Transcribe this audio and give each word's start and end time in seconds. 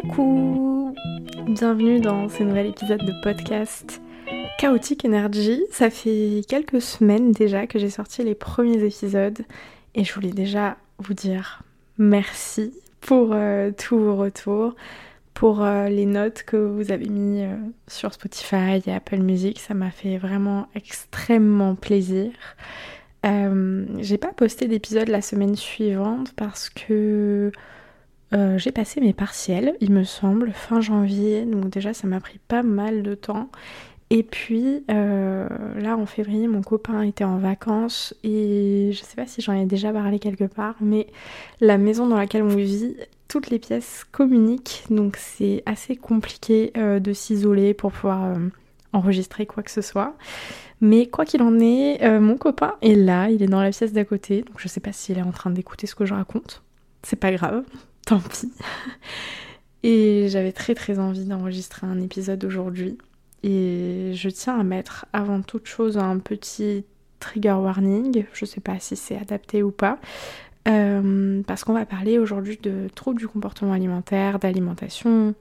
Coucou 0.00 0.94
Bienvenue 1.48 1.98
dans 1.98 2.28
ce 2.28 2.44
nouvel 2.44 2.66
épisode 2.66 3.04
de 3.04 3.12
podcast 3.20 4.00
Chaotic 4.56 5.04
Energy. 5.04 5.60
Ça 5.72 5.90
fait 5.90 6.42
quelques 6.46 6.80
semaines 6.80 7.32
déjà 7.32 7.66
que 7.66 7.80
j'ai 7.80 7.90
sorti 7.90 8.22
les 8.22 8.36
premiers 8.36 8.84
épisodes 8.84 9.40
et 9.96 10.04
je 10.04 10.14
voulais 10.14 10.30
déjà 10.30 10.76
vous 10.98 11.14
dire 11.14 11.62
merci 11.96 12.72
pour 13.00 13.30
euh, 13.32 13.72
tous 13.76 13.98
vos 13.98 14.14
retours, 14.14 14.76
pour 15.34 15.64
euh, 15.64 15.88
les 15.88 16.06
notes 16.06 16.44
que 16.44 16.56
vous 16.56 16.92
avez 16.92 17.08
mis 17.08 17.42
euh, 17.42 17.56
sur 17.88 18.12
Spotify 18.12 18.80
et 18.86 18.92
Apple 18.92 19.18
Music. 19.18 19.58
Ça 19.58 19.74
m'a 19.74 19.90
fait 19.90 20.16
vraiment 20.16 20.68
extrêmement 20.76 21.74
plaisir. 21.74 22.30
j'ai 23.24 24.18
pas 24.18 24.32
posté 24.32 24.68
d'épisode 24.68 25.08
la 25.08 25.22
semaine 25.22 25.56
suivante 25.56 26.34
parce 26.36 26.70
que 26.70 27.50
euh, 28.34 28.58
j'ai 28.58 28.72
passé 28.72 29.00
mes 29.00 29.12
partiels, 29.12 29.74
il 29.80 29.90
me 29.90 30.04
semble, 30.04 30.52
fin 30.52 30.80
janvier, 30.80 31.44
donc 31.44 31.70
déjà 31.70 31.94
ça 31.94 32.06
m'a 32.06 32.20
pris 32.20 32.38
pas 32.48 32.62
mal 32.62 33.02
de 33.02 33.14
temps. 33.14 33.48
Et 34.10 34.22
puis 34.22 34.84
euh, 34.90 35.48
là 35.76 35.96
en 35.96 36.06
février, 36.06 36.48
mon 36.48 36.62
copain 36.62 37.02
était 37.02 37.24
en 37.24 37.36
vacances 37.36 38.14
et 38.24 38.90
je 38.92 39.02
sais 39.02 39.16
pas 39.16 39.26
si 39.26 39.42
j'en 39.42 39.52
ai 39.52 39.66
déjà 39.66 39.92
parlé 39.92 40.18
quelque 40.18 40.44
part, 40.44 40.76
mais 40.80 41.06
la 41.60 41.78
maison 41.78 42.06
dans 42.06 42.16
laquelle 42.16 42.42
on 42.42 42.48
vit, 42.48 42.96
toutes 43.28 43.50
les 43.50 43.58
pièces 43.58 44.04
communiquent, 44.10 44.84
donc 44.90 45.16
c'est 45.16 45.62
assez 45.66 45.96
compliqué 45.96 46.72
euh, 46.76 47.00
de 47.00 47.12
s'isoler 47.12 47.74
pour 47.74 47.92
pouvoir 47.92 48.34
enregistrer 48.92 49.46
quoi 49.46 49.62
que 49.62 49.70
ce 49.70 49.82
soit. 49.82 50.16
Mais 50.80 51.06
quoi 51.06 51.24
qu'il 51.24 51.42
en 51.42 51.58
est, 51.58 52.08
mon 52.20 52.36
copain 52.36 52.74
est 52.82 52.94
là, 52.94 53.30
il 53.30 53.42
est 53.42 53.48
dans 53.48 53.60
la 53.60 53.70
pièce 53.70 53.92
d'à 53.92 54.04
côté, 54.04 54.42
donc 54.42 54.54
je 54.58 54.68
sais 54.68 54.80
pas 54.80 54.92
s'il 54.92 55.18
est 55.18 55.22
en 55.22 55.32
train 55.32 55.50
d'écouter 55.50 55.88
ce 55.88 55.96
que 55.96 56.06
je 56.06 56.14
raconte. 56.14 56.62
C'est 57.02 57.16
pas 57.16 57.32
grave, 57.32 57.64
tant 58.08 58.20
pis. 58.20 58.50
Et 59.82 60.28
j'avais 60.28 60.52
très 60.52 60.74
très 60.74 60.98
envie 60.98 61.24
d'enregistrer 61.24 61.86
un 61.86 62.00
épisode 62.00 62.44
aujourd'hui. 62.44 62.98
Et 63.44 64.12
je 64.14 64.28
tiens 64.28 64.58
à 64.58 64.64
mettre 64.64 65.06
avant 65.12 65.40
toute 65.42 65.66
chose 65.66 65.98
un 65.98 66.18
petit 66.18 66.84
trigger 67.20 67.52
warning. 67.52 68.24
Je 68.32 68.44
sais 68.44 68.60
pas 68.60 68.80
si 68.80 68.96
c'est 68.96 69.16
adapté 69.16 69.62
ou 69.62 69.70
pas. 69.70 69.98
Euh, 70.66 71.42
parce 71.46 71.64
qu'on 71.64 71.74
va 71.74 71.86
parler 71.86 72.18
aujourd'hui 72.18 72.58
de 72.60 72.88
troubles 72.94 73.20
du 73.20 73.28
comportement 73.28 73.72
alimentaire, 73.72 74.38
d'alimentation. 74.38 75.34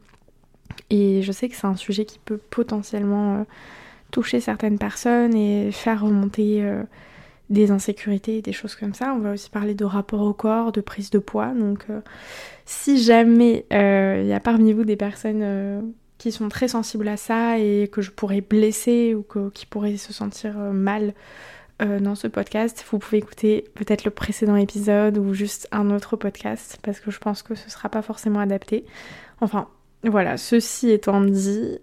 Et 0.89 1.21
je 1.23 1.31
sais 1.31 1.49
que 1.49 1.55
c'est 1.55 1.67
un 1.67 1.75
sujet 1.75 2.05
qui 2.05 2.19
peut 2.19 2.37
potentiellement 2.37 3.37
euh, 3.37 3.43
toucher 4.11 4.39
certaines 4.39 4.77
personnes 4.77 5.35
et 5.35 5.71
faire 5.71 6.03
remonter 6.03 6.63
euh, 6.63 6.83
des 7.49 7.71
insécurités, 7.71 8.41
des 8.41 8.51
choses 8.51 8.75
comme 8.75 8.93
ça. 8.93 9.13
On 9.13 9.19
va 9.19 9.31
aussi 9.31 9.49
parler 9.49 9.73
de 9.73 9.85
rapport 9.85 10.21
au 10.21 10.33
corps, 10.33 10.71
de 10.71 10.81
prise 10.81 11.09
de 11.09 11.19
poids. 11.19 11.53
Donc 11.53 11.85
euh, 11.89 12.01
si 12.65 13.01
jamais 13.01 13.65
il 13.71 13.77
euh, 13.77 14.23
y 14.23 14.33
a 14.33 14.39
parmi 14.39 14.73
vous 14.73 14.83
des 14.83 14.97
personnes 14.97 15.41
euh, 15.41 15.81
qui 16.17 16.31
sont 16.31 16.49
très 16.49 16.67
sensibles 16.67 17.07
à 17.07 17.17
ça 17.17 17.59
et 17.59 17.89
que 17.91 18.01
je 18.01 18.11
pourrais 18.11 18.41
blesser 18.41 19.15
ou 19.15 19.25
qui 19.51 19.65
pourraient 19.65 19.97
se 19.97 20.13
sentir 20.13 20.57
mal 20.57 21.13
dans 21.79 22.15
ce 22.15 22.25
podcast, 22.25 22.83
vous 22.89 22.97
pouvez 22.97 23.19
écouter 23.19 23.65
peut-être 23.75 24.03
le 24.03 24.09
précédent 24.09 24.55
épisode 24.55 25.19
ou 25.19 25.35
juste 25.35 25.67
un 25.71 25.91
autre 25.91 26.15
podcast 26.15 26.79
parce 26.81 26.99
que 26.99 27.11
je 27.11 27.19
pense 27.19 27.43
que 27.43 27.53
ce 27.53 27.69
sera 27.69 27.87
pas 27.87 28.01
forcément 28.01 28.39
adapté. 28.39 28.83
Enfin, 29.41 29.67
voilà, 30.03 30.37
ceci 30.37 30.89
étant 30.89 31.21
dit, 31.21 31.77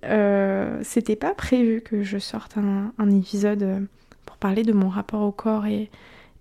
c'était 0.82 1.14
pas 1.14 1.32
prévu 1.32 1.80
que 1.80 2.02
je 2.02 2.18
sorte 2.18 2.56
un 2.56 3.10
épisode 3.12 3.86
parler 4.44 4.62
de 4.62 4.74
mon 4.74 4.90
rapport 4.90 5.22
au 5.22 5.32
corps 5.32 5.64
et, 5.64 5.88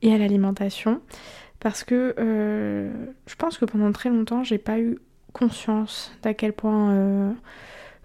à 0.03 0.17
l'alimentation. 0.17 0.99
Parce 1.61 1.85
que 1.85 2.13
euh, 2.19 2.91
je 3.27 3.35
pense 3.35 3.57
que 3.57 3.63
pendant 3.63 3.93
très 3.93 4.09
longtemps, 4.09 4.43
j'ai 4.43 4.57
pas 4.57 4.77
eu 4.77 4.97
conscience 5.31 6.11
d'à 6.21 6.33
quel 6.33 6.51
point 6.51 6.91
euh, 6.91 7.31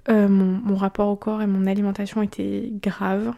euh, 0.09 0.29
mon, 0.29 0.77
rapport 0.77 1.09
au 1.09 1.17
corps 1.17 1.43
et 1.43 1.49
mon 1.49 1.67
alimentation 1.67 2.23
étaient 2.23 2.71
graves. 2.81 3.33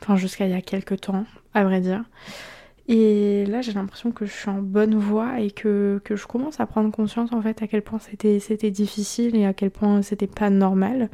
Enfin, 0.00 0.16
jusqu'à 0.16 0.46
il 0.46 0.52
y 0.52 0.54
a 0.54 0.62
quelques 0.62 1.02
temps, 1.02 1.26
à 1.52 1.64
vrai 1.64 1.82
dire. 1.82 2.02
Et 2.88 3.44
là, 3.44 3.60
j'ai 3.60 3.74
l'impression 3.74 4.10
que 4.10 4.24
je 4.24 4.32
suis 4.32 4.48
en 4.48 4.62
bonne 4.62 4.94
voie 4.94 5.38
et 5.40 5.50
que, 5.50 6.00
que, 6.02 6.16
je 6.16 6.26
commence 6.26 6.60
à 6.60 6.66
prendre 6.66 6.90
conscience 6.90 7.30
en 7.34 7.42
fait 7.42 7.60
à 7.60 7.66
quel 7.66 7.82
point 7.82 7.98
c'était 7.98 8.70
difficile 8.70 9.36
et 9.36 9.44
à 9.44 9.52
quel 9.52 9.70
point 9.70 10.00
c'était 10.00 10.26
pas 10.26 10.48
normal. 10.48 11.10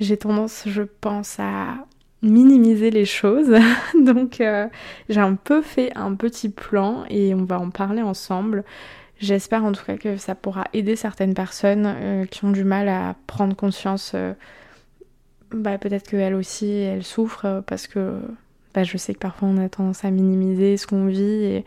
J'ai 0.00 0.16
tendance, 0.16 0.64
je 0.66 0.82
pense, 0.82 1.38
à 1.38 1.86
minimiser 2.22 2.90
les 2.90 3.04
choses. 3.04 3.54
Donc 4.00 4.40
euh, 4.40 4.68
j'ai 5.08 5.20
un 5.20 5.34
peu 5.34 5.62
fait 5.62 5.92
un 5.96 6.14
petit 6.14 6.48
plan 6.48 7.04
et 7.10 7.34
on 7.34 7.44
va 7.44 7.58
en 7.58 7.70
parler 7.70 8.02
ensemble. 8.02 8.64
J'espère 9.18 9.64
en 9.64 9.72
tout 9.72 9.84
cas 9.84 9.96
que 9.96 10.16
ça 10.16 10.34
pourra 10.34 10.64
aider 10.72 10.96
certaines 10.96 11.34
personnes 11.34 11.86
euh, 11.86 12.24
qui 12.24 12.44
ont 12.44 12.50
du 12.50 12.64
mal 12.64 12.88
à 12.88 13.16
prendre 13.26 13.54
conscience. 13.54 14.12
Euh, 14.14 14.32
bah, 15.52 15.78
peut-être 15.78 16.08
qu'elles 16.08 16.34
aussi, 16.34 16.70
elles 16.70 17.04
souffrent 17.04 17.62
parce 17.66 17.86
que 17.86 18.20
bah, 18.74 18.84
je 18.84 18.96
sais 18.96 19.12
que 19.12 19.18
parfois 19.18 19.48
on 19.48 19.58
a 19.58 19.68
tendance 19.68 20.04
à 20.04 20.10
minimiser 20.10 20.76
ce 20.76 20.86
qu'on 20.86 21.06
vit 21.06 21.20
et, 21.20 21.64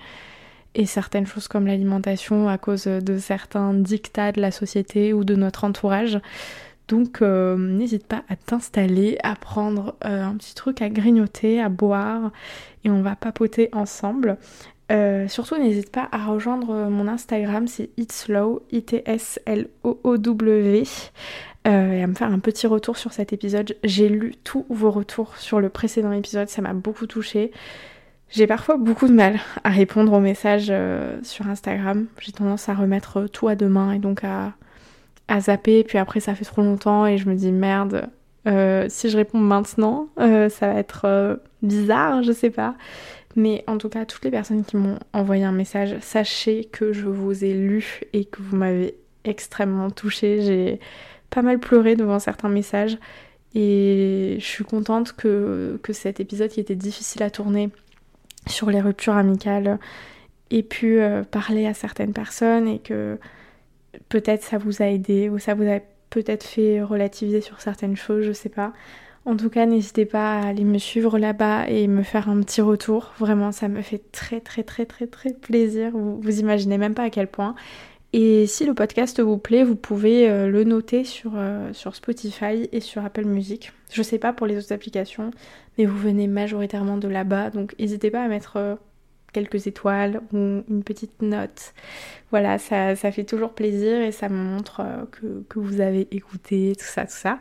et 0.74 0.86
certaines 0.86 1.28
choses 1.28 1.48
comme 1.48 1.68
l'alimentation 1.68 2.50
à 2.50 2.58
cause 2.58 2.86
de 2.86 3.18
certains 3.18 3.74
dictats 3.74 4.32
de 4.32 4.42
la 4.42 4.52
société 4.52 5.14
ou 5.14 5.24
de 5.24 5.36
notre 5.36 5.66
entourage. 5.66 6.20
Donc 6.88 7.22
euh, 7.22 7.58
n'hésite 7.58 8.06
pas 8.06 8.24
à 8.30 8.36
t'installer, 8.36 9.18
à 9.24 9.36
prendre 9.36 9.96
euh, 10.06 10.24
un 10.24 10.36
petit 10.36 10.54
truc 10.54 10.82
à 10.82 10.90
grignoter, 10.90 11.62
à 11.62 11.70
boire 11.70 12.32
et 12.84 12.90
on 12.90 13.02
va 13.02 13.16
papoter 13.16 13.70
ensemble. 13.74 14.38
Euh, 14.92 15.28
surtout 15.28 15.58
n'hésite 15.58 15.92
pas 15.92 16.08
à 16.12 16.26
rejoindre 16.26 16.90
mon 16.90 17.08
Instagram, 17.08 17.68
c'est 17.68 17.90
itslow, 17.98 18.62
I-T-S-L-O-O-W, 18.72 20.84
et 21.66 21.68
à 21.68 22.06
me 22.06 22.14
faire 22.14 22.32
un 22.32 22.38
petit 22.38 22.68
retour 22.68 22.96
sur 22.96 23.12
cet 23.12 23.34
épisode. 23.34 23.76
J'ai 23.84 24.08
lu 24.08 24.36
tous 24.44 24.68
vos 24.70 24.92
retours 24.92 25.38
sur 25.38 25.60
le 25.60 25.70
précédent 25.70 26.12
épisode, 26.12 26.50
ça 26.50 26.62
m'a 26.62 26.74
beaucoup 26.74 27.08
touché. 27.08 27.52
J'ai 28.30 28.46
parfois 28.46 28.78
beaucoup 28.78 29.08
de 29.08 29.14
mal 29.14 29.40
à 29.64 29.70
répondre 29.70 30.14
aux 30.14 30.20
messages 30.20 30.72
sur 31.24 31.48
Instagram. 31.48 32.06
J'ai 32.20 32.34
tendance 32.34 32.70
à 32.70 32.76
remettre 32.76 33.26
tout 33.26 33.48
à 33.48 33.56
demain 33.56 33.94
et 33.94 34.00
donc 34.00 34.24
à, 34.24 34.54
à 35.28 35.40
zapper, 35.42 35.84
puis 35.84 35.98
après 35.98 36.20
ça 36.20 36.36
fait 36.36 36.46
trop 36.46 36.62
longtemps 36.62 37.06
et 37.06 37.18
je 37.18 37.28
me 37.28 37.36
dis 37.36 37.52
merde, 37.52 38.10
euh, 38.48 38.86
si 38.90 39.10
je 39.10 39.18
réponds 39.18 39.40
maintenant, 39.40 40.10
euh, 40.20 40.50
ça 40.50 40.72
va 40.72 40.80
être 40.80 41.06
euh, 41.06 41.36
bizarre, 41.62 42.24
je 42.24 42.32
sais 42.32 42.52
pas. 42.52 42.76
Mais 43.36 43.64
en 43.68 43.78
tout 43.78 43.90
cas, 43.90 44.06
toutes 44.06 44.24
les 44.24 44.32
personnes 44.32 44.64
qui 44.64 44.78
m'ont 44.78 45.00
envoyé 45.14 45.44
un 45.44 45.52
message, 45.52 45.98
sachez 46.02 46.66
que 46.66 46.94
je 46.94 47.08
vous 47.08 47.44
ai 47.44 47.54
lu 47.54 48.02
et 48.14 48.26
que 48.26 48.42
vous 48.42 48.56
m'avez 48.56 48.96
extrêmement 49.26 49.90
touché. 49.90 50.42
J'ai 50.42 50.80
pas 51.32 51.42
mal 51.42 51.60
pleuré 51.60 51.96
devant 51.96 52.20
certains 52.20 52.50
messages 52.50 52.98
et 53.54 54.38
je 54.40 54.46
suis 54.46 54.64
contente 54.64 55.14
que, 55.14 55.80
que 55.84 55.92
cet 55.92 56.20
épisode 56.20 56.50
qui 56.50 56.60
était 56.60 56.76
difficile 56.76 57.24
à 57.24 57.30
tourner 57.30 57.72
sur 58.48 58.70
les 58.70 58.80
ruptures 58.80 59.16
amicales 59.16 59.80
ait 60.52 60.64
pu 60.64 61.00
parler 61.32 61.66
à 61.66 61.74
certaines 61.74 62.14
personnes 62.14 62.68
et 62.68 62.80
que 62.80 63.18
peut-être 64.10 64.44
ça 64.44 64.58
vous 64.58 64.82
a 64.82 64.88
aidé 64.88 65.30
ou 65.30 65.40
ça 65.40 65.54
vous 65.54 65.70
a 65.70 65.80
peut-être 66.10 66.44
fait 66.44 66.82
relativiser 66.82 67.42
sur 67.42 67.62
certaines 67.62 67.96
choses, 67.96 68.24
je 68.24 68.32
sais 68.32 68.50
pas. 68.50 68.74
En 69.26 69.36
tout 69.38 69.50
cas, 69.50 69.66
n'hésitez 69.66 70.06
pas 70.06 70.40
à 70.40 70.48
aller 70.48 70.64
me 70.64 70.78
suivre 70.78 71.18
là-bas 71.18 71.68
et 71.68 71.88
me 71.88 72.04
faire 72.04 72.30
un 72.30 72.42
petit 72.42 72.62
retour. 72.62 73.12
Vraiment, 73.18 73.52
ça 73.52 73.68
me 73.68 73.82
fait 73.82 74.02
très 74.12 74.40
très 74.40 74.62
très 74.62 74.86
très 74.86 75.08
très 75.08 75.34
plaisir. 75.34 75.92
Vous, 75.94 76.40
imaginez 76.40 76.78
même 76.78 76.94
pas 76.94 77.04
à 77.04 77.10
quel 77.10 77.28
point. 77.28 77.56
Et 78.14 78.46
si 78.46 78.66
le 78.66 78.76
podcast 78.76 79.20
vous 79.20 79.40
plaît, 79.40 79.64
vous 79.64 79.76
pouvez 79.76 80.30
euh, 80.30 80.48
le 80.48 80.64
noter 80.64 81.04
sur, 81.04 81.34
euh, 81.36 81.74
sur 81.74 81.96
Spotify 81.96 82.70
et 82.72 82.80
sur 82.80 83.04
Apple 83.04 83.26
Music. 83.26 83.74
Je 83.92 84.04
sais 84.04 84.20
pas 84.20 84.32
pour 84.32 84.48
les 84.48 84.58
autres 84.58 84.72
applications, 84.72 85.32
mais 85.78 85.86
vous 85.86 85.98
venez 85.98 86.28
majoritairement 86.28 86.98
de 86.98 87.08
là-bas, 87.08 87.50
donc 87.50 87.76
n'hésitez 87.80 88.12
pas 88.12 88.24
à 88.24 88.28
mettre 88.28 88.58
euh, 88.58 88.76
quelques 89.36 89.68
étoiles 89.68 90.22
ou 90.32 90.64
une 90.70 90.84
petite 90.86 91.22
note. 91.22 91.74
Voilà, 92.32 92.58
ça, 92.58 92.96
fait 92.96 93.26
toujours 93.26 93.52
plaisir 93.52 94.00
et 94.00 94.14
ça 94.14 94.30
me 94.30 94.42
montre 94.42 94.82
euh, 94.82 95.42
que, 95.50 95.60
vous 95.60 95.82
avez 95.82 96.08
écouté, 96.12 96.74
tout 96.80 96.86
ça, 96.86 97.06
tout 97.06 97.12
ça. 97.12 97.40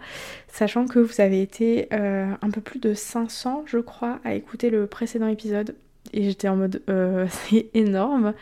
Sachant 0.48 0.86
que 0.86 0.98
vous 0.98 1.20
avez 1.20 1.40
été 1.40 1.88
euh, 1.92 2.32
un 2.42 2.50
peu 2.50 2.60
plus 2.60 2.80
de 2.80 2.94
500, 2.94 3.62
je 3.66 3.78
crois, 3.78 4.18
à 4.24 4.34
écouter 4.34 4.70
le 4.70 4.88
précédent 4.88 5.28
épisode. 5.28 5.76
Et 6.12 6.24
j'étais 6.24 6.48
en 6.48 6.56
mode, 6.56 6.82
euh, 6.88 7.26
c'est 7.48 7.68
énorme 7.74 8.34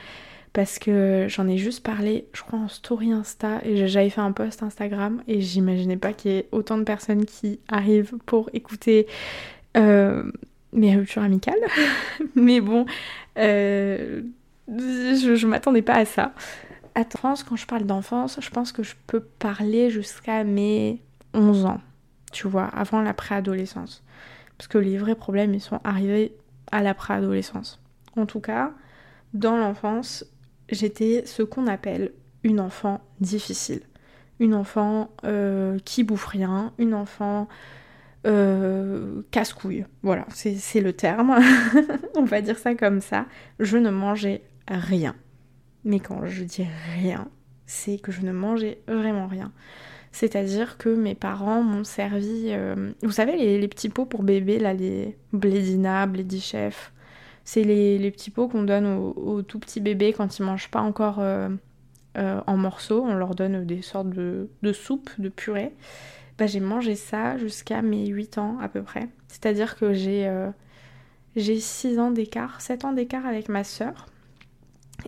parce 0.55 0.79
que 0.79 1.27
j'en 1.29 1.47
ai 1.47 1.59
juste 1.59 1.83
parlé, 1.83 2.27
je 2.33 2.43
crois, 2.43 2.59
en 2.59 2.69
story 2.69 3.13
Insta 3.13 3.61
et 3.65 3.87
j'avais 3.87 4.11
fait 4.11 4.21
un 4.21 4.33
post 4.33 4.63
Instagram 4.63 5.23
et 5.29 5.43
j'imaginais 5.43 5.97
pas 5.99 6.13
qu'il 6.15 6.31
y 6.33 6.37
ait 6.37 6.49
autant 6.53 6.79
de 6.79 6.85
personnes 6.85 7.27
qui 7.27 7.61
arrivent 7.69 8.15
pour 8.27 8.49
écouter 8.53 9.07
mes 10.73 10.97
ruptures 10.97 11.23
amicales. 11.23 11.61
Mais 12.35 12.61
bon, 12.61 12.87
euh, 13.39 14.23
je, 14.69 15.35
je 15.35 15.47
m'attendais 15.47 15.83
pas 15.83 15.95
à 15.95 16.05
ça. 16.05 16.33
À 16.95 17.05
France, 17.05 17.43
quand 17.43 17.57
je 17.57 17.67
parle 17.67 17.85
d'enfance, 17.85 18.39
je 18.41 18.51
pense 18.51 18.73
que 18.73 18.83
je 18.83 18.95
peux 19.07 19.21
parler 19.21 19.91
jusqu'à 19.91 20.45
mes 20.45 21.01
11 21.35 21.65
ans, 21.65 21.81
tu 22.33 22.49
vois, 22.49 22.67
avant 22.67 23.01
la 23.01 23.15
préadolescence. 23.15 24.03
Parce 24.59 24.69
que 24.69 24.79
les 24.79 24.99
vrais 24.99 25.15
problèmes, 25.15 25.55
ils 25.55 25.61
sont 25.61 25.81
arrivés 25.85 26.37
à 26.71 26.83
la 26.83 26.95
préadolescence. 26.95 27.81
En 28.17 28.27
tout 28.27 28.41
cas, 28.41 28.73
dans 29.33 29.57
l'enfance, 29.57 30.27
j'étais 30.69 31.25
ce 31.27 31.43
qu'on 31.43 31.67
appelle 31.67 32.13
une 32.45 32.61
enfant 32.61 33.01
difficile. 33.21 33.83
une 34.41 34.55
enfant 34.55 35.11
euh, 35.25 35.79
qui 35.85 36.03
bouffe 36.03 36.27
rien, 36.27 36.73
une 36.79 36.95
enfant 36.95 37.49
euh, 38.27 39.23
casse-couille. 39.31 39.85
Voilà, 40.03 40.27
c'est 40.31 40.81
le 40.81 40.93
terme. 40.93 41.39
On 42.15 42.25
va 42.25 42.41
dire 42.41 42.59
ça 42.59 42.75
comme 42.75 43.01
ça. 43.01 43.27
Je 43.59 43.79
ne 43.79 43.91
mangeais 43.91 44.43
rien. 44.69 45.15
Mais 45.85 45.99
quand 45.99 46.25
je 46.27 46.45
dis 46.45 46.67
rien, 46.95 47.29
c'est 47.67 47.99
que 47.99 48.13
je 48.13 48.23
ne 48.23 48.33
mangeais 48.33 48.79
vraiment 48.87 49.27
rien. 49.27 49.53
C'est-à-dire 50.13 50.77
que 50.77 50.91
mes 50.91 51.15
parents 51.15 51.63
m'ont 51.63 51.85
servi, 51.85 52.49
euh, 52.49 52.93
vous 53.03 53.11
savez, 53.11 53.37
les, 53.59 53.69
petits 53.69 53.89
pots 53.89 54.05
pour 54.05 54.23
bébé, 54.23 54.59
là, 54.59 54.75
les 54.75 55.17
Blédina, 55.33 56.07
Chef. 56.39 56.93
C'est 57.45 57.65
les, 57.65 58.11
petits 58.13 58.31
pots 58.31 58.47
qu'on 58.47 58.63
donne 58.63 58.87
aux, 58.87 59.43
tout 59.43 59.59
petits 59.59 59.81
bébés 59.81 60.13
quand 60.13 60.39
ils 60.39 60.45
mangent 60.45 60.71
pas 60.71 60.83
encore 60.83 61.17
euh, 61.19 61.49
en 62.15 62.57
morceaux. 62.57 63.03
On 63.05 63.15
leur 63.15 63.35
donne 63.35 63.65
des 63.65 63.83
sortes 63.83 64.11
de, 64.11 64.49
de 64.63 64.75
de 65.19 65.29
purée. 65.29 65.73
Bah, 66.43 66.49
j'ai 66.49 66.61
mangé 66.61 66.97
ça 66.97 67.39
jusqu'à 67.39 67.83
mes 67.83 68.09
8 68.09 68.39
ans 68.39 68.59
à 68.61 68.69
peu 68.69 68.83
près. 68.83 69.09
C'est-à-dire 69.29 69.77
que 69.77 69.93
j'ai 69.93 70.29
j'ai 71.37 71.61
6 71.61 72.01
ans 72.01 72.11
d'écart, 72.11 72.61
7 72.61 72.85
ans 72.85 72.93
d'écart 72.93 73.27
avec 73.27 73.49
ma 73.49 73.63
sœur. 73.63 74.07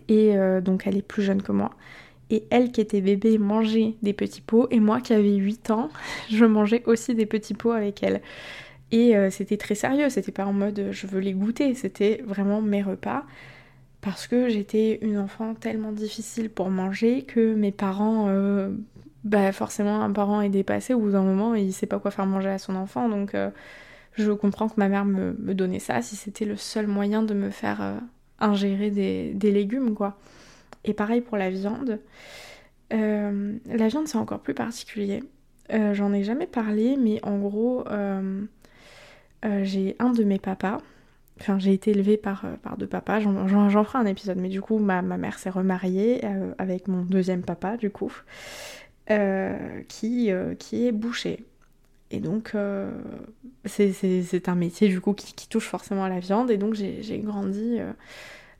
Et 0.07 0.33
donc 0.63 0.87
elle 0.87 0.95
est 0.95 1.01
plus 1.01 1.23
jeune 1.23 1.41
que 1.41 1.51
moi. 1.51 1.71
Et 2.29 2.45
elle 2.49 2.71
qui 2.71 2.81
était 2.81 3.01
bébé 3.01 3.37
mangeait 3.37 3.95
des 4.01 4.13
petits 4.13 4.41
pots 4.41 4.67
et 4.71 4.79
moi 4.79 4.99
qui 5.01 5.13
avais 5.13 5.35
8 5.35 5.71
ans, 5.71 5.89
je 6.31 6.45
mangeais 6.45 6.83
aussi 6.85 7.15
des 7.15 7.25
petits 7.25 7.53
pots 7.53 7.71
avec 7.71 8.01
elle. 8.01 8.21
Et 8.91 9.15
euh, 9.15 9.29
c'était 9.29 9.57
très 9.57 9.75
sérieux, 9.75 10.09
c'était 10.09 10.31
pas 10.31 10.45
en 10.45 10.53
mode 10.53 10.79
euh, 10.79 10.91
je 10.91 11.07
veux 11.07 11.19
les 11.19 11.33
goûter, 11.33 11.73
c'était 11.73 12.23
vraiment 12.25 12.61
mes 12.61 12.81
repas. 12.81 13.25
Parce 14.01 14.27
que 14.27 14.49
j'étais 14.49 14.99
une 15.01 15.17
enfant 15.17 15.55
tellement 15.55 15.91
difficile 15.91 16.49
pour 16.49 16.69
manger 16.69 17.23
que 17.23 17.55
mes 17.55 17.71
parents, 17.71 18.27
euh, 18.29 18.69
bah 19.25 19.51
forcément 19.51 20.01
un 20.01 20.11
parent 20.11 20.41
est 20.41 20.49
dépassé 20.49 20.93
bout 20.95 21.11
d'un 21.11 21.23
moment 21.23 21.55
et 21.55 21.61
il 21.61 21.73
sait 21.73 21.87
pas 21.87 21.99
quoi 21.99 22.11
faire 22.11 22.25
manger 22.25 22.49
à 22.49 22.57
son 22.57 22.75
enfant. 22.75 23.09
Donc 23.09 23.35
je 24.13 24.31
comprends 24.31 24.69
que 24.69 24.75
ma 24.77 24.87
mère 24.87 25.03
me, 25.03 25.33
donnait 25.53 25.79
ça 25.79 26.01
si 26.01 26.15
c'était 26.15 26.45
le 26.45 26.55
seul 26.55 26.87
moyen 26.87 27.23
de 27.23 27.33
me 27.33 27.49
faire 27.49 27.99
ingérer 28.39 28.91
des, 28.91 29.51
légumes 29.51 29.95
quoi. 29.95 30.17
Et 30.83 30.93
pareil 30.93 31.21
pour 31.21 31.37
la 31.37 31.49
viande. 31.49 31.99
Euh, 32.93 33.57
la 33.65 33.87
viande, 33.87 34.07
c'est 34.07 34.17
encore 34.17 34.39
plus 34.39 34.53
particulier. 34.53 35.23
Euh, 35.73 35.93
j'en 35.93 36.13
ai 36.13 36.23
jamais 36.23 36.47
parlé, 36.47 36.97
mais 36.97 37.19
en 37.23 37.39
gros, 37.39 37.83
euh, 37.89 38.45
j'ai 39.63 39.95
un 39.99 40.11
de 40.11 40.23
mes 40.23 40.39
papas. 40.39 40.77
Enfin, 41.41 41.59
j'ai 41.59 41.73
été 41.73 41.91
élevée 41.91 42.17
par, 42.17 42.45
par 42.61 42.77
deux 42.77 42.87
papas. 42.87 43.19
J'en 43.19 43.83
ferai 43.83 43.97
un 43.97 44.05
épisode, 44.05 44.37
mais 44.37 44.49
du 44.49 44.61
coup, 44.61 44.77
ma, 44.79 45.01
mère 45.01 45.37
s'est 45.37 45.49
remariée 45.49 46.21
avec 46.57 46.87
mon 46.87 47.01
deuxième 47.01 47.41
papa, 47.41 47.75
du 47.75 47.89
coup, 47.89 48.13
qui, 49.07 50.31
qui 50.59 50.87
est 50.87 50.91
boucher. 50.91 51.45
Et 52.11 52.19
donc, 52.19 52.55
c'est 53.65 54.49
un 54.49 54.55
métier, 54.55 54.87
du 54.87 55.01
coup, 55.01 55.13
qui, 55.13 55.47
touche 55.47 55.67
forcément 55.67 56.03
à 56.03 56.09
la 56.09 56.19
viande. 56.19 56.51
Et 56.51 56.57
donc, 56.57 56.73
j'ai 56.73 57.19
grandi 57.19 57.79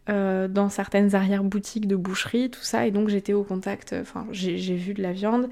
euh, 0.07 0.47
dans 0.47 0.69
certaines 0.69 1.15
arrière-boutiques 1.15 1.88
de 1.88 1.95
boucherie, 1.95 2.51
tout 2.51 2.62
ça, 2.62 2.86
et 2.86 2.92
donc 2.92 3.09
j'étais 3.09 3.33
au 3.33 3.44
contact, 3.44 3.94
euh, 3.94 4.01
enfin 4.01 4.27
j'ai 4.30 4.75
vu 4.75 4.94
de 4.94 5.01
la 5.01 5.13
viande, 5.13 5.50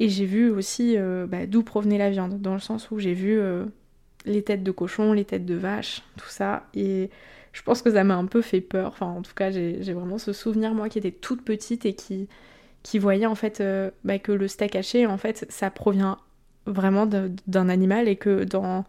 et 0.00 0.08
j'ai 0.08 0.24
vu 0.26 0.50
aussi 0.50 0.96
euh, 0.98 1.24
bah, 1.28 1.46
d'où 1.46 1.62
provenait 1.62 1.98
la 1.98 2.10
viande, 2.10 2.40
dans 2.40 2.54
le 2.54 2.58
sens 2.58 2.90
où 2.90 2.98
j'ai 2.98 3.14
vu 3.14 3.40
les 4.24 4.42
têtes 4.42 4.64
de 4.64 4.72
cochon, 4.72 5.12
les 5.12 5.24
têtes 5.24 5.46
de 5.46 5.54
vache, 5.54 6.02
tout 6.18 6.28
ça, 6.28 6.66
et 6.74 7.10
je 7.52 7.62
pense 7.62 7.80
que 7.80 7.92
ça 7.92 8.02
m'a 8.02 8.16
un 8.16 8.26
peu 8.26 8.42
fait 8.42 8.60
peur, 8.60 8.88
enfin 8.88 9.06
en 9.06 9.22
tout 9.22 9.34
cas 9.34 9.52
j'ai 9.52 9.92
vraiment 9.92 10.18
ce 10.18 10.32
souvenir, 10.32 10.74
moi 10.74 10.88
qui 10.88 10.98
était 10.98 11.12
toute 11.12 11.44
petite 11.44 11.86
et 11.86 11.94
qui, 11.94 12.26
qui 12.82 12.98
voyait 12.98 13.26
en 13.26 13.34
fait 13.34 13.62
bah, 14.04 14.18
que 14.18 14.32
le 14.32 14.48
steak 14.48 14.76
haché, 14.76 15.06
en 15.06 15.18
fait, 15.18 15.46
ça 15.48 15.70
provient 15.70 16.18
vraiment 16.66 17.06
d'un 17.06 17.68
animal 17.68 18.08
et 18.08 18.16
que 18.16 18.44
dans 18.44 18.84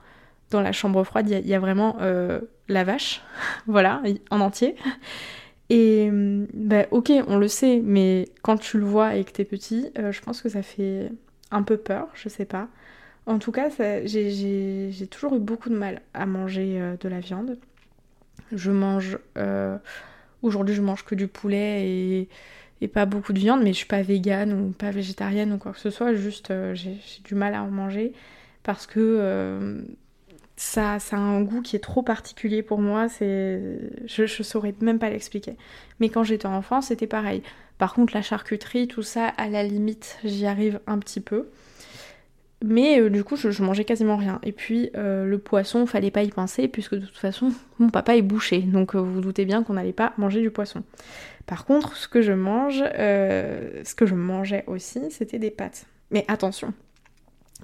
dans 0.54 0.62
la 0.62 0.72
chambre 0.72 1.04
froide, 1.04 1.30
il 1.30 1.48
y, 1.48 1.54
a 1.54 1.60
vraiment 1.60 1.98
euh, 2.00 2.40
la 2.70 2.84
vache, 2.84 3.22
voilà, 3.68 4.02
en 4.30 4.40
entier. 4.40 4.76
Et 5.70 6.10
bah, 6.54 6.86
ok, 6.92 7.12
on 7.28 7.38
le 7.38 7.48
sait, 7.48 7.82
mais 7.84 8.30
quand 8.44 8.58
tu 8.58 8.78
le 8.78 8.86
vois 8.86 9.16
et 9.16 9.24
que 9.24 9.32
t'es 9.32 9.46
petit, 9.46 9.92
euh, 9.98 10.12
je 10.12 10.22
pense 10.22 10.42
que 10.42 10.50
ça 10.50 10.62
fait 10.62 11.12
un 11.52 11.64
peu 11.64 11.78
peur, 11.78 12.08
je 12.14 12.30
sais 12.30 12.46
pas. 12.46 12.68
En 13.26 13.40
tout 13.40 13.52
cas, 13.52 13.70
j'ai 14.06 15.08
toujours 15.10 15.36
eu 15.36 15.40
beaucoup 15.40 15.70
de 15.70 15.76
mal 15.76 16.02
à 16.14 16.26
manger 16.26 16.80
euh, 16.80 16.96
de 17.00 17.10
la 17.10 17.20
viande. 17.20 17.58
Je 18.52 18.72
mange. 18.72 19.18
Aujourd'hui, 20.44 20.76
je 20.76 20.82
mange 20.82 21.06
que 21.06 21.16
du 21.16 21.28
poulet 21.28 21.88
et, 21.88 22.30
pas 22.88 23.06
beaucoup 23.06 23.34
de 23.34 23.40
viande, 23.40 23.62
mais 23.64 23.74
je 23.74 23.78
suis 23.78 23.86
pas 23.86 24.02
végane 24.02 24.54
ou 24.54 24.72
pas 24.72 24.92
végétarienne 24.92 25.54
ou 25.54 25.58
quoi 25.58 25.72
que 25.74 25.80
ce 25.80 25.90
soit. 25.90 26.14
Juste, 26.14 26.54
j'ai 26.74 26.98
du 27.24 27.36
mal 27.36 27.54
à 27.54 27.64
en 27.64 27.70
manger 27.70 28.14
parce 28.64 28.88
que 28.88 29.84
ça, 30.56 31.00
ça 31.00 31.18
a 31.18 31.20
un 31.20 31.42
goût 31.42 31.62
qui 31.62 31.76
est 31.76 31.80
trop 31.80 32.04
particulier 32.04 32.62
pour 32.62 32.80
moi, 32.80 33.10
c'est 33.10 33.80
je, 34.06 34.26
je 34.26 34.44
saurais 34.44 34.74
même 34.82 35.00
pas 35.00 35.10
l'expliquer. 35.10 35.58
Mais 36.00 36.10
quand 36.10 36.24
j'étais 36.24 36.46
enfant, 36.46 36.82
c'était 36.82 37.08
pareil. 37.08 37.42
Par 37.78 37.94
contre, 37.94 38.14
la 38.14 38.22
charcuterie, 38.22 38.88
tout 38.88 39.02
ça, 39.02 39.28
à 39.28 39.50
la 39.50 39.64
limite, 39.64 40.18
j'y 40.24 40.46
arrive 40.46 40.80
un 40.88 41.00
petit 41.00 41.22
peu. 41.22 41.50
Mais 42.66 43.02
euh, 43.02 43.10
du 43.10 43.26
coup, 43.26 43.36
je, 43.36 43.62
mangeais 43.62 43.84
quasiment 43.84 44.16
rien. 44.16 44.40
Et 44.42 44.54
puis, 44.54 44.90
euh, 44.96 45.26
le 45.26 45.38
poisson, 45.38 45.86
fallait 45.86 46.12
pas 46.12 46.24
y 46.24 46.30
penser, 46.30 46.70
puisque 46.70 46.96
de 46.96 47.06
toute 47.06 47.18
façon, 47.18 47.52
mon 47.78 47.90
papa 47.90 48.16
est 48.16 48.22
bouché. 48.22 48.60
Donc, 48.60 48.96
euh, 48.96 49.00
vous 49.00 49.20
doutez 49.20 49.44
bien 49.44 49.64
qu'on 49.64 49.74
n'allait 49.74 49.92
pas 49.92 50.14
manger 50.18 50.40
du 50.40 50.50
poisson. 50.50 50.84
Par 51.46 51.66
contre, 51.66 51.98
ce 51.98 52.08
que 52.08 52.22
je 52.22 52.32
mange, 52.32 52.80
ce 52.80 53.96
que 53.96 54.06
je 54.06 54.16
mangeais 54.16 54.64
aussi, 54.68 55.02
c'était 55.12 55.40
des 55.40 55.52
pâtes. 55.52 55.88
Mais 56.10 56.24
attention, 56.30 56.74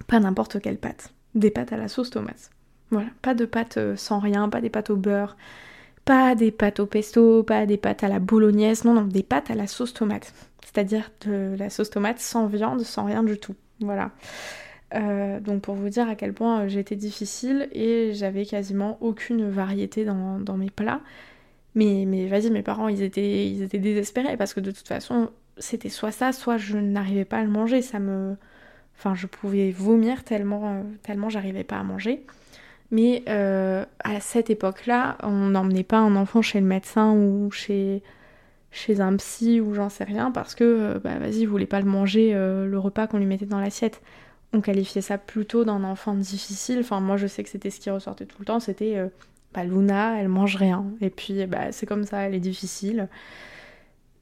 pas 0.06 0.20
n'importe 0.20 0.60
quelle 0.60 0.76
pâte. 0.76 1.14
Des 1.34 1.50
pâtes 1.50 1.72
à 1.72 1.78
la 1.78 1.88
sauce 1.88 2.10
tomate. 2.10 2.50
Voilà, 2.90 3.08
pas 3.22 3.32
de 3.32 3.46
pâtes 3.46 3.78
sans 3.96 4.18
rien, 4.18 4.50
pas 4.50 4.60
des 4.60 4.68
pâtes 4.68 4.90
au 4.90 4.96
beurre, 4.96 5.38
pas 6.04 6.34
des 6.34 6.50
pâtes 6.50 6.80
au 6.80 6.84
pesto, 6.84 7.42
pas 7.42 7.64
des 7.64 7.78
pâtes 7.78 8.04
à 8.04 8.08
la 8.08 8.18
bolognaise, 8.18 8.84
non, 8.84 8.92
non, 8.92 9.04
des 9.04 9.22
pâtes 9.22 9.50
à 9.50 9.54
la 9.54 9.66
sauce 9.66 9.94
tomate. 9.94 10.34
C'est-à-dire 10.62 11.10
de 11.24 11.56
la 11.58 11.70
sauce 11.70 11.88
tomate 11.88 12.18
sans 12.18 12.48
viande, 12.48 12.82
sans 12.82 13.04
rien 13.04 13.22
du 13.22 13.38
tout. 13.38 13.54
Voilà. 13.80 14.10
Euh, 14.94 15.40
donc 15.40 15.62
pour 15.62 15.74
vous 15.74 15.88
dire 15.88 16.08
à 16.08 16.16
quel 16.16 16.32
point 16.32 16.62
euh, 16.62 16.68
j'étais 16.68 16.96
difficile 16.96 17.68
et 17.72 18.12
j'avais 18.12 18.44
quasiment 18.44 18.98
aucune 19.00 19.48
variété 19.48 20.04
dans, 20.04 20.56
mes 20.56 20.70
plats. 20.70 21.00
Mais, 21.74 22.04
vas-y, 22.26 22.50
mes 22.50 22.62
parents, 22.62 22.88
ils 22.88 23.02
étaient, 23.02 23.78
désespérés 23.78 24.36
parce 24.36 24.54
que 24.54 24.60
de 24.60 24.70
toute 24.70 24.88
façon, 24.88 25.30
c'était 25.58 25.88
soit 25.88 26.10
ça, 26.10 26.32
soit 26.32 26.56
je 26.56 26.78
n'arrivais 26.78 27.24
pas 27.24 27.38
à 27.38 27.44
le 27.44 27.50
manger. 27.50 27.82
Ça 27.82 27.98
me... 27.98 28.36
Enfin, 28.98 29.14
je 29.14 29.26
pouvais 29.26 29.70
vomir 29.70 30.24
tellement, 30.24 30.84
tellement 31.02 31.30
j'arrivais 31.30 31.64
pas 31.64 31.78
à 31.78 31.82
manger. 31.84 32.24
Mais 32.90 33.22
euh, 33.28 33.84
à 34.02 34.20
cette 34.20 34.50
époque-là, 34.50 35.16
on 35.22 35.50
n'emmenait 35.50 35.84
pas 35.84 35.98
un 35.98 36.16
enfant 36.16 36.42
chez 36.42 36.60
le 36.60 36.66
médecin 36.66 37.12
ou 37.12 37.50
chez, 37.50 38.02
un 38.98 39.16
psy 39.16 39.60
ou 39.60 39.74
j'en 39.74 39.88
sais 39.88 40.04
rien 40.04 40.30
parce 40.32 40.54
que, 40.54 40.64
euh, 40.64 40.98
bah 40.98 41.18
vas-y, 41.18 41.44
vous 41.44 41.52
voulez 41.52 41.66
pas 41.66 41.80
le 41.80 41.86
manger, 41.86 42.32
euh, 42.34 42.66
le 42.66 42.78
repas 42.78 43.06
qu'on 43.06 43.18
lui 43.18 43.26
mettait 43.26 43.46
dans 43.46 43.60
l'assiette. 43.60 44.02
On 44.52 44.60
qualifiait 44.60 45.02
ça 45.02 45.18
plutôt 45.18 45.64
d'un 45.64 45.84
enfant 45.84 46.14
difficile. 46.14 46.80
Enfin, 46.80 47.00
moi, 47.00 47.16
je 47.16 47.26
sais 47.26 47.42
que 47.42 47.48
c'était 47.50 47.70
ce 47.70 47.80
qui 47.80 47.90
ressortait 47.90 48.26
tout 48.26 48.36
le 48.40 48.44
temps. 48.44 48.60
C'était, 48.60 48.96
bah, 49.54 49.64
Luna, 49.64 50.20
elle 50.20 50.28
mange 50.28 50.56
rien. 50.56 50.86
Et 51.00 51.10
puis, 51.10 51.46
bah, 51.46 51.70
c'est 51.70 51.86
comme 51.86 52.04
ça, 52.04 52.22
elle 52.22 52.34
est 52.34 52.40
difficile. 52.40 53.08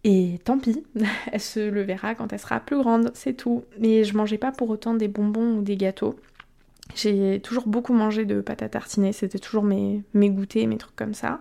Et 0.04 0.38
tant 0.44 0.58
pis, 0.58 0.84
elle 1.32 1.40
se 1.40 1.60
le 1.60 1.82
verra 1.82 2.14
quand 2.14 2.32
elle 2.32 2.38
sera 2.38 2.60
plus 2.60 2.78
grande, 2.78 3.10
c'est 3.14 3.34
tout. 3.34 3.64
Mais 3.78 4.04
je 4.04 4.16
mangeais 4.16 4.38
pas 4.38 4.52
pour 4.52 4.70
autant 4.70 4.94
des 4.94 5.08
bonbons 5.08 5.58
ou 5.58 5.62
des 5.62 5.76
gâteaux. 5.76 6.18
J'ai 6.94 7.40
toujours 7.40 7.66
beaucoup 7.68 7.92
mangé 7.92 8.24
de 8.24 8.40
pâte 8.40 8.62
à 8.62 8.68
tartiner, 8.68 9.12
c'était 9.12 9.38
toujours 9.38 9.62
mes, 9.62 10.02
goûters, 10.14 10.66
mes 10.66 10.78
trucs 10.78 10.96
comme 10.96 11.14
ça. 11.14 11.40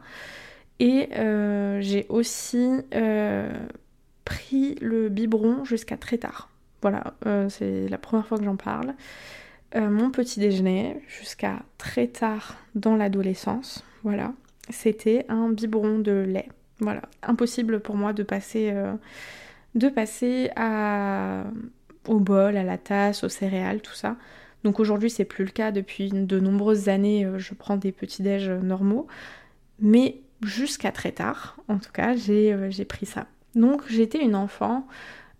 Et 0.79 1.09
euh, 1.15 1.79
j'ai 1.81 2.05
aussi 2.09 2.67
euh, 2.93 3.49
pris 4.25 4.75
le 4.81 5.09
biberon 5.09 5.63
jusqu'à 5.63 5.97
très 5.97 6.17
tard. 6.17 6.49
Voilà, 6.81 7.13
euh, 7.25 7.49
c'est 7.49 7.87
la 7.87 7.97
première 7.97 8.27
fois 8.27 8.37
que 8.37 8.43
j'en 8.43 8.55
parle. 8.55 8.93
mon 9.75 10.11
petit 10.11 10.39
déjeuner, 10.39 11.01
jusqu'à 11.07 11.59
très 11.77 12.07
tard 12.07 12.55
dans 12.75 12.95
l'adolescence, 12.95 13.83
voilà, 14.03 14.33
c'était 14.69 15.25
un 15.29 15.49
biberon 15.49 15.99
de 15.99 16.11
lait. 16.11 16.49
Voilà, 16.79 17.01
impossible 17.23 17.79
pour 17.79 17.95
moi 17.95 18.13
de 18.13 18.23
passer, 18.23 18.73
de 19.75 19.89
passer 19.89 20.51
au 22.07 22.19
bol, 22.19 22.57
à 22.57 22.63
la 22.63 22.77
tasse, 22.77 23.23
aux 23.23 23.29
céréales, 23.29 23.81
tout 23.81 23.93
ça. 23.93 24.15
Donc 24.63 24.79
aujourd'hui, 24.79 25.09
c'est 25.09 25.25
plus 25.25 25.45
le 25.45 25.51
cas. 25.51 25.71
Depuis 25.71 26.09
de 26.09 26.39
nombreuses 26.39 26.89
années, 26.89 27.25
euh, 27.25 27.39
je 27.39 27.53
prends 27.53 27.77
des 27.77 27.91
petits 27.91 28.21
déj 28.21 28.49
normaux. 28.49 29.07
Mais 29.79 30.21
jusqu'à 30.41 30.91
très 30.91 31.11
tard, 31.11 31.57
en 31.67 31.77
tout 31.77 31.91
cas, 31.91 32.15
j'ai 32.15 32.53
euh, 32.53 32.69
pris 32.87 33.05
ça. 33.05 33.27
Donc 33.55 33.83
j'étais 33.87 34.21
une 34.21 34.35
enfant 34.35 34.87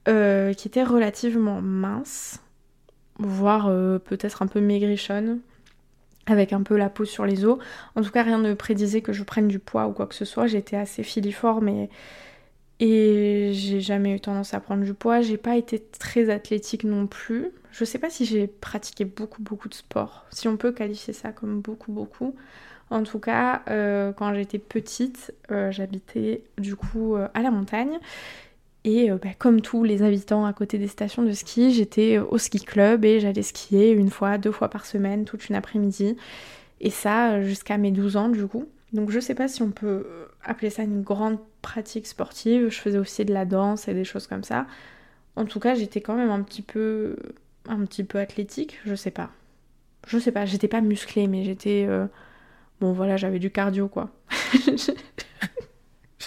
euh, 0.08 0.54
qui 0.54 0.68
était 0.68 0.84
relativement 0.84 1.62
mince, 1.62 2.40
voire 3.20 3.68
peut-être 4.02 4.42
un 4.42 4.48
peu 4.48 4.62
maigrichonne, 4.62 5.40
avec 6.28 6.54
un 6.54 6.62
peu 6.62 6.78
la 6.78 6.90
peau 6.90 7.06
sur 7.06 7.26
les 7.26 7.46
os. 7.46 7.58
En 7.96 8.02
tout 8.02 8.12
cas, 8.12 8.24
rien 8.24 8.38
ne 8.38 8.54
prédisait 8.54 9.02
que 9.02 9.14
je 9.14 9.24
prenne 9.24 9.48
du 9.48 9.60
poids 9.60 9.88
ou 9.88 9.94
quoi 9.94 10.08
que 10.08 10.16
ce 10.16 10.26
soit. 10.26 10.48
J'étais 10.48 10.78
assez 10.78 11.04
filiforme 11.04 11.70
et, 11.70 11.90
j'ai 12.80 13.82
jamais 13.82 14.14
eu 14.14 14.20
tendance 14.20 14.54
à 14.54 14.60
prendre 14.60 14.84
du 14.84 14.94
poids. 14.94 15.22
J'ai 15.22 15.38
pas 15.38 15.58
été 15.58 15.80
très 16.00 16.30
athlétique 16.30 16.84
non 16.84 17.08
plus. 17.08 17.50
Je 17.72 17.86
sais 17.86 17.98
pas 17.98 18.10
si 18.10 18.26
j'ai 18.26 18.48
pratiqué 18.48 19.04
beaucoup, 19.06 19.42
beaucoup 19.42 19.68
de 19.68 19.74
sport. 19.74 20.26
Si 20.30 20.48
on 20.48 20.58
peut 20.58 20.72
qualifier 20.72 21.14
ça 21.14 21.32
comme 21.32 21.62
beaucoup, 21.62 21.92
beaucoup. 21.92 22.36
En 22.90 23.04
tout 23.04 23.20
cas, 23.20 23.64
euh, 23.70 24.14
quand 24.14 24.34
j'étais 24.34 24.60
petite, 24.60 25.34
euh, 25.52 25.72
j'habitais 25.72 26.44
du 26.58 26.76
coup 26.76 27.16
euh, 27.16 27.28
à 27.34 27.42
la 27.42 27.52
montagne. 27.52 28.00
Et 28.90 29.10
bah, 29.10 29.34
comme 29.38 29.60
tous 29.60 29.84
les 29.84 30.02
habitants 30.02 30.46
à 30.46 30.54
côté 30.54 30.78
des 30.78 30.88
stations 30.88 31.22
de 31.22 31.34
ski, 31.34 31.74
j'étais 31.74 32.20
au 32.20 32.38
ski 32.38 32.62
club 32.62 33.04
et 33.04 33.20
j'allais 33.20 33.42
skier 33.42 33.92
une 33.92 34.10
fois, 34.10 34.38
deux 34.38 34.54
fois 34.54 34.70
par 34.70 34.86
semaine, 34.86 35.26
toute 35.26 35.50
une 35.50 35.56
après-midi. 35.56 36.16
Et 36.80 36.90
ça 36.90 37.42
jusqu'à 37.42 37.78
mes 37.78 37.92
12 37.92 38.16
ans 38.16 38.30
du 38.30 38.48
coup. 38.48 38.66
Donc 38.94 39.12
je 39.12 39.20
sais 39.20 39.36
pas 39.36 39.50
si 39.50 39.62
on 39.62 39.72
peut 39.72 40.08
appeler 40.42 40.70
ça 40.70 40.84
une 40.84 41.02
grande 41.02 41.38
pratique 41.62 42.08
sportive. 42.08 42.70
Je 42.70 42.80
faisais 42.80 42.98
aussi 42.98 43.26
de 43.26 43.34
la 43.34 43.44
danse 43.44 43.90
et 43.90 43.94
des 43.94 44.06
choses 44.06 44.26
comme 44.26 44.46
ça. 44.46 44.66
En 45.36 45.44
tout 45.44 45.60
cas, 45.60 45.76
j'étais 45.76 46.00
quand 46.00 46.16
même 46.16 46.32
un 46.32 46.42
petit 46.42 46.62
peu 46.62 47.18
un 47.68 47.84
petit 47.86 48.06
peu 48.06 48.20
athlétique, 48.20 48.80
je 48.86 48.96
sais 48.96 49.12
pas. 49.12 49.32
Je 50.08 50.18
sais 50.18 50.32
pas, 50.32 50.46
j'étais 50.46 50.70
pas 50.70 50.80
musclée 50.80 51.28
mais 51.28 51.44
j'étais 51.44 51.86
Bon 52.80 52.94
voilà, 52.94 53.18
j'avais 53.18 53.40
du 53.40 53.52
cardio 53.52 53.90
quoi. 53.90 54.12
je... 54.66 54.78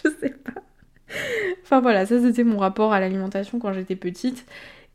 sais. 0.02 0.35
Enfin 1.70 1.80
voilà, 1.80 2.04
ça 2.04 2.20
c'était 2.20 2.42
mon 2.42 2.58
rapport 2.58 2.92
à 2.92 2.98
l'alimentation 2.98 3.60
quand 3.60 3.72
j'étais 3.72 3.94
petite. 3.94 4.44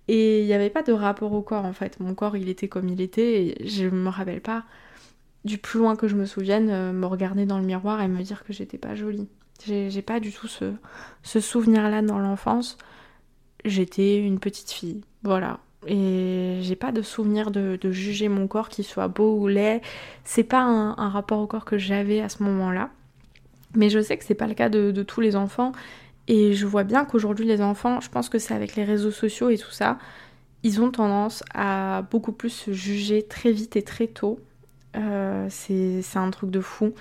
Et 0.10 0.42
il 0.42 0.46
n'y 0.46 0.54
avait 0.54 0.70
pas 0.70 0.84
de 0.84 0.92
rapport 0.92 1.32
au 1.32 1.42
corps 1.42 1.64
en 1.64 1.72
fait. 1.72 2.00
Mon 2.02 2.14
corps 2.14 2.36
il 2.36 2.50
était 2.50 2.68
comme 2.68 2.90
il 2.90 3.00
était 3.00 3.46
et 3.46 3.68
je 3.68 3.88
me 3.88 4.10
rappelle 4.10 4.42
pas 4.42 4.66
du 5.46 5.58
plus 5.58 5.80
loin 5.80 5.96
que 5.96 6.08
je 6.08 6.16
me 6.16 6.26
souvienne 6.26 6.70
euh, 6.70 6.92
me 6.92 7.06
regarder 7.06 7.46
dans 7.46 7.60
le 7.60 7.66
miroir 7.66 8.02
et 8.02 8.08
me 8.08 8.22
dire 8.24 8.44
que 8.44 8.52
j'étais 8.52 8.78
pas 8.78 8.94
jolie. 8.94 9.30
J'ai 9.66 10.02
pas 10.02 10.20
du 10.20 10.34
tout 10.34 10.48
ce, 10.48 10.74
ce 11.24 11.40
souvenir 11.40 11.90
là 11.90 12.02
dans 12.02 12.20
l'enfance. 12.20 12.78
J'étais 13.64 14.18
une 14.18 14.40
petite 14.40 14.70
fille. 14.70 15.02
Voilà. 15.24 15.60
Et 15.88 16.60
j'ai 16.62 16.76
pas 16.76 16.92
de 16.92 17.02
souvenir 17.02 17.52
de, 17.52 17.78
juger 17.92 18.28
mon 18.28 18.48
corps, 18.48 18.70
qu'il 18.70 18.84
soit 18.84 19.08
beau 19.08 19.38
ou 19.40 19.48
laid. 19.48 19.82
C'est 20.24 20.44
pas 20.44 20.62
un, 20.62 21.10
rapport 21.10 21.40
au 21.40 21.48
corps 21.48 21.66
que 21.66 21.78
j'avais 21.78 22.20
à 22.22 22.30
ce 22.30 22.44
moment-là. 22.44 22.90
Mais 23.76 23.90
je 23.90 24.02
sais 24.02 24.18
que 24.18 24.24
c'est 24.24 24.36
pas 24.36 24.48
le 24.48 24.56
cas 24.56 24.70
de, 24.70 25.04
tous 25.04 25.22
les 25.22 25.36
enfants. 25.36 25.72
Et 26.28 26.54
je 26.54 26.66
vois 26.66 26.84
bien 26.84 27.06
qu'aujourd'hui, 27.06 27.46
les 27.46 27.62
enfants, 27.62 28.02
je 28.02 28.10
pense 28.10 28.30
que 28.30 28.40
c'est 28.40 28.54
avec 28.54 28.76
les 28.76 28.84
réseaux 28.84 29.12
sociaux 29.12 29.50
et 29.50 29.58
tout 29.58 29.72
ça, 29.72 30.00
ils 30.64 30.82
ont 30.82 30.90
tendance 30.90 31.44
à 31.54 32.04
beaucoup 32.10 32.32
plus 32.32 32.50
se 32.50 32.74
juger 32.74 33.24
très 33.24 33.52
vite 33.52 33.76
et 33.76 33.84
très 33.84 34.08
tôt. 34.08 34.40
Euh, 34.96 35.48
c'est 35.50 36.02
un 36.16 36.32
truc 36.32 36.50
de 36.50 36.62
fou. 36.62 36.94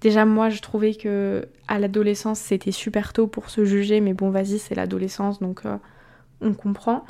Déjà, 0.00 0.24
moi, 0.24 0.48
je 0.48 0.62
trouvais 0.62 0.94
que 0.94 1.46
à 1.68 1.78
l'adolescence, 1.78 2.40
c'était 2.40 2.72
super 2.72 3.12
tôt 3.12 3.26
pour 3.26 3.50
se 3.50 3.64
juger, 3.66 4.00
mais 4.00 4.14
bon, 4.14 4.30
vas-y, 4.30 4.58
c'est 4.58 4.74
l'adolescence, 4.74 5.40
donc 5.40 5.66
euh, 5.66 5.76
on 6.40 6.54
comprend. 6.54 7.04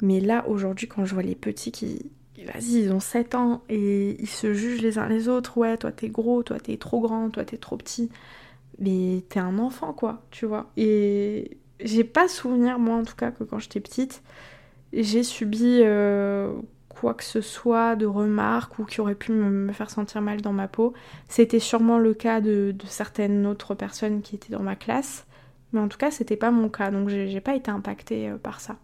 Mais 0.00 0.20
là, 0.20 0.48
aujourd'hui, 0.48 0.88
quand 0.88 1.04
je 1.04 1.14
vois 1.14 1.22
les 1.22 1.34
petits 1.34 1.72
qui, 1.72 2.10
vas-y, 2.46 2.84
ils 2.84 2.92
ont 2.92 3.00
7 3.00 3.34
ans 3.34 3.62
et 3.68 4.16
ils 4.20 4.28
se 4.28 4.54
jugent 4.54 4.82
les 4.82 4.98
uns 4.98 5.08
les 5.08 5.28
autres. 5.28 5.58
Ouais, 5.58 5.76
toi 5.76 5.92
t'es 5.92 6.08
gros, 6.08 6.42
toi 6.42 6.58
t'es 6.58 6.76
trop 6.76 7.00
grand, 7.00 7.30
toi 7.30 7.44
t'es 7.44 7.58
trop 7.58 7.76
petit. 7.76 8.10
Mais 8.78 9.22
t'es 9.28 9.40
un 9.40 9.58
enfant, 9.58 9.92
quoi, 9.92 10.22
tu 10.30 10.46
vois. 10.46 10.70
Et 10.76 11.58
j'ai 11.80 12.04
pas 12.04 12.28
souvenir, 12.28 12.78
moi 12.78 12.96
en 12.96 13.04
tout 13.04 13.16
cas, 13.16 13.30
que 13.30 13.44
quand 13.44 13.58
j'étais 13.58 13.80
petite, 13.80 14.22
j'ai 14.92 15.22
subi 15.22 15.80
euh, 15.82 16.52
quoi 16.88 17.14
que 17.14 17.24
ce 17.24 17.40
soit 17.40 17.96
de 17.96 18.06
remarques 18.06 18.78
ou 18.78 18.84
qui 18.84 19.00
aurait 19.00 19.14
pu 19.14 19.32
me 19.32 19.72
faire 19.72 19.90
sentir 19.90 20.20
mal 20.22 20.40
dans 20.40 20.52
ma 20.52 20.68
peau. 20.68 20.92
C'était 21.28 21.58
sûrement 21.58 21.98
le 21.98 22.14
cas 22.14 22.40
de, 22.40 22.74
certaines 22.86 23.46
autres 23.46 23.74
personnes 23.74 24.22
qui 24.22 24.36
étaient 24.36 24.52
dans 24.52 24.62
ma 24.62 24.76
classe. 24.76 25.26
Mais 25.72 25.80
en 25.80 25.88
tout 25.88 25.98
cas, 25.98 26.10
c'était 26.10 26.36
pas 26.36 26.50
mon 26.50 26.68
cas, 26.68 26.90
donc 26.90 27.08
j'ai 27.08 27.40
pas 27.40 27.56
été 27.56 27.70
impactée 27.70 28.28
euh, 28.28 28.36
par 28.36 28.60
ça. 28.60 28.76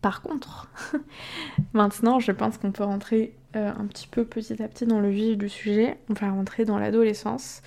Par 0.00 0.22
contre, 0.22 0.68
maintenant, 1.72 2.20
je 2.20 2.32
pense 2.32 2.56
qu'on 2.58 2.70
peut 2.70 2.84
rentrer 2.84 3.34
euh, 3.56 3.70
un 3.76 3.86
petit 3.86 4.06
peu 4.06 4.24
petit 4.24 4.62
à 4.62 4.68
petit 4.68 4.86
dans 4.86 5.00
le 5.00 5.10
vif 5.10 5.36
du 5.36 5.48
sujet. 5.48 5.98
On 6.08 6.14
va 6.14 6.30
rentrer 6.30 6.64
dans 6.64 6.78
l'adolescence. 6.78 7.62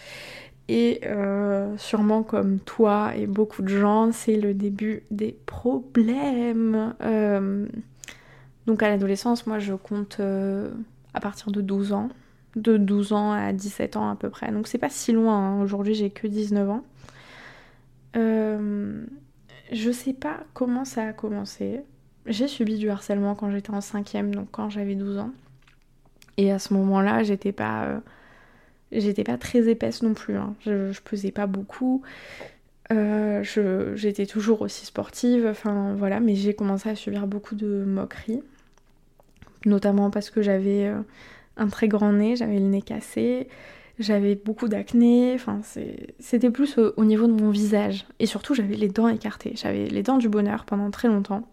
Et 0.75 1.01
euh, 1.05 1.77
sûrement 1.77 2.23
comme 2.23 2.57
toi 2.57 3.13
et 3.15 3.27
beaucoup 3.27 3.61
de 3.61 3.67
gens, 3.67 4.11
c'est 4.11 4.37
le 4.37 4.55
début 4.55 5.03
des 5.11 5.37
problèmes. 5.45 6.95
Euh, 7.01 7.67
donc 8.65 8.81
à 8.81 8.89
l'adolescence, 8.89 9.45
moi 9.45 9.59
je 9.59 9.73
compte 9.75 10.19
à 10.19 11.19
partir 11.19 11.51
de 11.51 11.61
12 11.61 11.93
ans. 11.93 12.09
De 12.55 12.77
12 12.77 13.13
ans 13.13 13.31
à 13.33 13.53
17 13.53 13.97
ans 13.97 14.09
à 14.09 14.15
peu 14.15 14.29
près. 14.29 14.51
Donc 14.51 14.67
c'est 14.67 14.77
pas 14.79 14.89
si 14.89 15.11
loin. 15.11 15.37
Hein. 15.37 15.61
Aujourd'hui 15.61 15.93
j'ai 15.93 16.09
que 16.09 16.25
19 16.25 16.69
ans. 16.69 16.83
je 18.15 19.91
sais 19.91 20.13
pas 20.13 20.39
comment 20.53 20.85
ça 20.85 21.03
a 21.03 21.13
commencé 21.13 21.83
j'ai 22.25 22.47
subi 22.47 22.77
du 22.77 22.89
harcèlement 22.89 23.35
quand 23.35 23.51
j'étais 23.51 23.71
en 23.71 23.81
cinquième, 23.81 24.33
donc 24.33 24.47
quand 24.51 24.69
j'avais 24.69 24.95
12 24.95 25.17
ans. 25.17 25.31
Et 26.37 26.51
à 26.51 26.59
ce 26.59 26.73
moment-là, 26.73 27.23
j'étais 27.23 27.51
pas, 27.51 27.83
euh, 27.83 27.99
j'étais 28.99 29.23
pas 29.23 29.37
très 29.37 29.69
épaisse 29.69 30.01
non 30.03 30.13
plus. 30.13 30.35
Hein. 30.35 30.55
Je, 30.65 30.99
pesais 31.01 31.31
pas 31.31 31.47
beaucoup. 31.47 32.01
Euh, 32.91 33.43
j'étais 33.95 34.25
toujours 34.25 34.61
aussi 34.61 34.85
sportive. 34.85 35.47
Enfin 35.49 35.95
voilà, 35.97 36.19
mais 36.19 36.35
j'ai 36.35 36.53
commencé 36.53 36.89
à 36.89 36.95
subir 36.95 37.27
beaucoup 37.27 37.55
de 37.55 37.83
moqueries, 37.85 38.43
notamment 39.65 40.09
parce 40.09 40.29
que 40.29 40.41
j'avais 40.41 40.87
euh, 40.87 40.99
un 41.57 41.67
très 41.67 41.87
grand 41.87 42.13
nez, 42.13 42.35
j'avais 42.35 42.59
le 42.59 42.67
nez 42.67 42.81
cassé. 42.81 43.47
J'avais 43.99 44.33
beaucoup 44.33 44.67
d'acné, 44.67 45.37
c'était 46.17 46.49
plus 46.49 46.79
au 46.79 47.05
niveau 47.05 47.27
de 47.27 47.31
mon 47.31 47.51
visage. 47.51 48.07
Et 48.17 48.25
surtout 48.25 48.55
j'avais 48.55 48.75
les 48.75 48.87
dents 48.87 49.07
écartées. 49.07 49.53
J'avais 49.55 49.85
les 49.85 50.01
dents 50.01 50.17
du 50.17 50.29
bonheur 50.29 50.65
pendant 50.65 50.89
très 50.89 51.07
longtemps. 51.07 51.47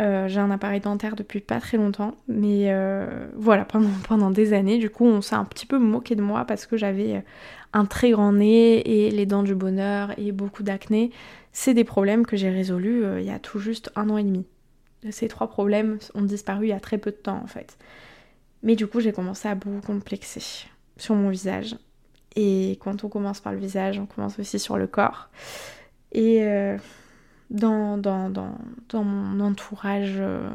Euh, 0.00 0.28
j'ai 0.28 0.38
un 0.38 0.50
appareil 0.52 0.80
dentaire 0.80 1.16
depuis 1.16 1.40
pas 1.40 1.60
très 1.60 1.76
longtemps, 1.76 2.14
mais 2.28 2.66
euh, 2.72 3.26
voilà, 3.34 3.64
pendant, 4.08 4.30
des 4.30 4.52
années, 4.52 4.78
du 4.78 4.90
coup, 4.90 5.04
on 5.04 5.20
s'est 5.20 5.34
un 5.34 5.44
petit 5.44 5.66
peu 5.66 5.78
moqué 5.78 6.14
de 6.14 6.22
moi 6.22 6.44
parce 6.44 6.66
que 6.66 6.76
j'avais 6.76 7.16
euh, 7.16 7.20
un 7.72 7.84
très 7.84 8.12
grand 8.12 8.32
nez 8.32 8.78
et 8.78 9.10
les 9.10 9.26
dents 9.26 9.42
du 9.42 9.54
bonheur 9.54 10.16
et 10.16 10.30
beaucoup 10.30 10.62
d'acné. 10.62 11.10
C'est 11.52 11.74
des 11.74 11.84
problèmes 11.84 12.26
que 12.26 12.36
j'ai 12.36 12.50
résolus 12.50 13.04
il 13.18 13.24
y 13.24 13.30
a 13.30 13.40
tout 13.40 13.58
juste 13.58 13.90
un 13.96 14.08
an 14.10 14.16
et 14.16 14.22
demi. 14.22 14.46
Ces 15.10 15.26
trois 15.26 15.48
problèmes 15.48 15.98
ont 16.14 16.22
disparu 16.22 16.66
il 16.66 16.68
y 16.68 16.72
a 16.72 16.80
très 16.80 16.98
peu 16.98 17.10
de 17.10 17.16
temps 17.16 17.40
en 17.42 17.46
fait. 17.46 17.76
Mais 18.62 18.76
du 18.76 18.86
coup, 18.86 19.00
j'ai 19.00 19.12
commencé 19.12 19.48
à 19.48 19.54
beaucoup 19.54 19.80
complexer 19.80 20.66
sur 20.96 21.14
mon 21.14 21.30
visage. 21.30 21.76
Et 22.36 22.78
quand 22.80 23.02
on 23.02 23.08
commence 23.08 23.40
par 23.40 23.52
le 23.52 23.58
visage, 23.58 23.98
on 23.98 24.06
commence 24.06 24.38
aussi 24.38 24.58
sur 24.58 24.76
le 24.76 24.86
corps. 24.86 25.30
Et 26.12 26.40
dans, 27.50 27.96
dans, 27.98 28.28
dans, 28.28 29.04
mon 29.04 29.40
entourage 29.40 30.16
euh, 30.18 30.50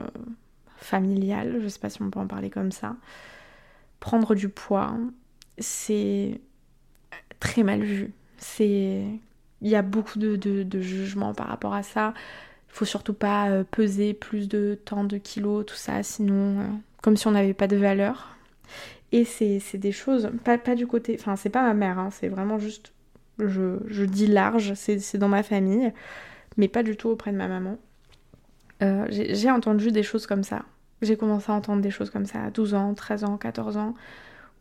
familial, 0.78 1.60
je 1.62 1.68
sais 1.68 1.80
pas 1.80 1.90
si 1.90 2.02
on 2.02 2.10
peut 2.10 2.20
en 2.20 2.28
parler 2.28 2.50
comme 2.50 2.72
ça, 2.72 2.96
prendre 4.00 4.36
du 4.36 4.50
poids, 4.50 4.94
c'est 5.58 6.40
très 7.40 7.64
mal 7.64 7.84
vu. 7.84 8.14
C'est 8.38 9.06
il 9.62 9.70
y 9.70 9.76
a 9.76 9.82
beaucoup 9.82 10.20
de, 10.20 10.36
de, 10.36 10.82
jugements 10.82 11.34
par 11.34 11.48
rapport 11.48 11.74
à 11.74 11.84
ça. 11.84 12.14
Il 12.70 12.76
faut 12.76 12.86
surtout 12.86 13.14
pas 13.14 13.50
euh, 13.50 13.64
peser 13.64 14.14
plus 14.14 14.50
de 14.50 14.78
tant 14.84 15.06
de 15.06 15.18
kilos, 15.18 15.66
tout 15.66 15.76
ça, 15.76 16.04
sinon, 16.04 16.60
euh, 16.60 16.68
comme 17.02 17.16
si 17.16 17.28
on 17.28 17.32
n'avait 17.32 17.54
pas 17.54 17.68
de 17.68 17.78
valeur. 17.78 18.36
Et 19.14 19.26
c'est 19.26 19.78
des 19.78 19.92
choses, 19.92 20.32
pas, 20.44 20.58
pas 20.58 20.76
du 20.76 20.88
côté, 20.88 21.16
enfin, 21.20 21.36
c'est 21.36 21.50
pas 21.50 21.62
ma 21.62 21.74
mère, 21.76 22.00
hein, 22.00 22.10
c'est 22.12 22.28
vraiment 22.28 22.58
juste, 22.58 22.94
je, 23.38 23.78
je 23.88 24.06
dis 24.06 24.26
large, 24.26 24.74
c'est 24.74 25.18
dans 25.18 25.30
ma 25.30 25.44
famille 25.44 25.94
mais 26.58 26.68
pas 26.68 26.84
du 26.84 26.96
tout 26.98 27.10
auprès 27.10 27.32
de 27.32 27.38
ma 27.38 27.48
maman. 27.48 27.78
Euh, 28.82 29.06
j'ai 29.10 29.52
entendu 29.52 29.92
des 29.92 30.04
choses 30.04 30.28
comme 30.28 30.44
ça. 30.44 30.64
J'ai 31.02 31.18
commencé 31.18 31.52
à 31.52 31.56
entendre 31.56 31.82
des 31.82 31.92
choses 31.92 32.10
comme 32.10 32.26
ça 32.26 32.44
à 32.44 32.50
12 32.50 32.74
ans, 32.74 32.94
13 32.94 33.24
ans, 33.24 33.38
14 33.38 33.78
ans, 33.78 33.94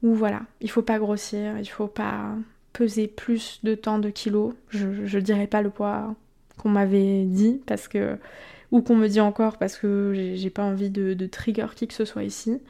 où 0.03 0.15
voilà, 0.15 0.43
il 0.61 0.71
faut 0.71 0.83
pas 0.83 0.99
grossir, 0.99 1.59
il 1.59 1.67
faut 1.67 1.87
pas 1.87 2.35
peser 2.73 3.07
plus 3.07 3.61
de 3.63 3.75
temps 3.75 3.99
de 3.99 4.11
kilos. 4.11 4.55
Je, 4.71 5.07
je 5.07 5.19
dirais 5.19 5.47
pas 5.47 5.63
le 5.63 5.71
poids 5.71 6.15
qu'on 6.59 6.71
m'avait 6.71 7.25
dit 7.25 7.61
parce 7.67 7.89
que 7.89 8.19
ou 8.73 8.81
qu'on 8.81 8.97
me 8.97 9.07
dit 9.07 9.21
encore 9.21 9.59
parce 9.59 9.77
que 9.77 10.13
j'ai 10.35 10.51
pas 10.51 10.63
envie 10.65 10.91
de, 10.91 11.27
trigger 11.27 11.67
qui 11.77 11.87
que 11.87 11.95
ce 11.95 12.05
soit 12.05 12.25
ici. 12.25 12.61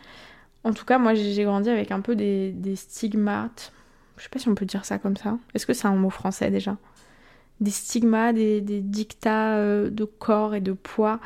En 0.65 0.73
tout 0.73 0.85
cas, 0.85 0.99
moi 0.99 1.15
j'ai 1.15 1.45
grandi 1.45 1.71
avec 1.71 1.91
un 1.91 2.01
peu 2.01 2.17
des, 2.17 2.53
des 2.53 2.77
stigmates. 2.77 3.73
Je 4.17 4.25
sais 4.25 4.29
pas 4.29 4.39
si 4.39 4.49
on 4.49 4.55
peut 4.55 4.67
dire 4.67 4.85
ça 4.85 4.99
comme 4.99 5.17
ça. 5.17 5.39
Est-ce 5.55 5.67
que 5.67 5.73
c'est 5.73 5.87
un 5.87 5.95
mot 5.95 6.11
français 6.11 6.51
déjà? 6.51 6.77
Des 7.63 7.71
stigmas, 7.71 8.33
des, 8.33 8.61
dictats 8.61 9.57
euh, 9.57 9.91
de 9.91 10.05
corps 10.05 10.55
et 10.55 10.61
de 10.61 10.73
poids 10.73 11.21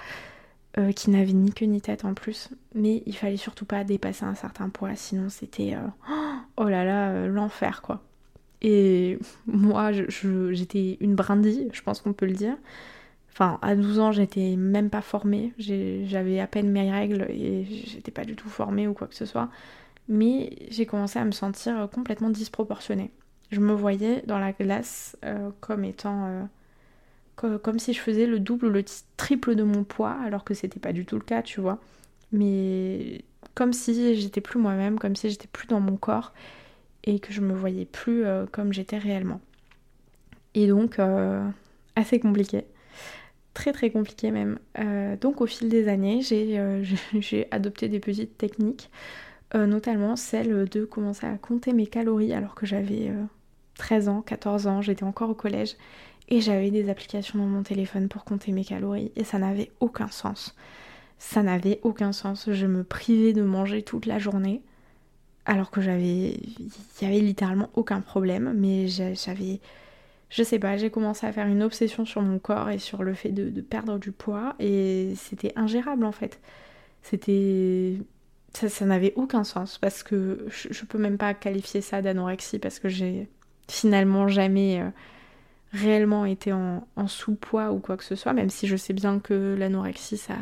euh, 0.78 0.93
qui 0.93 1.11
n'avaient 1.11 1.33
ni 1.33 1.52
queue 1.52 1.66
ni 1.66 1.81
tête 1.81 2.05
en 2.05 2.14
plus. 2.14 2.50
Mais 2.75 3.02
il 3.07 3.16
fallait 3.16 3.37
surtout 3.37 3.64
pas 3.64 3.85
dépasser 3.85 4.25
un 4.25 4.35
certain 4.35 4.69
poids, 4.69 4.95
sinon 4.95 5.28
c'était 5.28 5.75
euh, 5.75 6.14
oh 6.57 6.64
là 6.64 6.85
là, 6.85 7.26
l'enfer 7.26 7.83
quoi. 7.83 8.02
Et 8.62 9.19
moi, 9.47 9.90
j'étais 9.93 10.99
une 11.00 11.14
brindille, 11.14 11.69
je 11.73 11.83
pense 11.83 12.00
qu'on 12.00 12.12
peut 12.12 12.26
le 12.26 12.33
dire. 12.33 12.57
Enfin, 13.33 13.59
à 13.61 13.76
12 13.76 13.99
ans, 14.00 14.12
j'étais 14.12 14.57
même 14.57 14.88
pas 14.88 15.02
formée. 15.02 15.52
J'avais 15.59 16.40
à 16.40 16.47
peine 16.47 16.71
mes 16.71 16.90
règles 16.90 17.26
et 17.28 17.64
j'étais 17.64 18.11
pas 18.11 18.25
du 18.25 18.35
tout 18.35 18.49
formée 18.49 18.88
ou 18.88 18.95
quoi 18.95 19.09
que 19.09 19.14
ce 19.14 19.26
soit. 19.26 19.50
Mais 20.09 20.57
j'ai 20.71 20.87
commencé 20.87 21.19
à 21.19 21.25
me 21.25 21.33
sentir 21.33 21.88
complètement 21.93 22.31
disproportionnée 22.31 23.11
je 23.50 23.61
me 23.61 23.73
voyais 23.73 24.23
dans 24.26 24.38
la 24.38 24.53
glace 24.53 25.17
euh, 25.25 25.50
comme 25.61 25.85
étant 25.85 26.49
euh, 27.45 27.59
comme 27.59 27.79
si 27.79 27.93
je 27.93 28.00
faisais 28.00 28.26
le 28.26 28.41
double 28.41 28.67
ou 28.67 28.71
le 28.71 28.85
triple 29.17 29.55
de 29.55 29.62
mon 29.62 29.85
poids, 29.85 30.17
alors 30.25 30.43
que 30.43 30.55
c'était 30.55 30.81
pas 30.81 30.93
du 30.93 31.05
tout 31.05 31.17
le 31.17 31.23
cas, 31.23 31.43
tu 31.43 31.61
vois. 31.61 31.79
Mais 32.33 33.23
comme 33.55 33.73
si 33.73 34.17
j'étais 34.17 34.41
plus 34.41 34.59
moi-même, 34.59 34.99
comme 34.99 35.15
si 35.17 35.29
j'étais 35.31 35.49
plus 35.49 35.67
dans 35.69 35.81
mon 35.81 35.97
corps 35.97 36.33
et 37.05 37.21
que 37.21 37.33
je 37.33 37.41
me 37.41 37.55
voyais 37.55 37.85
plus 37.85 38.25
euh, 38.25 38.47
comme 38.50 38.73
j'étais 38.73 38.99
réellement. 38.99 39.41
Et 40.55 40.67
donc, 40.67 40.99
assez 41.97 42.19
compliqué. 42.19 42.65
Très 43.53 43.73
très 43.73 43.91
compliqué 43.91 44.31
même. 44.31 44.59
Donc 45.21 45.43
au 45.43 45.47
fil 45.47 45.69
des 45.69 45.88
années, 45.88 46.23
j'ai 46.23 47.49
adopté 47.50 47.88
des 47.91 48.00
petites 48.00 48.38
techniques, 48.38 48.91
notamment 49.55 50.17
celle 50.17 50.67
de 50.67 50.87
commencer 50.87 51.26
à 51.26 51.37
compter 51.37 51.75
mes 51.75 51.87
calories 51.87 52.33
alors 52.33 52.55
que 52.55 52.65
j'avais 52.65 53.12
13 53.78 54.09
ans, 54.09 54.23
14 54.23 54.66
ans, 54.66 54.83
j'étais 54.83 55.04
encore 55.04 55.30
au 55.30 55.35
collège 55.35 55.76
et 56.28 56.40
j'avais 56.40 56.71
des 56.71 56.88
applications 56.88 57.38
dans 57.38 57.47
mon 57.47 57.62
téléphone 57.62 58.09
pour 58.09 58.25
compter 58.25 58.52
mes 58.52 58.64
calories 58.64 59.12
et 59.16 59.25
ça 59.25 59.38
n'avait 59.38 59.71
aucun 59.80 60.09
sens. 60.09 60.54
Ça 61.18 61.42
n'avait 61.42 61.80
aucun 61.83 62.12
sens. 62.12 62.50
Je 62.50 62.66
me 62.66 62.85
privais 62.85 63.33
de 63.33 63.42
manger 63.42 63.83
toute 63.83 64.06
la 64.06 64.18
journée 64.18 64.62
alors 65.47 65.71
que 65.71 65.80
j'avais. 65.80 66.35
Il 66.35 67.02
y 67.02 67.04
avait 67.04 67.21
littéralement 67.21 67.71
aucun 67.75 68.00
problème, 68.00 68.52
mais 68.56 68.88
j'avais. 68.88 69.61
Je 70.28 70.42
sais 70.42 70.59
pas, 70.59 70.76
j'ai 70.76 70.90
commencé 70.90 71.25
à 71.26 71.33
faire 71.33 71.47
une 71.47 71.62
obsession 71.62 72.04
sur 72.04 72.21
mon 72.21 72.40
corps 72.40 72.71
et 72.71 72.78
sur 72.78 73.04
le 73.04 73.14
fait 73.14 73.30
de, 73.30 73.61
perdre 73.61 73.99
du 73.99 74.11
poids 74.11 74.56
et 74.59 75.12
c'était 75.16 75.52
ingérable 75.56 76.04
en 76.04 76.12
fait. 76.12 76.40
C'était. 77.02 77.99
Ça, 78.52 78.87
n'avait 78.87 79.12
aucun 79.16 79.45
sens 79.45 79.76
parce 79.76 80.02
que 80.02 80.47
je, 80.49 80.73
je, 80.73 80.85
peux 80.87 80.97
même 80.97 81.18
pas 81.18 81.35
qualifier 81.35 81.83
ça 81.83 82.00
d'anorexie 82.00 82.59
parce 82.59 82.78
que 82.78 82.88
j'ai 82.88 83.28
finalement 83.68 84.28
jamais. 84.28 84.80
Euh, 84.80 84.90
réellement 85.73 86.25
été 86.25 86.52
en, 86.52 86.82
sous-poids 87.06 87.73
ou 87.73 87.78
quoi 87.78 87.96
que 87.96 88.04
ce 88.04 88.14
soit, 88.14 88.32
même 88.32 88.50
si 88.50 88.66
je 88.66 88.76
sais 88.76 88.92
bien 88.92 89.18
que 89.20 89.54
l'anorexie, 89.58 90.16
ça, 90.16 90.35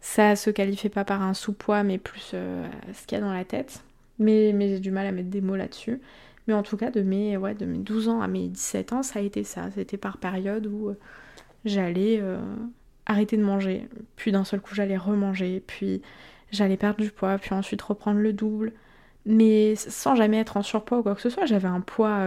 ça 0.00 0.36
se 0.36 0.50
qualifie 0.50 0.88
pas 0.88 1.04
par 1.04 1.22
un 1.22 1.34
sous-poids, 1.34 1.82
mais 1.82 1.98
plus 1.98 2.32
euh, 2.34 2.66
ce 2.92 3.06
qu'il 3.06 3.16
y 3.16 3.20
a 3.20 3.24
dans 3.24 3.32
la 3.32 3.44
tête. 3.44 3.82
Mais, 4.18 4.52
j'ai 4.58 4.80
du 4.80 4.90
mal 4.90 5.06
à 5.06 5.12
mettre 5.12 5.28
des 5.28 5.40
mots 5.40 5.56
là-dessus. 5.56 6.00
Mais 6.46 6.54
en 6.54 6.62
tout 6.62 6.76
cas, 6.76 6.90
de 6.90 7.02
mes, 7.02 7.36
ouais, 7.36 7.54
de 7.54 7.66
mes 7.66 7.78
12 7.78 8.08
ans 8.08 8.20
à 8.20 8.28
mes 8.28 8.48
17 8.48 8.92
ans, 8.92 9.02
ça 9.02 9.18
a 9.18 9.22
été 9.22 9.44
ça. 9.44 9.70
C'était 9.74 9.96
par 9.96 10.18
période 10.18 10.66
où 10.66 10.90
euh, 10.90 10.98
j'allais 11.64 12.22
arrêter 13.04 13.36
de 13.36 13.42
manger. 13.42 13.88
Puis 14.16 14.32
d'un 14.32 14.44
seul 14.44 14.60
coup, 14.60 14.74
j'allais 14.74 14.96
remanger. 14.96 15.62
Puis 15.66 16.02
j'allais 16.52 16.76
perdre 16.76 17.00
du 17.00 17.10
poids. 17.10 17.36
Puis 17.38 17.52
ensuite 17.52 17.82
reprendre 17.82 18.20
le 18.20 18.32
double. 18.32 18.72
Mais 19.26 19.74
sans 19.74 20.14
jamais 20.14 20.38
être 20.38 20.56
en 20.56 20.62
surpoids 20.62 20.98
ou 20.98 21.02
quoi 21.02 21.14
que 21.16 21.20
ce 21.20 21.30
soit. 21.30 21.46
J'avais 21.46 21.68
un 21.68 21.80
poids 21.80 22.20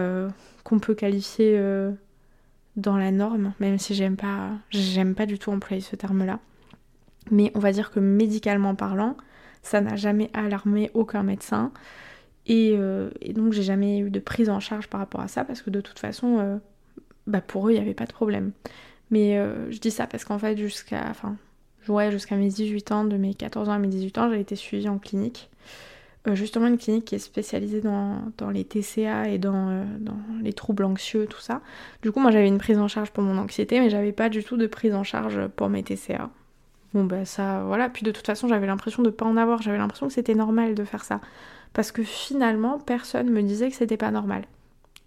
qu'on 0.64 0.78
peut 0.78 0.94
qualifier 0.94 1.54
euh, 1.58 1.92
dans 2.76 2.96
la 2.96 3.10
norme, 3.10 3.52
même 3.60 3.78
si 3.78 3.94
j'aime 3.94 4.16
pas, 4.16 4.50
pas 5.16 5.26
du 5.26 5.38
tout 5.38 5.50
employer 5.50 5.80
ce 5.80 5.96
terme-là. 5.96 6.38
Mais 7.30 7.50
on 7.54 7.58
va 7.58 7.72
dire 7.72 7.90
que 7.90 8.00
médicalement 8.00 8.74
parlant, 8.74 9.16
ça 9.62 9.80
n'a 9.80 9.96
jamais 9.96 10.30
alarmé 10.32 10.90
aucun 10.94 11.22
médecin. 11.22 11.72
Et, 12.46 12.74
euh, 12.76 13.10
donc 13.34 13.52
j'ai 13.52 13.62
jamais 13.62 13.98
eu 13.98 14.10
de 14.10 14.20
prise 14.20 14.48
en 14.48 14.60
charge 14.60 14.88
par 14.88 15.00
rapport 15.00 15.20
à 15.20 15.28
ça 15.28 15.44
parce 15.44 15.62
que 15.62 15.70
de 15.70 15.80
toute 15.80 15.98
façon, 15.98 16.38
euh, 16.38 16.56
bah 17.26 17.40
pour 17.40 17.68
eux, 17.68 17.72
il 17.72 17.74
n'y 17.74 17.80
avait 17.80 17.94
pas 17.94 18.06
de 18.06 18.12
problème. 18.12 18.52
Mais 19.10 19.36
je 19.70 19.78
dis 19.78 19.90
ça 19.90 20.06
parce 20.06 20.24
qu'en 20.24 20.38
fait, 20.38 20.56
jusqu'à 20.56 21.04
enfin, 21.10 21.36
jusqu'à 22.10 22.36
mes 22.36 22.48
18 22.48 22.92
ans, 22.92 23.04
de 23.04 23.16
mes 23.16 23.34
14 23.34 23.68
ans 23.68 23.72
à 23.72 23.78
mes 23.78 23.88
18 23.88 24.18
ans, 24.18 24.30
j'ai 24.30 24.38
été 24.38 24.54
suivie 24.54 24.88
en 24.88 24.98
clinique. 24.98 25.49
Euh, 26.28 26.34
justement 26.34 26.66
une 26.66 26.76
clinique 26.76 27.06
qui 27.06 27.14
est 27.14 27.18
spécialisée 27.18 27.80
dans, 27.80 28.20
les 28.52 28.64
TCA 28.64 29.30
et 29.30 29.40
euh, 29.42 29.84
dans, 29.98 30.16
les 30.42 30.52
troubles 30.52 30.84
anxieux, 30.84 31.26
tout 31.26 31.40
ça. 31.40 31.62
Du 32.02 32.12
coup, 32.12 32.20
moi 32.20 32.30
j'avais 32.30 32.48
une 32.48 32.58
prise 32.58 32.78
en 32.78 32.88
charge 32.88 33.10
pour 33.10 33.22
mon 33.22 33.38
anxiété, 33.38 33.80
mais 33.80 33.88
j'avais 33.88 34.12
pas 34.12 34.28
du 34.28 34.44
tout 34.44 34.58
de 34.58 34.66
prise 34.66 34.94
en 34.94 35.02
charge 35.02 35.46
pour 35.48 35.70
mes 35.70 35.82
TCA. 35.82 36.28
Bon, 36.92 37.04
bah 37.04 37.24
ça, 37.24 37.62
voilà. 37.64 37.88
Puis 37.88 38.02
de 38.02 38.10
toute 38.10 38.26
façon, 38.26 38.48
j'avais 38.48 38.66
l'impression 38.66 39.02
de 39.02 39.08
pas 39.08 39.24
en 39.24 39.36
avoir. 39.38 39.62
J'avais 39.62 39.78
l'impression 39.78 40.08
que 40.08 40.12
c'était 40.12 40.34
normal 40.34 40.74
de 40.74 40.84
faire 40.84 41.04
ça. 41.04 41.20
Parce 41.72 41.90
que 41.90 42.02
finalement, 42.02 42.78
personne 42.78 43.30
me 43.30 43.42
disait 43.42 43.70
que 43.70 43.76
c'était 43.76 43.96
pas 43.96 44.10
normal. 44.10 44.44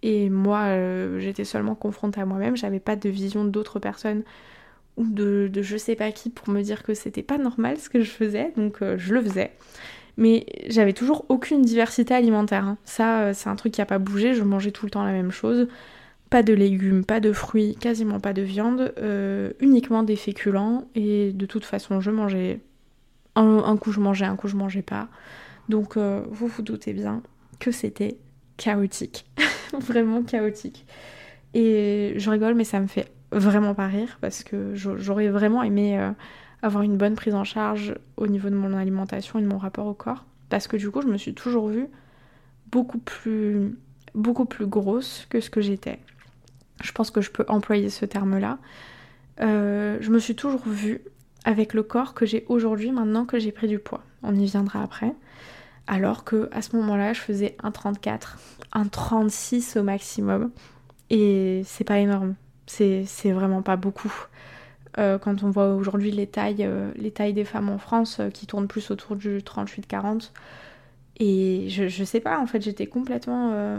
Et 0.02 0.30
moi, 0.30 0.62
euh, 0.62 1.20
j'étais 1.20 1.44
seulement 1.44 1.74
confrontée 1.76 2.20
à 2.20 2.26
moi-même. 2.26 2.56
J'avais 2.56 2.80
pas 2.80 2.96
de 2.96 3.08
vision 3.08 3.44
d'autres 3.44 3.78
personnes 3.78 4.24
ou 4.96 5.04
de, 5.06 5.50
je 5.60 5.76
sais 5.76 5.96
pas 5.96 6.10
qui 6.12 6.30
pour 6.30 6.48
me 6.48 6.62
dire 6.62 6.82
que 6.82 6.94
c'était 6.94 7.22
pas 7.22 7.38
normal 7.38 7.78
ce 7.78 7.88
que 7.88 8.00
je 8.00 8.10
faisais. 8.10 8.52
Donc 8.56 8.78
je 8.96 9.14
le 9.14 9.22
faisais. 9.22 9.52
Mais 10.16 10.46
j'avais 10.68 10.92
toujours 10.92 11.24
aucune 11.28 11.62
diversité 11.62 12.14
alimentaire. 12.14 12.64
Hein. 12.64 12.78
Ça, 12.84 13.20
euh, 13.20 13.32
c'est 13.34 13.48
un 13.48 13.56
truc 13.56 13.72
qui 13.72 13.80
n'a 13.80 13.86
pas 13.86 13.98
bougé. 13.98 14.34
Je 14.34 14.42
mangeais 14.42 14.70
tout 14.70 14.86
le 14.86 14.90
temps 14.90 15.04
la 15.04 15.12
même 15.12 15.32
chose. 15.32 15.68
Pas 16.30 16.42
de 16.42 16.52
légumes, 16.52 17.04
pas 17.04 17.20
de 17.20 17.32
fruits, 17.32 17.76
quasiment 17.78 18.20
pas 18.20 18.32
de 18.32 18.42
viande, 18.42 18.92
euh, 18.98 19.52
uniquement 19.60 20.02
des 20.02 20.16
féculents. 20.16 20.88
Et 20.94 21.32
de 21.32 21.46
toute 21.46 21.64
façon, 21.64 22.00
je 22.00 22.10
mangeais. 22.10 22.60
Un, 23.36 23.76
coup, 23.76 23.90
je 23.90 23.98
mangeais, 23.98 24.26
un 24.26 24.36
coup, 24.36 24.46
je 24.46 24.56
mangeais 24.56 24.82
pas. 24.82 25.08
Donc, 25.68 25.96
euh, 25.96 26.22
vous 26.30 26.46
vous 26.46 26.62
doutez 26.62 26.92
bien 26.92 27.22
que 27.58 27.72
c'était 27.72 28.16
chaotique. 28.56 29.26
vraiment 29.80 30.22
chaotique. 30.22 30.86
Et 31.54 32.14
je 32.16 32.30
rigole, 32.30 32.54
mais 32.54 32.64
ça 32.64 32.78
me 32.78 32.86
fait 32.86 33.08
vraiment 33.32 33.74
pas 33.74 33.88
rire 33.88 34.18
parce 34.20 34.44
que 34.44 34.74
j'aurais 34.74 35.28
vraiment 35.28 35.64
aimé 35.64 35.98
avoir 36.64 36.82
une 36.82 36.96
bonne 36.96 37.14
prise 37.14 37.34
en 37.34 37.44
charge 37.44 37.94
au 38.16 38.26
niveau 38.26 38.48
de 38.48 38.54
mon 38.54 38.72
alimentation 38.72 39.38
et 39.38 39.42
de 39.42 39.46
mon 39.46 39.58
rapport 39.58 39.86
au 39.86 39.92
corps. 39.92 40.24
Parce 40.48 40.66
que 40.66 40.78
du 40.78 40.90
coup, 40.90 41.02
je 41.02 41.08
me 41.08 41.18
suis 41.18 41.34
toujours 41.34 41.68
vue 41.68 41.88
beaucoup 42.72 42.98
plus, 42.98 43.76
grosse 44.14 45.26
que 45.28 45.40
ce 45.40 45.50
que 45.50 45.60
j'étais. 45.60 45.98
Je 46.82 46.90
pense 46.92 47.10
que 47.10 47.20
je 47.20 47.30
peux 47.30 47.44
employer 47.48 47.90
ce 47.90 48.06
terme-là. 48.06 48.58
Euh, 49.40 49.98
je 50.00 50.10
me 50.10 50.18
suis 50.18 50.34
toujours 50.34 50.66
vue 50.66 51.02
avec 51.44 51.74
le 51.74 51.82
corps 51.82 52.14
que 52.14 52.24
j'ai 52.24 52.46
aujourd'hui 52.48 52.92
maintenant 52.92 53.26
que 53.26 53.38
j'ai 53.38 53.52
pris 53.52 53.68
du 53.68 53.78
poids. 53.78 54.02
On 54.22 54.34
y 54.34 54.46
viendra 54.46 54.82
après. 54.82 55.12
Alors 55.86 56.24
que 56.24 56.48
à 56.50 56.62
ce 56.62 56.76
moment-là, 56.76 57.12
je 57.12 57.20
faisais 57.20 57.58
un 57.62 57.72
34, 57.72 58.38
un 58.72 58.86
36 58.86 59.76
au 59.76 59.82
maximum. 59.82 60.50
Et 61.10 61.60
c'est 61.66 61.84
pas 61.84 61.98
énorme. 61.98 62.36
C'est 62.66 63.04
vraiment 63.32 63.60
pas 63.60 63.76
beaucoup. 63.76 64.12
Euh, 64.98 65.18
quand 65.18 65.42
on 65.42 65.50
voit 65.50 65.74
aujourd'hui 65.74 66.10
les 66.10 66.26
tailles, 66.26 66.64
euh, 66.64 66.92
les 66.96 67.10
tailles 67.10 67.32
des 67.32 67.44
femmes 67.44 67.68
en 67.68 67.78
France 67.78 68.18
euh, 68.20 68.30
qui 68.30 68.46
tournent 68.46 68.68
plus 68.68 68.90
autour 68.90 69.16
du 69.16 69.38
38-40. 69.38 70.30
Et 71.18 71.68
je, 71.68 72.04
sais 72.04 72.20
pas, 72.20 72.38
en 72.38 72.46
fait, 72.46 72.60
j'étais 72.60 72.86
complètement. 72.86 73.78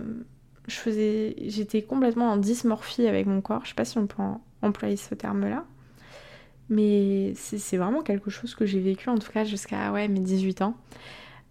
je 0.69 0.75
faisais. 0.75 1.35
J'étais 1.47 1.81
complètement 1.81 2.31
en 2.31 2.37
dysmorphie 2.37 3.07
avec 3.07 3.27
mon 3.27 3.41
corps. 3.41 3.61
Je 3.63 3.69
sais 3.69 3.75
pas 3.75 3.83
si 3.83 3.97
on 3.97 4.07
peut 4.07 4.23
employer 4.61 4.95
ce 4.95 5.15
terme-là. 5.15 5.65
Mais 6.69 7.33
c'est 7.35 7.75
vraiment 7.75 8.03
quelque 8.03 8.29
chose 8.29 8.55
que 8.55 8.65
j'ai 8.65 8.79
vécu, 8.79 9.09
en 9.09 9.17
tout 9.17 9.29
cas, 9.33 9.43
jusqu'à 9.43 9.91
ouais, 9.91 10.07
mes 10.07 10.21
18 10.21 10.61
ans. 10.61 10.77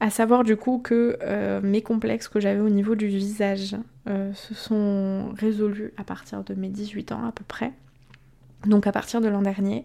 À 0.00 0.08
savoir 0.08 0.42
du 0.42 0.56
coup 0.56 0.78
que 0.78 1.18
mes 1.62 1.82
complexes 1.82 2.28
que 2.28 2.40
j'avais 2.40 2.60
au 2.60 2.70
niveau 2.70 2.94
du 2.94 3.08
visage 3.08 3.76
se 4.06 4.54
sont 4.54 5.34
résolus 5.38 5.92
à 5.98 6.04
partir 6.04 6.44
de 6.44 6.54
mes 6.54 6.70
18 6.70 7.12
ans 7.12 7.26
à 7.26 7.32
peu 7.32 7.44
près. 7.46 7.74
Donc 8.66 8.86
à 8.86 8.92
partir 8.92 9.20
de 9.20 9.28
l'an 9.28 9.42
dernier, 9.42 9.84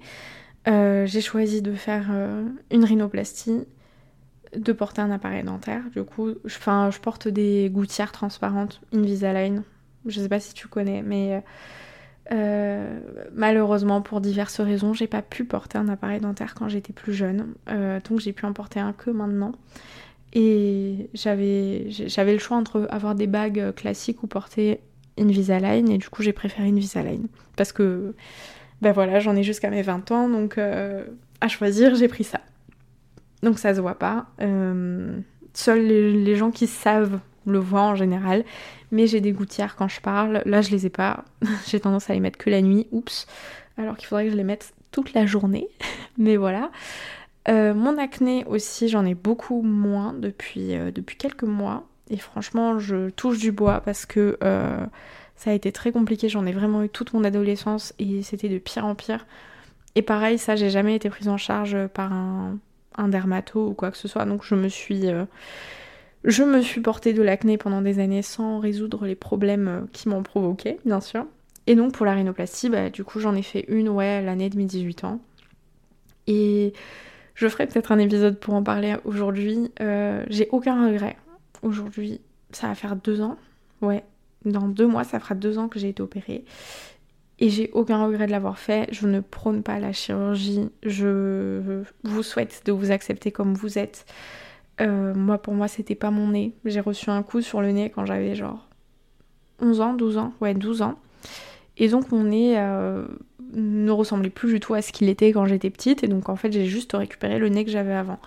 euh, 0.67 1.05
j'ai 1.05 1.21
choisi 1.21 1.61
de 1.61 1.73
faire 1.73 2.07
euh, 2.11 2.43
une 2.71 2.83
rhinoplastie, 2.83 3.65
de 4.55 4.73
porter 4.73 5.01
un 5.01 5.11
appareil 5.11 5.43
dentaire. 5.43 5.83
Du 5.95 6.03
coup, 6.03 6.33
je, 6.45 6.57
je 6.57 6.99
porte 6.99 7.27
des 7.27 7.69
gouttières 7.71 8.11
transparentes 8.11 8.81
Invisalign. 8.93 9.63
Je 10.05 10.19
sais 10.19 10.29
pas 10.29 10.39
si 10.39 10.53
tu 10.53 10.67
connais, 10.67 11.01
mais 11.01 11.43
euh, 12.31 12.99
malheureusement, 13.33 14.01
pour 14.01 14.21
diverses 14.21 14.59
raisons, 14.59 14.93
j'ai 14.93 15.07
pas 15.07 15.21
pu 15.21 15.45
porter 15.45 15.77
un 15.77 15.87
appareil 15.87 16.19
dentaire 16.19 16.55
quand 16.55 16.67
j'étais 16.69 16.93
plus 16.93 17.13
jeune. 17.13 17.53
donc 17.67 18.19
j'ai 18.19 18.33
pu 18.33 18.45
en 18.45 18.53
porter 18.53 18.79
un 18.79 18.93
que 18.93 19.11
maintenant. 19.11 19.53
Et 20.33 21.09
j'avais 21.13 21.87
le 21.87 22.37
choix 22.37 22.57
entre 22.57 22.87
avoir 22.91 23.15
des 23.15 23.27
bagues 23.27 23.73
classiques 23.75 24.23
ou 24.23 24.27
porter 24.27 24.79
Invisalign. 25.17 25.89
Et 25.89 25.97
du 25.97 26.09
coup, 26.09 26.23
j'ai 26.23 26.33
préféré 26.33 26.69
Invisalign. 26.69 27.27
Parce 27.55 27.71
que 27.71 28.13
ben 28.81 28.93
voilà, 28.93 29.19
j'en 29.19 29.35
ai 29.35 29.43
jusqu'à 29.43 29.69
mes 29.69 29.81
20 29.81 30.11
ans, 30.11 30.29
donc 30.29 30.57
euh, 30.57 31.03
à 31.41 31.47
choisir, 31.47 31.95
j'ai 31.95 32.07
pris 32.07 32.23
ça. 32.23 32.39
Donc 33.43 33.59
ça 33.59 33.73
se 33.73 33.81
voit 33.81 33.99
pas. 33.99 34.27
Euh, 34.41 35.19
seuls 35.53 35.85
les, 35.85 36.35
gens 36.35 36.51
qui 36.51 36.67
savent 36.67 37.19
le 37.45 37.59
voient 37.59 37.83
en 37.83 37.95
général. 37.95 38.45
Mais 38.91 39.05
j'ai 39.05 39.21
des 39.21 39.31
gouttières 39.31 39.75
quand 39.75 39.87
je 39.87 40.01
parle. 40.01 40.41
Là, 40.45 40.61
je 40.61 40.71
les 40.71 40.85
ai 40.85 40.89
pas. 40.89 41.23
j'ai 41.67 41.79
tendance 41.79 42.09
à 42.09 42.13
les 42.13 42.19
mettre 42.19 42.37
que 42.37 42.49
la 42.49 42.61
nuit. 42.61 42.87
Oups. 42.91 43.27
Alors 43.77 43.97
qu'il 43.97 44.07
faudrait 44.07 44.25
que 44.25 44.31
je 44.31 44.37
les 44.37 44.43
mette 44.43 44.73
toute 44.91 45.13
la 45.13 45.25
journée. 45.25 45.67
mais 46.17 46.37
voilà. 46.37 46.71
Euh, 47.47 47.73
mon 47.73 47.97
acné 47.97 48.45
aussi, 48.45 48.87
j'en 48.87 49.05
ai 49.05 49.15
beaucoup 49.15 49.61
moins 49.61 50.13
depuis, 50.13 50.73
depuis 50.93 51.17
quelques 51.17 51.43
mois. 51.43 51.87
Et 52.09 52.17
franchement, 52.17 52.79
je 52.79 53.09
touche 53.09 53.39
du 53.39 53.51
bois 53.51 53.81
parce 53.81 54.05
que 54.05 54.37
ça 55.39 55.51
a 55.51 55.53
été 55.53 55.71
très 55.71 55.93
compliqué, 55.93 56.27
j'en 56.27 56.45
ai 56.45 56.51
vraiment 56.51 56.83
eu 56.83 56.89
toute 56.89 57.13
mon 57.13 57.23
adolescence 57.23 57.93
et 57.97 58.23
c'était 58.23 58.49
de 58.49 58.57
pire 58.57 58.85
en 58.85 58.93
pire. 58.93 59.25
Et 59.95 60.01
pareil, 60.01 60.37
ça, 60.37 60.57
j'ai 60.57 60.69
jamais 60.69 60.97
été 60.97 61.09
prise 61.09 61.29
en 61.29 61.37
charge 61.37 61.87
par 61.93 62.11
un, 62.11 62.59
un 62.97 63.07
dermato 63.07 63.69
ou 63.69 63.73
quoi 63.73 63.89
que 63.89 63.95
ce 63.95 64.09
soit, 64.09 64.25
donc 64.25 64.43
je 64.43 64.53
me 64.55 64.67
suis. 64.67 65.07
Euh, 65.07 65.23
je 66.25 66.43
me 66.43 66.61
suis 66.61 66.81
portée 66.81 67.13
de 67.13 67.21
l'acné 67.21 67.57
pendant 67.57 67.81
des 67.81 67.99
années 67.99 68.21
sans 68.21 68.59
résoudre 68.59 69.05
les 69.05 69.15
problèmes 69.15 69.67
euh, 69.69 69.81
qui 69.93 70.09
m'ont 70.09 70.23
provoqué, 70.23 70.77
bien 70.83 70.99
sûr. 70.99 71.25
Et 71.67 71.75
donc 71.75 71.93
pour 71.93 72.05
la 72.05 72.15
rhinoplastie, 72.15 72.67
bah, 72.67 72.89
du 72.89 73.05
coup 73.05 73.21
j'en 73.21 73.33
ai 73.33 73.41
fait 73.41 73.63
une, 73.69 73.87
ouais, 73.87 74.21
l'année 74.21 74.49
de 74.49 74.57
mes 74.57 74.65
18 74.65 75.05
ans. 75.05 75.21
Et 76.27 76.73
je 77.33 77.47
ferai 77.47 77.65
peut-être 77.65 77.93
un 77.93 77.99
épisode 77.99 78.37
pour 78.37 78.55
en 78.55 78.63
parler 78.63 78.97
aujourd'hui. 79.05 79.71
Euh, 79.79 80.25
j'ai 80.29 80.49
aucun 80.51 80.85
regret. 80.85 81.15
Aujourd'hui, 81.61 82.19
ça 82.51 82.67
va 82.67 82.75
faire 82.75 82.97
deux 82.97 83.21
ans. 83.21 83.37
Ouais, 83.81 84.03
dans 84.45 84.67
deux 84.67 84.87
mois, 84.87 85.03
ça 85.03 85.19
fera 85.19 85.35
deux 85.35 85.57
ans 85.57 85.67
que 85.67 85.79
j'ai 85.79 85.89
été 85.89 86.01
opérée. 86.01 86.45
Et 87.39 87.49
j'ai 87.49 87.69
aucun 87.73 88.05
regret 88.05 88.25
de 88.27 88.31
l'avoir 88.31 88.59
fait. 88.59 88.87
Je 88.91 89.07
ne 89.07 89.21
prône 89.21 89.63
pas 89.63 89.79
la 89.79 89.93
chirurgie. 89.93 90.69
Je 90.83 91.83
vous 92.03 92.23
souhaite 92.23 92.63
de 92.65 92.71
vous 92.71 92.91
accepter 92.91 93.31
comme 93.31 93.53
vous 93.53 93.77
êtes. 93.77 94.05
Euh, 94.81 95.13
moi, 95.13 95.37
pour 95.37 95.53
moi, 95.53 95.67
c'était 95.67 95.95
pas 95.95 96.11
mon 96.11 96.29
nez. 96.29 96.53
J'ai 96.65 96.81
reçu 96.81 97.09
un 97.09 97.23
coup 97.23 97.41
sur 97.41 97.61
le 97.61 97.71
nez 97.71 97.89
quand 97.89 98.05
j'avais 98.05 98.35
genre 98.35 98.67
11 99.61 99.81
ans, 99.81 99.93
12 99.93 100.17
ans. 100.17 100.33
Ouais, 100.41 100.53
12 100.53 100.81
ans. 100.81 100.99
Et 101.77 101.87
donc, 101.87 102.11
mon 102.11 102.25
nez 102.25 102.59
euh, 102.59 103.05
ne 103.53 103.91
ressemblait 103.91 104.29
plus 104.29 104.53
du 104.53 104.59
tout 104.59 104.73
à 104.73 104.81
ce 104.81 104.91
qu'il 104.91 105.07
était 105.07 105.31
quand 105.31 105.45
j'étais 105.45 105.69
petite. 105.69 106.03
Et 106.03 106.07
donc, 106.07 106.27
en 106.27 106.35
fait, 106.35 106.51
j'ai 106.51 106.65
juste 106.65 106.91
récupéré 106.93 107.39
le 107.39 107.47
nez 107.47 107.63
que 107.63 107.71
j'avais 107.71 107.93
avant. 107.93 108.19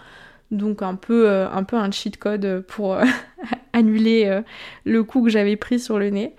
Donc, 0.53 0.83
un 0.83 0.95
peu, 0.95 1.29
euh, 1.29 1.51
un, 1.51 1.65
peu 1.65 1.77
un 1.77 1.91
cheat 1.91 2.17
code 2.19 2.65
pour 2.69 2.97
annuler 3.73 4.41
le 4.85 5.03
coup 5.03 5.25
que 5.25 5.31
j'avais 5.31 5.57
pris 5.57 5.81
sur 5.81 5.99
le 5.99 6.11
nez 6.11 6.37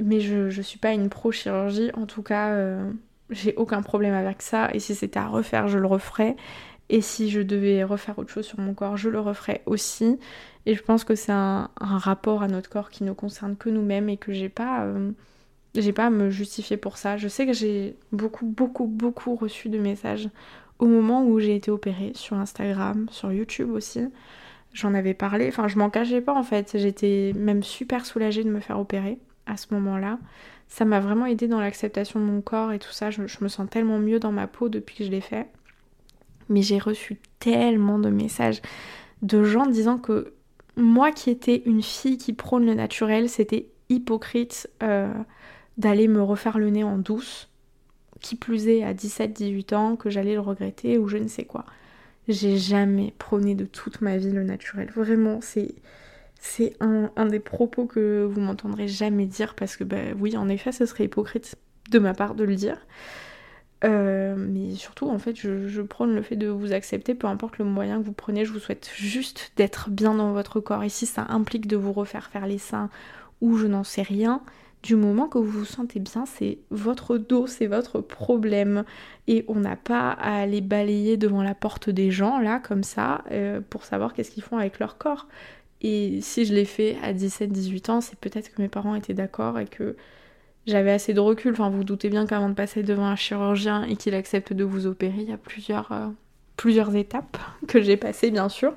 mais 0.00 0.20
je, 0.20 0.50
je 0.50 0.62
suis 0.62 0.78
pas 0.78 0.92
une 0.92 1.08
pro-chirurgie, 1.08 1.90
en 1.94 2.06
tout 2.06 2.22
cas, 2.22 2.50
euh, 2.50 2.90
j'ai 3.30 3.54
aucun 3.56 3.82
problème 3.82 4.14
avec 4.14 4.42
ça. 4.42 4.70
Et 4.72 4.78
si 4.80 4.94
c'était 4.94 5.18
à 5.18 5.28
refaire, 5.28 5.68
je 5.68 5.78
le 5.78 5.86
referais. 5.86 6.36
Et 6.88 7.00
si 7.00 7.30
je 7.30 7.40
devais 7.40 7.84
refaire 7.84 8.18
autre 8.18 8.30
chose 8.30 8.46
sur 8.46 8.60
mon 8.60 8.74
corps, 8.74 8.96
je 8.96 9.08
le 9.08 9.20
referais 9.20 9.62
aussi. 9.66 10.18
Et 10.66 10.74
je 10.74 10.82
pense 10.82 11.04
que 11.04 11.14
c'est 11.14 11.32
un, 11.32 11.70
rapport 11.80 12.42
à 12.42 12.48
notre 12.48 12.70
corps 12.70 12.90
qui 12.90 13.04
ne 13.04 13.12
concerne 13.12 13.56
que 13.56 13.70
nous-mêmes 13.70 14.08
et 14.08 14.16
que 14.16 14.32
j'ai 14.32 14.48
pas, 14.48 14.84
euh, 14.84 15.10
j'ai 15.74 15.92
pas 15.92 16.06
à 16.06 16.10
me 16.10 16.30
justifier 16.30 16.76
pour 16.76 16.98
ça. 16.98 17.16
Je 17.16 17.28
sais 17.28 17.46
que 17.46 17.52
j'ai 17.52 17.96
beaucoup, 18.12 18.46
beaucoup, 18.46 18.86
beaucoup 18.86 19.34
reçu 19.36 19.68
de 19.68 19.78
messages 19.78 20.28
au 20.78 20.86
moment 20.86 21.24
où 21.24 21.38
j'ai 21.38 21.54
été 21.54 21.70
opérée 21.70 22.12
sur 22.14 22.36
Instagram, 22.36 23.06
sur 23.10 23.32
YouTube 23.32 23.70
aussi. 23.70 24.00
J'en 24.72 24.94
avais 24.94 25.14
parlé, 25.14 25.48
enfin 25.48 25.68
je 25.68 25.78
m'en 25.78 25.90
cachais 25.90 26.20
pas 26.20 26.34
en 26.34 26.42
fait. 26.42 26.76
J'étais 26.78 27.32
même 27.36 27.62
super 27.62 28.06
soulagée 28.06 28.42
de 28.42 28.50
me 28.50 28.60
faire 28.60 28.80
opérer 28.80 29.18
à 29.46 29.56
ce 29.56 29.72
moment-là. 29.74 30.18
Ça 30.68 30.84
m'a 30.84 31.00
vraiment 31.00 31.26
aidé 31.26 31.48
dans 31.48 31.60
l'acceptation 31.60 32.18
de 32.18 32.24
mon 32.24 32.40
corps 32.40 32.72
et 32.72 32.78
tout 32.78 32.92
ça. 32.92 33.10
Je, 33.10 33.20
me 33.20 33.48
sens 33.48 33.68
tellement 33.68 33.98
mieux 33.98 34.18
dans 34.18 34.32
ma 34.32 34.46
peau 34.46 34.68
depuis 34.70 34.96
que 34.96 35.04
je 35.04 35.10
l'ai 35.10 35.20
fait. 35.20 35.46
Mais 36.48 36.62
j'ai 36.62 36.78
reçu 36.78 37.20
tellement 37.38 37.98
de 37.98 38.08
messages 38.08 38.62
de 39.20 39.44
gens 39.44 39.66
disant 39.66 39.98
que 39.98 40.32
moi 40.76 41.12
qui 41.12 41.30
étais 41.30 41.62
une 41.66 41.82
fille 41.82 42.16
qui 42.16 42.32
prône 42.32 42.64
le 42.64 42.74
naturel, 42.74 43.28
c'était 43.28 43.68
hypocrite 43.88 44.70
euh, 44.82 45.12
d'aller 45.76 46.08
me 46.08 46.22
refaire 46.22 46.58
le 46.58 46.70
nez 46.70 46.84
en 46.84 46.96
douce. 46.98 47.50
Qui 48.22 48.36
plus 48.36 48.68
est 48.68 48.84
à 48.84 48.94
17-18 48.94 49.74
ans, 49.74 49.96
que 49.96 50.08
j'allais 50.08 50.34
le 50.34 50.40
regretter 50.40 50.96
ou 50.96 51.08
je 51.08 51.18
ne 51.18 51.28
sais 51.28 51.44
quoi. 51.44 51.66
J'ai 52.28 52.56
jamais 52.56 53.12
prôné 53.18 53.54
de 53.54 53.64
toute 53.64 54.00
ma 54.00 54.16
vie 54.16 54.30
le 54.30 54.44
naturel. 54.44 54.90
Vraiment, 54.94 55.40
c'est 55.40 55.74
un, 56.80 57.26
des 57.26 57.40
propos 57.40 57.86
que 57.86 58.24
vous 58.24 58.40
m'entendrez 58.40 58.86
jamais 58.86 59.26
dire 59.26 59.54
parce 59.54 59.76
que, 59.76 59.84
bah 59.84 59.96
oui, 60.18 60.36
en 60.36 60.48
effet, 60.48 60.70
ce 60.70 60.86
serait 60.86 61.04
hypocrite 61.04 61.56
de 61.90 61.98
ma 61.98 62.14
part 62.14 62.34
de 62.36 62.44
le 62.44 62.54
dire. 62.54 62.78
Euh, 63.84 64.36
mais 64.38 64.76
surtout, 64.76 65.08
en 65.08 65.18
fait, 65.18 65.34
je, 65.34 65.82
prône 65.82 66.14
le 66.14 66.22
fait 66.22 66.36
de 66.36 66.46
vous 66.46 66.72
accepter, 66.72 67.16
peu 67.16 67.26
importe 67.26 67.58
le 67.58 67.64
moyen 67.64 68.00
que 68.00 68.06
vous 68.06 68.12
prenez. 68.12 68.44
Je 68.44 68.52
vous 68.52 68.60
souhaite 68.60 68.90
juste 68.94 69.52
d'être 69.56 69.90
bien 69.90 70.14
dans 70.14 70.32
votre 70.32 70.60
corps. 70.60 70.84
Et 70.84 70.88
si 70.88 71.06
ça 71.06 71.26
implique 71.28 71.66
de 71.66 71.76
vous 71.76 71.92
refaire 71.92 72.28
faire 72.28 72.46
les 72.46 72.58
seins 72.58 72.88
ou 73.40 73.56
je 73.56 73.66
n'en 73.66 73.82
sais 73.82 74.02
rien, 74.02 74.42
du 74.82 74.96
moment 74.96 75.28
que 75.28 75.38
vous 75.38 75.60
vous 75.60 75.64
sentez 75.64 76.00
bien, 76.00 76.26
c'est 76.26 76.58
votre 76.70 77.16
dos, 77.16 77.46
c'est 77.46 77.66
votre 77.66 78.00
problème. 78.00 78.84
Et 79.28 79.44
on 79.48 79.56
n'a 79.56 79.76
pas 79.76 80.10
à 80.10 80.40
aller 80.40 80.60
balayer 80.60 81.16
devant 81.16 81.42
la 81.42 81.54
porte 81.54 81.88
des 81.88 82.10
gens, 82.10 82.38
là, 82.40 82.58
comme 82.58 82.82
ça, 82.82 83.22
euh, 83.30 83.60
pour 83.70 83.84
savoir 83.84 84.12
qu'est-ce 84.12 84.30
qu'ils 84.30 84.42
font 84.42 84.58
avec 84.58 84.78
leur 84.80 84.98
corps. 84.98 85.28
Et 85.82 86.20
si 86.20 86.44
je 86.44 86.54
l'ai 86.54 86.64
fait 86.64 86.96
à 87.02 87.12
17-18 87.12 87.90
ans, 87.90 88.00
c'est 88.00 88.18
peut-être 88.18 88.52
que 88.52 88.60
mes 88.62 88.68
parents 88.68 88.94
étaient 88.94 89.14
d'accord 89.14 89.58
et 89.58 89.66
que 89.66 89.96
j'avais 90.66 90.92
assez 90.92 91.14
de 91.14 91.20
recul. 91.20 91.52
Enfin, 91.52 91.70
vous, 91.70 91.84
doutez 91.84 92.08
bien 92.08 92.26
qu'avant 92.26 92.48
de 92.48 92.54
passer 92.54 92.82
devant 92.82 93.06
un 93.06 93.16
chirurgien 93.16 93.84
et 93.84 93.96
qu'il 93.96 94.14
accepte 94.14 94.52
de 94.52 94.64
vous 94.64 94.86
opérer, 94.86 95.18
il 95.18 95.30
y 95.30 95.32
a 95.32 95.38
plusieurs, 95.38 95.92
euh, 95.92 96.08
plusieurs 96.56 96.94
étapes 96.96 97.36
que 97.68 97.80
j'ai 97.82 97.96
passées, 97.96 98.30
bien 98.30 98.48
sûr. 98.48 98.74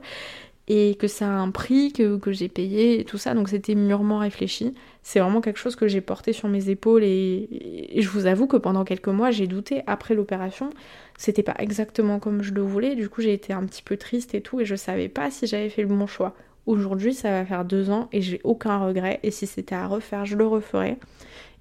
Et 0.67 0.95
que 0.95 1.07
ça 1.07 1.27
a 1.27 1.31
un 1.31 1.51
prix 1.51 1.93
que, 1.93 2.19
j'ai 2.31 2.49
payé 2.49 2.99
et 2.99 3.05
tout 3.05 3.17
ça. 3.17 3.33
Donc 3.33 3.49
c'était 3.49 3.75
mûrement 3.75 4.19
réfléchi. 4.19 4.73
C'est 5.03 5.19
vraiment 5.19 5.41
quelque 5.41 5.59
chose 5.59 5.75
que 5.75 5.87
j'ai 5.87 6.01
porté 6.01 6.33
sur 6.33 6.49
mes 6.49 6.69
épaules. 6.69 7.03
Et, 7.03 7.47
et 7.91 8.01
je 8.01 8.09
vous 8.09 8.25
avoue 8.25 8.47
que 8.47 8.57
pendant 8.57 8.83
quelques 8.83 9.09
mois, 9.09 9.31
j'ai 9.31 9.45
douté 9.45 9.83
après 9.85 10.15
l'opération. 10.15 10.71
C'était 11.17 11.43
pas 11.43 11.55
exactement 11.59 12.19
comme 12.19 12.41
je 12.41 12.53
le 12.53 12.61
voulais. 12.61 12.95
Du 12.95 13.09
coup, 13.09 13.21
j'ai 13.21 13.33
été 13.33 13.53
un 13.53 13.63
petit 13.65 13.83
peu 13.83 13.97
triste 13.97 14.33
et 14.33 14.41
tout. 14.41 14.59
Et 14.59 14.65
je 14.65 14.75
savais 14.75 15.09
pas 15.09 15.29
si 15.29 15.45
j'avais 15.45 15.69
fait 15.69 15.83
le 15.83 15.87
bon 15.87 16.07
choix. 16.07 16.35
Aujourd'hui, 16.65 17.13
ça 17.13 17.29
va 17.29 17.45
faire 17.45 17.63
deux 17.63 17.91
ans 17.91 18.09
et 18.11 18.21
j'ai 18.21 18.41
aucun 18.43 18.79
regret. 18.79 19.19
Et 19.21 19.29
si 19.29 19.45
c'était 19.45 19.75
à 19.75 19.85
refaire, 19.87 20.25
je 20.25 20.35
le 20.35 20.47
referais. 20.47 20.97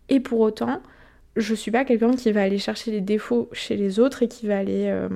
Et 0.09 0.21
pour 0.21 0.41
autant, 0.41 0.81
je 1.37 1.55
suis 1.55 1.71
pas 1.71 1.85
quelqu'un 1.85 2.15
qui 2.15 2.33
va 2.33 2.43
aller 2.43 2.59
chercher 2.59 2.91
les 2.91 3.01
défauts 3.01 3.49
chez 3.53 3.77
les 3.77 4.01
autres 4.01 4.23
et 4.23 4.29
qui 4.29 4.47
va 4.47 4.59
aller, 4.59 4.87
euh, 4.89 5.09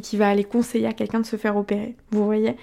qui, 0.00 0.16
va 0.16 0.28
aller 0.28 0.44
conseiller 0.44 0.86
à 0.86 0.92
quelqu'un 0.92 1.20
de 1.20 1.26
se 1.26 1.36
faire 1.36 1.56
opérer. 1.56 1.96
Vous 2.10 2.24
voyez? 2.24 2.56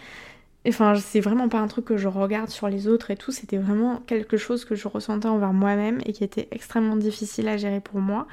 Enfin, 0.67 0.95
c'est 0.95 1.19
vraiment 1.19 1.49
pas 1.49 1.59
un 1.59 1.67
truc 1.67 1.85
que 1.85 1.97
je 1.97 2.07
regarde 2.07 2.49
sur 2.49 2.69
les 2.69 2.87
autres 2.87 3.11
et 3.11 3.17
tout. 3.17 3.31
C'était 3.31 3.57
vraiment 3.57 4.01
quelque 4.07 4.37
chose 4.37 4.65
que 4.65 4.75
je 4.75 4.87
ressentais 4.87 5.27
envers 5.27 5.53
moi-même 5.53 5.99
et 6.05 6.13
qui 6.13 6.23
était 6.23 6.47
extrêmement 6.51 6.95
difficile 6.95 7.47
à 7.47 7.57
gérer 7.57 7.79
pour 7.79 7.99
moi. 7.99 8.27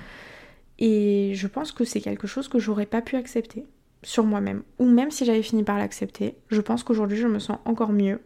Et 0.78 1.32
je 1.34 1.46
pense 1.46 1.72
que 1.72 1.84
c'est 1.84 2.00
quelque 2.00 2.26
chose 2.26 2.48
que 2.48 2.58
j'aurais 2.58 2.86
pas 2.86 3.02
pu 3.02 3.16
accepter 3.16 3.64
sur 4.02 4.24
moi-même. 4.24 4.62
Ou 4.78 4.86
même 4.86 5.10
si 5.10 5.24
j'avais 5.24 5.42
fini 5.42 5.62
par 5.62 5.78
l'accepter, 5.78 6.36
je 6.48 6.60
pense 6.60 6.84
qu'aujourd'hui 6.84 7.18
je 7.18 7.26
me 7.26 7.38
sens 7.38 7.58
encore 7.64 7.92
mieux 7.92 8.20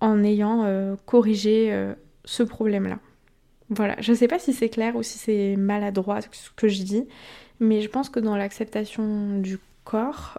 en 0.00 0.22
ayant 0.22 0.64
euh, 0.64 0.94
corrigé 1.06 1.72
euh, 1.72 1.94
ce 2.24 2.44
problème-là. 2.44 3.00
Voilà, 3.70 3.96
je 4.00 4.12
sais 4.12 4.28
pas 4.28 4.38
si 4.38 4.52
c'est 4.52 4.68
clair 4.68 4.94
ou 4.94 5.02
si 5.02 5.18
c'est 5.18 5.56
maladroit 5.56 6.20
ce 6.20 6.50
que 6.56 6.68
je 6.68 6.82
dis, 6.82 7.04
mais 7.58 7.80
je 7.80 7.88
pense 7.88 8.08
que 8.08 8.20
dans 8.20 8.36
l'acceptation 8.36 9.40
du 9.40 9.58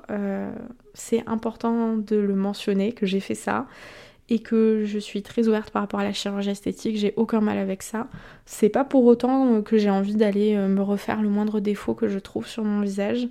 euh, 0.10 0.52
c'est 0.94 1.28
important 1.28 1.98
de 1.98 2.16
le 2.16 2.36
mentionner, 2.36 2.94
que 2.94 3.06
j'ai 3.06 3.20
fait 3.20 3.36
ça 3.36 3.68
et 4.32 4.40
que 4.40 4.84
je 4.86 5.00
suis 5.00 5.24
très 5.24 5.48
ouverte 5.48 5.72
par 5.72 5.82
rapport 5.82 6.00
à 6.00 6.04
la 6.04 6.14
chirurgie 6.14 6.52
esthétique, 6.52 6.98
j'ai 6.98 7.14
aucun 7.16 7.42
mal 7.42 7.58
avec 7.58 7.82
ça. 7.82 8.08
C'est 8.46 8.70
pas 8.70 8.84
pour 8.84 9.06
autant 9.06 9.64
que 9.64 9.80
j'ai 9.80 9.90
envie 9.90 10.14
d'aller 10.14 10.56
me 10.56 10.84
refaire 10.84 11.22
le 11.22 11.30
moindre 11.30 11.60
défaut 11.60 11.96
que 11.96 12.08
je 12.08 12.20
trouve 12.20 12.46
sur 12.48 12.64
mon 12.64 12.82
visage. 12.82 13.28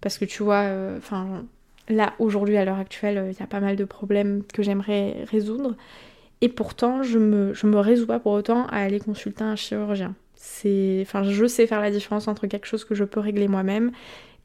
Parce 0.00 0.18
que 0.18 0.24
tu 0.24 0.42
vois, 0.42 0.62
euh, 0.62 0.98
enfin, 0.98 1.44
là, 1.88 2.14
aujourd'hui, 2.18 2.56
à 2.56 2.64
l'heure 2.64 2.78
actuelle, 2.78 3.30
il 3.32 3.38
y 3.38 3.42
a 3.42 3.46
pas 3.46 3.60
mal 3.60 3.76
de 3.76 3.84
problèmes 3.84 4.42
que 4.52 4.62
j'aimerais 4.62 5.24
résoudre. 5.24 5.74
Et 6.40 6.48
pourtant, 6.48 7.02
je 7.02 7.18
me, 7.18 7.54
je 7.54 7.66
me 7.66 7.78
résous 7.78 8.06
pas 8.06 8.20
pour 8.20 8.32
autant 8.32 8.66
à 8.66 8.78
aller 8.78 9.00
consulter 9.00 9.42
un 9.42 9.56
chirurgien. 9.56 10.14
C'est, 10.34 11.00
enfin, 11.02 11.22
je 11.24 11.46
sais 11.46 11.66
faire 11.66 11.80
la 11.80 11.90
différence 11.90 12.28
entre 12.28 12.46
quelque 12.46 12.66
chose 12.66 12.84
que 12.84 12.94
je 12.94 13.04
peux 13.04 13.20
régler 13.20 13.48
moi-même 13.48 13.90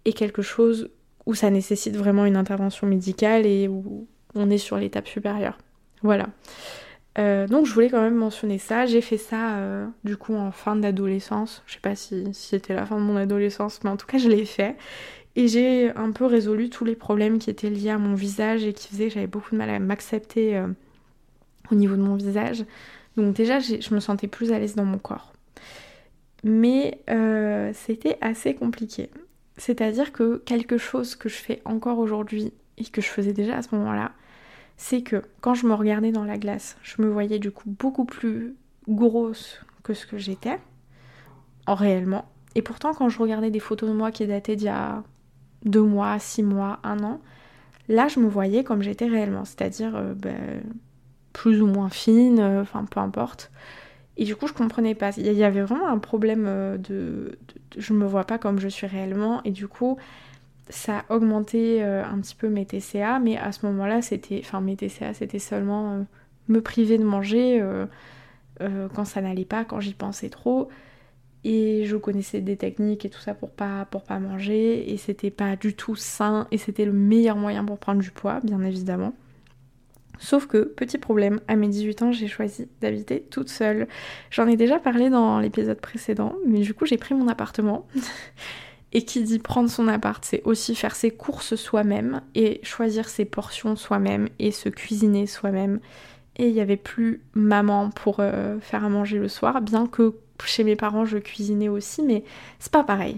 et 0.06 0.14
quelque 0.14 0.42
chose 0.42 0.90
où 1.26 1.36
ça 1.36 1.50
nécessite 1.50 1.96
vraiment 1.96 2.26
une 2.26 2.36
intervention 2.36 2.88
médicale 2.88 3.46
et 3.46 3.68
où 3.68 4.08
on 4.36 4.50
est 4.50 4.58
sur 4.58 4.78
l'étape 4.78 5.08
supérieure. 5.08 5.58
Voilà. 6.04 6.28
Euh, 7.20 7.46
donc 7.46 7.66
je 7.66 7.74
voulais 7.74 7.90
quand 7.90 8.02
même 8.02 8.16
mentionner 8.16 8.58
ça. 8.58 8.86
J'ai 8.86 9.02
fait 9.02 9.18
ça 9.18 9.58
euh, 9.58 9.88
du 10.04 10.18
coup 10.18 10.36
en 10.36 10.52
fin 10.52 10.76
d'adolescence. 10.76 11.64
Je 11.68 11.74
sais 11.74 11.80
pas 11.80 11.96
si, 11.96 12.34
c'était 12.34 12.74
la 12.74 12.86
fin 12.86 12.98
de 12.98 13.02
mon 13.02 13.18
adolescence, 13.18 13.84
mais 13.84 13.90
en 13.90 13.98
tout 13.98 14.08
cas 14.08 14.18
je 14.18 14.30
l'ai 14.30 14.46
fait. 14.46 14.76
Et 15.36 15.48
j'ai 15.48 15.92
un 15.96 16.12
peu 16.12 16.26
résolu 16.26 16.70
tous 16.70 16.84
les 16.84 16.96
problèmes 16.96 17.40
qui 17.40 17.50
étaient 17.50 17.70
liés 17.70 17.90
à 17.90 17.98
mon 17.98 18.16
visage 18.16 18.66
et 18.66 18.74
qui 18.74 18.90
faisaient 18.90 19.08
que 19.08 19.14
j'avais 19.14 19.28
beaucoup 19.28 19.52
de 19.52 19.58
mal 19.58 19.70
à 19.70 19.80
m'accepter 19.80 20.58
euh, 20.58 20.68
au 21.72 21.76
niveau 21.76 21.96
de 21.96 22.02
mon 22.02 22.16
visage. 22.16 22.66
Donc 23.18 23.34
déjà, 23.34 23.60
je 23.60 23.94
me 23.94 24.00
sentais 24.00 24.28
plus 24.28 24.52
à 24.52 24.60
l'aise 24.60 24.76
dans 24.76 24.86
mon 24.86 24.98
corps. 24.98 25.34
Mais 26.44 27.02
c'était 27.74 28.18
assez 28.22 28.56
compliqué. 28.56 29.10
C'est-à-dire 29.62 30.12
que 30.12 30.38
quelque 30.44 30.80
chose 30.80 31.14
que 31.14 31.30
je 31.30 31.36
fais 31.36 31.62
encore 31.66 32.00
aujourd'hui 32.00 32.52
et 32.80 32.84
que 32.84 33.00
je 33.00 33.06
faisais 33.06 33.32
déjà 33.32 33.58
à 33.58 33.62
ce 33.62 33.76
moment-là, 33.76 34.12
c'est 34.76 35.04
que 35.04 35.22
quand 35.40 35.54
je 35.54 35.68
me 35.68 35.76
regardais 35.76 36.12
dans 36.12 36.26
la 36.26 36.40
glace, 36.40 36.80
je 36.82 37.00
me 37.00 37.08
voyais 37.08 37.38
du 37.38 37.52
coup 37.52 37.70
beaucoup 37.70 38.06
plus 38.06 38.56
grosse 38.90 39.64
que 39.84 39.94
ce 39.94 40.08
que 40.08 40.18
j'étais, 40.18 40.58
en 41.68 41.76
réellement. 41.76 42.26
Et 42.56 42.64
pourtant, 42.64 42.96
quand 42.96 43.08
je 43.10 43.20
regardais 43.20 43.52
des 43.52 43.60
photos 43.60 43.88
de 43.88 43.94
moi 43.94 44.10
qui 44.10 44.26
dataient 44.26 44.56
d'il 44.56 44.66
y 44.66 44.70
a 44.70 45.04
deux 45.64 45.84
mois, 45.84 46.18
six 46.18 46.42
mois, 46.42 46.80
un 46.84 47.04
an, 47.04 47.22
là 47.88 48.08
je 48.08 48.20
me 48.20 48.28
voyais 48.28 48.64
comme 48.64 48.82
j'étais 48.82 49.06
réellement, 49.06 49.46
c'est-à-dire 49.46 49.96
euh, 49.96 50.16
ben, 50.16 50.64
plus 51.34 51.62
ou 51.62 51.68
moins 51.68 51.90
fine, 51.90 52.40
euh, 52.40 52.64
enfin 52.64 52.86
peu 52.86 53.00
importe. 53.00 53.52
Et 54.18 54.26
du 54.26 54.36
coup 54.36 54.48
je 54.48 54.54
comprenais 54.54 54.96
pas, 54.96 55.12
il 55.18 55.32
y 55.34 55.44
avait 55.44 55.62
vraiment 55.62 55.88
un 55.88 55.98
problème 55.98 56.46
euh, 56.48 56.78
de, 56.78 57.38
je 57.78 57.94
me 57.94 58.06
vois 58.06 58.26
pas 58.26 58.38
comme 58.38 58.60
je 58.60 58.68
suis 58.68 58.88
réellement 58.88 59.42
et 59.44 59.52
du 59.52 59.68
coup 59.68 59.98
ça 60.70 61.00
a 61.00 61.14
augmenté 61.16 61.84
un 61.84 62.20
petit 62.22 62.36
peu 62.36 62.48
mes 62.48 62.66
TCA, 62.66 63.20
mais 63.20 63.38
à 63.38 63.52
ce 63.52 63.66
moment-là 63.66 64.02
c'était, 64.02 64.40
enfin 64.42 64.62
mes 64.62 64.78
TCA 64.78 65.14
c'était 65.14 65.40
seulement 65.40 66.06
me 66.48 66.62
priver 66.62 66.98
de 66.98 67.04
manger 67.04 67.62
euh, 68.62 68.88
quand 68.94 69.06
ça 69.06 69.22
n'allait 69.22 69.46
pas, 69.46 69.66
quand 69.66 69.80
j'y 69.80 69.94
pensais 69.94 70.30
trop. 70.30 70.70
Et 71.44 71.86
je 71.86 71.98
connaissais 71.98 72.42
des 72.42 72.58
techniques 72.58 73.06
et 73.06 73.10
tout 73.10 73.20
ça 73.20 73.34
pour 73.34 73.50
pas, 73.52 73.86
pour 73.86 74.04
pas 74.04 74.20
manger. 74.20 74.92
Et 74.92 74.98
c'était 74.98 75.32
pas 75.32 75.56
du 75.56 75.76
tout 75.76 75.96
sain. 75.96 76.48
Et 76.52 76.58
c'était 76.58 76.86
le 76.86 76.94
meilleur 76.94 77.36
moyen 77.38 77.66
pour 77.66 77.80
prendre 77.80 78.02
du 78.02 78.12
poids, 78.12 78.40
bien 78.44 78.62
évidemment. 78.64 79.14
Sauf 80.22 80.46
que, 80.46 80.60
petit 80.60 81.00
problème, 81.00 81.42
à 81.48 81.56
mes 81.56 81.68
18 81.68 82.02
ans, 82.04 82.12
j'ai 82.12 82.28
choisi 82.28 82.68
d'habiter 82.80 83.26
toute 83.32 83.50
seule. 83.50 83.88
J'en 84.30 84.46
ai 84.46 84.56
déjà 84.56 84.78
parlé 84.78 85.10
dans 85.10 85.40
l'épisode 85.40 85.82
précédent, 85.82 86.36
mais 86.46 86.60
du 86.60 86.76
coup, 86.76 86.86
j'ai 86.86 86.98
pris 86.98 87.16
mon 87.16 87.28
appartement. 87.28 87.88
et 88.94 89.04
qui 89.04 89.24
dit 89.24 89.40
prendre 89.40 89.68
son 89.68 89.88
appart, 89.88 90.24
c'est 90.24 90.44
aussi 90.44 90.76
faire 90.76 90.96
ses 90.96 91.10
courses 91.10 91.56
soi-même 91.56 92.22
et 92.36 92.60
choisir 92.62 93.10
ses 93.10 93.26
portions 93.26 93.76
soi-même 93.76 94.30
et 94.38 94.52
se 94.52 94.70
cuisiner 94.70 95.26
soi-même. 95.26 95.80
Et 96.36 96.50
il 96.50 96.54
n'y 96.54 96.62
avait 96.62 96.78
plus 96.78 97.22
maman 97.34 97.90
pour 97.90 98.18
euh, 98.20 98.60
faire 98.60 98.86
à 98.86 98.90
manger 98.90 99.18
le 99.18 99.28
soir, 99.28 99.60
bien 99.62 99.88
que 99.88 100.14
chez 100.46 100.64
mes 100.64 100.76
parents 100.76 101.06
je 101.06 101.18
cuisinais 101.18 101.70
aussi, 101.70 102.04
mais 102.04 102.24
c'est 102.60 102.72
pas 102.72 102.84
pareil. 102.84 103.18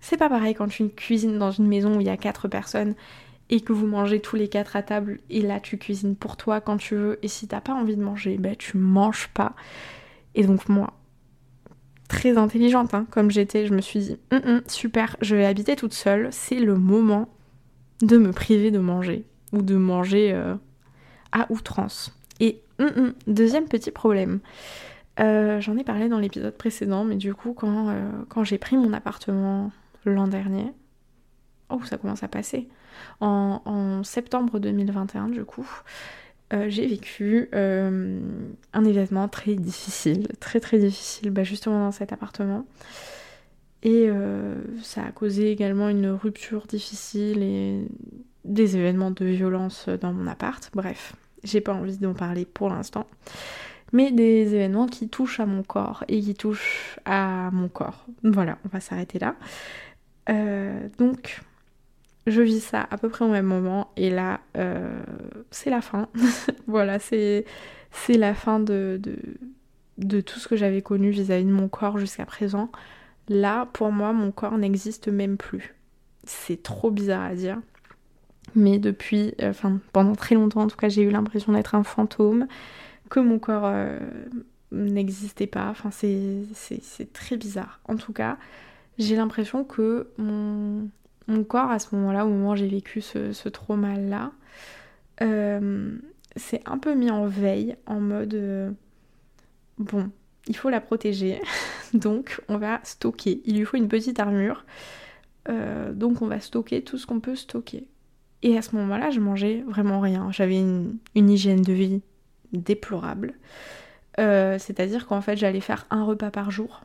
C'est 0.00 0.16
pas 0.16 0.28
pareil 0.28 0.54
quand 0.54 0.68
tu 0.68 0.88
cuisines 0.88 1.38
dans 1.38 1.52
une 1.52 1.68
maison 1.68 1.96
où 1.96 2.00
il 2.00 2.06
y 2.08 2.10
a 2.10 2.16
quatre 2.16 2.48
personnes 2.48 2.94
et 3.50 3.60
que 3.60 3.72
vous 3.72 3.86
mangez 3.86 4.20
tous 4.20 4.36
les 4.36 4.48
quatre 4.48 4.76
à 4.76 4.82
table 4.82 5.18
et 5.28 5.42
là 5.42 5.60
tu 5.60 5.76
cuisines 5.76 6.16
pour 6.16 6.36
toi 6.36 6.60
quand 6.60 6.76
tu 6.76 6.94
veux 6.94 7.18
et 7.22 7.28
si 7.28 7.48
t'as 7.48 7.60
pas 7.60 7.74
envie 7.74 7.96
de 7.96 8.02
manger, 8.02 8.38
ben 8.38 8.56
tu 8.56 8.76
manges 8.78 9.28
pas. 9.34 9.54
Et 10.34 10.44
donc 10.44 10.68
moi, 10.68 10.94
très 12.08 12.38
intelligente 12.38 12.94
hein, 12.94 13.06
comme 13.10 13.30
j'étais, 13.30 13.66
je 13.66 13.74
me 13.74 13.80
suis 13.80 14.00
dit 14.00 14.18
hum, 14.30 14.40
hum, 14.46 14.62
super, 14.68 15.16
je 15.20 15.36
vais 15.36 15.44
habiter 15.44 15.76
toute 15.76 15.94
seule, 15.94 16.28
c'est 16.30 16.60
le 16.60 16.76
moment 16.76 17.28
de 18.00 18.16
me 18.16 18.32
priver 18.32 18.70
de 18.70 18.78
manger 18.78 19.24
ou 19.52 19.62
de 19.62 19.74
manger 19.74 20.32
euh, 20.32 20.54
à 21.32 21.50
outrance. 21.50 22.16
Et 22.38 22.62
hum, 22.78 23.12
deuxième 23.26 23.66
petit 23.66 23.90
problème. 23.90 24.38
Euh, 25.18 25.60
j'en 25.60 25.76
ai 25.76 25.84
parlé 25.84 26.08
dans 26.08 26.18
l'épisode 26.18 26.56
précédent, 26.56 27.04
mais 27.04 27.16
du 27.16 27.34
coup, 27.34 27.52
quand, 27.52 27.88
euh, 27.88 28.10
quand 28.28 28.44
j'ai 28.44 28.56
pris 28.56 28.76
mon 28.76 28.92
appartement 28.94 29.70
l'an 30.06 30.28
dernier, 30.28 30.72
oh, 31.68 31.80
ça 31.84 31.98
commence 31.98 32.22
à 32.22 32.28
passer. 32.28 32.68
En, 33.20 34.02
septembre 34.04 34.58
2021, 34.58 35.28
du 35.28 35.44
coup, 35.44 35.68
euh, 36.52 36.66
j'ai 36.68 36.86
vécu 36.86 37.48
euh, 37.54 38.18
un 38.72 38.84
événement 38.84 39.28
très 39.28 39.54
difficile, 39.54 40.26
très 40.40 40.58
très 40.58 40.78
difficile, 40.78 41.30
bah, 41.30 41.44
justement 41.44 41.78
dans 41.78 41.92
cet 41.92 42.12
appartement. 42.12 42.66
Et 43.82 44.06
euh, 44.08 44.56
ça 44.82 45.04
a 45.04 45.12
causé 45.12 45.50
également 45.50 45.88
une 45.88 46.08
rupture 46.08 46.66
difficile 46.66 47.42
et 47.42 47.80
des 48.44 48.76
événements 48.76 49.10
de 49.10 49.24
violence 49.24 49.88
dans 49.88 50.12
mon 50.12 50.26
appart. 50.26 50.70
Bref, 50.74 51.14
j'ai 51.44 51.60
pas 51.60 51.72
envie 51.72 51.98
d'en 51.98 52.14
parler 52.14 52.44
pour 52.44 52.68
l'instant. 52.68 53.06
Mais 53.92 54.12
des 54.12 54.54
événements 54.54 54.86
qui 54.86 55.08
touchent 55.08 55.40
à 55.40 55.46
mon 55.46 55.62
corps 55.62 56.04
et 56.08 56.20
qui 56.20 56.34
touchent 56.34 56.98
à 57.04 57.50
mon 57.52 57.68
corps. 57.68 58.06
Voilà, 58.22 58.58
on 58.64 58.68
va 58.68 58.80
s'arrêter 58.80 59.18
là. 59.18 59.34
donc, 60.98 61.40
je 62.26 62.42
vis 62.42 62.60
ça 62.60 62.86
à 62.90 62.98
peu 62.98 63.08
près 63.08 63.24
au 63.24 63.28
même 63.28 63.46
moment 63.46 63.90
et 63.96 64.10
là 64.10 64.40
euh, 64.56 65.02
c'est 65.50 65.70
la 65.70 65.80
fin. 65.80 66.08
voilà, 66.66 66.98
c'est 66.98 67.44
la 68.08 68.34
fin 68.34 68.60
de, 68.60 69.00
de, 69.98 70.20
tout 70.20 70.38
ce 70.38 70.48
que 70.48 70.56
j'avais 70.56 70.82
connu 70.82 71.10
vis-à-vis 71.10 71.44
de 71.44 71.52
mon 71.52 71.68
corps 71.68 71.98
jusqu'à 71.98 72.26
présent. 72.26 72.70
Là, 73.28 73.66
pour 73.72 73.92
moi, 73.92 74.12
mon 74.12 74.32
corps 74.32 74.58
n'existe 74.58 75.08
même 75.08 75.36
plus. 75.36 75.74
C'est 76.24 76.62
trop 76.62 76.90
bizarre 76.90 77.22
à 77.22 77.34
dire. 77.34 77.60
Mais 78.56 78.78
depuis, 78.78 79.34
euh, 79.40 79.50
enfin 79.50 79.78
pendant 79.92 80.14
très 80.14 80.34
longtemps 80.34 80.62
en 80.62 80.66
tout 80.66 80.76
cas, 80.76 80.88
j'ai 80.88 81.02
eu 81.02 81.10
l'impression 81.10 81.52
d'être 81.52 81.74
un 81.74 81.84
fantôme, 81.84 82.46
que 83.08 83.20
mon 83.20 83.38
corps 83.38 83.66
euh, 83.66 83.98
n'existait 84.72 85.46
pas. 85.46 85.68
Enfin, 85.70 85.90
c'est 85.90 87.12
très 87.12 87.36
bizarre. 87.36 87.80
En 87.86 87.96
tout 87.96 88.12
cas, 88.12 88.38
j'ai 88.98 89.16
l'impression 89.16 89.64
que 89.64 90.08
mon, 90.18 90.88
mon 91.30 91.44
corps 91.44 91.70
à 91.70 91.78
ce 91.78 91.94
moment-là, 91.94 92.26
au 92.26 92.28
moment 92.28 92.50
où 92.50 92.56
j'ai 92.56 92.68
vécu 92.68 93.00
ce, 93.00 93.32
ce 93.32 93.48
trauma-là, 93.48 94.32
euh, 95.22 95.96
c'est 96.36 96.62
un 96.66 96.78
peu 96.78 96.94
mis 96.94 97.10
en 97.10 97.26
veille, 97.26 97.76
en 97.86 98.00
mode 98.00 98.34
euh, 98.34 98.70
bon, 99.78 100.10
il 100.46 100.56
faut 100.56 100.70
la 100.70 100.80
protéger, 100.80 101.40
donc 101.94 102.40
on 102.48 102.56
va 102.56 102.80
stocker. 102.82 103.42
Il 103.44 103.58
lui 103.58 103.64
faut 103.64 103.76
une 103.76 103.88
petite 103.88 104.20
armure, 104.20 104.64
euh, 105.48 105.92
donc 105.92 106.22
on 106.22 106.26
va 106.26 106.40
stocker 106.40 106.82
tout 106.82 106.98
ce 106.98 107.06
qu'on 107.06 107.20
peut 107.20 107.36
stocker. 107.36 107.86
Et 108.42 108.56
à 108.56 108.62
ce 108.62 108.74
moment-là, 108.76 109.10
je 109.10 109.20
mangeais 109.20 109.62
vraiment 109.66 110.00
rien. 110.00 110.30
J'avais 110.32 110.58
une, 110.58 110.98
hygiène 111.14 111.60
de 111.60 111.74
vie 111.74 112.00
déplorable. 112.52 113.34
C'est-à-dire 114.16 115.06
qu'en 115.06 115.22
fait, 115.22 115.38
j'allais 115.38 115.60
faire 115.60 115.86
un 115.88 116.04
repas 116.04 116.30
par 116.30 116.50
jour, 116.50 116.82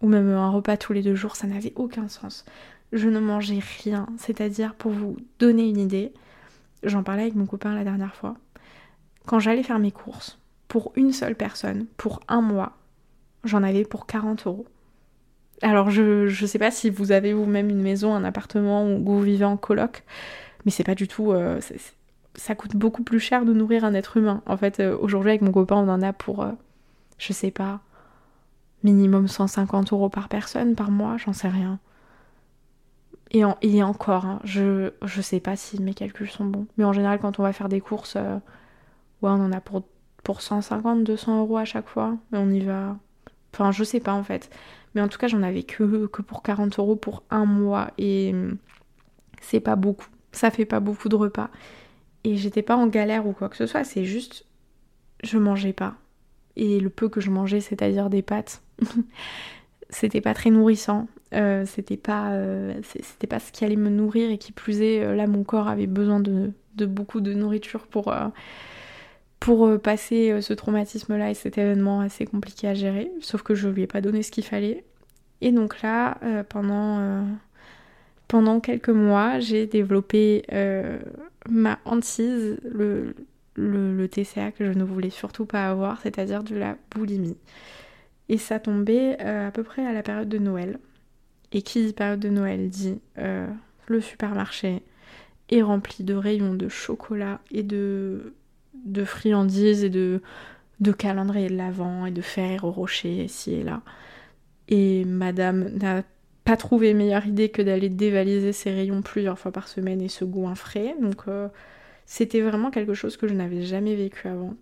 ou 0.00 0.06
même 0.06 0.28
un 0.28 0.50
repas 0.50 0.76
tous 0.76 0.92
les 0.92 1.02
deux 1.02 1.16
jours, 1.16 1.34
ça 1.34 1.48
n'avait 1.48 1.72
aucun 1.74 2.06
sens 2.06 2.44
je 2.92 3.08
ne 3.08 3.20
mangeais 3.20 3.60
rien. 3.82 4.06
C'est-à-dire, 4.18 4.74
pour 4.74 4.92
vous 4.92 5.16
donner 5.38 5.68
une 5.68 5.78
idée, 5.78 6.12
j'en 6.82 7.02
parlais 7.02 7.22
avec 7.22 7.34
mon 7.34 7.46
copain 7.46 7.74
la 7.74 7.84
dernière 7.84 8.14
fois, 8.14 8.36
quand 9.26 9.38
j'allais 9.38 9.62
faire 9.62 9.78
mes 9.78 9.92
courses, 9.92 10.38
pour 10.68 10.92
une 10.96 11.12
seule 11.12 11.34
personne, 11.34 11.86
pour 11.96 12.20
un 12.28 12.40
mois, 12.40 12.72
j'en 13.44 13.62
avais 13.62 13.84
pour 13.84 14.06
40 14.06 14.46
euros. 14.46 14.66
Alors 15.62 15.90
je, 15.90 16.28
je 16.28 16.46
sais 16.46 16.58
pas 16.58 16.70
si 16.70 16.90
vous 16.90 17.12
avez 17.12 17.32
vous-même 17.32 17.68
une 17.68 17.82
maison, 17.82 18.14
un 18.14 18.24
appartement 18.24 18.86
ou 18.86 19.04
vous 19.04 19.20
vivez 19.20 19.44
en 19.44 19.56
coloc, 19.56 20.04
mais 20.64 20.70
c'est 20.70 20.84
pas 20.84 20.94
du 20.94 21.08
tout... 21.08 21.32
Euh, 21.32 21.60
ça 22.36 22.54
coûte 22.54 22.76
beaucoup 22.76 23.02
plus 23.02 23.20
cher 23.20 23.44
de 23.44 23.52
nourrir 23.52 23.84
un 23.84 23.92
être 23.92 24.16
humain. 24.16 24.42
En 24.46 24.56
fait, 24.56 24.80
euh, 24.80 24.96
aujourd'hui 24.98 25.30
avec 25.30 25.42
mon 25.42 25.52
copain, 25.52 25.76
on 25.76 25.88
en 25.88 26.00
a 26.00 26.12
pour, 26.12 26.42
euh, 26.42 26.52
je 27.18 27.32
sais 27.32 27.50
pas, 27.50 27.80
minimum 28.82 29.28
150 29.28 29.92
euros 29.92 30.08
par 30.08 30.28
personne 30.28 30.74
par 30.74 30.90
mois, 30.90 31.16
j'en 31.18 31.32
sais 31.32 31.48
rien. 31.48 31.78
Et, 33.32 33.44
encore, 33.82 34.24
hein, 34.26 34.40
je, 34.42 34.90
je 35.02 35.20
sais 35.20 35.38
pas 35.38 35.54
si 35.56 35.80
mes 35.80 35.94
calculs 35.94 36.30
sont 36.30 36.44
bons. 36.44 36.66
Mais 36.76 36.84
en 36.84 36.92
général, 36.92 37.20
quand 37.20 37.38
on 37.38 37.44
va 37.44 37.52
faire 37.52 37.68
des 37.68 37.80
courses, 37.80 38.16
euh, 38.16 38.38
on 39.22 39.28
en 39.28 39.52
a 39.52 39.60
pour, 39.60 39.84
pour 40.24 40.42
150, 40.42 41.04
200 41.04 41.40
euros 41.40 41.56
à 41.56 41.64
chaque 41.64 41.88
fois. 41.88 42.16
Mais 42.32 42.38
on 42.38 42.50
y 42.50 42.60
va. 42.60 42.96
Enfin, 43.54 43.70
je 43.70 43.84
sais 43.84 44.00
pas 44.00 44.14
en 44.14 44.24
fait. 44.24 44.50
Mais 44.94 45.00
en 45.00 45.08
tout 45.08 45.18
cas, 45.18 45.28
j'en 45.28 45.42
avais 45.42 45.62
que, 45.62 46.06
que 46.06 46.22
pour 46.22 46.42
40 46.42 46.78
euros 46.78 46.96
pour 46.96 47.22
un 47.30 47.44
mois. 47.44 47.92
Et 47.98 48.32
hum, 48.34 48.58
c'est 49.40 49.60
pas 49.60 49.76
beaucoup. 49.76 50.08
Ça 50.32 50.50
fait 50.50 50.64
pas 50.64 50.80
beaucoup 50.80 51.08
de 51.08 51.16
repas. 51.16 51.50
Et 52.24 52.36
j'étais 52.36 52.62
pas 52.62 52.76
en 52.76 52.86
galère 52.88 53.26
ou 53.26 53.32
quoi 53.32 53.48
que 53.48 53.56
ce 53.56 53.66
soit. 53.66 53.84
C'est 53.84 54.04
juste, 54.04 54.44
je 55.22 55.38
mangeais 55.38 55.72
pas. 55.72 55.94
Et 56.56 56.80
le 56.80 56.90
peu 56.90 57.08
que 57.08 57.20
je 57.20 57.30
mangeais, 57.30 57.60
c'est-à-dire 57.60 58.10
des 58.10 58.22
pâtes, 58.22 58.62
c'était 59.90 60.20
pas 60.20 60.34
très 60.34 60.50
nourrissant. 60.50 61.06
Euh, 61.32 61.64
c'était 61.64 61.96
pas 61.96 62.32
euh, 62.32 62.74
c'était 62.82 63.28
pas 63.28 63.38
ce 63.38 63.52
qui 63.52 63.64
allait 63.64 63.76
me 63.76 63.88
nourrir 63.88 64.30
et 64.30 64.38
qui 64.38 64.50
plus 64.50 64.82
est 64.82 65.00
euh, 65.00 65.14
là 65.14 65.28
mon 65.28 65.44
corps 65.44 65.68
avait 65.68 65.86
besoin 65.86 66.18
de, 66.18 66.52
beaucoup 66.86 67.20
de 67.20 67.32
nourriture 67.32 67.86
pour 67.86 68.12
pour 69.38 69.80
passer 69.80 70.40
ce 70.42 70.52
traumatisme 70.52 71.16
là 71.16 71.30
et 71.30 71.34
cet 71.34 71.56
événement 71.56 72.00
assez 72.00 72.26
compliqué 72.26 72.68
à 72.68 72.74
gérer. 72.74 73.12
Sauf 73.20 73.42
que 73.42 73.54
je 73.54 73.68
lui 73.68 73.82
ai 73.82 73.86
pas 73.86 74.00
donné 74.00 74.22
ce 74.22 74.30
qu'il 74.30 74.44
fallait. 74.44 74.84
Et 75.40 75.52
donc 75.52 75.82
là 75.82 76.18
pendant 76.48 77.26
pendant 78.26 78.60
quelques 78.60 78.88
mois 78.88 79.38
j'ai 79.38 79.66
développé 79.66 80.42
ma 81.48 81.78
hantise 81.84 82.58
le, 82.64 83.14
le 83.56 84.08
TCA 84.08 84.52
que 84.52 84.64
je 84.64 84.72
ne 84.72 84.84
voulais 84.84 85.10
surtout 85.10 85.44
pas 85.44 85.68
avoir 85.68 86.00
c'est-à-dire 86.00 86.42
de 86.42 86.56
la 86.56 86.76
boulimie. 86.90 87.36
Et 88.30 88.38
ça 88.38 88.58
tombait 88.58 89.18
à 89.20 89.50
peu 89.50 89.62
près 89.62 89.86
à 89.86 89.92
la 89.92 90.02
période 90.02 90.28
de 90.28 90.38
Noël 90.38 90.78
et 91.52 91.62
qui 91.62 91.84
dit 91.84 91.92
période 91.92 92.20
de 92.20 92.28
Noël 92.28 92.68
dit 92.68 93.00
euh, 93.18 93.46
le 93.86 94.00
supermarché 94.00 94.82
est 95.50 95.62
rempli 95.62 96.04
de 96.04 96.14
rayons 96.14 96.54
de 96.54 96.68
chocolat 96.68 97.40
et 97.50 97.62
de, 97.62 98.32
friandises 99.04 99.84
et 99.84 99.90
de, 99.90 100.22
de 100.80 100.92
calendriers 100.92 101.48
de 101.48 101.56
l'Avent 101.56 102.06
et 102.06 102.10
de 102.10 102.20
fer 102.22 102.64
au 102.64 102.70
rocher 102.70 103.24
ici 103.24 103.54
et 103.54 103.62
là. 103.64 103.82
Et 104.68 105.04
madame 105.04 105.68
n'a 105.76 106.04
pas 106.44 106.56
trouvé 106.56 106.94
meilleure 106.94 107.26
idée 107.26 107.48
que 107.48 107.62
d'aller 107.62 107.88
dévaliser 107.88 108.52
ces 108.52 108.70
rayons 108.70 109.02
plusieurs 109.02 109.38
fois 109.38 109.50
par 109.50 109.66
semaine 109.66 110.00
et 110.00 110.08
goût 110.22 110.54
frais. 110.54 110.94
Donc 111.00 111.22
euh, 111.26 111.48
c'était 112.06 112.40
vraiment 112.40 112.70
quelque 112.70 112.94
chose 112.94 113.16
que 113.16 113.26
je 113.26 113.34
n'avais 113.34 113.62
jamais 113.62 113.96
vécu 113.96 114.28
avant. 114.28 114.54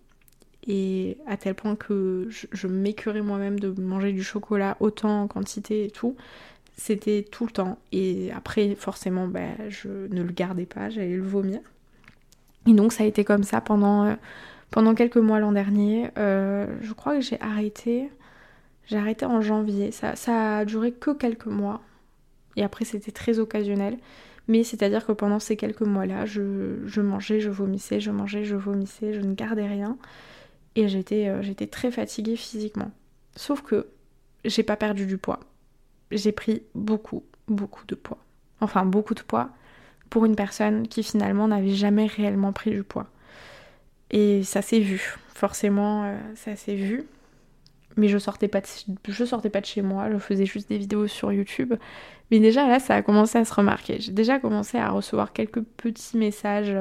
Et 0.67 1.19
à 1.27 1.37
tel 1.37 1.55
point 1.55 1.77
que 1.77 2.27
je, 2.31 2.47
je 2.53 2.67
m'écurais 2.67 3.23
moi-même 3.23 3.61
de 3.61 3.69
manger 3.81 4.13
du 4.13 4.23
chocolat 4.23 4.77
autant 4.81 5.23
en 5.23 5.29
quantité 5.29 5.85
et 5.85 5.91
tout. 5.91 6.17
C'était 6.79 7.27
tout 7.29 7.45
le 7.45 7.51
temps. 7.51 7.79
Et 7.91 8.31
après, 8.33 8.77
forcément, 8.77 9.27
bah, 9.27 9.69
je 9.69 9.89
ne 9.89 10.23
le 10.23 10.33
gardais 10.33 10.65
pas, 10.65 10.89
j'allais 10.91 11.17
le 11.17 11.25
vomir. 11.25 11.59
Et 12.69 12.73
donc 12.73 12.93
ça 12.93 13.03
a 13.03 13.07
été 13.07 13.25
comme 13.25 13.43
ça 13.43 13.61
pendant, 13.61 14.05
euh, 14.05 14.15
pendant 14.71 14.95
quelques 14.95 15.17
mois 15.17 15.41
l'an 15.41 15.51
dernier. 15.51 16.11
Euh, 16.19 16.67
je 16.81 16.93
crois 16.93 17.17
que 17.17 17.21
j'ai 17.21 17.41
arrêté. 17.41 18.11
J'ai 18.87 18.97
arrêté 18.97 19.27
en 19.27 19.41
janvier. 19.41 19.91
Ça, 19.91 20.15
ça 20.15 20.59
a 20.59 20.65
duré 20.65 20.93
que 20.93 21.11
quelques 21.11 21.47
mois. 21.47 21.81
Et 22.57 22.63
après 22.63 22.85
c'était 22.85 23.13
très 23.13 23.41
occasionnel. 23.41 23.99
Mais 24.47 24.63
c'est-à-dire 24.63 25.05
que 25.05 25.13
pendant 25.13 25.41
ces 25.41 25.57
quelques 25.57 25.83
mois-là, 25.83 26.27
je, 26.27 26.79
je, 26.87 27.01
mangeais, 27.01 27.41
je 27.41 27.51
vomissais, 27.51 28.01
je 28.01 28.11
mangeais, 28.13 28.45
je 28.45 28.57
vomissais, 28.57 29.15
je 29.15 29.21
ne 29.21 29.35
gardais 29.35 29.67
rien. 29.67 29.99
et 30.77 30.89
j'étais 30.89 31.43
j'étais 31.43 31.67
très 31.67 31.91
fatiguée 31.91 32.37
physiquement. 32.37 32.93
Sauf 33.37 33.63
que 33.63 33.89
j'ai 34.45 34.63
pas 34.63 34.77
perdu 34.77 35.07
du 35.07 35.19
poids. 35.19 35.41
J'ai 36.11 36.33
pris 36.33 36.63
beaucoup, 36.75 37.25
beaucoup 37.49 37.85
de 37.87 37.95
poids. 37.95 38.19
Enfin, 38.61 38.85
beaucoup 38.85 39.15
de 39.15 39.21
poids 39.21 39.51
pour 40.11 40.25
une 40.25 40.37
personne 40.37 40.89
qui 40.89 41.03
finalement 41.03 41.49
n'avait 41.49 41.75
jamais 41.75 42.07
réellement 42.07 42.53
pris 42.53 42.71
du 42.71 42.83
poids. 42.83 43.07
Et 44.11 44.43
ça 44.43 44.63
s'est 44.63 44.81
vu, 44.81 45.17
forcément, 45.35 46.05
euh, 46.05 46.17
ça 46.35 46.57
s'est 46.57 46.75
vu. 46.75 47.05
Mais 47.97 48.09
je 48.09 48.17
sortais 48.17 48.49
pas 48.49 48.61
de, 48.61 49.13
sortais 49.13 49.51
pas 49.51 49.61
de 49.61 49.67
chez 49.67 49.83
moi, 49.83 50.11
je 50.11 50.19
faisais 50.19 50.47
juste 50.47 50.69
des 50.69 50.79
vidéos 50.79 51.09
sur 51.09 51.33
YouTube. 51.33 51.75
Mais 52.31 52.39
déjà 52.39 52.67
là, 52.69 52.79
ça 52.79 52.95
a 52.95 53.03
commencé 53.03 53.39
à 53.39 53.45
se 53.45 53.53
remarquer. 53.53 53.99
J'ai 54.01 54.13
déjà 54.13 54.39
commencé 54.39 54.79
à 54.79 54.91
recevoir 54.91 55.33
quelques 55.33 55.63
petits 55.63 56.17
messages 56.17 56.75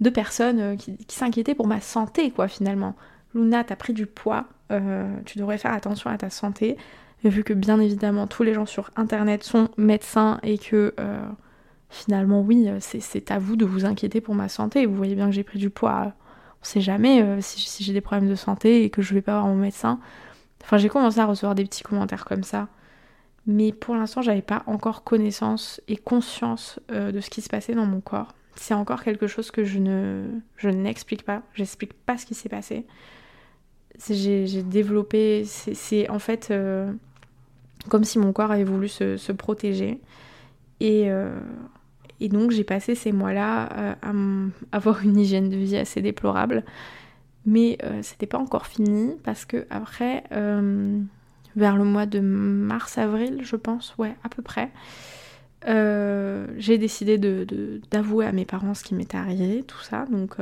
de 0.00 0.10
personnes 0.10 0.60
euh, 0.60 0.76
qui, 0.76 0.96
s'inquiétaient 1.08 1.54
pour 1.54 1.66
ma 1.66 1.80
santé, 1.80 2.30
quoi, 2.30 2.48
finalement. 2.48 2.96
Luna, 3.34 3.64
t'as 3.64 3.76
pris 3.76 3.92
du 3.92 4.06
poids, 4.06 4.46
euh, 4.72 5.14
tu 5.24 5.38
devrais 5.38 5.58
faire 5.58 5.72
attention 5.72 6.10
à 6.10 6.18
ta 6.18 6.30
santé. 6.30 6.76
Vu 7.24 7.44
que 7.44 7.52
bien 7.52 7.78
évidemment 7.80 8.26
tous 8.26 8.42
les 8.42 8.54
gens 8.54 8.66
sur 8.66 8.90
internet 8.96 9.44
sont 9.44 9.68
médecins 9.76 10.40
et 10.42 10.56
que 10.56 10.94
finalement 11.90 12.40
oui, 12.40 12.66
c'est 12.80 13.30
à 13.30 13.38
vous 13.38 13.56
de 13.56 13.66
vous 13.66 13.84
inquiéter 13.84 14.20
pour 14.20 14.34
ma 14.34 14.48
santé. 14.48 14.86
Vous 14.86 14.94
voyez 14.94 15.14
bien 15.14 15.26
que 15.26 15.32
j'ai 15.32 15.44
pris 15.44 15.58
du 15.58 15.68
poids 15.68 16.14
on 16.62 16.64
sait 16.64 16.80
jamais 16.80 17.22
euh, 17.22 17.38
si, 17.40 17.82
j'ai 17.82 17.92
des 17.92 18.00
problèmes 18.00 18.28
de 18.28 18.34
santé 18.34 18.84
et 18.84 18.90
que 18.90 19.02
je 19.02 19.14
vais 19.14 19.22
pas 19.22 19.32
voir 19.32 19.46
mon 19.46 19.56
médecin. 19.56 19.98
Enfin, 20.62 20.76
j'ai 20.76 20.88
commencé 20.88 21.18
à 21.18 21.26
recevoir 21.26 21.54
des 21.54 21.64
petits 21.64 21.82
commentaires 21.82 22.24
comme 22.24 22.42
ça. 22.42 22.68
Mais 23.46 23.72
pour 23.72 23.94
l'instant, 23.94 24.20
j'avais 24.20 24.42
pas 24.42 24.62
encore 24.66 25.02
connaissance 25.02 25.80
et 25.88 25.96
conscience 25.96 26.78
euh, 26.90 27.12
de 27.12 27.20
ce 27.20 27.30
qui 27.30 27.40
se 27.40 27.48
passait 27.48 27.74
dans 27.74 27.86
mon 27.86 28.00
corps. 28.00 28.34
C'est 28.56 28.74
encore 28.74 29.02
quelque 29.02 29.26
chose 29.26 29.50
que 29.50 29.64
je 29.64 29.78
ne 29.78 30.26
je 30.56 30.68
n'explique 30.68 31.24
pas. 31.24 31.42
J'explique 31.54 31.94
pas 31.94 32.18
ce 32.18 32.26
qui 32.26 32.34
s'est 32.34 32.50
passé. 32.50 32.86
J'ai 34.08 34.62
développé. 34.62 35.44
C'est 35.46 36.10
en 36.10 36.18
fait 36.18 36.50
euh, 36.50 36.92
comme 37.88 38.04
si 38.04 38.18
mon 38.18 38.32
corps 38.32 38.50
avait 38.50 38.64
voulu 38.64 38.88
se, 38.88 39.32
protéger. 39.32 40.00
Et, 40.80 41.10
et 42.20 42.28
donc 42.28 42.50
j'ai 42.50 42.64
passé 42.64 42.94
ces 42.94 43.12
mois-là 43.12 43.68
euh, 43.72 43.94
à 44.02 44.12
avoir 44.76 45.02
une 45.02 45.18
hygiène 45.18 45.48
de 45.48 45.56
vie 45.56 45.76
assez 45.76 46.02
déplorable. 46.02 46.64
Mais 47.46 47.78
euh, 47.82 48.00
c'était 48.02 48.26
pas 48.26 48.38
encore 48.38 48.66
fini 48.66 49.14
parce 49.24 49.46
que 49.46 49.66
après, 49.70 50.24
euh, 50.32 51.00
vers 51.56 51.76
le 51.76 51.84
mois 51.84 52.04
de 52.04 52.20
mars-avril, 52.20 53.40
je 53.42 53.56
pense, 53.56 53.94
ouais, 53.96 54.14
à 54.22 54.28
peu 54.28 54.42
près, 54.42 54.70
j'ai 55.66 56.78
décidé 56.78 57.18
d'avouer 57.90 58.26
à 58.26 58.32
mes 58.32 58.44
parents 58.44 58.74
ce 58.74 58.84
qui 58.84 58.94
m'était 58.94 59.16
arrivé, 59.16 59.62
tout 59.66 59.80
ça. 59.80 60.04
Donc 60.10 60.36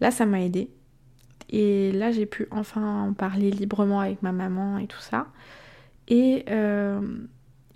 là, 0.00 0.10
ça 0.10 0.26
m'a 0.26 0.40
aidé. 0.40 0.70
Et 1.50 1.92
là, 1.92 2.12
j'ai 2.12 2.26
pu 2.26 2.46
enfin 2.50 3.08
en 3.08 3.12
parler 3.12 3.50
librement 3.50 4.00
avec 4.00 4.22
ma 4.22 4.32
maman 4.32 4.78
et 4.78 4.86
tout 4.86 5.00
ça. 5.00 5.26
Et 6.08 6.44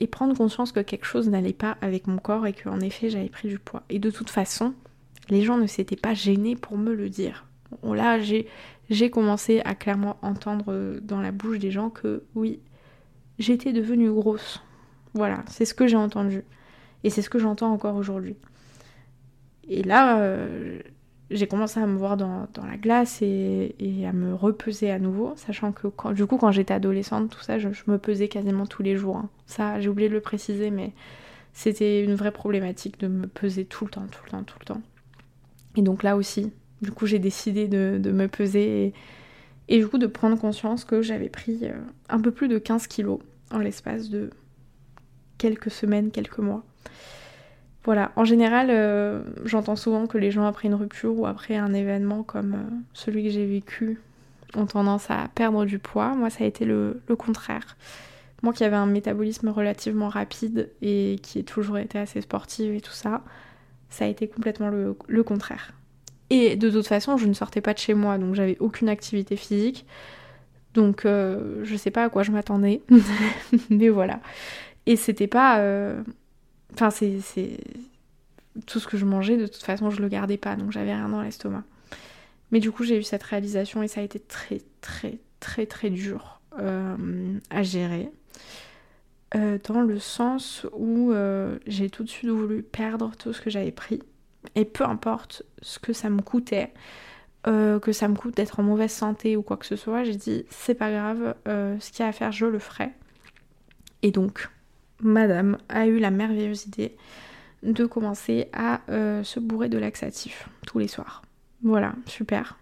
et 0.02 0.06
prendre 0.06 0.34
conscience 0.34 0.72
que 0.72 0.80
quelque 0.80 1.04
chose 1.04 1.28
n'allait 1.28 1.52
pas 1.52 1.76
avec 1.82 2.06
mon 2.06 2.16
corps 2.16 2.46
et 2.46 2.54
qu'en 2.54 2.80
effet 2.80 3.10
j'avais 3.10 3.28
pris 3.28 3.48
du 3.48 3.58
poids. 3.58 3.82
Et 3.90 3.98
de 3.98 4.10
toute 4.10 4.30
façon, 4.30 4.72
les 5.28 5.42
gens 5.42 5.58
ne 5.58 5.66
s'étaient 5.66 5.94
pas 5.94 6.14
gênés 6.14 6.56
pour 6.56 6.78
me 6.78 6.94
le 6.94 7.10
dire. 7.10 7.46
Là, 7.82 8.18
j'ai 8.18 9.10
commencé 9.10 9.60
à 9.64 9.74
clairement 9.74 10.16
entendre 10.22 10.98
dans 11.02 11.20
la 11.20 11.32
bouche 11.32 11.58
des 11.58 11.70
gens 11.70 11.90
que 11.90 12.24
oui, 12.34 12.60
j'étais 13.38 13.72
devenue 13.72 14.10
grosse. 14.10 14.62
Voilà, 15.14 15.44
c'est 15.48 15.64
ce 15.64 15.74
que 15.74 15.86
j'ai 15.86 15.96
entendu. 15.96 16.42
Et 17.04 17.10
c'est 17.10 17.22
ce 17.22 17.30
que 17.30 17.38
j'entends 17.38 17.72
encore 17.72 17.96
aujourd'hui. 17.96 18.36
Et 19.68 19.82
là, 19.82 20.18
euh, 20.18 20.80
j'ai 21.30 21.46
commencé 21.46 21.78
à 21.78 21.86
me 21.86 21.96
voir 21.96 22.16
dans, 22.16 22.48
la 22.66 22.76
glace 22.76 23.22
et, 23.22 23.74
à 24.06 24.12
me 24.12 24.34
repeser 24.34 24.90
à 24.90 24.98
nouveau, 24.98 25.34
sachant 25.36 25.72
que 25.72 25.88
du 26.12 26.26
coup 26.26 26.36
quand 26.36 26.50
j'étais 26.50 26.74
adolescente, 26.74 27.30
tout 27.30 27.40
ça, 27.40 27.58
je, 27.58 27.68
me 27.86 27.98
pesais 27.98 28.28
quasiment 28.28 28.66
tous 28.66 28.82
les 28.82 28.96
jours. 28.96 29.16
Hein. 29.16 29.28
Ça, 29.46 29.80
j'ai 29.80 29.88
oublié 29.88 30.08
de 30.08 30.14
le 30.14 30.20
préciser, 30.20 30.70
mais 30.70 30.92
c'était 31.52 32.04
une 32.04 32.14
vraie 32.14 32.32
problématique 32.32 32.98
de 33.00 33.06
me 33.06 33.26
peser 33.26 33.64
tout 33.64 33.84
le 33.84 33.90
temps, 33.90 34.06
tout 34.10 34.22
le 34.24 34.30
temps, 34.30 34.42
tout 34.42 34.58
le 34.60 34.64
temps. 34.64 34.82
Et 35.76 35.82
donc 35.82 36.02
là 36.02 36.16
aussi, 36.16 36.52
du 36.82 36.90
coup 36.90 37.06
j'ai 37.06 37.20
décidé 37.20 37.68
de, 37.68 38.10
me 38.10 38.26
peser 38.26 38.92
et, 39.68 39.78
du 39.78 39.86
coup 39.86 39.98
de 39.98 40.08
prendre 40.08 40.36
conscience 40.36 40.84
que 40.84 41.00
j'avais 41.00 41.28
pris 41.28 41.60
euh, 41.62 41.78
un 42.08 42.20
peu 42.20 42.32
plus 42.32 42.48
de 42.48 42.58
15 42.58 42.88
kilos 42.88 43.20
en 43.52 43.58
l'espace 43.58 44.10
de 44.10 44.30
quelques 45.38 45.70
semaines, 45.70 46.10
quelques 46.10 46.38
mois. 46.38 46.64
Voilà, 47.84 48.12
en 48.16 48.24
général, 48.24 48.68
euh, 48.70 49.22
j'entends 49.44 49.76
souvent 49.76 50.06
que 50.06 50.18
les 50.18 50.30
gens 50.30 50.44
après 50.44 50.68
une 50.68 50.74
rupture 50.74 51.18
ou 51.18 51.26
après 51.26 51.56
un 51.56 51.72
événement 51.72 52.22
comme 52.22 52.54
euh, 52.54 52.76
celui 52.92 53.24
que 53.24 53.30
j'ai 53.30 53.46
vécu 53.46 53.98
ont 54.54 54.66
tendance 54.66 55.10
à 55.10 55.28
perdre 55.34 55.64
du 55.64 55.78
poids. 55.78 56.14
Moi, 56.14 56.28
ça 56.28 56.44
a 56.44 56.46
été 56.46 56.66
le, 56.66 57.00
contraire. 57.18 57.76
Moi 58.42 58.52
qui 58.52 58.64
avais 58.64 58.76
un 58.76 58.86
métabolisme 58.86 59.48
relativement 59.48 60.08
rapide 60.08 60.70
et 60.82 61.18
qui 61.22 61.38
ai 61.38 61.42
toujours 61.42 61.78
été 61.78 61.98
assez 61.98 62.20
sportive 62.20 62.74
et 62.74 62.80
tout 62.80 62.92
ça, 62.92 63.22
ça 63.88 64.04
a 64.04 64.08
été 64.08 64.28
complètement 64.28 64.68
le, 64.68 65.22
contraire. 65.22 65.72
Et 66.28 66.56
de 66.56 66.70
toute 66.70 66.86
façon, 66.86 67.16
je 67.16 67.26
ne 67.26 67.32
sortais 67.32 67.60
pas 67.60 67.74
de 67.74 67.78
chez 67.78 67.94
moi, 67.94 68.18
donc 68.18 68.34
j'avais 68.34 68.56
aucune 68.60 68.88
activité 68.88 69.36
physique. 69.36 69.86
Donc 70.74 71.04
euh, 71.04 71.60
je 71.64 71.76
sais 71.76 71.90
pas 71.90 72.04
à 72.04 72.08
quoi 72.08 72.22
je 72.22 72.30
m'attendais. 72.30 72.82
Mais 73.70 73.88
voilà. 73.88 74.20
Et 74.86 74.96
c'était 74.96 75.26
pas 75.26 75.58
Enfin, 76.74 76.90
c'est. 76.90 77.58
Tout 78.66 78.80
ce 78.80 78.88
que 78.88 78.96
je 78.96 79.04
mangeais, 79.04 79.36
de 79.36 79.46
toute 79.46 79.62
façon, 79.62 79.90
je 79.90 80.02
le 80.02 80.08
gardais 80.08 80.36
pas, 80.36 80.56
donc 80.56 80.72
j'avais 80.72 80.92
rien 80.92 81.08
dans 81.08 81.22
l'estomac. 81.22 81.62
Mais 82.50 82.60
du 82.60 82.72
coup, 82.72 82.84
j'ai 82.84 82.98
eu 82.98 83.02
cette 83.02 83.22
réalisation 83.22 83.82
et 83.82 83.88
ça 83.88 84.00
a 84.00 84.04
été 84.04 84.18
très, 84.18 84.60
très, 84.80 85.18
très, 85.38 85.66
très 85.66 85.90
dur 85.90 86.40
euh, 86.58 87.38
à 87.50 87.62
gérer. 87.62 88.10
Euh, 89.36 89.58
dans 89.68 89.82
le 89.82 90.00
sens 90.00 90.66
où 90.72 91.12
euh, 91.12 91.58
j'ai 91.66 91.88
tout 91.88 92.02
de 92.02 92.08
suite 92.08 92.30
voulu 92.30 92.62
perdre 92.62 93.12
tout 93.16 93.32
ce 93.32 93.40
que 93.40 93.50
j'avais 93.50 93.70
pris. 93.70 94.02
Et 94.56 94.64
peu 94.64 94.84
importe 94.84 95.44
ce 95.62 95.78
que 95.78 95.92
ça 95.92 96.10
me 96.10 96.22
coûtait, 96.22 96.72
que 97.44 97.92
ça 97.92 98.08
me 98.08 98.16
coûte 98.16 98.36
d'être 98.36 98.60
en 98.60 98.62
mauvaise 98.62 98.92
santé 98.92 99.36
ou 99.36 99.42
quoi 99.42 99.56
que 99.56 99.66
ce 99.66 99.76
soit, 99.76 100.04
j'ai 100.04 100.16
dit 100.16 100.44
c'est 100.50 100.74
pas 100.74 100.90
grave, 100.90 101.34
ce 101.46 101.90
qu'il 101.90 102.00
y 102.00 102.02
a 102.02 102.08
à 102.08 102.12
faire, 102.12 102.32
je 102.32 102.46
le 102.46 102.58
ferai. 102.58 102.90
Et 104.02 104.10
donc, 104.10 104.48
madame 105.02 105.58
a 105.68 105.86
eu 105.86 105.98
la 105.98 106.10
merveilleuse 106.10 106.66
idée 106.66 106.96
de 107.62 107.84
commencer 107.84 108.48
à 108.52 108.80
euh, 108.88 109.22
se 109.22 109.40
bourrer 109.40 109.68
de 109.68 109.78
laxatifs 109.78 110.48
tous 110.66 110.78
les 110.78 110.88
soirs. 110.88 111.22
Voilà, 111.62 111.94
super. 112.06 112.58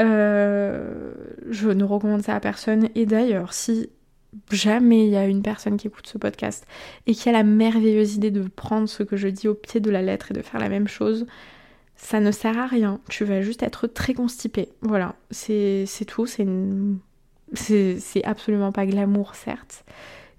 Euh, 0.00 1.12
je 1.48 1.68
ne 1.70 1.84
recommande 1.84 2.22
ça 2.22 2.34
à 2.34 2.40
personne. 2.40 2.88
Et 2.94 3.06
d'ailleurs, 3.06 3.54
si 3.54 3.88
jamais 4.50 5.06
il 5.06 5.10
y 5.10 5.16
a 5.16 5.26
une 5.26 5.42
personne 5.42 5.76
qui 5.76 5.86
écoute 5.86 6.06
ce 6.06 6.18
podcast 6.18 6.66
et 7.06 7.14
qui 7.14 7.28
a 7.28 7.32
la 7.32 7.42
merveilleuse 7.42 8.16
idée 8.16 8.30
de 8.30 8.42
prendre 8.42 8.88
ce 8.88 9.02
que 9.02 9.16
je 9.16 9.28
dis 9.28 9.48
au 9.48 9.54
pied 9.54 9.80
de 9.80 9.90
la 9.90 10.02
lettre 10.02 10.30
et 10.30 10.34
de 10.34 10.42
faire 10.42 10.60
la 10.60 10.68
même 10.68 10.88
chose, 10.88 11.26
ça 11.96 12.20
ne 12.20 12.32
sert 12.32 12.58
à 12.58 12.66
rien. 12.66 13.00
Tu 13.08 13.24
vas 13.24 13.42
juste 13.42 13.62
être 13.62 13.86
très 13.86 14.14
constipé. 14.14 14.68
Voilà, 14.82 15.14
c'est 15.30 15.86
tout. 16.06 16.26
C'est 16.26 16.46
C'est 17.54 18.24
absolument 18.24 18.72
pas 18.72 18.86
glamour, 18.86 19.34
certes 19.34 19.84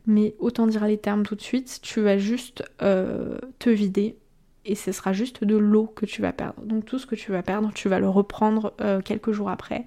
mais 0.05 0.35
autant 0.39 0.67
dire 0.67 0.85
les 0.85 0.97
termes 0.97 1.23
tout 1.23 1.35
de 1.35 1.41
suite, 1.41 1.79
tu 1.81 2.01
vas 2.01 2.17
juste 2.17 2.63
euh, 2.81 3.37
te 3.59 3.69
vider 3.69 4.17
et 4.65 4.75
ce 4.75 4.91
sera 4.91 5.13
juste 5.13 5.43
de 5.43 5.57
l'eau 5.57 5.87
que 5.87 6.05
tu 6.05 6.21
vas 6.21 6.33
perdre. 6.33 6.61
Donc 6.63 6.85
tout 6.85 6.99
ce 6.99 7.05
que 7.05 7.15
tu 7.15 7.31
vas 7.31 7.43
perdre, 7.43 7.71
tu 7.73 7.89
vas 7.89 7.99
le 7.99 8.09
reprendre 8.09 8.73
euh, 8.81 9.01
quelques 9.01 9.31
jours 9.31 9.49
après 9.49 9.85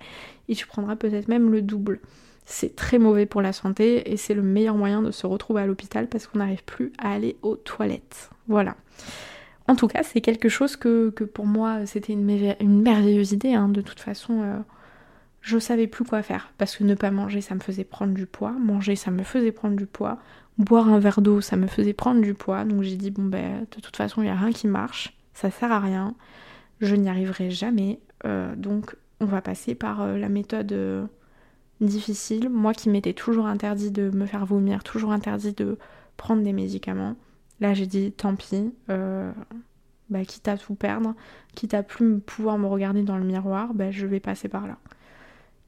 et 0.49 0.55
tu 0.55 0.67
prendras 0.67 0.97
peut-être 0.97 1.29
même 1.29 1.51
le 1.51 1.63
double. 1.63 2.01
C'est 2.45 2.77
très 2.77 2.99
mauvais 2.99 3.27
pour 3.27 3.43
la 3.43 3.53
santé 3.53 4.11
et 4.11 4.17
c'est 4.17 4.35
le 4.35 4.43
meilleur 4.43 4.77
moyen 4.77 5.03
de 5.03 5.11
se 5.11 5.27
retrouver 5.27 5.63
à 5.63 5.67
l'hôpital 5.67 6.07
parce 6.09 6.27
qu'on 6.27 6.39
n'arrive 6.39 6.63
plus 6.65 6.93
à 6.99 7.13
aller 7.13 7.37
aux 7.43 7.57
toilettes. 7.57 8.31
Voilà. 8.47 8.77
En 9.69 9.75
tout 9.75 9.89
cas, 9.89 10.05
c'est 10.05 10.21
quelque 10.21 10.49
chose 10.49 10.77
que, 10.77 11.09
pour 11.09 11.47
moi, 11.47 11.87
c'était 11.87 12.13
une, 12.13 12.25
merveilleuse 12.25 13.33
idée. 13.33 13.55
Hein. 13.55 13.69
De 13.69 13.81
toute 13.81 13.99
façon, 13.99 14.43
euh, 14.43 14.57
je 15.47 15.61
savais 15.61 15.87
plus 15.87 16.05
quoi 16.05 16.23
faire. 16.23 16.53
Parce 16.59 16.77
que 16.77 16.83
ne 16.83 16.95
pas 16.95 17.13
manger 17.13 17.41
ça 17.41 17.55
me 17.55 17.61
faisait 17.61 17.85
prendre 17.85 18.13
du 18.13 18.27
poids, 18.27 18.51
manger 18.51 18.97
ça 18.97 19.13
me 19.13 19.23
faisait 19.23 19.53
prendre 19.53 19.77
du 19.77 19.87
poids, 19.87 20.19
boire 20.59 20.89
un 20.89 20.99
verre 20.99 21.21
d'eau 21.21 21.41
ça 21.41 21.57
me 21.57 21.69
faisait 21.69 21.93
prendre 21.93 22.21
du 22.21 22.35
poids. 22.35 22.65
Donc 22.65 22.83
j'ai 22.83 22.97
dit 22.97 23.13
bon 23.13 23.25
ben 23.25 23.61
de 23.61 23.81
toute 23.81 23.97
façon 23.97 24.23
il 24.23 24.25
n'y 24.25 24.31
a 24.31 24.35
rien 24.35 24.51
qui 24.51 24.67
marche, 24.67 25.17
ça 25.35 25.51
sert 25.53 25.71
à 25.71 25.79
rien, 25.79 26.17
je 26.81 26.97
n'y 26.97 27.09
arriverai 27.09 27.51
jamais. 27.51 28.01
Euh, 28.25 28.57
donc 28.57 28.97
on 29.21 29.27
va 29.27 29.41
passer 29.41 29.77
par 29.77 30.03
euh, 30.03 30.19
la 30.19 30.29
méthode 30.29 30.73
euh, 30.73 31.07
difficile, 31.81 32.49
moi 32.49 32.75
qui 32.75 32.91
m'étais 32.91 33.13
toujours 33.13 33.47
interdit 33.47 33.93
de 33.93 34.11
me 34.11 34.27
faire 34.27 34.47
vomir, 34.47 34.83
toujours 34.83 35.13
interdit 35.13 35.53
de 35.53 35.79
prendre 36.17 36.43
des 36.43 36.53
médicaments, 36.53 37.15
là 37.61 37.73
j'ai 37.73 37.87
dit 37.87 38.11
tant 38.11 38.35
pis, 38.35 38.73
bah, 38.89 40.25
quitte 40.25 40.49
à 40.49 40.59
tout 40.59 40.75
perdre, 40.75 41.15
quitte 41.55 41.75
à 41.75 41.85
plus 41.85 42.19
pouvoir 42.19 42.59
me 42.59 42.67
regarder 42.67 43.03
dans 43.03 43.19
le 43.19 43.25
miroir, 43.25 43.75
bah, 43.75 43.93
je 43.93 44.07
vais 44.07 44.21
passer 44.21 44.49
par 44.49 44.67
là. 44.67 44.79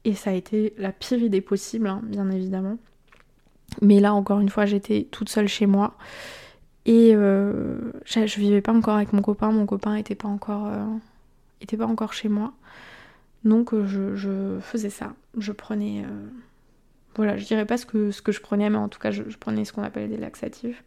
Et 0.05 0.13
ça 0.13 0.31
a 0.31 0.33
été 0.33 0.73
la 0.77 0.91
pire 0.91 1.19
idée 1.19 1.41
possible, 1.41 1.87
hein, 1.87 2.01
bien 2.03 2.29
évidemment. 2.29 2.77
Mais 3.81 3.99
là, 3.99 4.13
encore 4.13 4.39
une 4.39 4.49
fois, 4.49 4.65
j'étais 4.65 5.07
toute 5.11 5.29
seule 5.29 5.47
chez 5.47 5.65
moi. 5.65 5.95
Et 6.85 7.11
euh, 7.13 7.91
je, 8.05 8.39
vivais 8.39 8.61
pas 8.61 8.73
encore 8.73 8.95
avec 8.95 9.13
mon 9.13 9.21
copain. 9.21 9.51
Mon 9.51 9.65
copain 9.65 9.95
était 9.95 10.15
pas 10.15 10.27
encore, 10.27 10.67
euh, 10.67 10.85
était 11.61 11.77
pas 11.77 11.85
encore 11.85 12.13
chez 12.13 12.29
moi. 12.29 12.53
Donc 13.43 13.73
je, 13.85 14.57
faisais 14.61 14.89
ça. 14.89 15.13
Je 15.37 15.51
prenais... 15.51 16.03
voilà, 17.15 17.37
je 17.37 17.45
dirais 17.45 17.65
pas 17.65 17.77
ce 17.77 17.85
que, 17.85 18.11
ce 18.11 18.21
que 18.21 18.31
je 18.31 18.41
prenais, 18.41 18.69
mais 18.69 18.77
en 18.77 18.89
tout 18.89 18.99
cas 18.99 19.11
je, 19.11 19.23
prenais 19.39 19.63
ce 19.65 19.71
qu'on 19.71 19.83
appelle 19.83 20.09
des 20.09 20.17
laxatifs. 20.17 20.83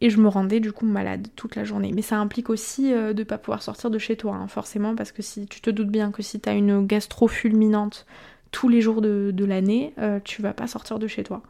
Et 0.00 0.08
je 0.10 0.18
me 0.18 0.28
rendais 0.28 0.60
du 0.60 0.72
coup 0.72 0.86
malade 0.86 1.28
toute 1.36 1.56
la 1.56 1.64
journée. 1.64 1.92
Mais 1.94 2.02
ça 2.02 2.16
implique 2.16 2.48
aussi 2.48 2.90
de 2.90 3.12
ne 3.12 3.22
pas 3.24 3.36
pouvoir 3.38 3.62
sortir 3.62 3.90
de 3.90 3.98
chez 3.98 4.16
toi, 4.16 4.34
hein, 4.34 4.46
forcément, 4.46 4.94
parce 4.94 5.12
que 5.12 5.20
si 5.20 5.46
tu 5.46 5.60
te 5.60 5.68
doutes 5.70 5.90
bien 5.90 6.10
que 6.10 6.22
si 6.22 6.40
tu 6.40 6.48
as 6.48 6.54
une 6.54 6.86
gastro 6.86 7.28
fulminante 7.28 8.06
tous 8.50 8.68
les 8.68 8.80
jours 8.80 9.02
de, 9.02 9.44
l'année, 9.44 9.94
tu 10.24 10.40
vas 10.40 10.54
pas 10.54 10.66
sortir 10.66 10.98
de 10.98 11.06
chez 11.06 11.22
toi. 11.22 11.42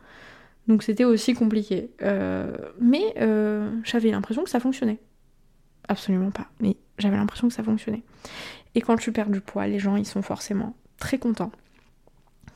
Donc 0.71 0.85
c'était 0.85 1.05
aussi 1.05 1.35
compliqué. 1.35 1.91
Euh, 2.03 2.57
mais 2.81 3.15
euh, 3.19 3.71
j'avais 3.85 4.11
l'impression 4.11 4.45
que 4.45 4.51
ça 4.51 4.61
fonctionnait. 4.61 4.99
Absolument 5.89 6.31
pas. 6.31 6.47
Mais 6.61 6.77
j'avais 6.99 7.17
l'impression 7.17 7.49
que 7.49 7.55
ça 7.55 7.65
fonctionnait. 7.65 8.03
Et 8.77 8.81
quand 8.81 8.97
tu 8.97 9.11
perds 9.11 9.31
du 9.31 9.41
poids, 9.41 9.67
les 9.67 9.81
gens, 9.81 9.97
ils 9.97 10.07
sont 10.07 10.23
forcément 10.23 10.77
très 10.99 11.19
contents. 11.19 11.51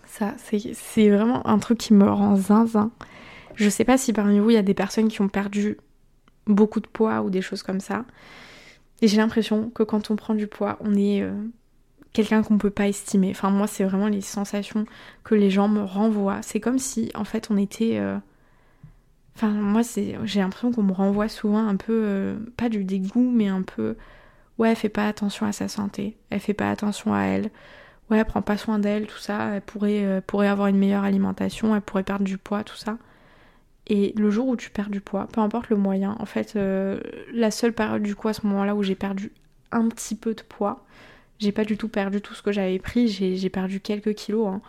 Ça, 0.07 0.35
c'est 0.39 1.11
vraiment 1.11 1.45
un 1.47 1.59
truc 1.59 1.79
qui 1.79 1.93
me 1.93 2.09
rend 2.09 2.37
zinzin. 2.37 2.93
Je 3.57 3.69
sais 3.69 3.85
pas 3.85 3.99
si 3.99 4.13
parmi 4.13 4.39
vous, 4.39 4.51
il 4.51 4.55
y 4.55 4.59
a 4.59 4.63
des 4.63 4.75
personnes 4.75 5.09
qui 5.09 5.21
ont 5.21 5.29
perdu 5.29 5.79
beaucoup 6.47 6.81
de 6.81 6.87
poids 6.87 7.23
ou 7.23 7.31
des 7.31 7.43
choses 7.43 7.63
comme 7.63 7.81
ça. 7.81 8.05
Et 9.03 9.09
j'ai 9.09 9.17
l'impression 9.17 9.71
que 9.71 9.83
quand 9.83 10.11
on 10.11 10.17
prend 10.17 10.35
du 10.35 10.47
poids, 10.47 10.79
on 10.81 10.95
est 10.95 11.23
euh, 11.23 11.33
quelqu'un 12.13 12.43
qu'on 12.43 12.59
peut 12.59 12.71
pas 12.71 12.89
estimer. 12.89 13.31
Enfin, 13.31 13.51
moi, 13.51 13.67
c'est 13.67 13.85
vraiment 13.85 14.09
les 14.09 14.21
sensations 14.21 14.87
que 15.25 15.35
les 15.35 15.51
gens 15.51 15.69
me 15.69 15.83
renvoient. 15.83 16.43
C'est 16.43 16.61
comme 16.61 16.79
si, 16.79 17.11
en 17.15 17.25
fait, 17.25 17.51
on 17.51 17.57
était. 17.57 17.99
Euh, 17.99 18.17
enfin, 19.37 19.51
moi, 19.51 19.83
j'ai 20.25 20.41
l'impression 20.41 20.73
qu'on 20.73 20.83
me 20.83 20.93
renvoie 20.93 21.29
souvent 21.29 21.67
un 21.67 21.77
peu, 21.77 21.93
euh, 21.93 22.37
pas 22.57 22.69
du 22.69 22.85
dégoût, 22.85 23.31
mais 23.31 23.49
un 23.49 23.63
peu. 23.63 23.97
Ouais, 24.59 24.71
elle 24.71 24.77
fait 24.77 24.89
pas 24.89 25.09
attention 25.09 25.47
à 25.47 25.53
sa 25.53 25.69
santé. 25.69 26.17
Elle 26.31 26.41
fait 26.41 26.55
pas 26.55 26.71
attention 26.71 27.13
à 27.13 27.23
elle. 27.25 27.51
Ouais, 28.11 28.19
elle 28.19 28.25
prend 28.25 28.43
pas 28.43 28.57
soin 28.57 28.79
d'elle, 28.79 29.07
tout 29.07 29.19
ça. 29.19 29.57
Elle 29.57 29.63
pourrait, 29.63 30.23
pourrait 30.27 30.47
avoir 30.49 30.69
une 30.69 30.79
meilleure 30.79 31.05
alimentation. 31.05 31.75
Elle 31.75 31.83
pourrait 31.83 32.05
perdre 32.05 32.25
du 32.25 32.39
poids, 32.39 32.63
tout 32.63 32.77
ça. 32.77 32.97
Et 33.87 34.15
le 34.17 34.31
jour 34.31 34.49
où 34.49 34.57
tu 34.57 34.71
perds 34.71 34.91
du 34.91 35.01
poids, 35.01 35.27
peu 35.31 35.41
importe 35.41 35.69
le 35.69 35.77
moyen, 35.77 36.17
en 36.19 36.27
fait, 36.27 36.59
la 37.33 37.51
seule 37.51 37.73
période 37.73 38.03
du 38.03 38.15
coup 38.15 38.29
à 38.29 38.33
ce 38.33 38.47
moment-là 38.47 38.75
où 38.75 38.83
j'ai 38.83 38.95
perdu 38.95 39.31
un 39.73 39.89
petit 39.89 40.15
peu 40.15 40.35
de 40.35 40.43
poids, 40.43 40.85
j'ai 41.39 41.53
pas 41.53 41.65
du 41.65 41.77
tout 41.77 41.89
perdu 41.89 42.21
tout 42.21 42.35
ce 42.35 42.43
que 42.43 42.53
j'avais 42.53 42.79
pris, 42.79 43.09
j'ai 43.09 43.51
perdu 43.51 43.81
quelques 43.81 44.15
kilos. 44.15 44.49
Hein. 44.49 44.63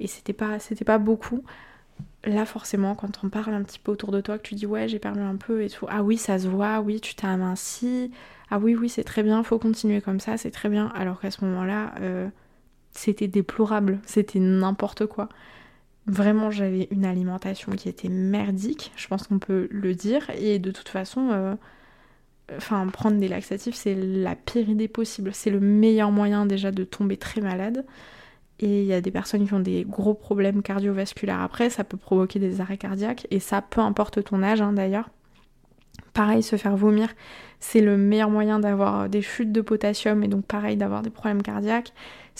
et 0.00 0.06
c'était 0.06 0.32
pas, 0.32 0.58
pas 0.84 0.98
beaucoup. 0.98 1.42
Là, 2.24 2.44
forcément, 2.44 2.94
quand 2.94 3.20
on 3.24 3.30
parle 3.30 3.54
un 3.54 3.62
petit 3.62 3.78
peu 3.78 3.92
autour 3.92 4.12
de 4.12 4.20
toi, 4.20 4.38
que 4.38 4.42
tu 4.42 4.54
dis 4.54 4.66
ouais, 4.66 4.88
j'ai 4.88 4.98
perdu 4.98 5.20
un 5.20 5.36
peu 5.36 5.62
et 5.62 5.70
tout. 5.70 5.86
Ah 5.88 6.02
oui, 6.02 6.18
ça 6.18 6.38
se 6.38 6.48
voit, 6.48 6.80
oui, 6.80 7.00
tu 7.00 7.14
t'es 7.14 7.26
aminci. 7.26 8.10
Ah 8.50 8.58
oui, 8.58 8.74
oui, 8.74 8.88
c'est 8.90 9.04
très 9.04 9.22
bien, 9.22 9.42
faut 9.42 9.58
continuer 9.58 10.00
comme 10.02 10.20
ça, 10.20 10.36
c'est 10.36 10.50
très 10.50 10.68
bien. 10.68 10.88
Alors 10.94 11.20
qu'à 11.20 11.30
ce 11.30 11.44
moment-là, 11.44 11.94
euh, 12.00 12.28
c'était 12.92 13.28
déplorable, 13.28 14.00
c'était 14.04 14.40
n'importe 14.40 15.06
quoi. 15.06 15.28
Vraiment, 16.10 16.50
j'avais 16.50 16.88
une 16.90 17.04
alimentation 17.04 17.70
qui 17.70 17.88
était 17.88 18.08
merdique, 18.08 18.90
je 18.96 19.06
pense 19.06 19.28
qu'on 19.28 19.38
peut 19.38 19.68
le 19.70 19.94
dire. 19.94 20.28
Et 20.36 20.58
de 20.58 20.72
toute 20.72 20.88
façon, 20.88 21.28
euh, 21.30 21.54
prendre 22.92 23.16
des 23.18 23.28
laxatifs 23.28 23.76
c'est 23.76 23.94
la 23.94 24.34
pire 24.34 24.68
idée 24.68 24.88
possible. 24.88 25.30
C'est 25.32 25.50
le 25.50 25.60
meilleur 25.60 26.10
moyen 26.10 26.46
déjà 26.46 26.72
de 26.72 26.82
tomber 26.82 27.16
très 27.16 27.40
malade. 27.40 27.84
Et 28.58 28.82
il 28.82 28.86
y 28.86 28.92
a 28.92 29.00
des 29.00 29.12
personnes 29.12 29.46
qui 29.46 29.54
ont 29.54 29.60
des 29.60 29.84
gros 29.84 30.14
problèmes 30.14 30.62
cardiovasculaires 30.62 31.40
après, 31.42 31.70
ça 31.70 31.84
peut 31.84 31.96
provoquer 31.96 32.40
des 32.40 32.60
arrêts 32.60 32.76
cardiaques, 32.76 33.28
et 33.30 33.38
ça 33.38 33.62
peu 33.62 33.80
importe 33.80 34.24
ton 34.24 34.42
âge 34.42 34.60
hein, 34.60 34.72
d'ailleurs. 34.72 35.10
Pareil, 36.12 36.42
se 36.42 36.56
faire 36.56 36.76
vomir, 36.76 37.08
c'est 37.60 37.80
le 37.80 37.96
meilleur 37.96 38.30
moyen 38.30 38.58
d'avoir 38.58 39.08
des 39.08 39.22
chutes 39.22 39.52
de 39.52 39.60
potassium 39.60 40.24
et 40.24 40.28
donc 40.28 40.44
pareil 40.44 40.76
d'avoir 40.76 41.02
des 41.02 41.10
problèmes 41.10 41.42
cardiaques. 41.42 41.92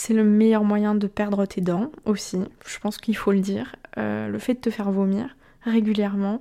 C'est 0.02 0.14
le 0.14 0.24
meilleur 0.24 0.64
moyen 0.64 0.94
de 0.94 1.06
perdre 1.06 1.44
tes 1.44 1.60
dents 1.60 1.92
aussi, 2.06 2.38
je 2.66 2.78
pense 2.78 2.96
qu'il 2.96 3.14
faut 3.14 3.32
le 3.32 3.40
dire. 3.40 3.76
Euh, 3.98 4.28
le 4.28 4.38
fait 4.38 4.54
de 4.54 4.60
te 4.60 4.70
faire 4.70 4.90
vomir 4.90 5.36
régulièrement, 5.60 6.40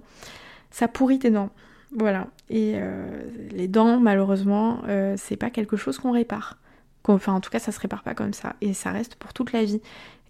ça 0.72 0.88
pourrit 0.88 1.20
tes 1.20 1.30
dents. 1.30 1.50
Voilà. 1.92 2.28
Et 2.50 2.76
euh, 2.76 3.22
les 3.52 3.68
dents, 3.68 4.00
malheureusement, 4.00 4.80
euh, 4.88 5.16
c'est 5.18 5.36
pas 5.36 5.50
quelque 5.50 5.76
chose 5.76 5.98
qu'on 5.98 6.14
répare. 6.14 6.58
Enfin, 7.04 7.34
en 7.34 7.42
tout 7.42 7.50
cas, 7.50 7.60
ça 7.60 7.74
se 7.74 7.82
répare 7.82 8.02
pas 8.02 8.14
comme 8.14 8.32
ça. 8.32 8.56
Et 8.62 8.74
ça 8.74 8.92
reste 8.92 9.16
pour 9.16 9.34
toute 9.34 9.52
la 9.52 9.66
vie. 9.66 9.82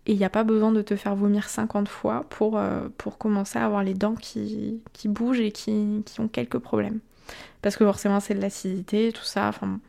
Et 0.08 0.14
il 0.14 0.18
n'y 0.18 0.26
a 0.26 0.32
pas 0.32 0.44
besoin 0.44 0.72
de 0.72 0.82
te 0.82 0.96
faire 0.96 1.16
vomir 1.16 1.50
50 1.50 1.88
fois 1.88 2.26
pour, 2.32 2.60
pour 2.98 3.20
commencer 3.20 3.60
à 3.60 3.66
avoir 3.66 3.84
les 3.84 3.94
dents 3.94 4.16
qui, 4.16 4.82
qui 4.92 5.08
bougent 5.08 5.42
et 5.42 5.52
qui, 5.52 6.02
qui, 6.04 6.20
ont 6.20 6.30
quelques 6.30 6.58
problèmes. 6.58 7.00
Parce 7.62 7.76
que 7.76 7.86
forcément, 7.86 8.20
c'est 8.20 8.34
de 8.34 8.42
l'acidité, 8.42 9.12
tout 9.12 9.24
ça. 9.24 9.48
Enfin, 9.50 9.80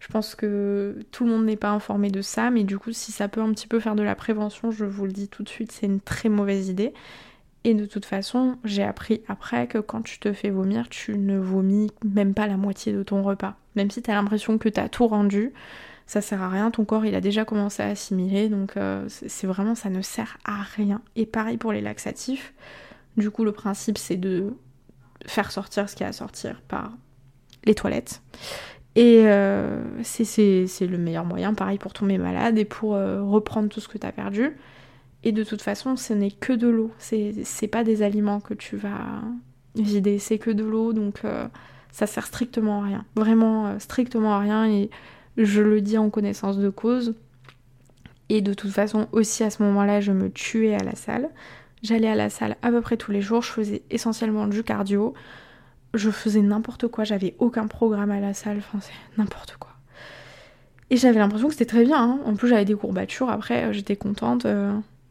je 0.00 0.08
pense 0.08 0.34
que 0.34 0.98
tout 1.12 1.24
le 1.24 1.30
monde 1.30 1.44
n'est 1.44 1.56
pas 1.56 1.70
informé 1.70 2.10
de 2.10 2.22
ça. 2.22 2.50
Mais 2.50 2.64
du 2.64 2.78
coup, 2.78 2.92
si 2.92 3.12
ça 3.12 3.28
peut 3.28 3.40
un 3.40 3.52
petit 3.52 3.66
peu 3.66 3.80
faire 3.80 3.94
de 3.94 4.02
la 4.02 4.14
prévention, 4.14 4.70
je 4.70 4.84
vous 4.84 5.06
le 5.06 5.12
dis 5.12 5.28
tout 5.28 5.42
de 5.42 5.48
suite, 5.48 5.72
c'est 5.72 5.86
une 5.86 6.00
très 6.00 6.28
mauvaise 6.28 6.68
idée. 6.68 6.92
Et 7.64 7.74
de 7.74 7.84
toute 7.84 8.06
façon, 8.06 8.56
j'ai 8.64 8.82
appris 8.82 9.22
après 9.28 9.66
que 9.66 9.78
quand 9.78 10.02
tu 10.02 10.18
te 10.18 10.32
fais 10.32 10.50
vomir, 10.50 10.88
tu 10.88 11.18
ne 11.18 11.38
vomis 11.38 11.90
même 12.04 12.32
pas 12.32 12.46
la 12.46 12.56
moitié 12.56 12.92
de 12.92 13.02
ton 13.02 13.22
repas. 13.22 13.56
Même 13.76 13.90
si 13.90 14.02
tu 14.02 14.10
as 14.10 14.14
l'impression 14.14 14.56
que 14.56 14.68
tu 14.68 14.80
as 14.80 14.88
tout 14.88 15.06
rendu, 15.06 15.52
ça 16.06 16.20
sert 16.20 16.42
à 16.42 16.48
rien, 16.48 16.72
ton 16.72 16.84
corps 16.84 17.06
il 17.06 17.14
a 17.14 17.20
déjà 17.20 17.44
commencé 17.44 17.84
à 17.84 17.86
assimiler, 17.86 18.48
donc 18.48 18.76
euh, 18.76 19.04
c'est 19.08 19.46
vraiment 19.46 19.76
ça 19.76 19.90
ne 19.90 20.02
sert 20.02 20.38
à 20.44 20.62
rien. 20.62 21.02
Et 21.14 21.24
pareil 21.24 21.56
pour 21.56 21.72
les 21.72 21.80
laxatifs, 21.80 22.52
du 23.16 23.30
coup 23.30 23.44
le 23.44 23.52
principe 23.52 23.96
c'est 23.96 24.16
de 24.16 24.52
faire 25.26 25.52
sortir 25.52 25.88
ce 25.88 25.94
qu'il 25.94 26.04
y 26.04 26.06
a 26.06 26.08
à 26.08 26.12
sortir 26.12 26.60
par 26.68 26.92
les 27.64 27.74
toilettes. 27.74 28.22
Et 28.96 29.22
euh, 29.26 29.82
c'est 30.02 30.26
le 30.80 30.98
meilleur 30.98 31.24
moyen, 31.24 31.54
pareil 31.54 31.78
pour 31.78 31.92
tomber 31.92 32.18
malade 32.18 32.58
et 32.58 32.64
pour 32.64 32.94
euh, 32.94 33.22
reprendre 33.22 33.68
tout 33.68 33.80
ce 33.80 33.88
que 33.88 33.98
tu 33.98 34.06
as 34.06 34.12
perdu. 34.12 34.56
Et 35.22 35.32
de 35.32 35.44
toute 35.44 35.62
façon, 35.62 35.96
ce 35.96 36.12
n'est 36.12 36.30
que 36.30 36.52
de 36.52 36.68
l'eau. 36.68 36.90
C'est 36.98 37.68
pas 37.68 37.84
des 37.84 38.02
aliments 38.02 38.40
que 38.40 38.54
tu 38.54 38.76
vas 38.76 39.22
vider, 39.76 40.18
c'est 40.18 40.38
que 40.38 40.50
de 40.50 40.64
l'eau, 40.64 40.92
donc 40.92 41.20
euh, 41.24 41.46
ça 41.92 42.06
sert 42.06 42.26
strictement 42.26 42.82
à 42.82 42.86
rien. 42.86 43.04
Vraiment 43.16 43.78
strictement 43.78 44.34
à 44.34 44.40
rien, 44.40 44.66
et 44.66 44.90
je 45.36 45.62
le 45.62 45.80
dis 45.80 45.98
en 45.98 46.10
connaissance 46.10 46.58
de 46.58 46.70
cause. 46.70 47.14
Et 48.28 48.40
de 48.40 48.54
toute 48.54 48.70
façon, 48.70 49.08
aussi 49.12 49.44
à 49.44 49.50
ce 49.50 49.62
moment-là, 49.62 50.00
je 50.00 50.12
me 50.12 50.30
tuais 50.30 50.74
à 50.74 50.82
la 50.82 50.94
salle. 50.94 51.28
J'allais 51.82 52.08
à 52.08 52.14
la 52.14 52.30
salle 52.30 52.56
à 52.62 52.70
peu 52.70 52.80
près 52.80 52.96
tous 52.96 53.10
les 53.10 53.22
jours, 53.22 53.42
je 53.42 53.50
faisais 53.50 53.82
essentiellement 53.90 54.46
du 54.46 54.62
cardio. 54.62 55.14
Je 55.94 56.10
faisais 56.10 56.42
n'importe 56.42 56.88
quoi, 56.88 57.04
j'avais 57.04 57.34
aucun 57.38 57.66
programme 57.66 58.10
à 58.10 58.20
la 58.20 58.34
salle, 58.34 58.58
enfin 58.58 58.78
c'est 58.80 58.92
n'importe 59.18 59.56
quoi. 59.58 59.70
Et 60.90 60.96
j'avais 60.96 61.18
l'impression 61.18 61.48
que 61.48 61.54
c'était 61.54 61.66
très 61.66 61.84
bien. 61.84 62.02
Hein. 62.02 62.20
En 62.24 62.34
plus, 62.34 62.48
j'avais 62.48 62.64
des 62.64 62.74
courbatures. 62.74 63.30
Après, 63.30 63.64
euh, 63.64 63.72
j'étais 63.72 63.96
contente. 63.96 64.44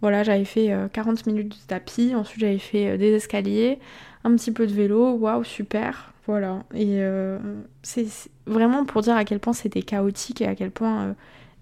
Voilà, 0.01 0.23
j'avais 0.23 0.45
fait 0.45 0.73
40 0.93 1.19
euh, 1.19 1.31
minutes 1.31 1.49
de 1.49 1.67
tapis, 1.67 2.15
ensuite 2.15 2.39
j'avais 2.39 2.57
fait 2.57 2.91
euh, 2.91 2.97
des 2.97 3.11
escaliers, 3.13 3.79
un 4.23 4.33
petit 4.35 4.51
peu 4.51 4.65
de 4.65 4.73
vélo, 4.73 5.11
waouh, 5.11 5.43
super. 5.43 6.13
Voilà. 6.25 6.63
Et 6.73 7.01
euh, 7.01 7.37
c'est 7.81 8.05
vraiment 8.45 8.85
pour 8.85 9.01
dire 9.01 9.15
à 9.15 9.25
quel 9.25 9.39
point 9.39 9.53
c'était 9.53 9.81
chaotique 9.81 10.41
et 10.41 10.45
à 10.45 10.55
quel 10.55 10.71
point 10.71 11.15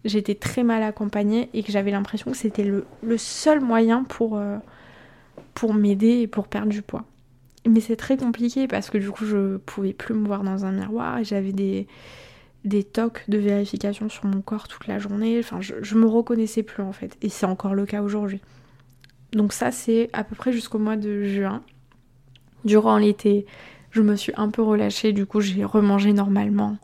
j'étais 0.05 0.35
très 0.35 0.63
mal 0.63 0.83
accompagnée 0.83 1.49
et 1.53 1.63
que 1.63 1.71
j'avais 1.71 1.91
l'impression 1.91 2.31
que 2.31 2.37
c'était 2.37 2.63
le, 2.63 2.85
seul 3.17 3.61
moyen 3.61 4.03
pour, 4.03 4.39
pour 5.57 5.73
m'aider 5.73 6.19
et 6.19 6.27
pour 6.27 6.47
perdre 6.47 6.69
du 6.69 6.83
poids. 6.83 7.03
Mais 7.67 7.79
c'est 7.79 7.95
très 7.95 8.15
compliqué 8.15 8.67
parce 8.67 8.91
que 8.91 8.99
du 8.99 9.09
coup 9.09 9.25
je 9.25 9.57
pouvais 9.57 9.91
plus 9.91 10.13
me 10.13 10.27
voir 10.27 10.43
dans 10.43 10.65
un 10.65 10.71
miroir 10.71 11.17
et 11.17 11.23
j'avais 11.23 11.51
des, 11.51 11.87
des 12.63 12.83
tocs 12.83 13.23
de 13.27 13.39
vérification 13.39 14.07
sur 14.07 14.25
mon 14.25 14.41
corps 14.41 14.67
toute 14.67 14.85
la 14.85 14.99
journée. 14.99 15.39
Enfin, 15.39 15.59
je, 15.59 15.95
me 15.95 16.05
reconnaissais 16.05 16.61
plus 16.61 16.83
en 16.83 16.91
fait. 16.91 17.17
Et 17.23 17.29
c'est 17.29 17.47
encore 17.47 17.73
le 17.73 17.87
cas 17.87 18.03
aujourd'hui. 18.03 18.39
Donc 19.31 19.51
ça, 19.51 19.71
c'est 19.71 20.11
à 20.13 20.23
peu 20.23 20.35
près 20.35 20.51
jusqu'au 20.51 20.77
mois 20.77 20.95
de 20.95 21.23
juin. 21.23 21.63
Durant 22.63 22.99
l'été, 22.99 23.47
je 23.89 24.03
me 24.03 24.15
suis 24.15 24.33
un 24.37 24.49
peu 24.49 24.61
relâchée. 24.61 25.11
Du 25.11 25.25
coup, 25.25 25.41
j'ai 25.41 25.65
remangé 25.65 26.13
normalement. 26.13 26.77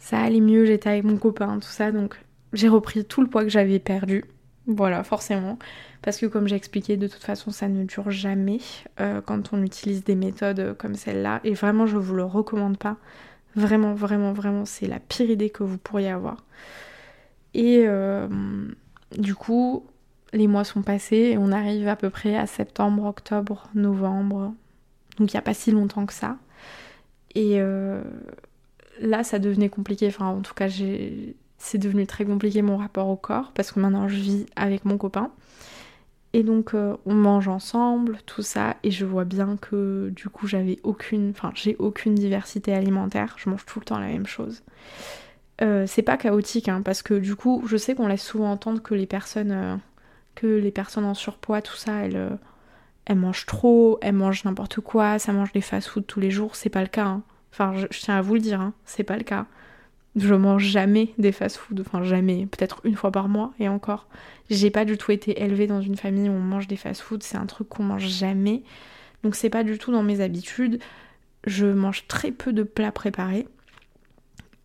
Ça 0.00 0.18
allait 0.18 0.40
mieux, 0.40 0.64
j'étais 0.64 0.90
avec 0.90 1.04
mon 1.04 1.18
copain, 1.18 1.60
tout 1.60 1.68
ça. 1.68 1.92
Donc 1.92 2.16
j'ai 2.52 2.68
repris 2.68 3.04
tout 3.04 3.20
le 3.20 3.28
poids 3.28 3.44
que 3.44 3.50
j'avais 3.50 3.78
perdu. 3.78 4.24
Voilà, 4.68 5.02
forcément. 5.02 5.58
Parce 6.02 6.18
que 6.18 6.26
comme 6.26 6.46
j'ai 6.46 6.54
expliqué, 6.54 6.98
de 6.98 7.08
toute 7.08 7.22
façon, 7.24 7.50
ça 7.50 7.68
ne 7.68 7.84
dure 7.84 8.10
jamais 8.10 8.58
euh, 9.00 9.22
quand 9.22 9.54
on 9.54 9.62
utilise 9.62 10.04
des 10.04 10.14
méthodes 10.14 10.76
comme 10.78 10.94
celle-là. 10.94 11.40
Et 11.42 11.54
vraiment, 11.54 11.86
je 11.86 11.96
vous 11.96 12.14
le 12.14 12.24
recommande 12.24 12.76
pas. 12.76 12.98
Vraiment, 13.56 13.94
vraiment, 13.94 14.32
vraiment, 14.34 14.66
c'est 14.66 14.86
la 14.86 15.00
pire 15.00 15.30
idée 15.30 15.48
que 15.48 15.62
vous 15.64 15.78
pourriez 15.78 16.10
avoir. 16.10 16.44
Et 17.54 17.84
euh, 17.86 18.28
du 19.16 19.34
coup, 19.34 19.86
les 20.34 20.46
mois 20.46 20.64
sont 20.64 20.82
passés 20.82 21.30
et 21.32 21.38
on 21.38 21.50
arrive 21.50 21.88
à 21.88 21.96
peu 21.96 22.10
près 22.10 22.36
à 22.36 22.46
septembre, 22.46 23.04
octobre, 23.06 23.70
novembre. 23.74 24.52
Donc 25.18 25.32
il 25.32 25.36
n'y 25.36 25.38
a 25.38 25.42
pas 25.42 25.54
si 25.54 25.70
longtemps 25.70 26.04
que 26.04 26.12
ça. 26.12 26.36
Et 27.34 27.60
euh, 27.60 28.02
là, 29.00 29.24
ça 29.24 29.38
devenait 29.38 29.70
compliqué. 29.70 30.08
Enfin, 30.08 30.26
en 30.26 30.42
tout 30.42 30.54
cas, 30.54 30.68
c'est 31.58 31.78
devenu 31.78 32.06
très 32.06 32.24
compliqué 32.24 32.62
mon 32.62 32.76
rapport 32.76 33.08
au 33.08 33.16
corps 33.16 33.52
parce 33.52 33.72
que 33.72 33.80
maintenant 33.80 34.08
je 34.08 34.16
vis 34.16 34.46
avec 34.56 34.84
mon 34.84 34.98
copain. 34.98 35.30
Et 36.34 36.42
donc 36.42 36.74
euh, 36.74 36.96
on 37.06 37.14
mange 37.14 37.48
ensemble, 37.48 38.18
tout 38.26 38.42
ça, 38.42 38.76
et 38.82 38.90
je 38.90 39.06
vois 39.06 39.24
bien 39.24 39.56
que 39.56 40.12
du 40.14 40.28
coup 40.28 40.46
j'avais 40.46 40.78
aucune, 40.82 41.30
enfin 41.30 41.52
j'ai 41.54 41.74
aucune 41.78 42.14
diversité 42.14 42.74
alimentaire, 42.74 43.36
je 43.38 43.48
mange 43.48 43.64
tout 43.64 43.80
le 43.80 43.86
temps 43.86 43.98
la 43.98 44.08
même 44.08 44.26
chose. 44.26 44.62
Euh, 45.62 45.84
c'est 45.86 46.02
pas 46.02 46.16
chaotique, 46.16 46.68
hein, 46.68 46.82
parce 46.82 47.02
que 47.02 47.14
du 47.14 47.34
coup, 47.34 47.64
je 47.66 47.76
sais 47.76 47.94
qu'on 47.94 48.06
laisse 48.06 48.22
souvent 48.22 48.52
entendre 48.52 48.80
que 48.82 48.94
les 48.94 49.06
personnes, 49.06 49.50
euh, 49.50 49.76
que 50.34 50.46
les 50.46 50.70
personnes 50.70 51.04
en 51.04 51.14
surpoids, 51.14 51.62
tout 51.62 51.76
ça, 51.76 52.04
elles, 52.04 52.38
elles 53.06 53.16
mangent 53.16 53.46
trop, 53.46 53.98
elles 54.02 54.14
mangent 54.14 54.44
n'importe 54.44 54.80
quoi, 54.80 55.18
ça 55.18 55.32
mange 55.32 55.52
des 55.52 55.60
fast-food 55.60 56.06
tous 56.06 56.20
les 56.20 56.30
jours. 56.30 56.54
C'est 56.54 56.68
pas 56.70 56.82
le 56.82 56.88
cas. 56.88 57.06
Hein. 57.06 57.22
Enfin, 57.52 57.74
je, 57.76 57.86
tiens 57.98 58.16
à 58.16 58.22
vous 58.22 58.34
le 58.34 58.40
dire, 58.40 58.60
hein, 58.60 58.72
c'est 58.84 59.02
pas 59.02 59.16
le 59.16 59.24
cas. 59.24 59.46
Je 60.18 60.34
mange 60.34 60.64
jamais 60.64 61.14
des 61.18 61.32
fast-food, 61.32 61.80
enfin 61.80 62.02
jamais, 62.02 62.46
peut-être 62.46 62.80
une 62.84 62.96
fois 62.96 63.12
par 63.12 63.28
mois 63.28 63.52
et 63.60 63.68
encore. 63.68 64.08
J'ai 64.50 64.70
pas 64.70 64.84
du 64.84 64.98
tout 64.98 65.12
été 65.12 65.42
élevée 65.42 65.66
dans 65.66 65.80
une 65.80 65.96
famille 65.96 66.28
où 66.28 66.32
on 66.32 66.40
mange 66.40 66.66
des 66.66 66.76
fast-food, 66.76 67.22
c'est 67.22 67.36
un 67.36 67.46
truc 67.46 67.68
qu'on 67.68 67.84
mange 67.84 68.06
jamais. 68.06 68.62
Donc 69.22 69.34
c'est 69.34 69.50
pas 69.50 69.64
du 69.64 69.78
tout 69.78 69.92
dans 69.92 70.02
mes 70.02 70.20
habitudes. 70.20 70.80
Je 71.46 71.66
mange 71.66 72.06
très 72.08 72.32
peu 72.32 72.52
de 72.52 72.62
plats 72.64 72.92
préparés. 72.92 73.46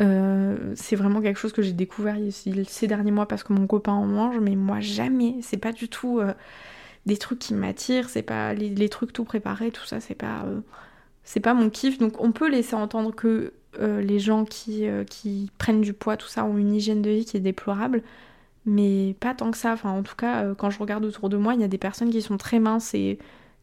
Euh, 0.02 0.74
c'est 0.76 0.96
vraiment 0.96 1.22
quelque 1.22 1.40
chose 1.40 1.54
que 1.54 1.62
j'ai 1.62 1.72
découvert 1.72 2.18
ces 2.32 2.88
derniers 2.88 3.12
mois 3.12 3.28
parce 3.28 3.44
que 3.44 3.54
mon 3.54 3.68
copain 3.68 3.94
en 3.94 4.06
mange, 4.06 4.40
mais 4.40 4.56
moi 4.56 4.80
jamais. 4.80 5.36
C'est 5.42 5.58
pas 5.58 5.72
du 5.72 5.88
tout 5.88 6.20
euh, 6.20 6.34
des 7.06 7.18
trucs 7.18 7.40
qui 7.40 7.54
m'attirent, 7.54 8.10
c'est 8.10 8.24
pas 8.24 8.54
les, 8.54 8.90
trucs 8.90 9.14
tout 9.14 9.24
préparés, 9.24 9.72
tout 9.72 9.86
ça, 9.86 10.00
c'est 10.00 10.16
pas, 10.16 10.44
euh, 10.46 10.62
c'est 11.24 11.40
pas 11.40 11.54
mon 11.54 11.70
kiff. 11.70 11.98
Donc 11.98 12.22
on 12.22 12.32
peut 12.32 12.50
laisser 12.50 12.76
entendre 12.76 13.14
que 13.14 13.54
les 13.80 14.20
gens 14.20 14.46
qui, 14.46 14.86
qui 15.10 15.52
prennent 15.58 15.82
du 15.82 15.94
poids, 15.94 16.16
tout 16.16 16.28
ça, 16.28 16.46
ont 16.46 16.58
une 16.58 16.74
hygiène 16.74 17.02
de 17.02 17.10
vie 17.10 17.26
qui 17.26 17.38
est 17.38 17.42
déplorable, 17.42 18.04
mais 18.66 19.16
pas 19.20 19.34
tant 19.34 19.50
que 19.52 19.58
ça. 19.58 19.74
Enfin, 19.74 19.90
en 19.92 20.04
tout 20.04 20.16
cas, 20.16 20.54
quand 20.56 20.70
je 20.70 20.80
regarde 20.80 21.04
autour 21.06 21.30
de 21.30 21.38
moi, 21.38 21.56
il 21.56 21.62
y 21.62 21.64
a 21.64 21.68
des 21.68 21.80
personnes 21.80 22.12
qui 22.12 22.22
sont 22.22 22.38
très 22.38 22.60
minces 22.60 22.94
et 22.94 23.18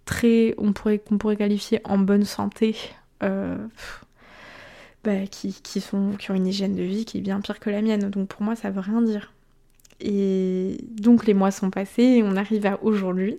très, 0.05 0.55
on 0.59 0.73
pourrait, 0.73 0.99
qu'on 0.99 1.17
pourrait 1.17 1.37
qualifier 1.37 1.81
en 1.85 1.99
bonne 1.99 2.25
santé. 2.25 2.77
Bah, 5.03 5.27
qui, 5.31 5.81
sont, 5.81 6.13
qui 6.19 6.31
ont 6.31 6.35
une 6.35 6.47
hygiène 6.47 6.75
de 6.75 6.83
vie 6.83 7.07
qui 7.07 7.19
est 7.19 7.21
bien 7.23 7.41
pire 7.41 7.59
que 7.59 7.71
la 7.71 7.81
mienne. 7.81 8.11
Donc 8.11 8.29
pour 8.29 8.43
moi, 8.43 8.55
ça 8.55 8.71
veut 8.71 8.81
rien 8.81 9.01
dire. 9.01 9.33
Et 9.99 10.79
donc 10.91 11.27
les 11.27 11.33
mois 11.33 11.51
sont 11.51 11.71
passés 11.71 12.03
et 12.03 12.23
on 12.23 12.37
arrive 12.37 12.67
à 12.67 12.83
aujourd'hui. 12.83 13.39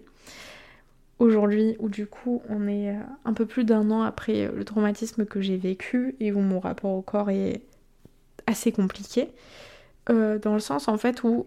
Aujourd'hui 1.22 1.76
où 1.78 1.88
du 1.88 2.08
coup 2.08 2.42
on 2.50 2.68
est 2.68 2.90
euh, 2.90 3.00
un 3.26 3.34
peu 3.34 3.46
plus 3.46 3.64
d'un 3.64 3.92
an 3.92 4.02
après 4.02 4.50
le 4.52 4.66
traumatisme 4.66 5.24
que 5.24 5.40
j'ai 5.40 5.56
vécu 5.56 6.16
et 6.20 6.32
où 6.32 6.40
mon 6.40 6.60
rapport 6.60 6.94
au 6.96 7.04
corps 7.04 7.30
est 7.30 7.62
assez 8.48 8.72
compliqué. 8.72 9.30
Euh, 10.10 10.40
dans 10.40 10.56
le 10.56 10.60
sens 10.60 10.88
en 10.88 10.98
fait 10.98 11.24
où 11.24 11.46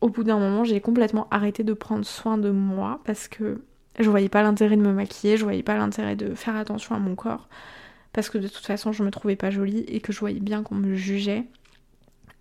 au 0.00 0.08
bout 0.08 0.24
d'un 0.24 0.40
moment 0.40 0.64
j'ai 0.64 0.80
complètement 0.80 1.28
arrêté 1.30 1.62
de 1.62 1.74
prendre 1.74 2.04
soin 2.04 2.38
de 2.38 2.50
moi 2.50 3.02
parce 3.04 3.28
que 3.28 3.62
je 4.00 4.10
voyais 4.10 4.28
pas 4.28 4.42
l'intérêt 4.42 4.76
de 4.76 4.82
me 4.82 4.92
maquiller, 4.92 5.36
je 5.36 5.44
voyais 5.44 5.62
pas 5.62 5.76
l'intérêt 5.76 6.16
de 6.16 6.34
faire 6.34 6.56
attention 6.56 6.96
à 6.96 6.98
mon 6.98 7.14
corps 7.14 7.48
parce 8.12 8.28
que 8.28 8.38
de 8.38 8.48
toute 8.48 8.66
façon 8.66 8.90
je 8.90 9.04
me 9.04 9.12
trouvais 9.12 9.36
pas 9.36 9.52
jolie 9.52 9.84
et 9.86 10.00
que 10.00 10.12
je 10.12 10.18
voyais 10.18 10.40
bien 10.40 10.64
qu'on 10.64 10.74
me 10.74 10.96
jugeait. 10.96 11.44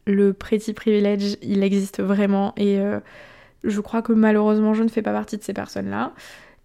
Le 0.07 0.33
pretty 0.33 0.73
privilege, 0.73 1.37
il 1.43 1.61
existe 1.61 2.01
vraiment 2.01 2.51
et 2.57 2.79
euh, 2.79 2.99
je 3.63 3.79
crois 3.79 4.01
que 4.01 4.11
malheureusement 4.11 4.73
je 4.73 4.81
ne 4.81 4.89
fais 4.89 5.03
pas 5.03 5.13
partie 5.13 5.37
de 5.37 5.43
ces 5.43 5.53
personnes-là 5.53 6.13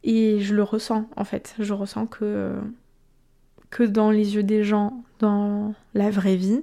et 0.04 0.40
je 0.40 0.54
le 0.54 0.62
ressens 0.62 1.08
en 1.16 1.24
fait. 1.24 1.54
Je 1.58 1.72
ressens 1.72 2.06
que 2.06 2.54
que 3.70 3.82
dans 3.82 4.10
les 4.10 4.34
yeux 4.34 4.42
des 4.42 4.64
gens, 4.64 5.04
dans 5.18 5.74
la 5.94 6.10
vraie 6.10 6.36
vie, 6.36 6.62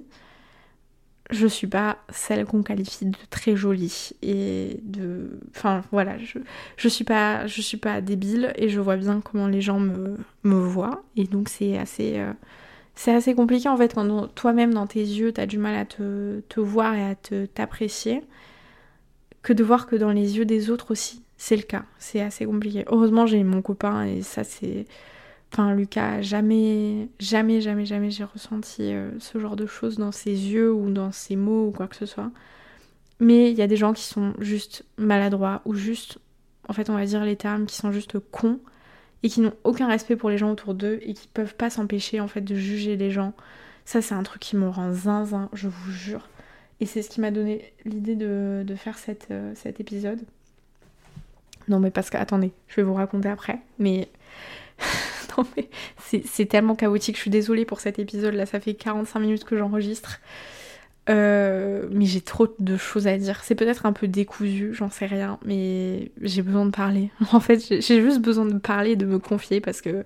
je 1.31 1.47
suis 1.47 1.67
pas 1.67 1.97
celle 2.09 2.45
qu'on 2.45 2.63
qualifie 2.63 3.05
de 3.05 3.17
très 3.29 3.55
jolie 3.55 4.11
et 4.21 4.79
de 4.83 5.39
enfin 5.55 5.83
voilà 5.91 6.17
je, 6.19 6.37
je 6.77 6.87
suis 6.87 7.03
pas 7.03 8.01
débile 8.01 8.53
et 8.55 8.69
je 8.69 8.79
vois 8.79 8.95
bien 8.95 9.21
comment 9.21 9.47
les 9.47 9.61
gens 9.61 9.79
me, 9.79 10.17
me 10.43 10.55
voient 10.55 11.03
et 11.15 11.23
donc 11.25 11.49
c'est 11.49 11.77
assez 11.77 12.19
euh, 12.19 12.31
c'est 12.93 13.13
assez 13.13 13.33
compliqué 13.33 13.67
en 13.69 13.77
fait 13.77 13.95
quand 13.95 14.27
toi-même 14.35 14.73
dans 14.73 14.85
tes 14.85 15.01
yeux 15.01 15.31
t'as 15.31 15.47
du 15.47 15.57
mal 15.57 15.75
à 15.75 15.85
te, 15.85 16.41
te 16.41 16.59
voir 16.59 16.93
et 16.93 17.03
à 17.03 17.15
te 17.15 17.47
t'apprécier 17.47 18.21
que 19.41 19.53
de 19.53 19.63
voir 19.63 19.87
que 19.87 19.95
dans 19.95 20.11
les 20.11 20.37
yeux 20.37 20.45
des 20.45 20.69
autres 20.69 20.91
aussi 20.91 21.24
c'est 21.37 21.55
le 21.57 21.63
cas 21.63 21.85
c'est 21.99 22.21
assez 22.21 22.45
compliqué 22.45 22.85
heureusement 22.87 23.25
j'ai 23.25 23.43
mon 23.43 23.61
copain 23.61 24.05
et 24.05 24.21
ça 24.21 24.43
c'est 24.43 24.85
Enfin, 25.53 25.73
Lucas, 25.73 26.21
jamais, 26.21 27.07
jamais, 27.17 27.61
jamais, 27.61 27.85
jamais 27.85 28.11
j'ai 28.11 28.25
ressenti 28.25 28.93
euh, 28.93 29.11
ce 29.19 29.39
genre 29.39 29.55
de 29.55 29.65
choses 29.65 29.97
dans 29.97 30.11
ses 30.11 30.31
yeux 30.31 30.73
ou 30.73 30.91
dans 30.91 31.13
ses 31.13 31.37
mots 31.37 31.67
ou 31.67 31.71
quoi 31.71 31.87
que 31.87 31.95
ce 31.95 32.05
soit. 32.05 32.29
Mais 33.21 33.51
il 33.51 33.57
y 33.57 33.61
a 33.61 33.67
des 33.67 33.77
gens 33.77 33.93
qui 33.93 34.03
sont 34.03 34.33
juste 34.39 34.83
maladroits 34.97 35.61
ou 35.63 35.73
juste, 35.73 36.19
en 36.67 36.73
fait, 36.73 36.89
on 36.89 36.95
va 36.95 37.05
dire 37.05 37.23
les 37.23 37.37
termes, 37.37 37.67
qui 37.67 37.75
sont 37.77 37.93
juste 37.93 38.19
cons 38.19 38.59
et 39.23 39.29
qui 39.29 39.39
n'ont 39.39 39.53
aucun 39.63 39.87
respect 39.87 40.17
pour 40.17 40.29
les 40.29 40.37
gens 40.37 40.51
autour 40.51 40.73
d'eux 40.73 40.99
et 41.03 41.13
qui 41.13 41.29
peuvent 41.29 41.55
pas 41.55 41.69
s'empêcher 41.69 42.19
en 42.19 42.27
fait 42.27 42.41
de 42.41 42.55
juger 42.55 42.97
les 42.97 43.11
gens. 43.11 43.33
Ça, 43.85 44.01
c'est 44.01 44.15
un 44.15 44.23
truc 44.23 44.41
qui 44.41 44.57
me 44.57 44.67
rend 44.67 44.91
zinzin, 44.91 45.49
je 45.53 45.69
vous 45.69 45.91
jure. 45.91 46.27
Et 46.81 46.85
c'est 46.85 47.01
ce 47.01 47.09
qui 47.09 47.21
m'a 47.21 47.31
donné 47.31 47.73
l'idée 47.85 48.15
de, 48.15 48.65
faire 48.75 48.97
euh, 49.31 49.53
cet 49.55 49.79
épisode. 49.79 50.25
Non, 51.67 51.79
mais 51.79 51.91
parce 51.91 52.09
que, 52.09 52.17
attendez, 52.17 52.51
je 52.67 52.75
vais 52.77 52.83
vous 52.83 52.93
raconter 52.93 53.29
après. 53.29 53.59
Mais 53.79 54.09
mais 55.57 55.69
c'est 55.99 56.45
tellement 56.45 56.75
chaotique. 56.75 57.15
Je 57.15 57.21
suis 57.21 57.31
désolée 57.31 57.65
pour 57.65 57.79
cet 57.79 57.99
épisode. 57.99 58.33
Là, 58.33 58.45
ça 58.45 58.59
fait 58.59 58.73
45 58.73 59.19
minutes 59.19 59.43
que 59.43 59.57
j'enregistre. 59.57 60.19
Euh, 61.07 61.87
mais 61.91 62.05
j'ai 62.05 62.21
trop 62.21 62.47
de 62.59 62.77
choses 62.77 63.07
à 63.07 63.17
dire. 63.17 63.43
C'est 63.43 63.55
peut-être 63.55 63.85
un 63.85 63.93
peu 63.93 64.07
décousu, 64.07 64.73
j'en 64.73 64.89
sais 64.89 65.05
rien, 65.05 65.37
mais 65.45 66.11
j'ai 66.21 66.41
besoin 66.41 66.65
de 66.65 66.71
parler. 66.71 67.11
En 67.31 67.39
fait, 67.39 67.59
j'ai 67.81 68.01
juste 68.01 68.21
besoin 68.21 68.45
de 68.45 68.57
parler 68.57 68.91
et 68.91 68.95
de 68.95 69.05
me 69.05 69.19
confier 69.19 69.61
parce 69.61 69.81
que, 69.81 70.03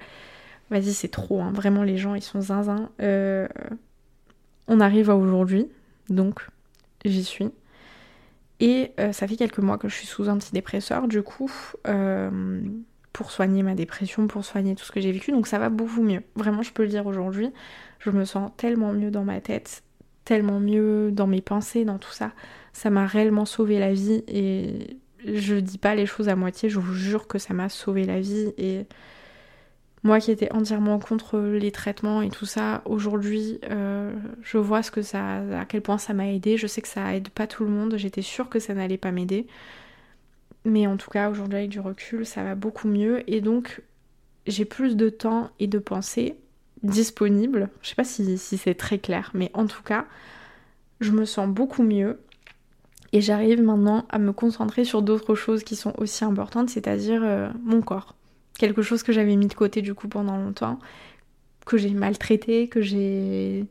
vas-y, 0.70 0.93
c'est 0.93 1.07
trop. 1.07 1.41
Hein. 1.41 1.51
Vraiment, 1.53 1.84
les 1.84 1.97
gens, 1.97 2.16
ils 2.16 2.22
sont 2.22 2.41
zinzin. 2.41 2.89
Euh, 3.01 3.47
on 4.68 4.80
arrive 4.82 5.10
à 5.10 5.16
aujourd'hui, 5.16 5.68
donc 6.10 6.45
j'y 7.05 7.24
suis. 7.24 7.49
Et 8.60 8.91
euh, 8.99 9.12
ça 9.14 9.28
fait 9.28 9.36
quelques 9.36 9.60
mois 9.60 9.78
que 9.78 9.88
je 9.88 9.95
suis 9.95 10.07
sous 10.07 10.28
antidépresseur, 10.30 11.07
du 11.07 11.22
coup, 11.24 11.51
pour 13.14 13.32
soigner 13.32 13.64
ma 13.64 13.76
dépression, 13.76 14.28
pour 14.28 14.45
soigner 14.45 14.76
tout 14.76 14.86
ce 14.86 14.91
que 14.91 15.01
j'ai 15.01 15.12
vécu. 15.12 15.32
Donc 15.32 15.47
ça 15.47 15.60
va 15.60 15.70
beaucoup 15.70 16.01
mieux. 16.01 16.22
Vraiment, 16.36 16.62
je 16.62 16.72
peux 16.72 16.84
le 16.84 16.89
dire 16.89 17.05
aujourd'hui. 17.05 17.51
Je 17.99 18.12
me 18.12 18.26
sens 18.26 18.51
tellement 18.57 18.93
mieux 18.93 19.12
dans 19.12 19.24
ma 19.24 19.41
tête, 19.41 19.84
tellement 20.26 20.60
mieux 20.60 21.12
dans 21.12 21.28
mes 21.28 21.41
pensées, 21.41 21.86
dans 21.86 21.97
tout 21.97 22.12
ça. 22.12 22.32
Ça 22.74 22.89
m'a 22.89 23.05
réellement 23.05 23.45
sauvé 23.45 23.80
la 23.80 23.93
vie 23.93 24.24
et 24.28 24.97
je 25.26 25.55
dis 25.55 25.78
pas 25.78 25.95
les 25.95 26.05
choses 26.05 26.30
à 26.30 26.36
moitié. 26.36 26.70
Je 26.70 26.80
vous 26.80 26.93
jure 26.93 27.28
que 27.28 27.39
ça 27.39 27.53
m'a 27.53 27.68
sauvé 27.68 28.05
la 28.05 28.20
vie 28.20 28.53
et 28.57 28.86
moi 30.04 30.20
qui 30.20 30.32
étais 30.32 30.52
entièrement 30.54 30.97
contre 31.00 31.39
les 31.39 31.72
traitements 31.72 32.22
et 32.22 32.30
tout 32.30 32.45
ça, 32.45 32.82
aujourd'hui, 32.86 33.60
euh, 33.70 34.14
je 34.41 34.58
vois 34.58 34.82
ce 34.82 34.91
que 34.91 35.02
ça, 35.02 35.39
à 35.60 35.66
quel 35.66 35.82
point 35.82 35.97
ça 35.97 36.14
m'a 36.14 36.28
aidé. 36.32 36.58
Je 36.58 36.68
sais 36.68 36.82
que 36.82 36.88
ça 36.88 37.16
aide 37.16 37.30
pas 37.30 37.47
tout 37.47 37.66
le 37.66 37.70
monde. 37.70 37.95
J'étais 37.97 38.22
sûre 38.22 38.47
que 38.50 38.60
ça 38.60 38.74
n'allait 38.74 38.97
pas 38.97 39.12
m'aider. 39.12 39.45
Mais 40.64 40.88
en 40.88 40.95
tout 40.97 41.10
cas, 41.10 41.30
aujourd'hui, 41.30 41.58
avec 41.58 41.70
du 41.70 41.80
recul, 41.80 42.26
ça 42.26 42.43
va 42.43 42.56
beaucoup 42.56 42.88
mieux. 42.88 43.30
Et 43.30 43.41
donc, 43.41 43.82
j'ai 44.47 44.66
plus 44.66 44.95
de 44.95 45.10
temps 45.10 45.50
et 45.60 45.68
de 45.68 45.80
pensée 45.80 46.36
disponible. 46.84 47.70
Je 47.82 47.89
sais 47.89 47.95
pas 47.95 48.04
si, 48.06 48.38
c'est 48.38 48.76
très 48.76 49.00
clair, 49.00 49.32
mais 49.34 49.52
en 49.54 49.66
tout 49.68 49.84
cas, 49.84 50.06
je 51.02 51.12
me 51.12 51.26
sens 51.26 51.50
beaucoup 51.50 51.84
mieux. 51.84 52.20
Et 53.12 53.22
j'arrive 53.22 53.62
maintenant 53.62 54.06
à 54.10 54.20
me 54.20 54.32
concentrer 54.32 54.86
sur 54.86 55.02
d'autres 55.02 55.36
choses 55.36 55.64
qui 55.64 55.76
sont 55.76 55.93
aussi 55.97 56.24
importantes, 56.24 56.70
c'est-à-dire 56.70 57.22
euh, 57.24 57.50
mon 57.64 57.82
corps. 57.82 58.16
Quelque 58.60 58.84
chose 58.84 59.01
que 59.01 59.12
j'avais 59.12 59.36
mis 59.36 59.47
de 59.47 59.53
côté 59.55 59.82
du 59.82 59.95
coup 59.95 60.07
pendant 60.07 60.38
longtemps, 60.38 60.78
que 61.66 61.78
j'ai 61.78 61.89
maltraité, 61.91 62.68
que 62.68 62.82
j'ai 62.82 63.66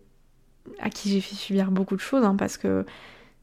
à 0.80 0.90
qui 0.90 1.10
j'ai 1.10 1.20
fait 1.20 1.36
subir 1.36 1.70
beaucoup 1.70 1.94
de 1.94 2.00
choses, 2.00 2.24
hein, 2.24 2.36
parce 2.36 2.56
que 2.56 2.84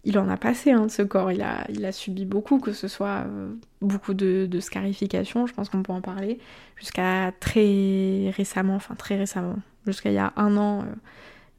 il 0.05 0.19
en 0.19 0.29
a 0.29 0.37
passé 0.37 0.71
hein, 0.71 0.85
de 0.85 0.91
ce 0.91 1.01
corps, 1.01 1.31
il 1.31 1.41
a, 1.41 1.91
subi 1.91 2.25
beaucoup, 2.25 2.59
que 2.59 2.73
ce 2.73 2.87
soit 2.87 3.25
euh, 3.25 3.49
beaucoup 3.81 4.13
de, 4.13 4.59
scarification, 4.59 5.47
je 5.47 5.53
pense 5.53 5.69
qu'on 5.69 5.81
peut 5.81 5.93
en 5.93 6.01
parler, 6.01 6.39
jusqu'à 6.75 7.31
très 7.39 8.31
récemment, 8.35 8.75
enfin 8.75 8.95
très 8.95 9.15
récemment, 9.17 9.55
jusqu'à 9.87 10.11
il 10.11 10.15
y 10.15 10.19
a 10.19 10.33
un 10.35 10.57
an, 10.57 10.81
euh, 10.81 10.93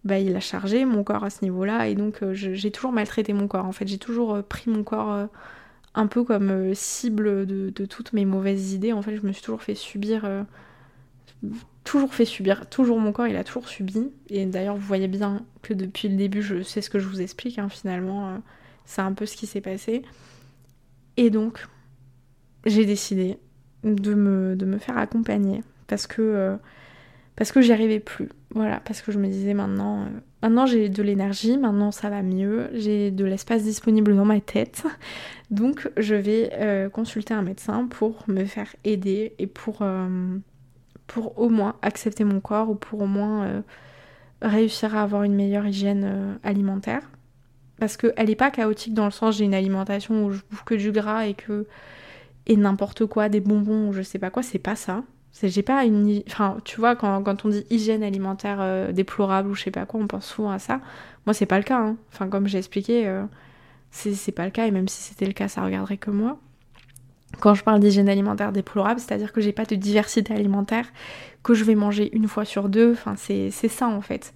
bah, 0.04 0.18
il 0.18 0.34
a 0.36 0.40
chargé 0.40 0.84
mon 0.84 1.02
corps 1.02 1.24
à 1.24 1.30
ce 1.30 1.44
niveau-là, 1.44 1.88
et 1.88 1.94
donc 1.94 2.22
euh, 2.22 2.34
j'ai 2.34 2.70
toujours 2.70 2.92
maltraité 2.92 3.32
mon 3.32 3.48
corps, 3.48 3.66
en 3.66 3.72
fait 3.72 3.88
j'ai 3.88 3.98
toujours 3.98 4.42
pris 4.44 4.70
mon 4.70 4.84
corps 4.84 5.28
un 5.96 6.06
peu 6.06 6.22
comme 6.22 6.74
cible 6.74 7.46
de, 7.46 7.86
toutes 7.86 8.12
mes 8.12 8.24
mauvaises 8.24 8.72
idées, 8.72 8.92
en 8.92 9.02
fait 9.02 9.16
je 9.16 9.22
me 9.22 9.32
suis 9.32 9.42
toujours 9.42 9.62
fait 9.62 9.74
subir 9.74 10.46
toujours 11.86 12.12
fait 12.12 12.24
subir, 12.24 12.68
toujours 12.68 12.98
mon 12.98 13.12
corps 13.12 13.28
il 13.28 13.36
a 13.36 13.44
toujours 13.44 13.68
subi. 13.68 14.10
Et 14.28 14.44
d'ailleurs 14.44 14.76
vous 14.76 14.86
voyez 14.86 15.08
bien 15.08 15.46
que 15.62 15.72
depuis 15.72 16.08
le 16.08 16.16
début 16.16 16.42
je 16.42 16.62
sais 16.62 16.82
ce 16.82 16.90
que 16.90 16.98
je 16.98 17.06
vous 17.06 17.22
explique, 17.22 17.58
hein, 17.58 17.68
finalement 17.70 18.28
euh, 18.28 18.36
c'est 18.84 19.00
un 19.00 19.12
peu 19.12 19.24
ce 19.24 19.36
qui 19.36 19.46
s'est 19.46 19.62
passé. 19.62 20.02
Et 21.16 21.30
donc 21.30 21.66
j'ai 22.66 22.84
décidé 22.84 23.38
de 23.84 24.14
me, 24.14 24.78
faire 24.78 24.98
accompagner 24.98 25.62
parce 25.86 26.06
que, 26.06 26.20
euh, 26.20 26.56
parce 27.36 27.52
que 27.52 27.60
j'y 27.60 27.72
arrivais 27.72 28.00
plus. 28.00 28.28
Voilà, 28.54 28.80
parce 28.80 29.02
que 29.02 29.12
je 29.12 29.18
me 29.18 29.26
disais 29.26 29.54
maintenant, 29.54 30.02
euh, 30.02 30.08
maintenant 30.42 30.66
j'ai 30.66 30.88
de 30.88 31.02
l'énergie, 31.02 31.58
maintenant 31.58 31.90
ça 31.90 32.08
va 32.08 32.22
mieux, 32.22 32.70
j'ai 32.74 33.10
de 33.10 33.24
l'espace 33.24 33.64
disponible 33.64 34.14
dans 34.14 34.24
ma 34.24 34.40
tête. 34.40 34.84
Donc 35.50 35.90
je 35.96 36.14
vais 36.14 36.88
consulter 36.92 37.34
un 37.34 37.42
médecin 37.42 37.86
pour 37.86 38.24
me 38.28 38.44
faire 38.44 38.74
aider 38.84 39.34
et 39.38 39.46
pour 39.46 39.82
pour 41.06 41.38
au 41.38 41.48
moins 41.48 41.76
accepter 41.82 42.24
mon 42.24 42.40
corps 42.40 42.70
ou 42.70 42.74
pour 42.74 43.02
au 43.02 43.06
moins 43.06 43.44
euh, 43.44 43.60
réussir 44.42 44.96
à 44.96 45.02
avoir 45.02 45.22
une 45.22 45.34
meilleure 45.34 45.66
hygiène 45.66 46.04
euh, 46.04 46.34
alimentaire. 46.42 47.02
Parce 47.78 47.96
qu'elle 47.96 48.26
n'est 48.26 48.36
pas 48.36 48.50
chaotique 48.50 48.94
dans 48.94 49.04
le 49.04 49.10
sens 49.10 49.36
j'ai 49.36 49.44
une 49.44 49.54
alimentation 49.54 50.26
où 50.26 50.32
je 50.32 50.40
bouffe 50.50 50.64
que 50.64 50.74
du 50.74 50.92
gras 50.92 51.26
et 51.26 51.34
que. 51.34 51.66
et 52.46 52.56
n'importe 52.56 53.06
quoi, 53.06 53.28
des 53.28 53.40
bonbons 53.40 53.88
ou 53.88 53.92
je 53.92 54.02
sais 54.02 54.18
pas 54.18 54.30
quoi, 54.30 54.42
c'est 54.42 54.58
pas 54.58 54.76
ça. 54.76 55.04
J'ai 55.42 55.62
pas 55.62 55.84
une. 55.84 56.22
Enfin, 56.28 56.58
tu 56.64 56.80
vois, 56.80 56.96
quand, 56.96 57.44
on 57.44 57.48
dit 57.48 57.66
hygiène 57.70 58.02
alimentaire 58.02 58.58
euh, 58.60 58.92
déplorable 58.92 59.50
ou 59.50 59.54
je 59.54 59.64
sais 59.64 59.70
pas 59.70 59.84
quoi, 59.84 60.00
on 60.00 60.06
pense 60.06 60.26
souvent 60.26 60.50
à 60.50 60.58
ça. 60.58 60.80
Moi, 61.26 61.34
c'est 61.34 61.46
pas 61.46 61.58
le 61.58 61.64
cas. 61.64 61.78
Hein. 61.78 61.96
Enfin, 62.12 62.28
comme 62.28 62.46
j'ai 62.46 62.58
expliqué, 62.58 63.06
euh, 63.06 63.24
c'est 63.90 64.32
pas 64.32 64.44
le 64.44 64.50
cas. 64.50 64.66
Et 64.66 64.70
même 64.70 64.88
si 64.88 65.02
c'était 65.02 65.26
le 65.26 65.32
cas, 65.32 65.48
ça 65.48 65.62
regarderait 65.62 65.98
que 65.98 66.10
moi. 66.10 66.38
Quand 67.40 67.54
je 67.54 67.62
parle 67.62 67.80
d'hygiène 67.80 68.08
alimentaire 68.08 68.52
déplorable, 68.52 69.00
c'est-à-dire 69.00 69.32
que 69.32 69.40
j'ai 69.40 69.52
pas 69.52 69.64
de 69.64 69.74
diversité 69.74 70.32
alimentaire, 70.32 70.86
que 71.42 71.52
je 71.52 71.64
vais 71.64 71.74
manger 71.74 72.14
une 72.16 72.28
fois 72.28 72.44
sur 72.44 72.68
deux. 72.68 72.92
Enfin, 72.92 73.14
c'est 73.16 73.50
ça 73.50 73.88
en 73.88 74.00
fait. 74.00 74.32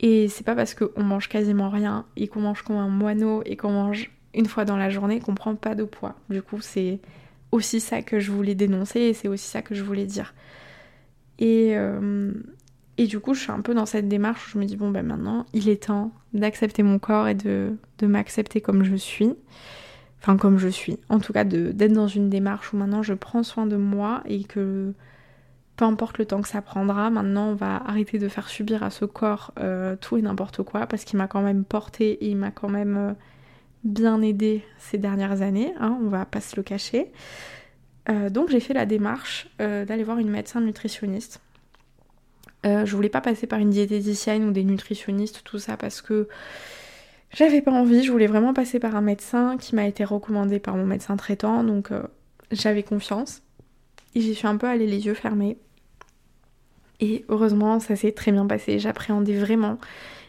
Et 0.00 0.28
c'est 0.28 0.44
pas 0.44 0.56
parce 0.56 0.74
qu'on 0.74 1.02
mange 1.02 1.28
quasiment 1.28 1.68
rien 1.68 2.06
et 2.16 2.26
qu'on 2.26 2.40
mange 2.40 2.62
comme 2.62 2.76
un 2.76 2.88
moineau 2.88 3.42
et 3.44 3.56
qu'on 3.56 3.70
mange 3.70 4.10
une 4.34 4.46
fois 4.46 4.64
dans 4.64 4.76
la 4.76 4.90
journée 4.90 5.20
qu'on 5.20 5.34
prend 5.34 5.54
pas 5.54 5.74
de 5.74 5.84
poids. 5.84 6.14
Du 6.30 6.42
coup, 6.42 6.60
c'est 6.60 7.00
aussi 7.52 7.80
ça 7.80 8.02
que 8.02 8.20
je 8.20 8.30
voulais 8.30 8.54
dénoncer 8.54 9.00
et 9.00 9.14
c'est 9.14 9.28
aussi 9.28 9.48
ça 9.48 9.62
que 9.62 9.74
je 9.74 9.82
voulais 9.82 10.06
dire. 10.06 10.34
Et, 11.38 11.76
euh, 11.76 12.32
et 12.98 13.06
du 13.06 13.18
coup, 13.18 13.34
je 13.34 13.40
suis 13.40 13.52
un 13.52 13.60
peu 13.60 13.74
dans 13.74 13.86
cette 13.86 14.08
démarche 14.08 14.48
où 14.48 14.50
je 14.52 14.58
me 14.58 14.66
dis, 14.66 14.76
bon, 14.76 14.90
ben 14.90 15.04
maintenant, 15.04 15.46
il 15.52 15.68
est 15.68 15.84
temps 15.84 16.12
d'accepter 16.34 16.82
mon 16.82 16.98
corps 16.98 17.28
et 17.28 17.34
de, 17.34 17.76
de 17.98 18.06
m'accepter 18.06 18.60
comme 18.60 18.84
je 18.84 18.96
suis. 18.96 19.34
Enfin, 20.20 20.36
comme 20.36 20.58
je 20.58 20.68
suis. 20.68 20.98
En 21.08 21.18
tout 21.18 21.32
cas, 21.32 21.44
d'être 21.44 21.92
dans 21.92 22.08
une 22.08 22.28
démarche 22.28 22.74
où 22.74 22.76
maintenant 22.76 23.02
je 23.02 23.14
prends 23.14 23.42
soin 23.42 23.66
de 23.66 23.76
moi 23.76 24.22
et 24.26 24.44
que 24.44 24.92
peu 25.76 25.86
importe 25.86 26.18
le 26.18 26.26
temps 26.26 26.42
que 26.42 26.48
ça 26.48 26.60
prendra, 26.60 27.08
maintenant 27.08 27.48
on 27.48 27.54
va 27.54 27.76
arrêter 27.76 28.18
de 28.18 28.28
faire 28.28 28.50
subir 28.50 28.82
à 28.82 28.90
ce 28.90 29.06
corps 29.06 29.54
euh, 29.58 29.96
tout 29.96 30.18
et 30.18 30.22
n'importe 30.22 30.62
quoi 30.62 30.86
parce 30.86 31.04
qu'il 31.04 31.16
m'a 31.16 31.26
quand 31.26 31.40
même 31.40 31.64
porté 31.64 32.10
et 32.10 32.28
il 32.28 32.36
m'a 32.36 32.50
quand 32.50 32.68
même 32.68 32.96
euh, 32.98 33.12
bien 33.84 34.22
aidé 34.22 34.62
ces 34.78 34.98
dernières 34.98 35.42
années, 35.42 35.72
hein, 35.80 35.98
on 36.02 36.08
va 36.08 36.24
pas 36.24 36.40
se 36.40 36.56
le 36.56 36.62
cacher. 36.62 37.10
Euh, 38.08 38.30
donc 38.30 38.50
j'ai 38.50 38.60
fait 38.60 38.74
la 38.74 38.86
démarche 38.86 39.48
euh, 39.60 39.84
d'aller 39.84 40.04
voir 40.04 40.18
une 40.18 40.30
médecin 40.30 40.60
nutritionniste. 40.60 41.40
Euh, 42.66 42.84
je 42.84 42.94
voulais 42.94 43.08
pas 43.08 43.20
passer 43.20 43.46
par 43.46 43.58
une 43.58 43.70
diététicienne 43.70 44.44
ou 44.44 44.52
des 44.52 44.64
nutritionnistes, 44.64 45.42
tout 45.44 45.58
ça, 45.58 45.76
parce 45.76 46.02
que 46.02 46.28
j'avais 47.32 47.62
pas 47.62 47.70
envie. 47.70 48.02
Je 48.02 48.12
voulais 48.12 48.26
vraiment 48.26 48.52
passer 48.52 48.78
par 48.78 48.96
un 48.96 49.00
médecin 49.00 49.56
qui 49.56 49.74
m'a 49.74 49.86
été 49.86 50.04
recommandé 50.04 50.58
par 50.58 50.76
mon 50.76 50.84
médecin 50.84 51.16
traitant, 51.16 51.64
donc 51.64 51.90
j'avais 52.50 52.82
confiance. 52.82 53.42
Et 54.14 54.20
j'y 54.20 54.34
suis 54.34 54.48
un 54.48 54.56
peu 54.56 54.66
allée 54.66 54.86
les 54.86 55.06
yeux 55.06 55.14
fermés. 55.14 55.56
Et 57.00 57.24
heureusement, 57.28 57.80
ça 57.80 57.96
s'est 57.96 58.12
très 58.12 58.30
bien 58.32 58.46
passé. 58.46 58.78
J'appréhendais 58.78 59.38
vraiment 59.38 59.78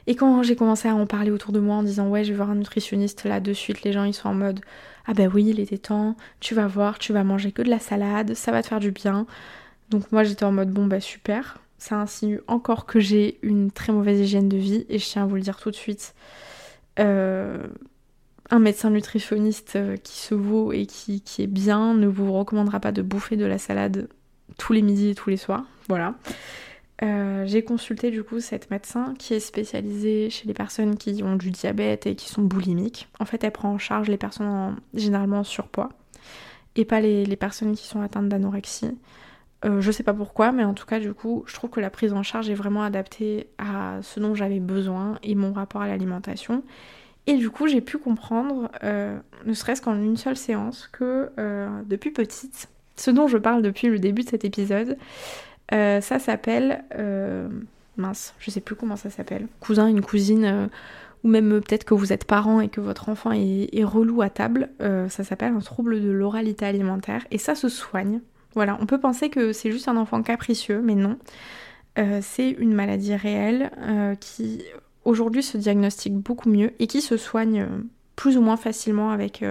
et 0.07 0.15
quand 0.15 0.43
j'ai 0.43 0.55
commencé 0.55 0.87
à 0.87 0.95
en 0.95 1.05
parler 1.05 1.31
autour 1.31 1.51
de 1.51 1.59
moi 1.59 1.75
en 1.75 1.83
disant 1.83 2.07
ouais 2.07 2.23
je 2.23 2.31
vais 2.31 2.37
voir 2.37 2.49
un 2.49 2.55
nutritionniste 2.55 3.23
là 3.25 3.39
de 3.39 3.53
suite, 3.53 3.83
les 3.83 3.91
gens 3.91 4.03
ils 4.03 4.13
sont 4.13 4.29
en 4.29 4.33
mode 4.33 4.59
ah 5.05 5.13
bah 5.13 5.25
oui 5.33 5.47
il 5.49 5.59
était 5.59 5.77
temps, 5.77 6.15
tu 6.39 6.55
vas 6.55 6.67
voir, 6.67 6.99
tu 6.99 7.13
vas 7.13 7.23
manger 7.23 7.51
que 7.51 7.61
de 7.61 7.69
la 7.69 7.79
salade, 7.79 8.33
ça 8.33 8.51
va 8.51 8.61
te 8.61 8.67
faire 8.67 8.79
du 8.79 8.91
bien. 8.91 9.25
Donc 9.89 10.11
moi 10.11 10.23
j'étais 10.23 10.45
en 10.45 10.51
mode 10.51 10.71
bon 10.71 10.85
bah 10.85 10.99
super, 10.99 11.59
ça 11.77 11.97
insinue 11.97 12.41
encore 12.47 12.85
que 12.85 12.99
j'ai 12.99 13.39
une 13.41 13.71
très 13.71 13.91
mauvaise 13.93 14.19
hygiène 14.19 14.49
de 14.49 14.57
vie 14.57 14.85
et 14.89 14.99
je 14.99 15.05
tiens 15.05 15.23
à 15.23 15.25
vous 15.25 15.35
le 15.35 15.41
dire 15.41 15.57
tout 15.57 15.71
de 15.71 15.75
suite. 15.75 16.13
Euh, 16.99 17.67
un 18.51 18.59
médecin 18.59 18.89
nutritionniste 18.89 19.77
euh, 19.77 19.97
qui 19.97 20.17
se 20.17 20.35
vaut 20.35 20.73
et 20.73 20.85
qui, 20.85 21.21
qui, 21.21 21.41
est 21.41 21.47
bien 21.47 21.93
ne 21.93 22.07
vous 22.07 22.31
recommandera 22.33 22.79
pas 22.79 22.91
de 22.91 23.01
bouffer 23.01 23.37
de 23.37 23.45
la 23.45 23.57
salade 23.57 24.09
tous 24.57 24.73
les 24.73 24.81
midis 24.81 25.09
et 25.09 25.15
tous 25.15 25.29
les 25.29 25.37
soirs. 25.37 25.63
Voilà. 25.87 26.15
Euh, 27.03 27.45
j'ai 27.47 27.63
consulté 27.63 28.11
du 28.11 28.23
coup 28.23 28.39
cette 28.39 28.69
médecin 28.69 29.15
qui 29.17 29.33
est 29.33 29.39
spécialisée 29.39 30.29
chez 30.29 30.47
les 30.47 30.53
personnes 30.53 30.97
qui 30.97 31.23
ont 31.23 31.35
du 31.35 31.49
diabète 31.49 32.05
et 32.05 32.15
qui 32.15 32.29
sont 32.29 32.43
boulimiques. 32.43 33.07
En 33.19 33.25
fait, 33.25 33.43
elle 33.43 33.51
prend 33.51 33.71
en 33.71 33.79
charge 33.79 34.07
les 34.07 34.17
personnes 34.17 34.75
généralement 34.93 35.39
en 35.39 35.43
surpoids 35.43 35.89
et 36.75 36.85
pas 36.85 37.01
les, 37.01 37.35
personnes 37.35 37.75
qui 37.75 37.87
sont 37.87 38.01
atteintes 38.01 38.29
d'anorexie. 38.29 38.97
Euh, 39.65 39.81
je 39.81 39.91
sais 39.91 40.03
pas 40.03 40.13
pourquoi, 40.13 40.51
mais 40.51 40.63
en 40.63 40.73
tout 40.73 40.85
cas, 40.85 40.99
du 40.99 41.13
coup, 41.13 41.43
je 41.47 41.55
trouve 41.55 41.71
que 41.71 41.79
la 41.79 41.89
prise 41.89 42.13
en 42.13 42.23
charge 42.23 42.49
est 42.49 42.55
vraiment 42.55 42.83
adaptée 42.83 43.47
à 43.57 43.99
ce 44.03 44.19
dont 44.19 44.35
j'avais 44.35 44.59
besoin 44.59 45.17
et 45.23 45.33
mon 45.33 45.53
rapport 45.53 45.81
à 45.81 45.87
l'alimentation. 45.87 46.63
Et 47.27 47.35
du 47.35 47.49
coup, 47.49 47.67
j'ai 47.67 47.81
pu 47.81 47.97
comprendre, 47.97 48.71
euh, 48.83 49.17
ne 49.45 49.53
serait-ce 49.53 49.81
qu'en 49.81 49.95
une 49.95 50.17
seule 50.17 50.37
séance, 50.37 50.87
que 50.91 51.29
depuis 51.85 52.11
petite, 52.11 52.69
ce 52.95 53.11
dont 53.11 53.27
je 53.27 53.37
parle 53.37 53.63
depuis 53.63 53.87
le 53.87 53.99
début 53.99 54.23
de 54.23 54.29
cet 54.29 54.45
épisode, 54.45 54.97
euh, 55.73 56.01
ça 56.01 56.19
s'appelle. 56.19 56.83
Euh, 56.97 57.47
mince, 57.97 58.33
je 58.39 58.51
sais 58.51 58.61
plus 58.61 58.75
comment 58.75 58.95
ça 58.95 59.09
s'appelle. 59.09 59.47
Cousin, 59.59 59.87
une 59.87 60.01
cousine, 60.01 60.45
euh, 60.45 60.67
ou 61.23 61.29
même 61.29 61.61
peut-être 61.61 61.85
que 61.85 61.93
vous 61.93 62.13
êtes 62.13 62.25
parent 62.25 62.61
et 62.61 62.69
que 62.69 62.81
votre 62.81 63.09
enfant 63.09 63.31
est, 63.31 63.83
relou 63.83 64.21
à 64.21 64.29
table. 64.29 64.69
ça 64.79 65.23
s'appelle 65.23 65.53
un 65.53 65.59
trouble 65.59 66.01
de 66.01 66.09
l'oralité 66.09 66.65
alimentaire 66.65 67.25
et 67.29 67.37
ça 67.37 67.53
se 67.53 67.69
soigne. 67.69 68.21
Voilà, 68.55 68.77
on 68.81 68.85
peut 68.85 68.99
penser 68.99 69.29
que 69.29 69.53
c'est 69.53 69.71
juste 69.71 69.87
un 69.87 69.97
enfant 69.97 70.23
capricieux, 70.23 70.81
mais 70.83 70.95
non. 70.95 71.17
c'est 72.21 72.49
une 72.49 72.73
maladie 72.73 73.15
réelle 73.15 73.69
qui 74.19 74.63
aujourd'hui 75.05 75.43
se 75.43 75.59
diagnostique 75.59 76.15
beaucoup 76.15 76.49
mieux 76.49 76.71
et 76.79 76.87
qui 76.87 77.01
se 77.01 77.17
soigne 77.17 77.67
plus 78.15 78.35
ou 78.35 78.41
moins 78.41 78.57
facilement 78.57 79.11
avec 79.11 79.43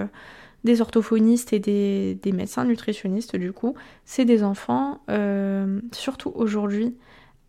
des 0.63 0.81
orthophonistes 0.81 1.53
et 1.53 1.59
des, 1.59 2.31
médecins 2.31 2.65
nutritionnistes 2.65 3.35
du 3.35 3.51
coup, 3.51 3.75
c'est 4.05 4.25
des 4.25 4.43
enfants, 4.43 5.01
euh, 5.09 5.81
surtout 5.91 6.31
aujourd'hui, 6.35 6.95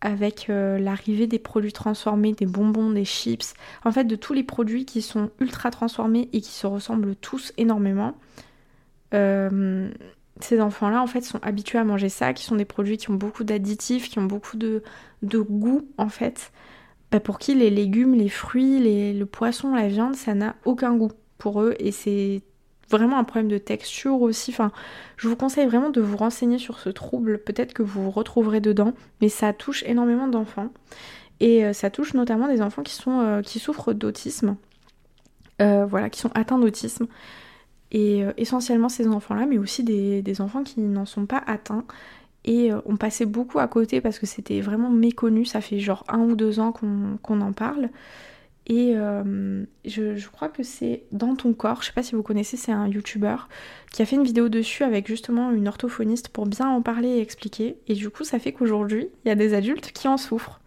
avec 0.01 0.49
euh, 0.49 0.79
l'arrivée 0.79 1.27
des 1.27 1.39
produits 1.39 1.71
transformés, 1.71 2.33
des 2.33 2.45
bonbons, 2.45 2.91
des 2.91 3.05
chips, 3.05 3.53
en 3.85 3.91
fait 3.91 4.03
de 4.03 4.15
tous 4.15 4.33
les 4.33 4.43
produits 4.43 4.85
qui 4.85 5.01
sont 5.01 5.29
ultra 5.39 5.71
transformés 5.71 6.29
et 6.33 6.41
qui 6.41 6.51
se 6.51 6.67
ressemblent 6.67 7.15
tous 7.15 7.53
énormément. 7.57 8.15
Euh, 9.13 9.89
ces 10.39 10.59
enfants-là, 10.59 11.01
en 11.01 11.07
fait, 11.07 11.21
sont 11.21 11.39
habitués 11.43 11.77
à 11.77 11.83
manger 11.83 12.09
ça, 12.09 12.33
qui 12.33 12.43
sont 12.43 12.55
des 12.55 12.65
produits 12.65 12.97
qui 12.97 13.11
ont 13.11 13.15
beaucoup 13.15 13.43
d'additifs, 13.43 14.09
qui 14.09 14.17
ont 14.17 14.25
beaucoup 14.25 14.57
de, 14.57 14.81
goût, 15.23 15.87
en 15.97 16.09
fait. 16.09 16.51
Bah, 17.11 17.19
pour 17.19 17.37
qui 17.37 17.53
les 17.53 17.69
légumes, 17.69 18.15
les 18.15 18.29
fruits, 18.29 18.79
les, 18.79 19.13
le 19.13 19.25
poisson, 19.27 19.75
la 19.75 19.87
viande, 19.87 20.15
ça 20.15 20.33
n'a 20.33 20.55
aucun 20.65 20.95
goût 20.95 21.11
pour 21.37 21.61
eux 21.61 21.75
et 21.77 21.91
c'est 21.91 22.41
vraiment 22.97 23.17
un 23.17 23.23
problème 23.23 23.49
de 23.49 23.57
texture 23.57 24.21
aussi. 24.21 24.51
Enfin, 24.51 24.71
je 25.17 25.27
vous 25.27 25.35
conseille 25.35 25.65
vraiment 25.65 25.89
de 25.89 26.01
vous 26.01 26.17
renseigner 26.17 26.57
sur 26.57 26.79
ce 26.79 26.89
trouble. 26.89 27.39
Peut-être 27.39 27.73
que 27.73 27.83
vous 27.83 28.03
vous 28.03 28.11
retrouverez 28.11 28.61
dedans, 28.61 28.93
mais 29.21 29.29
ça 29.29 29.53
touche 29.53 29.83
énormément 29.83 30.27
d'enfants. 30.27 30.69
Et 31.39 31.65
euh, 31.65 31.73
ça 31.73 31.89
touche 31.89 32.13
notamment 32.13 32.47
des 32.47 32.61
enfants 32.61 32.83
qui, 32.83 32.93
sont, 32.93 33.19
euh, 33.19 33.41
qui 33.41 33.59
souffrent 33.59 33.93
d'autisme. 33.93 34.55
Euh, 35.61 35.85
voilà, 35.85 36.09
qui 36.09 36.19
sont 36.19 36.31
atteints 36.35 36.59
d'autisme. 36.59 37.07
Et 37.91 38.23
essentiellement 38.37 38.89
ces 38.89 39.07
enfants-là, 39.07 39.45
mais 39.45 39.59
aussi 39.59 39.83
des, 39.83 40.41
enfants 40.41 40.63
qui 40.63 40.79
n'en 40.81 41.05
sont 41.05 41.27
pas 41.27 41.43
atteints. 41.45 41.85
Et 42.43 42.71
on 42.85 42.97
passait 42.97 43.27
beaucoup 43.27 43.59
à 43.59 43.67
côté 43.67 44.01
parce 44.01 44.17
que 44.17 44.25
c'était 44.25 44.61
vraiment 44.61 44.89
méconnu. 44.89 45.45
Ça 45.45 45.61
fait 45.61 45.77
genre 45.77 46.03
un 46.07 46.21
ou 46.21 46.35
deux 46.35 46.59
ans 46.59 46.71
qu'on 46.71 47.41
en 47.41 47.53
parle. 47.53 47.89
Et 48.67 48.93
euh, 48.95 49.65
je, 49.83 50.27
crois 50.29 50.47
que 50.47 50.63
c'est 50.63 51.03
Dans 51.11 51.35
ton 51.35 51.53
corps, 51.53 51.81
je 51.81 51.87
sais 51.87 51.93
pas 51.93 52.03
si 52.03 52.15
vous 52.15 52.23
connaissez, 52.23 52.55
c'est 52.55 52.71
un 52.71 52.87
youtubeur 52.87 53.49
qui 53.91 54.01
a 54.01 54.05
fait 54.05 54.15
une 54.15 54.23
vidéo 54.23 54.47
dessus 54.47 54.83
avec 54.83 55.07
justement 55.07 55.51
une 55.51 55.67
orthophoniste 55.67 56.29
pour 56.29 56.45
bien 56.45 56.69
en 56.69 56.81
parler 56.81 57.09
et 57.09 57.21
expliquer. 57.21 57.75
Et 57.87 57.93
du 57.93 58.09
coup, 58.09 58.23
ça 58.23 58.39
fait 58.39 58.53
qu'aujourd'hui, 58.53 59.09
il 59.25 59.27
y 59.27 59.31
a 59.31 59.35
des 59.35 59.53
adultes 59.53 59.91
qui 59.91 60.07
en 60.07 60.17
souffrent. 60.17 60.61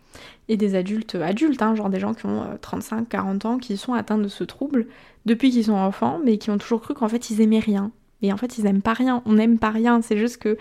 Et 0.49 0.57
des 0.57 0.75
adultes 0.75 1.17
adultes, 1.17 1.63
hein, 1.63 1.75
genre 1.75 1.91
des 1.91 1.99
gens 1.99 2.15
qui 2.15 2.27
ont 2.27 2.47
35, 2.61 3.01
euh, 3.01 3.05
40 3.09 3.45
ans, 3.47 3.59
qui 3.59 3.77
sont 3.77 3.95
atteints 3.95 4.19
de 4.19 4.29
ce 4.29 4.45
trouble 4.45 4.87
depuis 5.25 5.51
qu'ils 5.51 5.65
sont 5.65 5.73
enfants, 5.73 6.21
mais 6.25 6.39
qui 6.39 6.51
ont 6.51 6.59
toujours 6.59 6.81
cru 6.81 6.95
qu'en 6.95 7.09
fait 7.09 7.31
ils 7.31 7.41
aimaient 7.41 7.59
rien. 7.59 7.91
Et 8.23 8.33
en 8.33 8.37
fait, 8.37 8.59
ils 8.59 8.67
aiment 8.67 8.83
pas 8.83 8.95
rien. 8.95 9.23
On 9.27 9.35
n'aime 9.35 9.59
pas 9.59 9.71
rien. 9.71 10.01
C'est 10.03 10.17
juste 10.17 10.39
que 10.39 10.57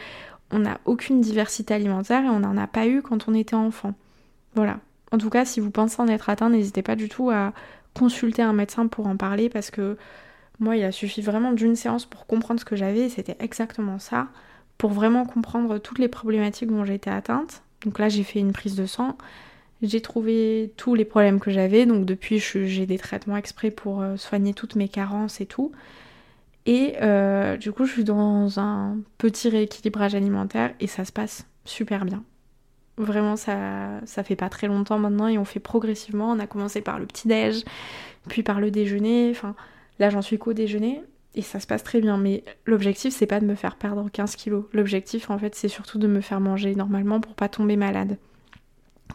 on 0.52 0.60
n'a 0.60 0.80
aucune 0.86 1.22
diversité 1.22 1.74
alimentaire 1.74 2.24
et 2.24 2.30
on 2.30 2.40
n'en 2.40 2.58
a 2.58 2.68
pas 2.68 2.88
eu 2.88 3.02
quand 3.02 3.28
on 3.28 3.34
était 3.34 3.56
enfant. 3.56 3.94
Voilà. 4.56 4.80
En 5.16 5.18
tout 5.18 5.30
cas, 5.30 5.46
si 5.46 5.62
vous 5.62 5.72
pensez 5.72 6.02
en 6.02 6.10
être 6.10 6.30
atteint, 6.30 6.50
n'hésitez 6.50 6.82
pas 6.82 6.98
du 6.98 7.08
tout 7.08 7.30
à 7.30 7.54
consulter 7.94 8.42
un 8.42 8.52
médecin 8.52 8.88
pour 8.88 9.08
en 9.08 9.16
parler 9.16 9.48
parce 9.48 9.72
que 9.72 9.96
moi, 10.60 10.76
il 10.76 10.84
a 10.84 10.92
suffi 10.92 11.22
vraiment 11.22 11.54
d'une 11.54 11.78
séance 11.78 12.06
pour 12.06 12.26
comprendre 12.26 12.60
ce 12.60 12.66
que 12.66 12.76
j'avais 12.76 13.06
et 13.06 13.10
c'était 13.10 13.38
exactement 13.40 13.98
ça, 13.98 14.28
pour 14.78 14.92
vraiment 14.92 15.26
comprendre 15.26 15.78
toutes 15.78 16.00
les 16.00 16.10
problématiques 16.10 16.70
dont 16.70 16.84
j'étais 16.84 17.12
atteinte. 17.12 17.64
Donc 17.86 17.98
là, 17.98 18.10
j'ai 18.10 18.24
fait 18.24 18.40
une 18.40 18.52
prise 18.52 18.76
de 18.76 18.86
sang, 18.86 19.18
j'ai 19.82 20.02
trouvé 20.02 20.74
tous 20.76 20.96
les 20.96 21.06
problèmes 21.06 21.40
que 21.40 21.50
j'avais, 21.50 21.86
donc 21.86 22.06
depuis, 22.06 22.40
j'ai 22.40 22.86
des 22.86 22.98
traitements 22.98 23.38
exprès 23.38 23.72
pour 23.72 24.02
euh, 24.02 24.18
soigner 24.18 24.54
toutes 24.54 24.76
mes 24.76 24.90
carences 24.90 25.40
et 25.40 25.46
tout. 25.46 25.72
Et 26.66 26.96
euh, 27.02 27.56
du 27.56 27.72
coup, 27.72 27.86
je 27.86 27.94
suis 27.94 28.04
dans 28.04 28.60
un 28.60 28.98
petit 29.18 29.48
rééquilibrage 29.48 30.14
alimentaire 30.14 30.74
et 30.82 30.88
ça 30.88 31.06
se 31.06 31.14
passe 31.14 31.46
super 31.64 32.04
bien. 32.04 32.22
Vraiment, 32.98 33.36
ça, 33.36 34.00
ça 34.06 34.24
fait 34.24 34.36
pas 34.38 34.50
très 34.50 34.68
longtemps 34.68 35.00
maintenant 35.00 35.28
et 35.28 35.38
on 35.38 35.46
fait 35.46 35.60
progressivement. 35.60 36.32
On 36.32 36.40
a 36.40 36.48
commencé 36.48 36.82
par 36.82 37.00
le 37.00 37.06
petit-déj, 37.06 37.64
puis 38.30 38.44
par 38.44 38.60
le 38.60 38.72
déjeuner. 38.72 39.30
Enfin, 39.32 39.56
là, 40.00 40.10
j'en 40.10 40.22
suis 40.22 40.38
qu'au 40.38 40.54
déjeuner 40.54 41.02
et 41.36 41.42
ça 41.42 41.60
se 41.60 41.68
passe 41.68 41.84
très 41.84 42.00
bien. 42.02 42.18
Mais 42.18 42.44
l'objectif, 42.66 43.14
c'est 43.14 43.26
pas 43.26 43.40
de 43.42 43.46
me 43.46 43.56
faire 43.56 43.76
perdre 43.76 44.10
15 44.12 44.36
kilos. 44.38 44.66
L'objectif, 44.74 45.30
en 45.30 45.38
fait, 45.38 45.56
c'est 45.56 45.68
surtout 45.68 45.98
de 46.00 46.08
me 46.08 46.22
faire 46.22 46.40
manger 46.40 46.74
normalement 46.76 47.20
pour 47.20 47.36
pas 47.36 47.50
tomber 47.50 47.76
malade. 47.76 48.18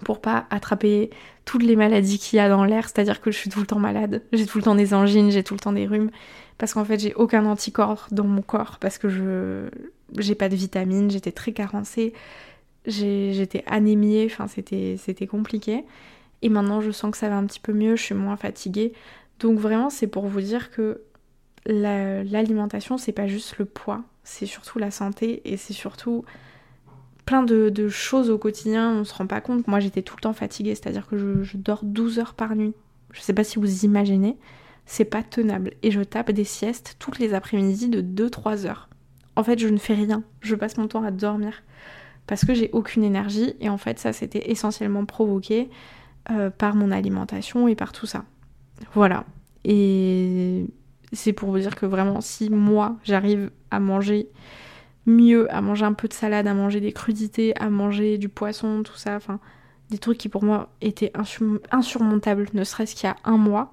pour 0.05 0.21
pas 0.21 0.47
attraper 0.51 1.11
toutes 1.45 1.63
les 1.63 1.77
maladies 1.77 2.19
qu'il 2.19 2.37
y 2.37 2.41
a 2.41 2.49
dans 2.49 2.65
l'air, 2.65 2.89
c'est-à-dire 2.89 3.21
que 3.21 3.31
je 3.31 3.37
suis 3.39 3.51
tout 3.51 3.61
le 3.61 3.67
temps 3.67 3.79
malade, 3.79 4.23
j'ai 4.33 4.47
tout 4.47 4.59
le 4.59 4.65
temps 4.65 4.75
des 4.75 4.95
angines, 4.95 5.31
j'ai 5.31 5.43
tout 5.43 5.55
le 5.55 5.61
temps 5.61 5.73
des 5.73 5.87
rhumes, 5.87 6.11
parce 6.59 6.75
qu'en 6.75 6.85
fait 6.85 6.99
j'ai 6.99 7.15
aucun 7.15 7.45
anticorps 7.47 8.07
dans 8.11 8.25
mon 8.25 8.43
corps, 8.43 8.79
parce 8.81 8.99
que 8.99 9.09
je 9.09 9.69
j'ai 10.19 10.35
pas 10.35 10.49
de 10.49 10.57
vitamines, 10.57 11.11
j'étais 11.11 11.33
très 11.33 11.53
carencée, 11.53 12.13
j'étais 12.87 13.63
anémiée, 13.67 14.29
enfin 14.31 14.47
c'était 14.47 15.27
compliqué. 15.27 15.85
Et 16.43 16.49
maintenant 16.49 16.81
je 16.81 16.91
sens 16.91 17.11
que 17.11 17.19
ça 17.19 17.29
va 17.29 17.37
un 17.37 17.47
petit 17.47 17.61
peu 17.61 17.73
mieux, 17.73 17.97
je 17.97 18.03
suis 18.03 18.15
moins 18.15 18.37
fatiguée. 18.37 18.93
Donc 19.39 19.59
vraiment 19.59 19.91
c'est 19.91 20.07
pour 20.07 20.27
vous 20.27 20.41
dire 20.41 20.71
que 20.71 21.03
l'alimentation 21.67 22.97
c'est 22.99 23.13
pas 23.13 23.27
juste 23.27 23.59
le 23.59 23.65
poids, 23.65 24.03
c'est 24.25 24.47
surtout 24.47 24.79
la 24.79 24.91
santé 24.91 25.43
et 25.45 25.57
c'est 25.57 25.73
surtout 25.73 26.25
plein 27.31 27.43
de, 27.45 27.89
choses 27.89 28.29
au 28.29 28.39
quotidien, 28.39 28.91
on 28.91 29.05
se 29.05 29.15
rend 29.15 29.29
pas 29.29 29.41
compte. 29.41 29.69
Moi, 29.69 29.79
j'étais 29.79 30.03
tout 30.03 30.17
le 30.17 30.21
temps 30.23 30.33
fatiguée, 30.33 30.75
c'est-à-dire 30.75 31.07
que 31.07 31.45
je, 31.45 31.57
dors 31.57 31.85
12 31.85 32.19
heures 32.19 32.35
par 32.35 32.57
nuit. 32.57 32.75
Je 33.13 33.21
sais 33.21 33.33
pas 33.33 33.45
si 33.45 33.61
vous 33.61 33.85
imaginez, 33.85 34.37
c'est 34.85 35.05
pas 35.05 35.23
tenable. 35.23 35.75
Et 35.85 35.93
je 35.93 36.01
tape 36.01 36.33
des 36.33 36.43
siestes 36.43 36.97
toutes 36.99 37.21
les 37.21 37.33
après-midi 37.33 37.89
de 37.89 38.03
2-3 38.03 38.67
heures. 38.67 38.89
En 39.37 39.45
fait, 39.45 39.61
je 39.61 39.69
ne 39.69 39.79
fais 39.79 39.95
rien. 39.95 40.25
Je 40.41 40.57
passe 40.57 40.77
mon 40.77 40.89
temps 40.89 41.05
à 41.05 41.13
dormir 41.13 41.63
parce 42.31 42.45
que 42.45 42.55
j'ai 42.55 42.71
aucune 42.73 43.03
énergie. 43.03 43.55
Et 43.61 43.69
en 43.69 43.77
fait, 43.77 43.99
ça, 43.99 44.13
c'était 44.13 44.53
essentiellement 44.53 45.05
provoqué 45.05 45.69
euh, 46.31 46.49
par 46.49 46.77
mon 46.77 46.93
alimentation 46.93 47.67
et 47.67 47.75
par 47.75 47.91
tout 47.91 48.07
ça. 48.07 48.25
Voilà. 48.95 49.25
Et 49.65 50.65
c'est 51.13 51.33
pour 51.33 51.51
vous 51.51 51.59
dire 51.59 51.75
que 51.75 51.87
vraiment, 51.87 52.21
si 52.21 52.49
moi, 52.49 52.97
j'arrive 53.03 53.51
à 53.73 53.81
manger 53.81 54.29
mieux 55.07 55.53
à 55.53 55.61
manger 55.61 55.87
un 55.87 55.93
peu 55.93 56.07
de 56.07 56.13
salade, 56.13 56.47
à 56.47 56.55
manger 56.55 56.79
des 56.79 56.93
crudités, 56.93 57.57
à 57.57 57.69
manger 57.69 58.17
du 58.17 58.29
poisson, 58.29 58.85
tout 58.85 58.97
ça, 58.97 59.17
enfin 59.17 59.41
des 59.89 59.99
trucs 59.99 60.19
qui 60.19 60.29
pour 60.29 60.45
moi 60.45 60.69
étaient 60.83 61.11
insurmontables, 61.73 62.47
ne 62.55 62.63
serait-ce 62.63 62.95
qu'il 62.95 63.09
y 63.09 63.11
a 63.11 63.17
un 63.25 63.39
mois, 63.39 63.73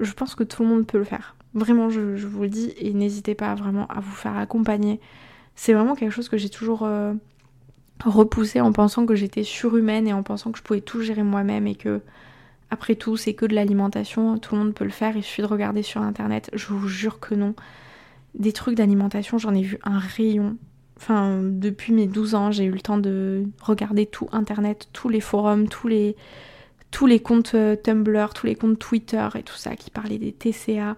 je 0.00 0.12
pense 0.14 0.34
que 0.34 0.42
tout 0.42 0.64
le 0.64 0.68
monde 0.68 0.84
peut 0.84 0.98
le 0.98 1.04
faire. 1.04 1.36
Vraiment, 1.54 1.90
je, 1.90 2.00
vous 2.00 2.42
le 2.42 2.48
dis, 2.48 2.74
et 2.76 2.92
n'hésitez 2.92 3.36
pas 3.36 3.54
vraiment 3.54 3.86
à 3.86 4.00
vous 4.00 4.16
faire 4.16 4.36
accompagner. 4.36 5.00
C'est 5.54 5.74
vraiment 5.74 5.94
quelque 5.94 6.10
chose 6.10 6.28
que 6.28 6.38
j'ai 6.38 6.48
toujours 6.48 6.82
euh, 6.82 7.14
repoussé 8.04 8.60
en 8.60 8.72
pensant 8.72 9.06
que 9.06 9.14
j'étais 9.14 9.42
surhumaine 9.42 10.06
et 10.06 10.12
en 10.12 10.22
pensant 10.22 10.52
que 10.52 10.58
je 10.58 10.62
pouvais 10.62 10.80
tout 10.80 11.00
gérer 11.02 11.22
moi-même 11.22 11.66
et 11.66 11.74
que, 11.74 12.00
après 12.70 12.94
tout, 12.94 13.16
c'est 13.16 13.34
que 13.34 13.46
de 13.46 13.54
l'alimentation, 13.54 14.38
tout 14.38 14.54
le 14.54 14.62
monde 14.62 14.74
peut 14.74 14.84
le 14.84 14.90
faire, 14.90 15.16
il 15.16 15.22
suffit 15.22 15.42
de 15.42 15.46
regarder 15.46 15.82
sur 15.82 16.02
internet. 16.02 16.50
Je 16.52 16.66
vous 16.68 16.88
jure 16.88 17.20
que 17.20 17.34
non 17.34 17.54
des 18.34 18.52
trucs 18.52 18.76
d'alimentation, 18.76 19.38
j'en 19.38 19.54
ai 19.54 19.62
vu 19.62 19.78
un 19.84 19.98
rayon. 19.98 20.56
Enfin, 20.96 21.40
depuis 21.42 21.92
mes 21.92 22.06
12 22.06 22.34
ans, 22.34 22.50
j'ai 22.50 22.64
eu 22.64 22.70
le 22.70 22.80
temps 22.80 22.98
de 22.98 23.44
regarder 23.62 24.06
tout 24.06 24.28
Internet, 24.32 24.88
tous 24.92 25.08
les 25.08 25.20
forums, 25.20 25.68
tous 25.68 25.88
les, 25.88 26.16
tous 26.90 27.06
les 27.06 27.20
comptes 27.20 27.54
euh, 27.54 27.76
Tumblr, 27.76 28.34
tous 28.34 28.46
les 28.46 28.54
comptes 28.54 28.78
Twitter 28.78 29.26
et 29.36 29.42
tout 29.42 29.56
ça 29.56 29.76
qui 29.76 29.90
parlaient 29.90 30.18
des 30.18 30.32
TCA. 30.32 30.96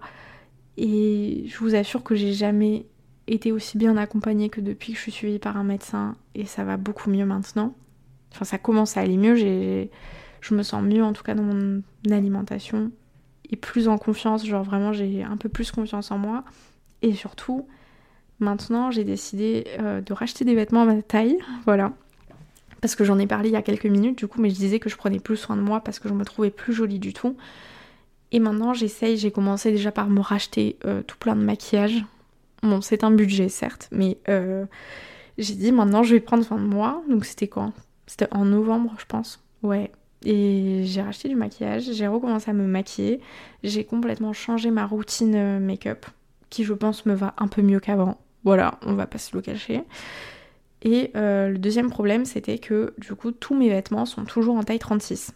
Et 0.77 1.45
je 1.47 1.57
vous 1.59 1.75
assure 1.75 2.03
que 2.03 2.15
j'ai 2.15 2.33
jamais 2.33 2.85
été 3.33 3.51
aussi 3.51 3.77
bien 3.77 3.97
accompagnée 3.97 4.49
que 4.49 4.61
depuis 4.61 4.93
que 4.93 4.97
je 4.97 5.03
suis 5.03 5.11
suivie 5.11 5.39
par 5.39 5.57
un 5.57 5.63
médecin 5.63 6.15
et 6.35 6.45
ça 6.45 6.63
va 6.63 6.77
beaucoup 6.77 7.09
mieux 7.09 7.25
maintenant. 7.25 7.73
Enfin, 8.33 8.45
ça 8.45 8.57
commence 8.57 8.97
à 8.97 9.01
aller 9.01 9.17
mieux, 9.17 9.35
je 9.35 10.55
me 10.55 10.63
sens 10.63 10.83
mieux 10.83 11.03
en 11.03 11.13
tout 11.13 11.23
cas 11.23 11.35
dans 11.35 11.43
mon 11.43 11.81
alimentation 12.09 12.91
et 13.51 13.57
plus 13.57 13.87
en 13.87 13.97
confiance, 13.97 14.45
genre 14.45 14.63
vraiment 14.63 14.93
j'ai 14.93 15.23
un 15.23 15.37
peu 15.37 15.49
plus 15.49 15.71
confiance 15.71 16.11
en 16.11 16.17
moi. 16.17 16.43
Et 17.01 17.13
surtout, 17.13 17.67
maintenant, 18.39 18.91
j'ai 18.91 19.03
décidé 19.03 19.65
euh, 19.79 20.01
de 20.01 20.13
racheter 20.13 20.45
des 20.45 20.55
vêtements 20.55 20.83
à 20.83 20.85
ma 20.85 21.01
taille. 21.01 21.37
Voilà. 21.65 21.93
Parce 22.79 22.95
que 22.95 23.03
j'en 23.03 23.19
ai 23.19 23.27
parlé 23.27 23.49
il 23.49 23.53
y 23.53 23.57
a 23.57 23.61
quelques 23.61 23.85
minutes, 23.85 24.17
du 24.17 24.27
coup, 24.27 24.41
mais 24.41 24.49
je 24.49 24.55
disais 24.55 24.79
que 24.79 24.89
je 24.89 24.95
prenais 24.95 25.19
plus 25.19 25.37
soin 25.37 25.55
de 25.55 25.61
moi 25.61 25.81
parce 25.81 25.99
que 25.99 26.07
je 26.07 26.13
me 26.13 26.23
trouvais 26.23 26.49
plus 26.49 26.73
jolie 26.73 26.99
du 26.99 27.13
tout. 27.13 27.35
Et 28.31 28.39
maintenant, 28.39 28.73
j'essaye, 28.73 29.17
j'ai 29.17 29.31
commencé 29.31 29.71
déjà 29.71 29.91
par 29.91 30.09
me 30.09 30.21
racheter 30.21 30.77
euh, 30.85 31.01
tout 31.03 31.17
plein 31.17 31.35
de 31.35 31.41
maquillage. 31.41 32.05
Bon, 32.63 32.81
c'est 32.81 33.03
un 33.03 33.11
budget, 33.11 33.49
certes, 33.49 33.87
mais 33.91 34.17
euh, 34.29 34.65
j'ai 35.37 35.55
dit 35.55 35.71
maintenant, 35.71 36.03
je 36.03 36.15
vais 36.15 36.19
prendre 36.19 36.43
soin 36.43 36.57
de 36.57 36.67
moi. 36.67 37.01
Donc, 37.09 37.25
c'était 37.25 37.47
quand? 37.47 37.73
C'était 38.07 38.27
en 38.31 38.45
novembre, 38.45 38.93
je 38.99 39.05
pense. 39.05 39.43
Ouais. 39.63 39.91
Et 40.23 40.83
j'ai 40.85 41.01
racheté 41.01 41.29
du 41.29 41.35
maquillage, 41.35 41.91
j'ai 41.91 42.05
recommencé 42.05 42.51
à 42.51 42.53
me 42.53 42.67
maquiller, 42.67 43.21
j'ai 43.63 43.83
complètement 43.85 44.33
changé 44.33 44.69
ma 44.69 44.85
routine 44.85 45.57
make-up 45.59 46.05
qui 46.51 46.63
je 46.63 46.73
pense 46.73 47.07
me 47.07 47.15
va 47.15 47.33
un 47.39 47.47
peu 47.47 47.63
mieux 47.63 47.79
qu'avant. 47.79 48.19
Voilà, 48.43 48.77
on 48.85 48.93
va 48.93 49.07
pas 49.07 49.17
se 49.17 49.35
le 49.35 49.41
cacher. 49.41 49.83
Et 50.83 51.11
euh, 51.15 51.49
le 51.49 51.57
deuxième 51.57 51.89
problème, 51.89 52.25
c'était 52.25 52.59
que 52.59 52.93
du 52.99 53.15
coup, 53.15 53.31
tous 53.31 53.55
mes 53.55 53.69
vêtements 53.69 54.05
sont 54.05 54.25
toujours 54.25 54.55
en 54.55 54.63
taille 54.63 54.79
36. 54.79 55.33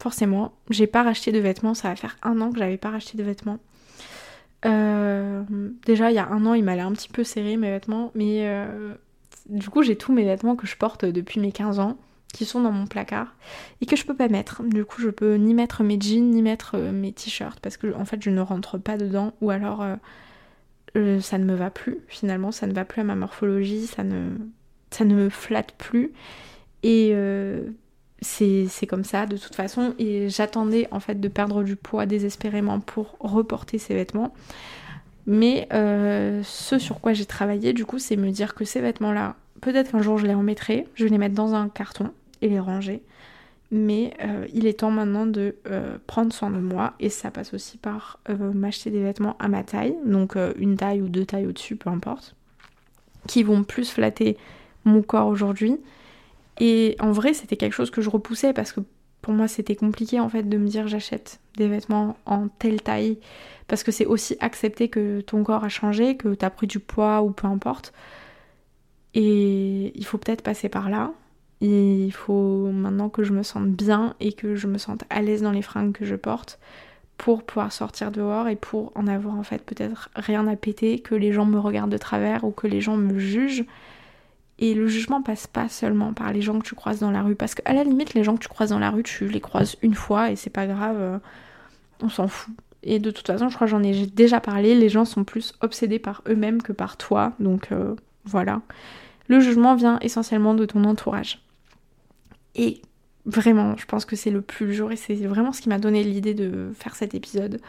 Forcément, 0.00 0.52
j'ai 0.68 0.86
pas 0.86 1.02
racheté 1.02 1.32
de 1.32 1.38
vêtements, 1.38 1.74
ça 1.74 1.88
va 1.88 1.96
faire 1.96 2.16
un 2.22 2.40
an 2.40 2.52
que 2.52 2.58
j'avais 2.58 2.76
pas 2.76 2.90
racheté 2.90 3.16
de 3.16 3.22
vêtements. 3.22 3.58
Euh, 4.64 5.42
déjà, 5.86 6.10
il 6.10 6.14
y 6.14 6.18
a 6.18 6.28
un 6.28 6.44
an, 6.46 6.54
il 6.54 6.64
m'allait 6.64 6.82
un 6.82 6.92
petit 6.92 7.08
peu 7.08 7.24
serré 7.24 7.56
mes 7.56 7.70
vêtements, 7.70 8.10
mais 8.14 8.48
euh, 8.48 8.94
du 9.48 9.68
coup, 9.68 9.82
j'ai 9.82 9.96
tous 9.96 10.12
mes 10.12 10.24
vêtements 10.24 10.56
que 10.56 10.66
je 10.66 10.76
porte 10.76 11.04
depuis 11.04 11.40
mes 11.40 11.52
15 11.52 11.78
ans 11.78 11.96
qui 12.34 12.44
sont 12.44 12.60
dans 12.60 12.72
mon 12.72 12.86
placard 12.86 13.34
et 13.80 13.86
que 13.86 13.96
je 13.96 14.04
peux 14.04 14.14
pas 14.14 14.28
mettre. 14.28 14.62
Du 14.62 14.84
coup, 14.84 15.00
je 15.00 15.08
peux 15.08 15.36
ni 15.36 15.54
mettre 15.54 15.82
mes 15.82 15.98
jeans 16.00 16.30
ni 16.30 16.42
mettre 16.42 16.76
mes 16.76 17.12
t-shirts 17.12 17.60
parce 17.60 17.76
que 17.76 17.94
en 17.94 18.04
fait, 18.04 18.22
je 18.22 18.30
ne 18.30 18.40
rentre 18.40 18.76
pas 18.78 18.98
dedans 18.98 19.32
ou 19.40 19.50
alors 19.50 19.82
euh, 20.96 21.20
ça 21.20 21.38
ne 21.38 21.44
me 21.44 21.54
va 21.54 21.70
plus 21.70 21.98
finalement, 22.08 22.52
ça 22.52 22.66
ne 22.66 22.72
va 22.72 22.84
plus 22.84 23.00
à 23.00 23.04
ma 23.04 23.14
morphologie, 23.14 23.86
ça 23.86 24.04
ne, 24.04 24.30
ça 24.90 25.04
ne 25.04 25.14
me 25.14 25.28
flatte 25.28 25.72
plus. 25.76 26.12
Et 26.82 27.10
euh, 27.12 27.68
c'est 28.20 28.86
comme 28.88 29.04
ça 29.04 29.26
de 29.26 29.36
toute 29.36 29.54
façon. 29.54 29.94
Et 29.98 30.28
j'attendais 30.28 30.88
en 30.90 31.00
fait 31.00 31.20
de 31.20 31.28
perdre 31.28 31.62
du 31.62 31.76
poids 31.76 32.06
désespérément 32.06 32.80
pour 32.80 33.16
reporter 33.20 33.78
ces 33.78 33.94
vêtements. 33.94 34.32
Mais 35.26 35.68
euh, 35.72 36.42
ce 36.42 36.78
sur 36.78 37.00
quoi 37.00 37.12
j'ai 37.12 37.26
travaillé 37.26 37.72
du 37.72 37.84
coup, 37.84 37.98
c'est 37.98 38.16
me 38.16 38.30
dire 38.30 38.54
que 38.54 38.64
ces 38.64 38.80
vêtements-là, 38.80 39.36
peut-être 39.60 39.92
qu'un 39.92 40.00
jour 40.00 40.16
je 40.18 40.26
les 40.26 40.34
remettrai, 40.34 40.86
je 40.94 41.06
les 41.06 41.18
mettre 41.18 41.34
dans 41.34 41.54
un 41.54 41.68
carton 41.68 42.10
et 42.42 42.48
les 42.48 42.60
ranger 42.60 43.02
mais 43.70 44.14
euh, 44.24 44.46
il 44.54 44.66
est 44.66 44.78
temps 44.78 44.90
maintenant 44.90 45.26
de 45.26 45.56
euh, 45.66 45.98
prendre 46.06 46.32
soin 46.32 46.48
de 46.48 46.56
moi 46.56 46.94
et 47.00 47.10
ça 47.10 47.30
passe 47.30 47.52
aussi 47.52 47.76
par 47.76 48.18
m'acheter 48.54 48.90
des 48.90 49.02
vêtements 49.02 49.36
à 49.38 49.48
ma 49.48 49.62
taille, 49.62 49.94
donc 50.06 50.36
une 50.56 50.78
taille 50.78 51.02
ou 51.02 51.10
deux 51.10 51.26
tailles 51.26 51.46
au-dessus, 51.46 51.76
peu 51.76 51.90
importe, 51.90 52.34
qui 53.26 53.42
vont 53.42 53.64
plus 53.64 53.90
flatter 53.90 54.38
mon 54.86 55.02
corps 55.02 55.26
aujourd'hui. 55.26 55.78
Et 56.58 56.96
en 57.00 57.12
vrai, 57.12 57.34
c'était 57.34 57.56
quelque 57.56 57.72
chose 57.72 57.90
que 57.90 58.02
je 58.02 58.10
repoussais 58.10 58.52
parce 58.52 58.72
que 58.72 58.80
pour 59.22 59.32
moi, 59.34 59.48
c'était 59.48 59.76
compliqué 59.76 60.20
en 60.20 60.28
fait 60.28 60.42
de 60.42 60.58
me 60.58 60.68
dire 60.68 60.88
j'achète 60.88 61.40
des 61.56 61.68
vêtements 61.68 62.16
en 62.26 62.48
telle 62.48 62.82
taille 62.82 63.18
parce 63.66 63.82
que 63.82 63.92
c'est 63.92 64.06
aussi 64.06 64.36
accepter 64.40 64.88
que 64.88 65.20
ton 65.20 65.44
corps 65.44 65.64
a 65.64 65.68
changé, 65.68 66.16
que 66.16 66.34
tu 66.34 66.44
as 66.44 66.50
pris 66.50 66.66
du 66.66 66.80
poids 66.80 67.22
ou 67.22 67.30
peu 67.30 67.46
importe. 67.46 67.92
Et 69.14 69.92
il 69.94 70.04
faut 70.04 70.18
peut-être 70.18 70.42
passer 70.42 70.68
par 70.68 70.88
là 70.88 71.12
il 71.60 72.12
faut 72.12 72.70
maintenant 72.70 73.08
que 73.08 73.22
je 73.22 73.32
me 73.32 73.42
sente 73.42 73.68
bien 73.68 74.14
et 74.20 74.32
que 74.32 74.54
je 74.54 74.66
me 74.66 74.78
sente 74.78 75.04
à 75.10 75.22
l'aise 75.22 75.42
dans 75.42 75.50
les 75.50 75.62
fringues 75.62 75.92
que 75.92 76.04
je 76.04 76.14
porte 76.14 76.58
pour 77.16 77.42
pouvoir 77.42 77.72
sortir 77.72 78.12
dehors 78.12 78.46
et 78.48 78.54
pour 78.54 78.92
en 78.94 79.08
avoir 79.08 79.34
en 79.34 79.42
fait 79.42 79.62
peut-être 79.64 80.08
rien 80.14 80.46
à 80.46 80.54
péter, 80.54 81.00
que 81.00 81.16
les 81.16 81.32
gens 81.32 81.46
me 81.46 81.58
regardent 81.58 81.90
de 81.90 81.98
travers 81.98 82.44
ou 82.44 82.52
que 82.52 82.68
les 82.68 82.80
gens 82.80 82.96
me 82.96 83.18
jugent. 83.18 83.64
Et 84.58 84.74
le 84.74 84.88
jugement 84.88 85.22
passe 85.22 85.46
pas 85.46 85.68
seulement 85.68 86.12
par 86.12 86.32
les 86.32 86.42
gens 86.42 86.58
que 86.58 86.66
tu 86.66 86.74
croises 86.74 86.98
dans 86.98 87.12
la 87.12 87.22
rue, 87.22 87.36
parce 87.36 87.54
qu'à 87.54 87.72
la 87.72 87.84
limite 87.84 88.14
les 88.14 88.24
gens 88.24 88.34
que 88.34 88.42
tu 88.42 88.48
croises 88.48 88.70
dans 88.70 88.78
la 88.78 88.90
rue, 88.90 89.04
tu 89.04 89.28
les 89.28 89.40
croises 89.40 89.76
une 89.82 89.94
fois 89.94 90.30
et 90.30 90.36
c'est 90.36 90.50
pas 90.50 90.66
grave, 90.66 90.96
euh, 90.98 91.18
on 92.02 92.08
s'en 92.08 92.26
fout. 92.26 92.54
Et 92.82 92.98
de 92.98 93.10
toute 93.10 93.26
façon, 93.26 93.48
je 93.48 93.54
crois 93.54 93.66
que 93.66 93.70
j'en 93.70 93.82
ai 93.82 94.06
déjà 94.06 94.40
parlé, 94.40 94.74
les 94.74 94.88
gens 94.88 95.04
sont 95.04 95.24
plus 95.24 95.54
obsédés 95.60 95.98
par 95.98 96.22
eux-mêmes 96.28 96.62
que 96.62 96.72
par 96.72 96.96
toi, 96.96 97.32
donc 97.38 97.70
euh, 97.70 97.94
voilà. 98.24 98.60
Le 99.28 99.40
jugement 99.40 99.74
vient 99.74 99.98
essentiellement 100.00 100.54
de 100.54 100.64
ton 100.64 100.84
entourage. 100.84 101.40
Et 102.54 102.82
vraiment, 103.26 103.76
je 103.76 103.84
pense 103.86 104.04
que 104.04 104.16
c'est 104.16 104.30
le 104.30 104.40
plus 104.40 104.74
jour 104.74 104.90
et 104.90 104.96
c'est 104.96 105.14
vraiment 105.14 105.52
ce 105.52 105.60
qui 105.60 105.68
m'a 105.68 105.78
donné 105.78 106.02
l'idée 106.02 106.34
de 106.34 106.70
faire 106.74 106.96
cet 106.96 107.14
épisode. 107.14 107.60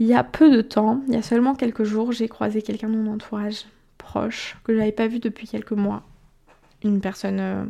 Il 0.00 0.06
y 0.06 0.14
a 0.14 0.24
peu 0.24 0.50
de 0.50 0.62
temps, 0.62 1.02
il 1.06 1.14
y 1.14 1.16
a 1.16 1.22
seulement 1.22 1.54
quelques 1.54 1.84
jours, 1.84 2.12
j'ai 2.12 2.28
croisé 2.28 2.62
quelqu'un 2.62 2.88
de 2.88 2.96
mon 2.96 3.12
entourage 3.12 3.66
proche 4.02 4.56
que 4.64 4.72
je 4.72 4.78
n'avais 4.78 4.92
pas 4.92 5.06
vu 5.06 5.18
depuis 5.18 5.48
quelques 5.48 5.72
mois. 5.72 6.02
Une 6.84 7.00
personne 7.00 7.40
euh, 7.40 7.64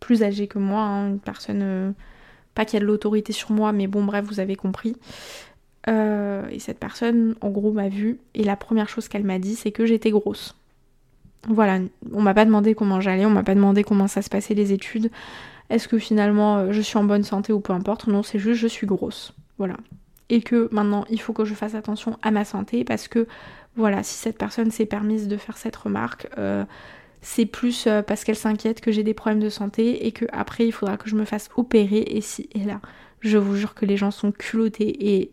plus 0.00 0.22
âgée 0.22 0.46
que 0.46 0.58
moi, 0.58 0.80
hein, 0.80 1.08
une 1.08 1.20
personne 1.20 1.60
euh, 1.62 1.90
pas 2.54 2.64
qui 2.64 2.76
a 2.76 2.80
de 2.80 2.84
l'autorité 2.84 3.32
sur 3.32 3.50
moi, 3.50 3.72
mais 3.72 3.86
bon 3.86 4.04
bref, 4.04 4.24
vous 4.24 4.40
avez 4.40 4.56
compris. 4.56 4.96
Euh, 5.88 6.46
et 6.50 6.58
cette 6.58 6.78
personne, 6.78 7.34
en 7.40 7.50
gros, 7.50 7.72
m'a 7.72 7.88
vue 7.88 8.18
et 8.34 8.44
la 8.44 8.56
première 8.56 8.88
chose 8.88 9.08
qu'elle 9.08 9.24
m'a 9.24 9.38
dit, 9.38 9.56
c'est 9.56 9.72
que 9.72 9.86
j'étais 9.86 10.10
grosse. 10.10 10.56
Voilà, 11.48 11.78
on 12.12 12.20
m'a 12.20 12.34
pas 12.34 12.44
demandé 12.44 12.74
comment 12.74 13.00
j'allais, 13.00 13.26
on 13.26 13.30
m'a 13.30 13.44
pas 13.44 13.54
demandé 13.54 13.84
comment 13.84 14.08
ça 14.08 14.22
se 14.22 14.28
passait 14.28 14.54
les 14.54 14.72
études. 14.72 15.10
Est-ce 15.70 15.86
que 15.86 15.98
finalement 15.98 16.72
je 16.72 16.80
suis 16.80 16.98
en 16.98 17.04
bonne 17.04 17.22
santé 17.22 17.52
ou 17.52 17.60
peu 17.60 17.72
importe? 17.72 18.06
Non, 18.08 18.22
c'est 18.22 18.38
juste 18.38 18.60
je 18.60 18.66
suis 18.66 18.86
grosse. 18.86 19.34
Voilà. 19.56 19.76
Et 20.30 20.40
que 20.42 20.68
maintenant 20.72 21.04
il 21.10 21.20
faut 21.20 21.32
que 21.32 21.44
je 21.44 21.54
fasse 21.54 21.74
attention 21.74 22.18
à 22.22 22.32
ma 22.32 22.44
santé 22.44 22.84
parce 22.84 23.06
que 23.06 23.26
voilà, 23.78 24.02
si 24.02 24.14
cette 24.14 24.36
personne 24.36 24.70
s'est 24.72 24.86
permise 24.86 25.28
de 25.28 25.36
faire 25.36 25.56
cette 25.56 25.76
remarque, 25.76 26.28
euh, 26.36 26.64
c'est 27.20 27.46
plus 27.46 27.86
euh, 27.86 28.02
parce 28.02 28.24
qu'elle 28.24 28.36
s'inquiète 28.36 28.80
que 28.80 28.90
j'ai 28.90 29.04
des 29.04 29.14
problèmes 29.14 29.40
de 29.40 29.48
santé 29.48 30.06
et 30.06 30.12
que 30.12 30.24
après 30.32 30.66
il 30.66 30.72
faudra 30.72 30.96
que 30.96 31.08
je 31.08 31.14
me 31.14 31.24
fasse 31.24 31.48
opérer 31.56 32.04
et 32.06 32.20
si 32.20 32.48
et 32.52 32.64
là. 32.64 32.80
Je 33.20 33.38
vous 33.38 33.54
jure 33.56 33.74
que 33.74 33.86
les 33.86 33.96
gens 33.96 34.10
sont 34.10 34.32
culottés 34.32 35.16
et 35.16 35.32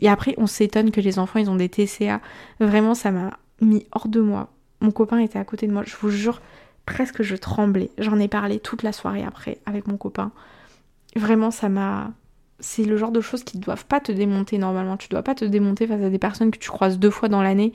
et 0.00 0.08
après 0.08 0.34
on 0.38 0.46
s'étonne 0.46 0.90
que 0.90 1.00
les 1.00 1.18
enfants 1.18 1.38
ils 1.38 1.50
ont 1.50 1.56
des 1.56 1.68
TCA. 1.68 2.20
Vraiment 2.60 2.94
ça 2.94 3.12
m'a 3.12 3.38
mis 3.60 3.86
hors 3.92 4.08
de 4.08 4.20
moi. 4.20 4.52
Mon 4.80 4.90
copain 4.90 5.18
était 5.18 5.38
à 5.38 5.44
côté 5.44 5.66
de 5.66 5.72
moi, 5.72 5.82
je 5.86 5.96
vous 5.96 6.10
jure 6.10 6.40
presque 6.84 7.22
je 7.22 7.36
tremblais. 7.36 7.90
J'en 7.98 8.18
ai 8.18 8.28
parlé 8.28 8.58
toute 8.58 8.82
la 8.82 8.92
soirée 8.92 9.22
après 9.24 9.58
avec 9.66 9.86
mon 9.86 9.96
copain. 9.96 10.32
Vraiment 11.14 11.52
ça 11.52 11.68
m'a 11.68 12.12
c'est 12.60 12.84
le 12.84 12.96
genre 12.96 13.12
de 13.12 13.20
choses 13.20 13.44
qui 13.44 13.56
ne 13.58 13.62
doivent 13.62 13.86
pas 13.86 14.00
te 14.00 14.12
démonter 14.12 14.58
normalement. 14.58 14.96
Tu 14.96 15.08
dois 15.08 15.22
pas 15.22 15.34
te 15.34 15.44
démonter 15.44 15.86
face 15.86 16.02
à 16.02 16.10
des 16.10 16.18
personnes 16.18 16.50
que 16.50 16.58
tu 16.58 16.70
croises 16.70 16.98
deux 16.98 17.10
fois 17.10 17.28
dans 17.28 17.42
l'année 17.42 17.72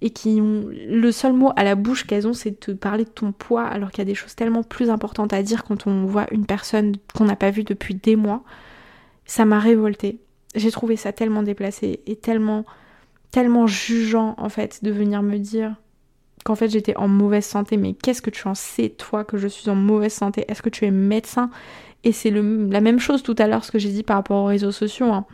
et 0.00 0.10
qui 0.10 0.40
ont 0.40 0.66
le 0.68 1.10
seul 1.12 1.32
mot 1.32 1.52
à 1.56 1.64
la 1.64 1.74
bouche 1.74 2.06
qu'elles 2.06 2.26
ont 2.28 2.32
c'est 2.32 2.50
de 2.50 2.56
te 2.56 2.70
parler 2.70 3.04
de 3.04 3.10
ton 3.10 3.32
poids 3.32 3.64
alors 3.64 3.90
qu'il 3.90 3.98
y 3.98 4.02
a 4.02 4.04
des 4.04 4.14
choses 4.14 4.36
tellement 4.36 4.62
plus 4.62 4.90
importantes 4.90 5.32
à 5.32 5.42
dire 5.42 5.64
quand 5.64 5.86
on 5.86 6.04
voit 6.04 6.26
une 6.30 6.46
personne 6.46 6.94
qu'on 7.14 7.24
n'a 7.24 7.36
pas 7.36 7.50
vue 7.50 7.64
depuis 7.64 7.94
des 7.94 8.16
mois. 8.16 8.44
Ça 9.24 9.44
m'a 9.44 9.58
révolté. 9.58 10.20
J'ai 10.54 10.70
trouvé 10.70 10.96
ça 10.96 11.12
tellement 11.12 11.42
déplacé 11.42 12.00
et 12.06 12.16
tellement 12.16 12.64
tellement 13.30 13.66
jugeant 13.66 14.34
en 14.38 14.48
fait 14.48 14.82
de 14.82 14.90
venir 14.90 15.22
me 15.22 15.36
dire 15.36 15.74
qu'en 16.44 16.54
fait 16.54 16.70
j'étais 16.70 16.96
en 16.96 17.08
mauvaise 17.08 17.44
santé 17.44 17.76
mais 17.76 17.92
qu'est-ce 17.92 18.22
que 18.22 18.30
tu 18.30 18.48
en 18.48 18.54
sais 18.54 18.88
toi 18.88 19.24
que 19.24 19.36
je 19.36 19.48
suis 19.48 19.68
en 19.68 19.74
mauvaise 19.74 20.14
santé? 20.14 20.44
Est-ce 20.48 20.62
que 20.62 20.70
tu 20.70 20.86
es 20.86 20.90
médecin? 20.90 21.50
Et 22.08 22.12
c'est 22.12 22.30
la 22.30 22.80
même 22.80 22.98
chose 22.98 23.22
tout 23.22 23.34
à 23.38 23.46
l'heure, 23.46 23.66
ce 23.66 23.70
que 23.70 23.78
j'ai 23.78 23.90
dit 23.90 24.02
par 24.02 24.16
rapport 24.16 24.44
aux 24.44 24.46
réseaux 24.46 24.72
sociaux. 24.72 25.12
Hein. 25.12 25.26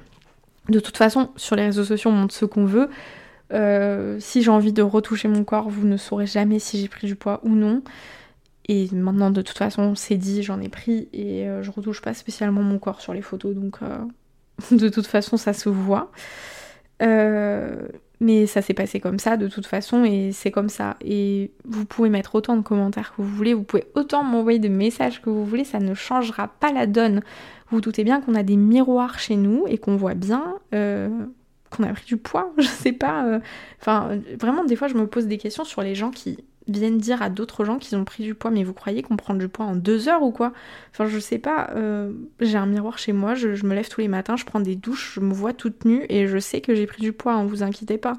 De 0.69 0.81
toute 0.81 0.97
façon, 0.97 1.31
sur 1.37 1.55
les 1.55 1.67
réseaux 1.67 1.85
sociaux, 1.85 2.11
on 2.11 2.15
montre 2.15 2.35
ce 2.35 2.45
qu'on 2.47 2.65
veut. 2.65 2.91
Euh, 3.53 4.17
si 4.19 4.43
j'ai 4.43 4.51
envie 4.51 4.73
de 4.73 4.83
retoucher 4.83 5.29
mon 5.29 5.45
corps, 5.45 5.69
vous 5.69 5.87
ne 5.87 5.97
saurez 5.97 6.27
jamais 6.27 6.59
si 6.59 6.81
j'ai 6.81 6.89
pris 6.89 7.07
du 7.07 7.15
poids 7.15 7.39
ou 7.45 7.51
non. 7.51 7.83
Et 8.67 8.89
maintenant, 8.93 9.31
de 9.31 9.41
toute 9.41 9.57
façon, 9.57 9.95
c'est 9.95 10.17
dit, 10.17 10.43
j'en 10.43 10.61
ai 10.61 10.69
pris 10.69 11.09
et 11.13 11.49
euh, 11.49 11.63
je 11.63 11.71
retouche 11.71 12.03
pas 12.03 12.13
spécialement 12.13 12.63
mon 12.63 12.81
corps 12.81 13.01
sur 13.01 13.15
les 13.15 13.23
photos, 13.23 13.55
donc 13.55 13.77
euh, 13.83 13.99
de 14.77 14.89
toute 14.89 15.07
façon, 15.07 15.37
ça 15.37 15.53
se 15.53 15.69
voit. 15.69 16.11
Mais 18.25 18.47
ça 18.47 18.63
s'est 18.63 18.73
passé 18.73 19.01
comme 19.01 19.19
ça 19.19 19.37
de 19.37 19.49
toute 19.49 19.67
façon 19.67 20.03
et 20.03 20.33
c'est 20.33 20.51
comme 20.51 20.71
ça. 20.71 20.97
Et 21.05 21.51
vous 21.67 21.85
pouvez 21.85 22.09
mettre 22.09 22.35
autant 22.35 22.57
de 22.57 22.63
commentaires 22.63 23.13
que 23.15 23.21
vous 23.21 23.29
voulez, 23.29 23.53
vous 23.53 23.65
pouvez 23.65 23.85
autant 23.95 24.25
m'envoyer 24.25 24.59
de 24.59 24.69
messages 24.69 25.21
que 25.21 25.29
vous 25.29 25.45
voulez, 25.45 25.65
ça 25.65 25.79
ne 25.79 25.93
changera 25.93 26.49
pas 26.49 26.73
la 26.73 26.87
donne. 26.87 27.21
Vous, 27.71 27.83
doutez 27.83 28.03
bien 28.03 28.23
qu'on 28.23 28.35
a 28.35 28.43
des 28.43 28.57
miroirs 28.57 29.19
chez 29.19 29.37
nous 29.37 29.67
et 29.69 29.77
qu'on 29.77 29.97
voit 29.97 30.15
bien 30.15 30.55
euh, 30.75 31.11
qu'on 31.69 31.83
a 31.83 31.93
pris 31.93 32.07
du 32.07 32.17
poids, 32.17 32.51
je 32.59 32.67
sais 32.67 32.93
pas. 32.93 33.27
Euh. 33.27 33.41
Enfin, 33.81 34.19
vraiment, 34.41 34.65
des 34.65 34.77
fois, 34.77 34.89
je 34.89 34.95
me 34.95 35.07
pose 35.07 35.27
des 35.27 35.39
questions 35.39 35.65
sur 35.65 35.83
les 35.83 35.95
gens 35.95 36.11
qui 36.11 36.39
viennent 36.69 36.99
dire 36.99 37.23
à 37.23 37.29
d'autres 37.29 37.65
gens 37.65 37.79
qu'ils 37.79 37.97
ont 37.97 38.05
pris 38.05 38.23
du 38.23 38.35
poids, 38.35 38.51
mais 38.51 38.65
vous 38.65 38.73
croyez 38.73 39.03
qu'on 39.03 39.17
prend 39.17 39.35
du 39.35 39.49
poids 39.49 39.67
en 39.67 39.77
deux 39.77 40.09
heures 40.09 40.23
ou 40.23 40.31
quoi? 40.31 40.53
Enfin, 40.93 41.07
je 41.07 41.19
sais 41.19 41.39
pas, 41.39 41.71
euh, 41.75 42.13
j'ai 42.41 42.57
un 42.57 42.67
miroir 42.67 42.99
chez 42.99 43.13
moi, 43.13 43.35
je, 43.35 43.49
me 43.67 43.75
lève 43.75 43.89
tous 43.89 44.01
les 44.01 44.09
matins, 44.09 44.37
je 44.37 44.45
prends 44.45 44.61
des 44.61 44.77
douches, 44.77 45.15
je 45.15 45.21
me 45.21 45.33
vois 45.33 45.53
toute 45.53 45.85
nue 45.85 46.07
et 46.09 46.27
je 46.27 46.39
sais 46.39 46.61
que 46.61 46.75
j'ai 46.75 46.87
pris 46.87 47.03
du 47.03 47.13
poids, 47.13 47.35
hein, 47.35 47.45
vous 47.45 47.63
inquiétez 47.63 47.99
pas. 47.99 48.15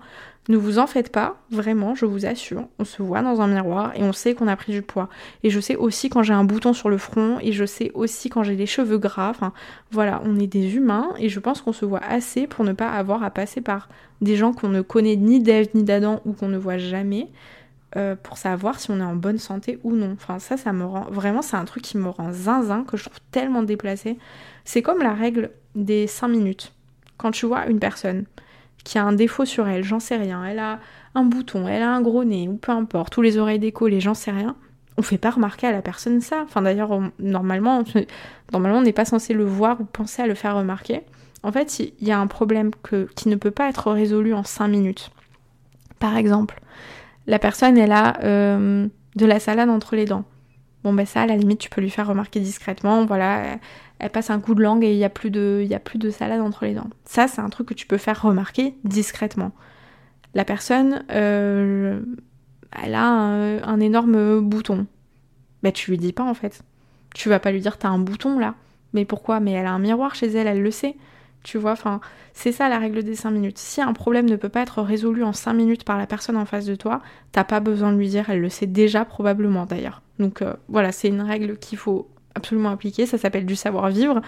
Ne 0.47 0.57
vous 0.57 0.77
en 0.77 0.85
faites 0.85 1.11
pas, 1.11 1.41
vraiment, 1.49 1.95
je 1.95 2.05
vous 2.05 2.27
assure. 2.27 2.67
On 2.77 2.85
se 2.85 3.01
voit 3.01 3.23
dans 3.23 3.41
un 3.41 3.47
miroir 3.47 3.93
et 3.95 4.03
on 4.03 4.13
sait 4.13 4.35
qu'on 4.35 4.47
a 4.47 4.55
pris 4.55 4.73
du 4.73 4.83
poids. 4.83 5.09
Et 5.41 5.49
je 5.49 5.59
sais 5.59 5.75
aussi 5.75 6.09
quand 6.09 6.21
j'ai 6.21 6.33
un 6.33 6.43
bouton 6.43 6.71
sur 6.73 6.87
le 6.87 6.99
front 6.99 7.39
et 7.41 7.51
je 7.51 7.65
sais 7.65 7.89
aussi 7.95 8.29
quand 8.29 8.43
j'ai 8.43 8.55
des 8.55 8.67
cheveux 8.67 8.99
gras. 8.99 9.31
Enfin, 9.31 9.53
voilà, 9.89 10.21
on 10.23 10.37
est 10.37 10.45
des 10.45 10.75
humains 10.75 11.09
et 11.17 11.29
je 11.29 11.39
pense 11.39 11.61
qu'on 11.61 11.73
se 11.73 11.83
voit 11.83 12.03
assez 12.03 12.45
pour 12.45 12.63
ne 12.63 12.73
pas 12.73 12.91
avoir 12.91 13.23
à 13.23 13.31
passer 13.31 13.59
par 13.59 13.89
des 14.21 14.35
gens 14.35 14.53
qu'on 14.53 14.69
ne 14.69 14.81
connaît 14.81 15.15
ni 15.15 15.39
d'Ève 15.41 15.69
ni 15.73 15.83
d'Adam 15.83 16.21
ou 16.25 16.33
qu'on 16.33 16.47
ne 16.47 16.59
voit 16.59 16.77
jamais. 16.77 17.29
Euh, 17.97 18.17
pour 18.21 18.37
savoir 18.37 18.77
si 18.77 18.91
on 18.91 18.99
est 18.99 19.05
en 19.05 19.15
bonne 19.15 19.37
santé 19.37 19.79
ou 19.83 19.93
non. 19.93 20.11
Enfin, 20.13 20.37
ça, 20.39 20.57
ça 20.57 20.73
me 20.73 20.83
rend. 20.83 21.05
Vraiment, 21.09 21.41
c'est 21.41 21.55
un 21.55 21.63
truc 21.63 21.81
qui 21.81 21.97
me 21.97 22.09
rend 22.09 22.33
zinzin, 22.33 22.83
que 22.83 22.97
je 22.97 23.05
trouve 23.05 23.19
tellement 23.31 23.63
déplacé. 23.63 24.17
C'est 24.65 24.81
comme 24.81 24.99
la 24.99 25.13
règle 25.13 25.51
des 25.75 26.05
5 26.05 26.27
minutes. 26.27 26.73
Quand 27.17 27.31
tu 27.31 27.45
vois 27.45 27.67
une 27.67 27.79
personne 27.79 28.25
qui 28.83 28.97
a 28.97 29.05
un 29.05 29.13
défaut 29.13 29.45
sur 29.45 29.67
elle, 29.69 29.85
j'en 29.85 30.01
sais 30.01 30.17
rien, 30.17 30.43
elle 30.43 30.59
a 30.59 30.79
un 31.15 31.23
bouton, 31.23 31.69
elle 31.69 31.81
a 31.81 31.89
un 31.89 32.01
gros 32.01 32.25
nez, 32.25 32.49
ou 32.49 32.57
peu 32.57 32.73
importe, 32.73 33.15
ou 33.15 33.21
les 33.21 33.37
oreilles 33.37 33.59
décollées, 33.59 34.01
j'en 34.01 34.13
sais 34.13 34.31
rien, 34.31 34.57
on 34.97 35.01
fait 35.01 35.17
pas 35.17 35.31
remarquer 35.31 35.67
à 35.67 35.71
la 35.71 35.81
personne 35.81 36.19
ça. 36.19 36.41
Enfin, 36.43 36.61
d'ailleurs, 36.61 36.99
normalement, 37.19 37.83
normalement, 38.51 38.79
on 38.79 38.83
n'est 38.83 38.93
pas 38.93 39.05
censé 39.05 39.33
le 39.33 39.45
voir 39.45 39.79
ou 39.79 39.85
penser 39.85 40.21
à 40.21 40.27
le 40.27 40.35
faire 40.35 40.55
remarquer. 40.55 41.01
En 41.43 41.51
fait, 41.51 41.79
il 41.79 41.93
y 42.01 42.11
a 42.11 42.19
un 42.19 42.27
problème 42.27 42.71
que, 42.83 43.07
qui 43.15 43.29
ne 43.29 43.37
peut 43.37 43.51
pas 43.51 43.69
être 43.69 43.91
résolu 43.91 44.33
en 44.33 44.43
5 44.43 44.67
minutes. 44.67 45.11
Par 45.99 46.17
exemple, 46.17 46.59
la 47.27 47.39
personne, 47.39 47.77
elle 47.77 47.91
a 47.91 48.21
euh, 48.23 48.87
de 49.15 49.25
la 49.25 49.39
salade 49.39 49.69
entre 49.69 49.95
les 49.95 50.05
dents. 50.05 50.25
Bon, 50.83 50.93
ben 50.93 51.05
ça, 51.05 51.23
à 51.23 51.25
la 51.25 51.35
limite, 51.35 51.59
tu 51.59 51.69
peux 51.69 51.81
lui 51.81 51.89
faire 51.89 52.07
remarquer 52.07 52.39
discrètement. 52.39 53.05
Voilà, 53.05 53.57
elle, 53.99 54.09
passe 54.11 54.29
un 54.29 54.39
coup 54.39 54.53
de 54.53 54.61
langue 54.61 54.83
et 54.83 54.91
il 54.91 54.97
n'y 54.97 55.03
a, 55.03 55.09
plus 55.09 55.31
de, 55.31 55.67
a 55.71 55.79
plus 55.79 55.97
de 55.97 56.11
salade 56.11 56.41
entre 56.41 56.65
les 56.65 56.75
dents. 56.75 56.89
Ça, 57.05 57.27
c'est 57.27 57.41
un 57.41 57.49
truc 57.49 57.69
que 57.69 57.73
tu 57.73 57.87
peux 57.87 57.97
faire 57.97 58.21
remarquer 58.21 58.75
discrètement. 58.83 59.51
La 60.35 60.45
personne, 60.45 61.03
euh, 61.11 62.01
elle 62.83 62.93
a 62.93 63.03
un, 63.03 63.79
énorme 63.79 64.41
bouton. 64.41 64.85
Ben, 65.63 65.71
tu 65.71 65.89
lui 65.89 65.97
dis 65.97 66.13
pas, 66.13 66.23
en 66.23 66.35
fait. 66.35 66.61
Tu 67.15 67.29
vas 67.29 67.39
pas 67.39 67.51
lui 67.51 67.61
dire, 67.61 67.77
t'as 67.79 67.89
un 67.89 67.99
bouton 67.99 68.37
là. 68.37 68.53
Mais 68.93 69.05
pourquoi? 69.05 69.39
Mais 69.39 69.53
elle 69.53 69.65
a 69.65 69.71
un 69.71 69.79
miroir 69.79 70.13
chez 70.13 70.27
elle, 70.27 70.47
elle 70.47 70.61
le 70.61 70.71
sait. 70.71 70.95
Tu 71.45 71.59
vois, 71.59 71.73
enfin, 71.73 72.01
c'est 72.33 72.51
ça 72.51 72.69
la 72.69 72.79
règle 72.79 73.03
des 73.03 73.13
5 73.13 73.29
minutes. 73.29 73.59
Si 73.59 73.79
un 73.79 73.93
problème 73.93 74.27
ne 74.27 74.35
peut 74.35 74.49
pas 74.49 74.61
être 74.61 74.81
résolu 74.81 75.23
en 75.23 75.31
5 75.31 75.53
minutes 75.53 75.83
par 75.83 75.99
la 75.99 76.07
personne 76.07 76.37
en 76.37 76.45
face 76.45 76.65
de 76.65 76.73
toi, 76.73 77.03
t'as 77.33 77.43
pas 77.43 77.59
besoin 77.59 77.93
de 77.93 77.99
lui 77.99 78.09
dire, 78.09 78.31
elle 78.31 78.41
le 78.41 78.49
sait 78.49 78.65
déjà 78.65 79.05
probablement 79.05 79.67
d'ailleurs. 79.67 80.01
Donc 80.17 80.41
euh, 80.41 80.55
voilà, 80.69 80.91
c'est 80.91 81.07
une 81.07 81.21
règle 81.21 81.57
qu'il 81.59 81.77
faut 81.77 82.09
absolument 82.33 82.71
appliquer, 82.71 83.05
ça 83.05 83.19
s'appelle 83.19 83.45
du 83.45 83.55
savoir-vivre. 83.55 84.23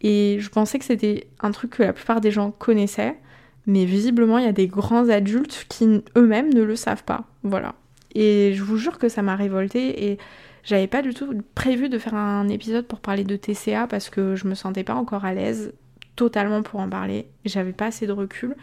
Et 0.00 0.38
je 0.40 0.48
pensais 0.48 0.78
que 0.78 0.86
c'était 0.86 1.28
un 1.40 1.50
truc 1.50 1.72
que 1.72 1.82
la 1.82 1.92
plupart 1.92 2.22
des 2.22 2.30
gens 2.30 2.52
connaissaient, 2.52 3.18
mais 3.66 3.84
visiblement 3.84 4.38
il 4.38 4.46
y 4.46 4.48
a 4.48 4.52
des 4.52 4.66
grands 4.66 5.10
adultes 5.10 5.66
qui 5.68 6.02
eux-mêmes 6.16 6.54
ne 6.54 6.62
le 6.62 6.74
savent 6.74 7.04
pas. 7.04 7.24
Voilà. 7.42 7.74
Et 8.14 8.54
je 8.54 8.62
vous 8.62 8.78
jure 8.78 8.98
que 8.98 9.10
ça 9.10 9.20
m'a 9.20 9.36
révoltée 9.36 10.10
et 10.10 10.18
j'avais 10.64 10.86
pas 10.86 11.02
du 11.02 11.12
tout 11.12 11.34
prévu 11.54 11.90
de 11.90 11.98
faire 11.98 12.14
un 12.14 12.48
épisode 12.48 12.86
pour 12.86 13.00
parler 13.00 13.24
de 13.24 13.36
TCA 13.36 13.86
parce 13.86 14.08
que 14.08 14.36
je 14.36 14.48
me 14.48 14.54
sentais 14.54 14.84
pas 14.84 14.94
encore 14.94 15.26
à 15.26 15.34
l'aise 15.34 15.74
totalement 16.16 16.62
pour 16.62 16.80
en 16.80 16.88
parler. 16.88 17.28
J'avais 17.44 17.72
pas 17.72 17.86
assez 17.86 18.06
de 18.06 18.12
recul. 18.12 18.56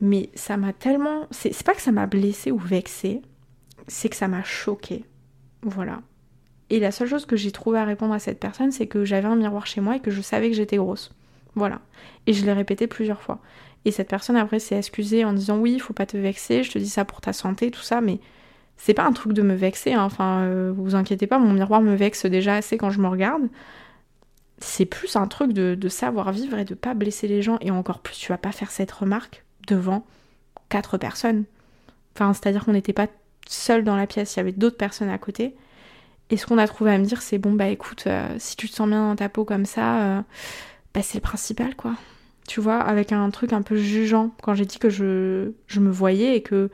Mais 0.00 0.30
ça 0.34 0.56
m'a 0.56 0.72
tellement. 0.72 1.26
C'est 1.30 1.62
pas 1.64 1.74
que 1.74 1.82
ça 1.82 1.92
m'a 1.92 2.06
blessé 2.06 2.50
ou 2.50 2.58
vexé, 2.58 3.22
c'est 3.86 4.08
que 4.08 4.16
ça 4.16 4.28
m'a 4.28 4.42
choqué. 4.42 5.04
Voilà. 5.62 6.02
Et 6.70 6.80
la 6.80 6.90
seule 6.90 7.08
chose 7.08 7.26
que 7.26 7.36
j'ai 7.36 7.52
trouvé 7.52 7.78
à 7.78 7.84
répondre 7.84 8.14
à 8.14 8.18
cette 8.18 8.40
personne, 8.40 8.72
c'est 8.72 8.86
que 8.86 9.04
j'avais 9.04 9.28
un 9.28 9.36
miroir 9.36 9.66
chez 9.66 9.80
moi 9.80 9.96
et 9.96 10.00
que 10.00 10.10
je 10.10 10.20
savais 10.20 10.50
que 10.50 10.56
j'étais 10.56 10.76
grosse. 10.76 11.12
Voilà. 11.54 11.80
Et 12.26 12.32
je 12.32 12.44
l'ai 12.44 12.52
répété 12.52 12.86
plusieurs 12.86 13.22
fois. 13.22 13.40
Et 13.84 13.90
cette 13.90 14.08
personne 14.08 14.36
après 14.36 14.58
s'est 14.58 14.76
excusée 14.76 15.24
en 15.24 15.32
disant 15.32 15.58
oui, 15.58 15.72
il 15.74 15.80
faut 15.80 15.92
pas 15.92 16.06
te 16.06 16.16
vexer, 16.16 16.62
je 16.62 16.72
te 16.72 16.78
dis 16.78 16.88
ça 16.88 17.04
pour 17.04 17.20
ta 17.20 17.32
santé, 17.32 17.70
tout 17.70 17.82
ça, 17.82 18.00
mais 18.00 18.18
c'est 18.76 18.94
pas 18.94 19.04
un 19.04 19.12
truc 19.12 19.32
de 19.34 19.42
me 19.42 19.54
vexer, 19.54 19.92
hein. 19.92 20.02
enfin, 20.02 20.40
euh, 20.40 20.72
vous 20.74 20.94
inquiétez 20.94 21.26
pas, 21.26 21.38
mon 21.38 21.52
miroir 21.52 21.80
me 21.80 21.94
vexe 21.94 22.26
déjà 22.26 22.54
assez 22.54 22.76
quand 22.76 22.90
je 22.90 23.00
me 23.00 23.08
regarde 23.08 23.42
c'est 24.64 24.86
plus 24.86 25.16
un 25.16 25.26
truc 25.26 25.52
de, 25.52 25.88
savoir 25.88 26.32
vivre 26.32 26.58
et 26.58 26.64
de 26.64 26.74
pas 26.74 26.94
blesser 26.94 27.28
les 27.28 27.42
gens. 27.42 27.58
Et 27.60 27.70
encore 27.70 28.00
plus, 28.00 28.16
tu 28.16 28.32
vas 28.32 28.38
pas 28.38 28.52
faire 28.52 28.70
cette 28.70 28.90
remarque 28.90 29.44
devant 29.68 30.06
quatre 30.68 30.98
personnes. 30.98 31.44
Enfin, 32.14 32.32
c'est-à-dire 32.32 32.64
qu'on 32.64 32.72
n'était 32.72 32.92
pas 32.92 33.08
seul 33.46 33.84
dans 33.84 33.96
la 33.96 34.06
pièce, 34.06 34.34
il 34.34 34.38
y 34.38 34.40
avait 34.40 34.52
d'autres 34.52 34.76
personnes 34.76 35.10
à 35.10 35.18
côté. 35.18 35.54
Et 36.30 36.36
ce 36.36 36.46
qu'on 36.46 36.58
a 36.58 36.66
trouvé 36.66 36.92
à 36.92 36.98
me 36.98 37.04
dire, 37.04 37.20
c'est 37.20 37.38
bon, 37.38 37.52
bah 37.52 37.68
écoute, 37.68 38.04
euh, 38.06 38.34
si 38.38 38.56
tu 38.56 38.68
te 38.68 38.74
sens 38.74 38.88
bien 38.88 39.08
dans 39.08 39.16
ta 39.16 39.28
peau 39.28 39.44
comme 39.44 39.66
ça, 39.66 40.00
euh, 40.00 40.22
bah 40.94 41.02
c'est 41.02 41.18
le 41.18 41.22
principal, 41.22 41.76
quoi. 41.76 41.94
Tu 42.48 42.60
vois, 42.60 42.78
avec 42.78 43.12
un 43.12 43.28
truc 43.30 43.52
un 43.52 43.62
peu 43.62 43.76
jugeant, 43.76 44.30
quand 44.42 44.54
j'ai 44.54 44.64
dit 44.64 44.78
que 44.78 44.90
je, 44.90 45.52
je 45.66 45.80
me 45.80 45.90
voyais 45.90 46.36
et 46.36 46.42
que, 46.42 46.70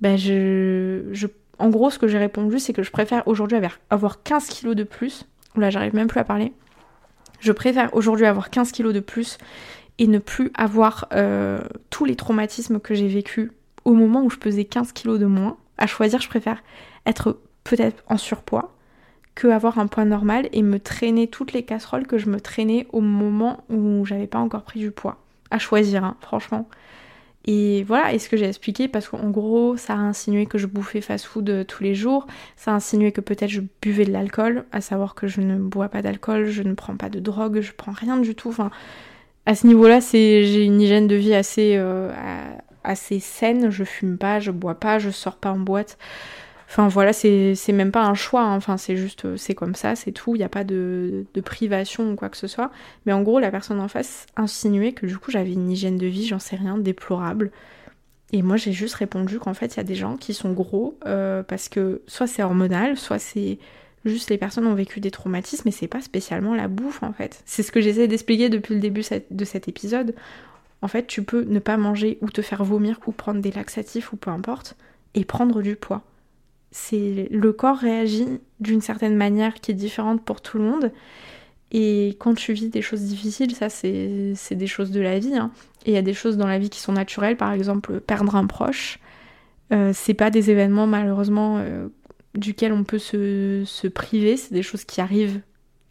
bah 0.00 0.16
je, 0.16 1.04
je 1.12 1.26
en 1.58 1.68
gros, 1.68 1.90
ce 1.90 1.98
que 1.98 2.08
j'ai 2.08 2.18
répondu, 2.18 2.58
c'est 2.58 2.72
que 2.72 2.82
je 2.82 2.90
préfère 2.90 3.28
aujourd'hui 3.28 3.58
avoir 3.90 4.22
15 4.22 4.46
kilos 4.46 4.74
de 4.74 4.84
plus. 4.84 5.26
Là, 5.56 5.68
j'arrive 5.68 5.94
même 5.94 6.06
plus 6.06 6.20
à 6.20 6.24
parler. 6.24 6.54
Je 7.40 7.52
préfère 7.52 7.94
aujourd'hui 7.94 8.26
avoir 8.26 8.50
15 8.50 8.72
kilos 8.72 8.94
de 8.94 9.00
plus 9.00 9.38
et 9.98 10.06
ne 10.06 10.18
plus 10.18 10.50
avoir 10.54 11.08
euh, 11.12 11.60
tous 11.90 12.04
les 12.04 12.16
traumatismes 12.16 12.80
que 12.80 12.94
j'ai 12.94 13.08
vécus 13.08 13.50
au 13.84 13.92
moment 13.92 14.22
où 14.22 14.30
je 14.30 14.36
pesais 14.36 14.64
15 14.64 14.92
kilos 14.92 15.18
de 15.18 15.26
moins. 15.26 15.56
À 15.78 15.86
choisir, 15.86 16.20
je 16.20 16.28
préfère 16.28 16.62
être 17.06 17.38
peut-être 17.64 18.02
en 18.06 18.16
surpoids 18.16 18.74
que 19.34 19.48
avoir 19.48 19.78
un 19.78 19.86
poids 19.86 20.04
normal 20.04 20.48
et 20.52 20.62
me 20.62 20.78
traîner 20.78 21.26
toutes 21.28 21.52
les 21.52 21.62
casseroles 21.62 22.06
que 22.06 22.18
je 22.18 22.28
me 22.28 22.40
traînais 22.40 22.86
au 22.92 23.00
moment 23.00 23.64
où 23.70 24.04
j'avais 24.04 24.26
pas 24.26 24.38
encore 24.38 24.62
pris 24.62 24.80
du 24.80 24.90
poids. 24.90 25.18
À 25.50 25.58
choisir, 25.58 26.04
hein, 26.04 26.16
franchement. 26.20 26.68
Et 27.46 27.84
voilà, 27.84 28.12
et 28.12 28.18
ce 28.18 28.28
que 28.28 28.36
j'ai 28.36 28.46
expliqué, 28.46 28.86
parce 28.86 29.08
qu'en 29.08 29.30
gros, 29.30 29.76
ça 29.76 29.94
a 29.94 29.96
insinué 29.96 30.44
que 30.46 30.58
je 30.58 30.66
bouffais 30.66 31.00
fast-food 31.00 31.48
euh, 31.48 31.64
tous 31.64 31.82
les 31.82 31.94
jours, 31.94 32.26
ça 32.56 32.72
a 32.72 32.74
insinué 32.74 33.12
que 33.12 33.22
peut-être 33.22 33.48
je 33.50 33.62
buvais 33.80 34.04
de 34.04 34.12
l'alcool, 34.12 34.66
à 34.72 34.80
savoir 34.82 35.14
que 35.14 35.26
je 35.26 35.40
ne 35.40 35.58
bois 35.58 35.88
pas 35.88 36.02
d'alcool, 36.02 36.46
je 36.46 36.62
ne 36.62 36.74
prends 36.74 36.96
pas 36.96 37.08
de 37.08 37.18
drogue, 37.18 37.60
je 37.60 37.72
prends 37.72 37.92
rien 37.92 38.18
du 38.18 38.34
tout. 38.34 38.50
Enfin, 38.50 38.70
à 39.46 39.54
ce 39.54 39.66
niveau-là, 39.66 40.00
c'est 40.02 40.44
j'ai 40.44 40.64
une 40.64 40.80
hygiène 40.80 41.08
de 41.08 41.14
vie 41.16 41.34
assez, 41.34 41.76
euh, 41.76 42.12
assez 42.84 43.20
saine, 43.20 43.70
je 43.70 43.84
fume 43.84 44.18
pas, 44.18 44.38
je 44.38 44.50
bois 44.50 44.74
pas, 44.74 44.98
je 44.98 45.10
sors 45.10 45.36
pas 45.36 45.52
en 45.52 45.58
boîte. 45.58 45.96
Enfin 46.70 46.86
voilà, 46.86 47.12
c'est 47.12 47.56
même 47.72 47.90
pas 47.90 48.04
un 48.04 48.14
choix, 48.14 48.42
hein. 48.42 48.54
enfin 48.54 48.76
c'est 48.76 48.96
juste, 48.96 49.36
c'est 49.36 49.56
comme 49.56 49.74
ça, 49.74 49.96
c'est 49.96 50.12
tout, 50.12 50.36
il 50.36 50.38
n'y 50.38 50.44
a 50.44 50.48
pas 50.48 50.62
de, 50.62 51.26
de, 51.34 51.40
privation 51.40 52.12
ou 52.12 52.14
quoi 52.14 52.28
que 52.28 52.36
ce 52.36 52.46
soit. 52.46 52.70
Mais 53.06 53.12
en 53.12 53.22
gros, 53.22 53.40
la 53.40 53.50
personne 53.50 53.80
en 53.80 53.88
face 53.88 54.26
insinuait 54.36 54.92
que 54.92 55.04
du 55.04 55.18
coup 55.18 55.32
j'avais 55.32 55.52
une 55.52 55.68
hygiène 55.68 55.98
de 55.98 56.06
vie, 56.06 56.28
j'en 56.28 56.38
sais 56.38 56.54
rien, 56.54 56.78
déplorable. 56.78 57.50
Et 58.32 58.42
moi 58.42 58.56
j'ai 58.56 58.70
juste 58.70 58.94
répondu 58.94 59.40
qu'en 59.40 59.52
fait 59.52 59.74
il 59.74 59.76
y 59.78 59.80
a 59.80 59.84
des 59.84 59.96
gens 59.96 60.16
qui 60.16 60.32
sont 60.32 60.52
gros 60.52 60.96
euh, 61.06 61.42
parce 61.42 61.68
que 61.68 62.02
soit 62.06 62.28
c'est 62.28 62.44
hormonal, 62.44 62.96
soit 62.96 63.18
c'est 63.18 63.58
juste 64.04 64.30
les 64.30 64.38
personnes 64.38 64.68
ont 64.68 64.74
vécu 64.74 65.00
des 65.00 65.10
traumatismes 65.10 65.68
et 65.68 65.72
c'est 65.72 65.88
pas 65.88 66.00
spécialement 66.00 66.54
la 66.54 66.68
bouffe 66.68 67.02
en 67.02 67.12
fait. 67.12 67.42
C'est 67.46 67.64
ce 67.64 67.72
que 67.72 67.80
j'essaie 67.80 68.06
d'expliquer 68.06 68.48
depuis 68.48 68.74
le 68.74 68.80
début 68.80 69.02
de 69.32 69.44
cet 69.44 69.66
épisode. 69.66 70.14
En 70.82 70.88
fait, 70.88 71.08
tu 71.08 71.24
peux 71.24 71.42
ne 71.42 71.58
pas 71.58 71.76
manger 71.76 72.18
ou 72.20 72.30
te 72.30 72.42
faire 72.42 72.62
vomir 72.62 73.00
ou 73.06 73.12
prendre 73.12 73.40
des 73.40 73.50
laxatifs 73.50 74.12
ou 74.12 74.16
peu 74.16 74.30
importe 74.30 74.76
et 75.14 75.24
prendre 75.24 75.62
du 75.62 75.74
poids 75.74 76.04
c'est 76.70 77.28
le 77.30 77.52
corps 77.52 77.78
réagit 77.78 78.40
d'une 78.60 78.80
certaine 78.80 79.16
manière 79.16 79.54
qui 79.54 79.72
est 79.72 79.74
différente 79.74 80.24
pour 80.24 80.40
tout 80.40 80.58
le 80.58 80.64
monde. 80.64 80.92
Et 81.72 82.16
quand 82.18 82.34
tu 82.34 82.52
vis 82.52 82.68
des 82.68 82.82
choses 82.82 83.02
difficiles, 83.02 83.54
ça 83.54 83.68
c'est 83.68 84.34
des 84.50 84.66
choses 84.66 84.90
de 84.90 85.00
la 85.00 85.18
vie. 85.18 85.36
Hein. 85.36 85.52
Et 85.86 85.92
il 85.92 85.94
y 85.94 85.98
a 85.98 86.02
des 86.02 86.14
choses 86.14 86.36
dans 86.36 86.46
la 86.46 86.58
vie 86.58 86.70
qui 86.70 86.80
sont 86.80 86.92
naturelles, 86.92 87.36
par 87.36 87.52
exemple 87.52 88.00
perdre 88.00 88.36
un 88.36 88.46
proche. 88.46 88.98
Euh, 89.72 89.92
c'est 89.94 90.14
pas 90.14 90.30
des 90.30 90.50
événements 90.50 90.88
malheureusement 90.88 91.58
euh, 91.58 91.88
duquel 92.34 92.72
on 92.72 92.82
peut 92.82 92.98
se, 92.98 93.62
se 93.64 93.86
priver, 93.86 94.36
c'est 94.36 94.52
des 94.52 94.64
choses 94.64 94.84
qui 94.84 95.00
arrivent 95.00 95.40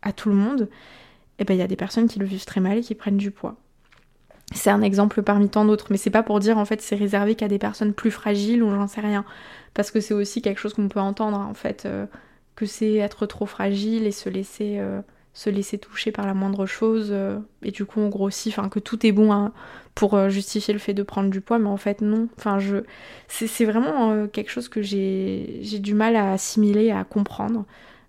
à 0.01 0.11
tout 0.11 0.29
le 0.29 0.35
monde. 0.35 0.69
Et 1.39 1.45
ben 1.45 1.53
il 1.53 1.59
y 1.59 1.63
a 1.63 1.67
des 1.67 1.77
personnes 1.77 2.07
qui 2.07 2.19
le 2.19 2.25
vivent 2.25 2.45
très 2.45 2.59
mal 2.59 2.77
et 2.77 2.81
qui 2.81 2.95
prennent 2.95 3.17
du 3.17 3.31
poids. 3.31 3.57
C'est 4.53 4.71
un 4.71 4.81
exemple 4.81 5.21
parmi 5.21 5.47
tant 5.47 5.63
d'autres, 5.65 5.87
mais 5.91 5.97
c'est 5.97 6.09
pas 6.09 6.23
pour 6.23 6.39
dire 6.39 6.57
en 6.57 6.65
fait 6.65 6.81
c'est 6.81 6.95
réservé 6.95 7.35
qu'à 7.35 7.47
des 7.47 7.59
personnes 7.59 7.93
plus 7.93 8.11
fragiles 8.11 8.63
ou 8.63 8.71
j'en 8.71 8.87
sais 8.87 9.01
rien. 9.01 9.23
Parce 9.73 9.91
que 9.91 9.99
c'est 9.99 10.13
aussi 10.13 10.41
quelque 10.41 10.59
chose 10.59 10.73
qu'on 10.73 10.87
peut 10.89 10.99
entendre 10.99 11.37
en 11.37 11.53
fait, 11.53 11.85
euh, 11.85 12.05
que 12.55 12.65
c'est 12.65 12.95
être 12.95 13.25
trop 13.27 13.45
fragile 13.45 14.07
et 14.07 14.11
se 14.11 14.27
laisser, 14.27 14.77
euh, 14.79 15.01
se 15.33 15.49
laisser 15.51 15.77
toucher 15.77 16.11
par 16.11 16.25
la 16.25 16.33
moindre 16.33 16.65
chose, 16.65 17.09
euh, 17.11 17.37
et 17.63 17.71
du 17.71 17.85
coup 17.85 17.99
on 17.99 18.09
grossit, 18.09 18.51
enfin 18.51 18.69
que 18.69 18.79
tout 18.79 19.05
est 19.05 19.11
bon 19.11 19.31
hein, 19.31 19.53
pour 19.93 20.29
justifier 20.29 20.73
le 20.73 20.79
fait 20.79 20.93
de 20.93 21.03
prendre 21.03 21.29
du 21.29 21.41
poids, 21.41 21.59
mais 21.59 21.69
en 21.69 21.77
fait 21.77 22.01
non, 22.01 22.27
enfin 22.37 22.57
je, 22.59 22.77
c'est 23.27 23.65
vraiment 23.65 24.27
quelque 24.27 24.49
chose 24.49 24.67
que 24.69 24.81
j'ai 24.81 25.61
du 25.79 25.93
mal 25.93 26.15
à 26.15 26.31
assimiler, 26.33 26.91
à 26.91 27.03
comprendre. 27.03 27.65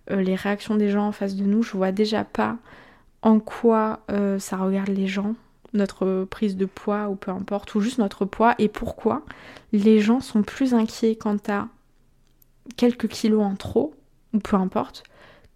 les 0.09 0.35
réactions 0.37 0.77
des 0.77 0.89
gens 0.89 1.07
en 1.09 1.13
face 1.13 1.37
de 1.37 1.45
nous, 1.45 1.63
je 1.63 1.73
vois 1.77 1.93
déjà 1.93 2.25
pas 2.25 2.57
en 3.23 3.41
quoi 3.41 4.01
ça 4.39 4.57
regarde 4.57 4.89
les 4.89 5.09
gens, 5.09 5.35
notre 5.73 6.25
prise 6.25 6.57
de 6.57 6.67
poids 6.67 7.09
ou 7.09 7.15
peu 7.15 7.31
importe, 7.31 7.75
ou 7.75 7.81
juste 7.81 7.99
notre 7.99 8.25
poids, 8.25 8.55
et 8.59 8.69
pourquoi 8.69 9.23
les 9.73 10.01
gens 10.01 10.21
sont 10.21 10.43
plus 10.43 10.75
inquiets 10.75 11.17
quand 11.17 11.43
t'as 11.43 11.67
quelques 12.77 13.09
kilos 13.09 13.43
en 13.43 13.55
trop, 13.57 13.95
ou 14.35 14.39
peu 14.39 14.57
importe, 14.57 15.05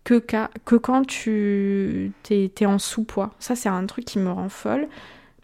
que, 0.05 0.19
quand 0.19 1.07
tu 1.07 2.12
t'es 2.23 2.67
en 2.67 2.79
sous-poids. 2.79 3.31
Ça, 3.39 3.57
c'est 3.57 3.69
un 3.69 3.87
truc 3.87 4.05
qui 4.05 4.19
me 4.19 4.31
rend 4.31 4.49
folle. 4.49 4.89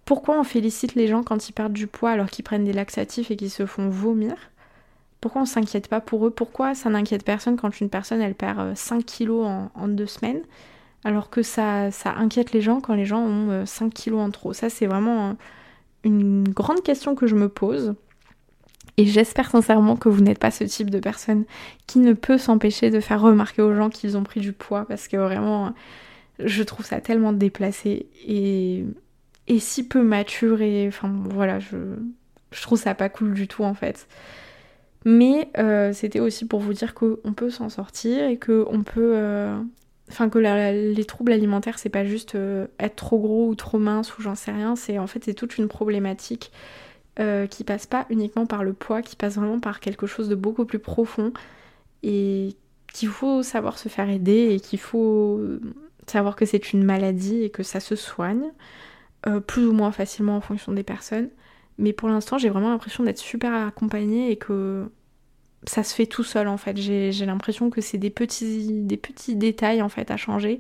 Pourquoi 0.05 0.39
on 0.39 0.45
félicite 0.45 0.95
les 0.95 1.07
gens 1.07 1.23
quand 1.23 1.49
ils 1.49 1.53
perdent 1.53 1.73
du 1.73 1.87
poids 1.87 2.11
alors 2.11 2.29
qu'ils 2.29 2.45
prennent 2.45 2.65
des 2.65 2.73
laxatifs 2.73 3.31
et 3.31 3.37
qu'ils 3.37 3.51
se 3.51 3.67
font 3.67 3.89
vomir? 3.89 4.35
Pourquoi 5.21 5.43
on 5.43 5.47
s'inquiète 5.47 5.89
pas 5.89 6.01
pour 6.01 6.27
eux? 6.27 6.31
Pourquoi 6.31 6.75
ça 6.75 6.91
n'inquiète 6.91 7.25
personne 7.25 7.57
quand 7.57 7.81
une 7.81 7.91
personne 7.91 8.21
elle 8.21 8.35
perd 8.35 8.77
5 8.77 8.97
euh, 8.97 9.03
kilos 9.03 9.47
en 9.75 9.89
deux 9.89 10.07
semaines? 10.07 10.43
Alors 11.05 11.31
que 11.31 11.43
ça, 11.43 11.91
ça 11.91 12.15
inquiète 12.17 12.53
les 12.53 12.61
gens 12.61 12.81
quand 12.81 12.95
les 12.95 13.07
gens 13.07 13.21
ont 13.21 13.65
5 13.67 13.85
euh, 13.85 13.89
kilos 13.91 14.21
en 14.21 14.31
trop. 14.31 14.53
Ça, 14.53 14.69
c'est 14.69 14.87
vraiment 14.87 15.37
une 16.05 16.49
grande 16.49 16.83
question 16.83 17.15
que 17.15 17.27
je 17.27 17.35
me 17.35 17.49
pose. 17.49 17.95
Et 18.97 19.07
j'espère 19.07 19.51
sincèrement 19.51 19.97
que 19.97 20.09
vous 20.09 20.21
n'êtes 20.21 20.39
pas 20.39 20.51
ce 20.51 20.65
type 20.65 20.91
de 20.91 20.99
personne 20.99 21.45
qui 21.87 22.01
ne 22.01 22.13
peut 22.13 22.37
s'empêcher 22.37 22.91
de 22.91 23.01
faire 23.01 23.21
remarquer 23.21 23.63
aux 23.63 23.75
gens 23.75 23.89
qu'ils 23.89 24.17
ont 24.17 24.25
pris 24.25 24.41
du 24.41 24.53
poids 24.53 24.85
parce 24.85 25.09
que 25.09 25.17
vraiment, 25.17 25.73
je 26.39 26.63
trouve 26.63 26.85
ça 26.85 27.01
tellement 27.01 27.33
déplacé 27.33 28.09
et, 28.27 28.85
et 29.47 29.59
si 29.59 29.87
peu 29.87 30.03
mature 30.03 30.61
et 30.61 30.87
enfin 30.89 31.11
voilà, 31.31 31.61
je, 31.61 31.77
je 32.51 32.63
trouve 32.63 32.79
ça 32.79 32.95
pas 32.95 33.09
cool 33.09 33.33
du 33.33 33.49
tout 33.49 33.65
en 33.65 33.75
fait. 33.75 34.07
Mais 35.07 35.49
euh, 35.57 35.93
c'était 35.95 36.21
aussi 36.21 36.45
pour 36.47 36.61
vous 36.61 36.75
dire 36.75 36.93
qu'on 36.93 37.33
peut 37.35 37.51
s'en 37.51 37.71
sortir 37.71 38.25
et 38.25 38.39
qu'on 38.39 38.83
peut 38.85 39.13
euh, 39.15 39.59
Enfin, 40.11 40.29
que 40.29 40.39
les 40.39 41.05
troubles 41.05 41.33
alimentaires, 41.33 41.79
c'est 41.79 41.89
pas 41.89 42.05
juste 42.05 42.35
euh, 42.35 42.67
être 42.81 42.97
trop 42.97 43.19
gros 43.21 43.49
ou 43.49 43.55
trop 43.55 43.79
mince 43.79 44.19
ou 44.19 44.23
j'en 44.23 44.35
sais 44.35 44.51
rien, 44.51 44.75
c'est 44.75 44.99
en 44.99 45.07
fait 45.07 45.25
c'est 45.25 45.35
toute 45.35 45.57
une 45.57 45.69
problématique 45.69 46.51
euh, 47.21 47.47
qui 47.47 47.63
passe 47.63 47.87
pas 47.87 48.07
uniquement 48.11 48.45
par 48.45 48.65
le 48.65 48.73
poids, 48.73 49.03
qui 49.03 49.15
passe 49.15 49.37
vraiment 49.37 49.61
par 49.61 49.79
quelque 49.79 50.07
chose 50.07 50.29
de 50.29 50.35
beaucoup 50.35 50.65
plus 50.65 50.81
profond 50.81 51.33
et 52.03 52.57
qu'il 52.93 53.09
faut 53.09 53.45
savoir 53.45 53.79
se 53.79 53.89
faire 53.89 54.11
aider 54.11 54.49
et 54.51 54.59
qu'il 54.59 54.81
faut 54.81 55.41
savoir 56.07 56.37
que 56.37 56.45
c'est 56.45 56.73
une 56.73 56.83
maladie 56.85 57.45
et 57.45 57.51
que 57.51 57.63
ça 57.63 57.81
se 57.81 57.95
soigne, 57.97 58.51
euh, 59.27 59.41
plus 59.41 59.67
ou 59.67 59.73
moins 59.73 59.93
facilement 59.93 60.37
en 60.37 60.41
fonction 60.41 60.73
des 60.73 60.83
personnes. 60.83 61.29
Mais 61.79 61.93
pour 61.93 62.09
l'instant, 62.09 62.37
j'ai 62.37 62.49
vraiment 62.49 62.71
l'impression 62.71 63.05
d'être 63.05 63.19
super 63.19 63.55
accompagnée 63.55 64.31
et 64.31 64.37
que 64.37 64.91
ça 65.67 65.83
se 65.83 65.95
fait 65.95 66.07
tout 66.07 66.25
seul 66.25 66.49
en 66.49 66.57
fait. 66.57 66.77
J'ai 66.77 67.27
l'impression 67.27 67.71
que 67.71 67.81
c'est 67.81 67.99
des 67.99 68.11
petits, 68.11 68.83
des 68.83 68.97
petits 68.97 69.37
détails 69.37 69.83
en 69.83 69.89
fait 69.89 70.11
à 70.11 70.17
changer 70.17 70.59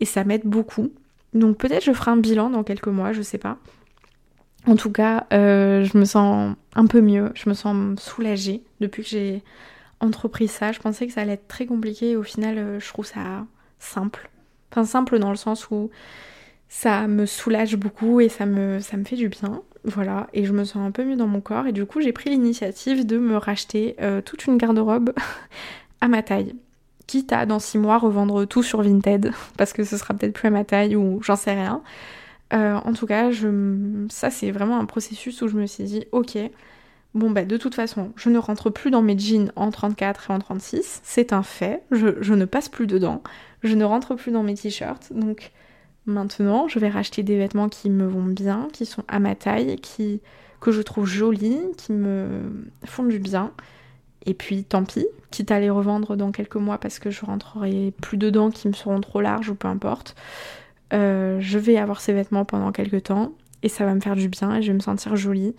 et 0.00 0.04
ça 0.04 0.24
m'aide 0.24 0.44
beaucoup. 0.44 0.92
Donc 1.34 1.58
peut-être 1.58 1.84
je 1.84 1.92
ferai 1.92 2.12
un 2.12 2.16
bilan 2.16 2.50
dans 2.50 2.62
quelques 2.62 2.88
mois, 2.88 3.12
je 3.12 3.22
sais 3.22 3.38
pas. 3.38 3.58
En 4.66 4.74
tout 4.74 4.90
cas, 4.90 5.26
euh, 5.32 5.84
je 5.84 5.96
me 5.96 6.04
sens 6.04 6.56
un 6.74 6.86
peu 6.86 7.00
mieux, 7.00 7.30
je 7.34 7.48
me 7.48 7.54
sens 7.54 8.00
soulagée 8.00 8.62
depuis 8.80 9.02
que 9.02 9.08
j'ai 9.08 9.42
entrepris 10.00 10.48
ça. 10.48 10.72
Je 10.72 10.80
pensais 10.80 11.06
que 11.06 11.12
ça 11.12 11.20
allait 11.20 11.34
être 11.34 11.48
très 11.48 11.66
compliqué 11.66 12.10
et 12.10 12.16
au 12.16 12.24
final, 12.24 12.58
euh, 12.58 12.80
je 12.80 12.88
trouve 12.88 13.06
ça 13.06 13.46
simple. 13.78 14.28
Enfin 14.72 14.84
simple 14.84 15.18
dans 15.18 15.30
le 15.30 15.36
sens 15.36 15.70
où 15.70 15.90
ça 16.68 17.06
me 17.06 17.26
soulage 17.26 17.76
beaucoup 17.76 18.20
et 18.20 18.28
ça 18.28 18.46
me, 18.46 18.80
fait 18.80 19.16
du 19.16 19.28
bien. 19.28 19.62
Voilà, 19.84 20.26
et 20.32 20.44
je 20.44 20.52
me 20.52 20.64
sens 20.64 20.84
un 20.86 20.90
peu 20.90 21.04
mieux 21.04 21.16
dans 21.16 21.28
mon 21.28 21.40
corps 21.40 21.68
et 21.68 21.72
du 21.72 21.86
coup 21.86 22.00
j'ai 22.00 22.12
pris 22.12 22.28
l'initiative 22.28 23.06
de 23.06 23.18
me 23.18 23.36
racheter 23.36 23.94
euh, 24.00 24.20
toute 24.20 24.46
une 24.46 24.56
garde-robe 24.56 25.12
à 26.00 26.08
ma 26.08 26.22
taille. 26.22 26.56
Quitte 27.06 27.32
à 27.32 27.46
dans 27.46 27.60
6 27.60 27.78
mois 27.78 27.98
revendre 27.98 28.46
tout 28.46 28.64
sur 28.64 28.82
Vinted 28.82 29.32
parce 29.56 29.72
que 29.72 29.84
ce 29.84 29.96
sera 29.96 30.14
peut-être 30.14 30.32
plus 30.32 30.48
à 30.48 30.50
ma 30.50 30.64
taille 30.64 30.96
ou 30.96 31.22
j'en 31.22 31.36
sais 31.36 31.52
rien. 31.52 31.82
Euh, 32.52 32.74
en 32.74 32.92
tout 32.92 33.06
cas, 33.06 33.30
ça 34.08 34.30
c'est 34.30 34.50
vraiment 34.50 34.78
un 34.78 34.86
processus 34.86 35.40
où 35.42 35.48
je 35.48 35.56
me 35.56 35.66
suis 35.66 35.84
dit 35.84 36.04
ok, 36.10 36.36
bon 37.14 37.30
bah 37.30 37.44
de 37.44 37.56
toute 37.56 37.74
façon 37.76 38.12
je 38.16 38.28
ne 38.28 38.38
rentre 38.38 38.70
plus 38.70 38.90
dans 38.90 39.02
mes 39.02 39.18
jeans 39.18 39.52
en 39.54 39.70
34 39.70 40.30
et 40.30 40.32
en 40.32 40.38
36, 40.40 41.00
c'est 41.04 41.32
un 41.32 41.42
fait, 41.42 41.82
je, 41.92 42.20
je 42.20 42.34
ne 42.34 42.44
passe 42.44 42.68
plus 42.68 42.86
dedans, 42.88 43.22
je 43.62 43.74
ne 43.74 43.84
rentre 43.84 44.14
plus 44.14 44.32
dans 44.32 44.42
mes 44.42 44.54
t-shirts, 44.54 45.12
donc 45.12 45.52
Maintenant, 46.06 46.68
je 46.68 46.78
vais 46.78 46.88
racheter 46.88 47.22
des 47.22 47.36
vêtements 47.36 47.68
qui 47.68 47.90
me 47.90 48.06
vont 48.06 48.24
bien, 48.24 48.68
qui 48.72 48.86
sont 48.86 49.02
à 49.08 49.18
ma 49.18 49.34
taille, 49.34 49.76
qui, 49.76 50.20
que 50.60 50.70
je 50.70 50.80
trouve 50.80 51.06
jolis, 51.06 51.60
qui 51.76 51.92
me 51.92 52.70
font 52.84 53.04
du 53.04 53.18
bien. 53.18 53.52
Et 54.24 54.34
puis 54.34 54.64
tant 54.64 54.84
pis, 54.84 55.06
quitte 55.30 55.50
à 55.50 55.60
les 55.60 55.70
revendre 55.70 56.16
dans 56.16 56.32
quelques 56.32 56.56
mois 56.56 56.78
parce 56.78 56.98
que 56.98 57.10
je 57.10 57.24
rentrerai 57.24 57.92
plus 58.00 58.18
dedans, 58.18 58.50
qui 58.50 58.68
me 58.68 58.72
seront 58.72 59.00
trop 59.00 59.20
larges 59.20 59.50
ou 59.50 59.54
peu 59.54 59.68
importe. 59.68 60.16
Euh, 60.92 61.38
je 61.40 61.58
vais 61.58 61.76
avoir 61.76 62.00
ces 62.00 62.12
vêtements 62.12 62.44
pendant 62.44 62.70
quelques 62.72 63.04
temps 63.04 63.32
et 63.62 63.68
ça 63.68 63.84
va 63.84 63.94
me 63.94 64.00
faire 64.00 64.14
du 64.14 64.28
bien 64.28 64.54
et 64.54 64.62
je 64.62 64.68
vais 64.68 64.74
me 64.74 64.80
sentir 64.80 65.16
jolie. 65.16 65.54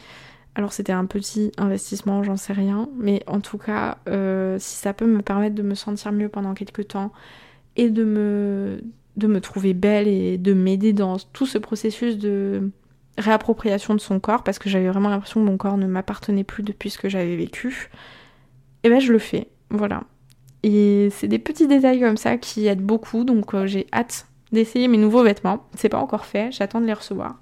Alors 0.56 0.74
c'était 0.74 0.94
un 0.94 1.06
petit 1.06 1.52
investissement, 1.58 2.24
j'en 2.24 2.38
sais 2.38 2.54
rien, 2.54 2.90
mais 2.98 3.22
en 3.28 3.42
tout 3.42 3.58
cas, 3.58 3.98
euh, 4.10 4.58
si 4.60 4.76
ça 4.76 4.94
peut 4.94 5.06
me 5.06 5.22
permettre 5.22 5.56
de 5.56 5.62
me 5.62 5.76
sentir 5.76 6.12
mieux 6.12 6.30
pendant 6.30 6.54
quelques 6.54 6.88
temps 6.88 7.12
et 7.76 7.90
de 7.90 8.04
me 8.04 8.82
de 9.18 9.28
me 9.28 9.42
trouver 9.42 9.74
belle 9.74 10.08
et 10.08 10.38
de 10.38 10.54
m'aider 10.54 10.94
dans 10.94 11.18
tout 11.34 11.46
ce 11.46 11.58
processus 11.58 12.18
de 12.18 12.72
réappropriation 13.18 13.96
de 13.96 14.00
son 14.00 14.20
corps 14.20 14.44
parce 14.44 14.60
que 14.60 14.70
j'avais 14.70 14.88
vraiment 14.88 15.10
l'impression 15.10 15.42
que 15.42 15.50
mon 15.50 15.58
corps 15.58 15.78
ne 15.78 15.88
m'appartenait 15.88 16.44
plus 16.44 16.64
depuis 16.64 16.90
ce 16.90 17.00
que 17.00 17.10
j'avais 17.10 17.36
vécu, 17.36 17.90
et 18.84 18.88
eh 18.88 18.90
ben 18.90 19.00
je 19.00 19.12
le 19.12 19.20
fais, 19.20 19.48
voilà. 19.70 20.04
Et 20.64 21.10
c'est 21.12 21.28
des 21.28 21.40
petits 21.40 21.68
détails 21.68 22.00
comme 22.00 22.18
ça 22.18 22.38
qui 22.38 22.68
aident 22.68 22.82
beaucoup, 22.82 23.24
donc 23.24 23.54
euh, 23.54 23.66
j'ai 23.66 23.88
hâte 23.92 24.28
d'essayer 24.52 24.88
mes 24.88 24.98
nouveaux 24.98 25.24
vêtements. 25.24 25.68
C'est 25.76 25.90
pas 25.90 26.00
encore 26.00 26.26
fait, 26.26 26.52
j'attends 26.52 26.82
de 26.82 26.86
les 26.86 26.94
recevoir. 26.94 27.40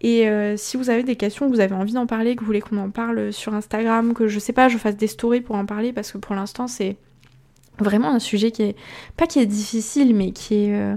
Et 0.00 0.28
euh, 0.28 0.56
si 0.56 0.76
vous 0.76 0.90
avez 0.90 1.02
des 1.02 1.16
questions, 1.16 1.46
que 1.46 1.54
vous 1.54 1.60
avez 1.60 1.74
envie 1.74 1.94
d'en 1.94 2.06
parler, 2.06 2.36
que 2.36 2.40
vous 2.40 2.46
voulez 2.46 2.60
qu'on 2.60 2.76
en 2.78 2.90
parle 2.90 3.32
sur 3.32 3.54
Instagram, 3.54 4.14
que 4.14 4.28
je 4.28 4.38
sais 4.38 4.52
pas, 4.52 4.68
je 4.68 4.78
fasse 4.78 4.96
des 4.96 5.06
stories 5.06 5.40
pour 5.40 5.56
en 5.56 5.64
parler 5.66 5.92
parce 5.92 6.12
que 6.12 6.18
pour 6.18 6.34
l'instant 6.34 6.66
c'est 6.66 6.96
vraiment 7.78 8.10
un 8.10 8.18
sujet 8.18 8.50
qui 8.50 8.62
est 8.62 8.76
pas 9.16 9.26
qui 9.26 9.38
est 9.40 9.46
difficile 9.46 10.14
mais 10.14 10.32
qui 10.32 10.54
est 10.54 10.74
euh, 10.74 10.96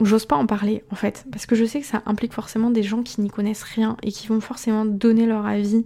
j'ose 0.00 0.26
pas 0.26 0.36
en 0.36 0.46
parler 0.46 0.84
en 0.90 0.94
fait. 0.94 1.26
Parce 1.30 1.46
que 1.46 1.54
je 1.54 1.64
sais 1.64 1.80
que 1.80 1.86
ça 1.86 2.02
implique 2.06 2.32
forcément 2.32 2.70
des 2.70 2.82
gens 2.82 3.02
qui 3.02 3.20
n'y 3.20 3.30
connaissent 3.30 3.62
rien 3.62 3.96
et 4.02 4.12
qui 4.12 4.26
vont 4.26 4.40
forcément 4.40 4.84
donner 4.84 5.26
leur 5.26 5.46
avis 5.46 5.84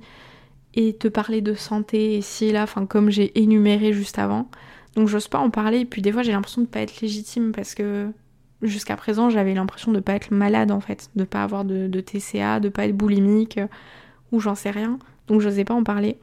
et 0.74 0.94
te 0.94 1.08
parler 1.08 1.40
de 1.40 1.54
santé 1.54 2.18
ici 2.18 2.46
et 2.46 2.52
là 2.52 2.62
enfin 2.62 2.86
comme 2.86 3.10
j'ai 3.10 3.38
énuméré 3.40 3.92
juste 3.92 4.18
avant. 4.18 4.48
Donc 4.94 5.08
j'ose 5.08 5.28
pas 5.28 5.38
en 5.38 5.50
parler. 5.50 5.80
Et 5.80 5.84
puis 5.84 6.02
des 6.02 6.12
fois 6.12 6.22
j'ai 6.22 6.32
l'impression 6.32 6.62
de 6.62 6.66
pas 6.66 6.80
être 6.80 7.00
légitime 7.00 7.52
parce 7.52 7.74
que 7.74 8.08
jusqu'à 8.62 8.96
présent 8.96 9.30
j'avais 9.30 9.54
l'impression 9.54 9.92
de 9.92 10.00
pas 10.00 10.14
être 10.14 10.30
malade 10.30 10.70
en 10.70 10.80
fait. 10.80 11.10
De 11.16 11.24
pas 11.24 11.42
avoir 11.42 11.64
de, 11.64 11.86
de 11.88 12.00
TCA 12.00 12.60
de 12.60 12.68
pas 12.68 12.86
être 12.86 12.96
boulimique 12.96 13.60
ou 14.32 14.40
j'en 14.40 14.54
sais 14.54 14.70
rien. 14.70 14.98
Donc 15.28 15.40
j'osais 15.40 15.64
pas 15.64 15.74
en 15.74 15.82
parler 15.82 16.18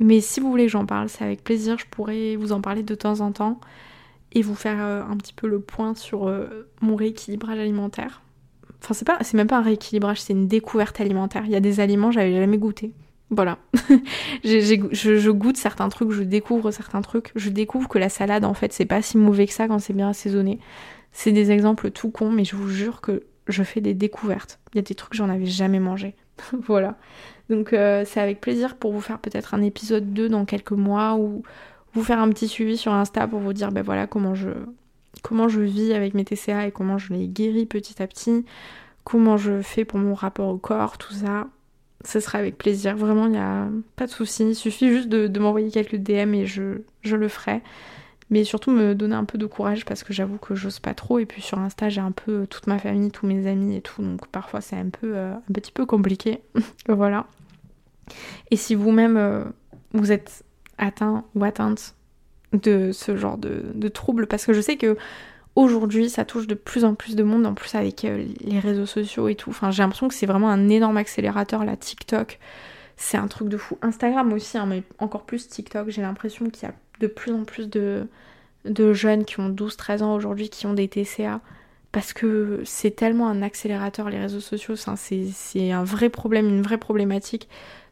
Mais 0.00 0.20
si 0.20 0.40
vous 0.40 0.50
voulez 0.50 0.66
que 0.66 0.72
j'en 0.72 0.86
parle, 0.86 1.08
c'est 1.08 1.24
avec 1.24 1.42
plaisir, 1.42 1.78
je 1.78 1.86
pourrais 1.90 2.36
vous 2.36 2.52
en 2.52 2.60
parler 2.60 2.82
de 2.82 2.94
temps 2.94 3.20
en 3.20 3.32
temps 3.32 3.60
et 4.32 4.42
vous 4.42 4.54
faire 4.54 4.78
euh, 4.80 5.02
un 5.02 5.16
petit 5.16 5.32
peu 5.32 5.48
le 5.48 5.60
point 5.60 5.94
sur 5.94 6.28
euh, 6.28 6.68
mon 6.80 6.96
rééquilibrage 6.96 7.58
alimentaire. 7.58 8.22
Enfin, 8.82 8.94
c'est 8.94 9.06
pas, 9.06 9.18
c'est 9.22 9.36
même 9.36 9.46
pas 9.46 9.58
un 9.58 9.62
rééquilibrage, 9.62 10.20
c'est 10.20 10.32
une 10.32 10.46
découverte 10.46 11.00
alimentaire. 11.00 11.42
Il 11.46 11.50
y 11.50 11.56
a 11.56 11.60
des 11.60 11.80
aliments 11.80 12.08
que 12.08 12.14
j'avais 12.14 12.34
jamais 12.34 12.58
goûté. 12.58 12.92
Voilà. 13.30 13.58
je, 14.44 15.30
goûte 15.30 15.56
certains 15.56 15.88
trucs, 15.88 16.12
je 16.12 16.22
découvre 16.22 16.70
certains 16.70 17.02
trucs. 17.02 17.32
Je 17.34 17.50
découvre 17.50 17.88
que 17.88 17.98
la 17.98 18.08
salade, 18.08 18.44
en 18.44 18.54
fait, 18.54 18.72
c'est 18.72 18.86
pas 18.86 19.02
si 19.02 19.18
mauvais 19.18 19.46
que 19.46 19.52
ça 19.52 19.68
quand 19.68 19.78
c'est 19.78 19.92
bien 19.92 20.08
assaisonné. 20.10 20.58
C'est 21.12 21.32
des 21.32 21.50
exemples 21.50 21.90
tout 21.90 22.10
cons, 22.10 22.30
mais 22.30 22.44
je 22.44 22.56
vous 22.56 22.68
jure 22.68 23.00
que 23.00 23.24
je 23.48 23.62
fais 23.62 23.80
des 23.80 23.94
découvertes. 23.94 24.60
Il 24.72 24.76
y 24.76 24.78
a 24.78 24.82
des 24.82 24.94
trucs 24.94 25.10
que 25.10 25.16
j'en 25.16 25.28
avais 25.28 25.46
jamais 25.46 25.80
mangé. 25.80 26.14
voilà. 26.66 26.96
Donc 27.48 27.72
euh, 27.72 28.04
c'est 28.06 28.20
avec 28.20 28.40
plaisir 28.40 28.76
pour 28.76 28.92
vous 28.92 29.00
faire 29.00 29.18
peut-être 29.18 29.54
un 29.54 29.62
épisode 29.62 30.12
2 30.12 30.28
dans 30.28 30.44
quelques 30.44 30.72
mois 30.72 31.16
ou 31.16 31.42
vous 31.94 32.02
faire 32.02 32.20
un 32.20 32.28
petit 32.28 32.48
suivi 32.48 32.76
sur 32.76 32.92
Insta 32.92 33.26
pour 33.26 33.40
vous 33.40 33.52
dire 33.52 33.72
ben 33.72 33.82
voilà 33.82 34.06
comment 34.06 34.34
je 34.34 34.50
comment 35.22 35.48
je 35.48 35.60
vis 35.60 35.92
avec 35.92 36.14
mes 36.14 36.24
TCA 36.24 36.66
et 36.66 36.72
comment 36.72 36.98
je 36.98 37.12
les 37.12 37.26
guéris 37.28 37.66
petit 37.66 38.02
à 38.02 38.06
petit, 38.06 38.44
comment 39.04 39.36
je 39.36 39.62
fais 39.62 39.84
pour 39.84 39.98
mon 39.98 40.14
rapport 40.14 40.48
au 40.48 40.58
corps, 40.58 40.98
tout 40.98 41.12
ça. 41.12 41.48
Ce 42.04 42.20
sera 42.20 42.38
avec 42.38 42.56
plaisir, 42.56 42.96
vraiment 42.96 43.26
il 43.26 43.32
n'y 43.32 43.38
a 43.38 43.68
pas 43.96 44.06
de 44.06 44.12
souci, 44.12 44.50
il 44.50 44.54
suffit 44.54 44.88
juste 44.90 45.08
de, 45.08 45.38
m'envoyer 45.38 45.70
quelques 45.70 45.96
DM 45.96 46.34
et 46.34 46.46
je, 46.46 46.82
je 47.02 47.16
le 47.16 47.28
ferai. 47.28 47.62
Mais 48.30 48.44
surtout 48.44 48.70
me 48.70 48.94
donner 48.94 49.16
un 49.16 49.24
peu 49.24 49.38
de 49.38 49.46
courage 49.46 49.86
parce 49.86 50.04
que 50.04 50.12
j'avoue 50.12 50.36
que 50.36 50.54
j'ose 50.54 50.80
pas 50.80 50.92
trop. 50.92 51.18
Et 51.18 51.24
puis 51.24 51.40
sur 51.40 51.58
Insta 51.58 51.88
j'ai 51.88 52.02
un 52.02 52.12
peu 52.12 52.46
toute 52.46 52.66
ma 52.66 52.78
famille, 52.78 53.10
tous 53.10 53.26
mes 53.26 53.46
amis 53.48 53.74
et 53.76 53.80
tout. 53.80 54.02
Donc 54.02 54.26
parfois 54.28 54.60
c'est 54.60 54.76
un 54.76 54.90
peu 54.90 55.16
euh, 55.16 55.32
un 55.32 55.52
petit 55.52 55.72
peu 55.72 55.86
compliqué. 55.86 56.40
Voilà 56.88 57.26
et 58.50 58.56
si 58.56 58.74
vous-même 58.74 59.16
euh, 59.16 59.44
vous 59.92 60.12
êtes 60.12 60.44
atteint 60.78 61.24
ou 61.34 61.44
atteinte 61.44 61.94
de 62.52 62.92
ce 62.92 63.16
genre 63.16 63.36
de, 63.36 63.62
de 63.74 63.88
troubles 63.88 64.26
parce 64.26 64.46
que 64.46 64.52
je 64.52 64.60
sais 64.60 64.76
que 64.76 64.96
aujourd'hui 65.56 66.08
ça 66.08 66.24
touche 66.24 66.46
de 66.46 66.54
plus 66.54 66.84
en 66.84 66.94
plus 66.94 67.16
de 67.16 67.22
monde 67.22 67.46
en 67.46 67.54
plus 67.54 67.74
avec 67.74 68.04
euh, 68.04 68.24
les 68.40 68.58
réseaux 68.58 68.86
sociaux 68.86 69.28
et 69.28 69.34
tout. 69.34 69.50
Enfin 69.50 69.70
j'ai 69.70 69.82
l'impression 69.82 70.08
que 70.08 70.14
c'est 70.14 70.26
vraiment 70.26 70.50
un 70.50 70.68
énorme 70.68 70.96
accélérateur 70.96 71.64
la 71.64 71.76
TikTok. 71.76 72.38
C'est 72.96 73.16
un 73.16 73.28
truc 73.28 73.48
de 73.48 73.56
fou. 73.56 73.78
Instagram 73.82 74.32
aussi 74.32 74.58
hein, 74.58 74.66
mais 74.66 74.82
encore 74.98 75.24
plus 75.24 75.48
TikTok. 75.48 75.90
J'ai 75.90 76.02
l'impression 76.02 76.50
qu'il 76.50 76.68
y 76.68 76.70
a 76.70 76.74
de 77.00 77.06
plus 77.06 77.32
en 77.32 77.44
plus 77.44 77.68
de, 77.68 78.06
de 78.64 78.92
jeunes 78.92 79.24
qui 79.24 79.40
ont 79.40 79.50
12-13 79.50 80.02
ans 80.02 80.14
aujourd'hui 80.14 80.48
qui 80.48 80.66
ont 80.66 80.74
des 80.74 80.88
TCA 80.88 81.40
parce 81.92 82.12
que 82.12 82.60
c'est 82.64 82.90
tellement 82.90 83.28
un 83.28 83.42
accélérateur 83.42 84.10
les 84.10 84.18
réseaux 84.18 84.40
sociaux, 84.40 84.74
c'est 84.76 85.72
un 85.72 85.84
vrai 85.84 86.10
problème, 86.10 86.46
une 86.46 86.62
vraie 86.62 86.78
problématique. 86.78 87.48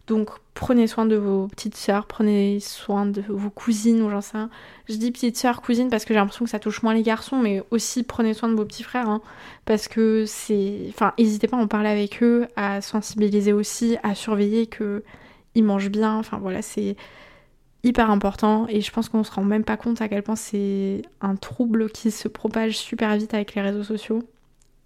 Donc 0.07 0.31
prenez 0.55 0.87
soin 0.87 1.05
de 1.05 1.17
vos 1.17 1.49
petites 1.49 1.77
sœurs, 1.77 2.07
prenez 2.07 2.61
soin 2.61 3.07
de 3.07 3.23
vos 3.29 3.51
cousines 3.51 4.03
ou 4.03 4.11
j'en 4.11 4.21
sais 4.21 4.37
rien. 4.37 4.51
Je 4.89 4.95
dis 4.95 5.11
petites 5.11 5.37
sœurs, 5.37 5.61
cousines 5.61 5.91
parce 5.91 6.05
que 6.05 6.15
j'ai 6.15 6.21
l'impression 6.21 6.45
que 6.45 6.51
ça 6.51 6.61
touche 6.61 6.83
moins 6.83 6.95
les 6.95 7.03
garçons, 7.03 7.39
mais 7.39 7.65
aussi 7.71 8.05
prenez 8.05 8.33
soin 8.33 8.49
de 8.49 8.55
vos 8.55 8.65
petits 8.65 8.85
frères, 8.85 9.09
hein, 9.09 9.21
parce 9.65 9.89
que 9.89 10.25
c'est... 10.27 10.87
Enfin, 10.91 11.13
n'hésitez 11.19 11.49
pas 11.49 11.57
à 11.57 11.61
en 11.61 11.67
parler 11.67 11.89
avec 11.89 12.23
eux, 12.23 12.47
à 12.55 12.81
sensibiliser 12.81 13.53
aussi, 13.53 13.97
à 14.05 14.15
surveiller 14.15 14.69
qu'ils 14.69 15.65
mangent 15.65 15.91
bien, 15.91 16.15
enfin 16.15 16.39
voilà, 16.39 16.63
c'est 16.63 16.97
hyper 17.83 18.11
important 18.11 18.67
et 18.69 18.81
je 18.81 18.91
pense 18.91 19.09
qu'on 19.09 19.25
se 19.25 19.31
rend 19.31 19.45
même 19.45 19.65
pas 19.65 19.77
compte 19.77 20.01
à 20.03 20.09
quel 20.09 20.23
point 20.23 20.37
c'est 20.37 21.03
un 21.21 21.37
trouble 21.37 21.91
qui 21.91 22.11
se 22.11 22.29
propage 22.29 22.77
super 22.77 23.17
vite 23.17 23.35
avec 23.35 23.55
les 23.55 23.63
réseaux 23.63 23.85
sociaux. 23.85 24.23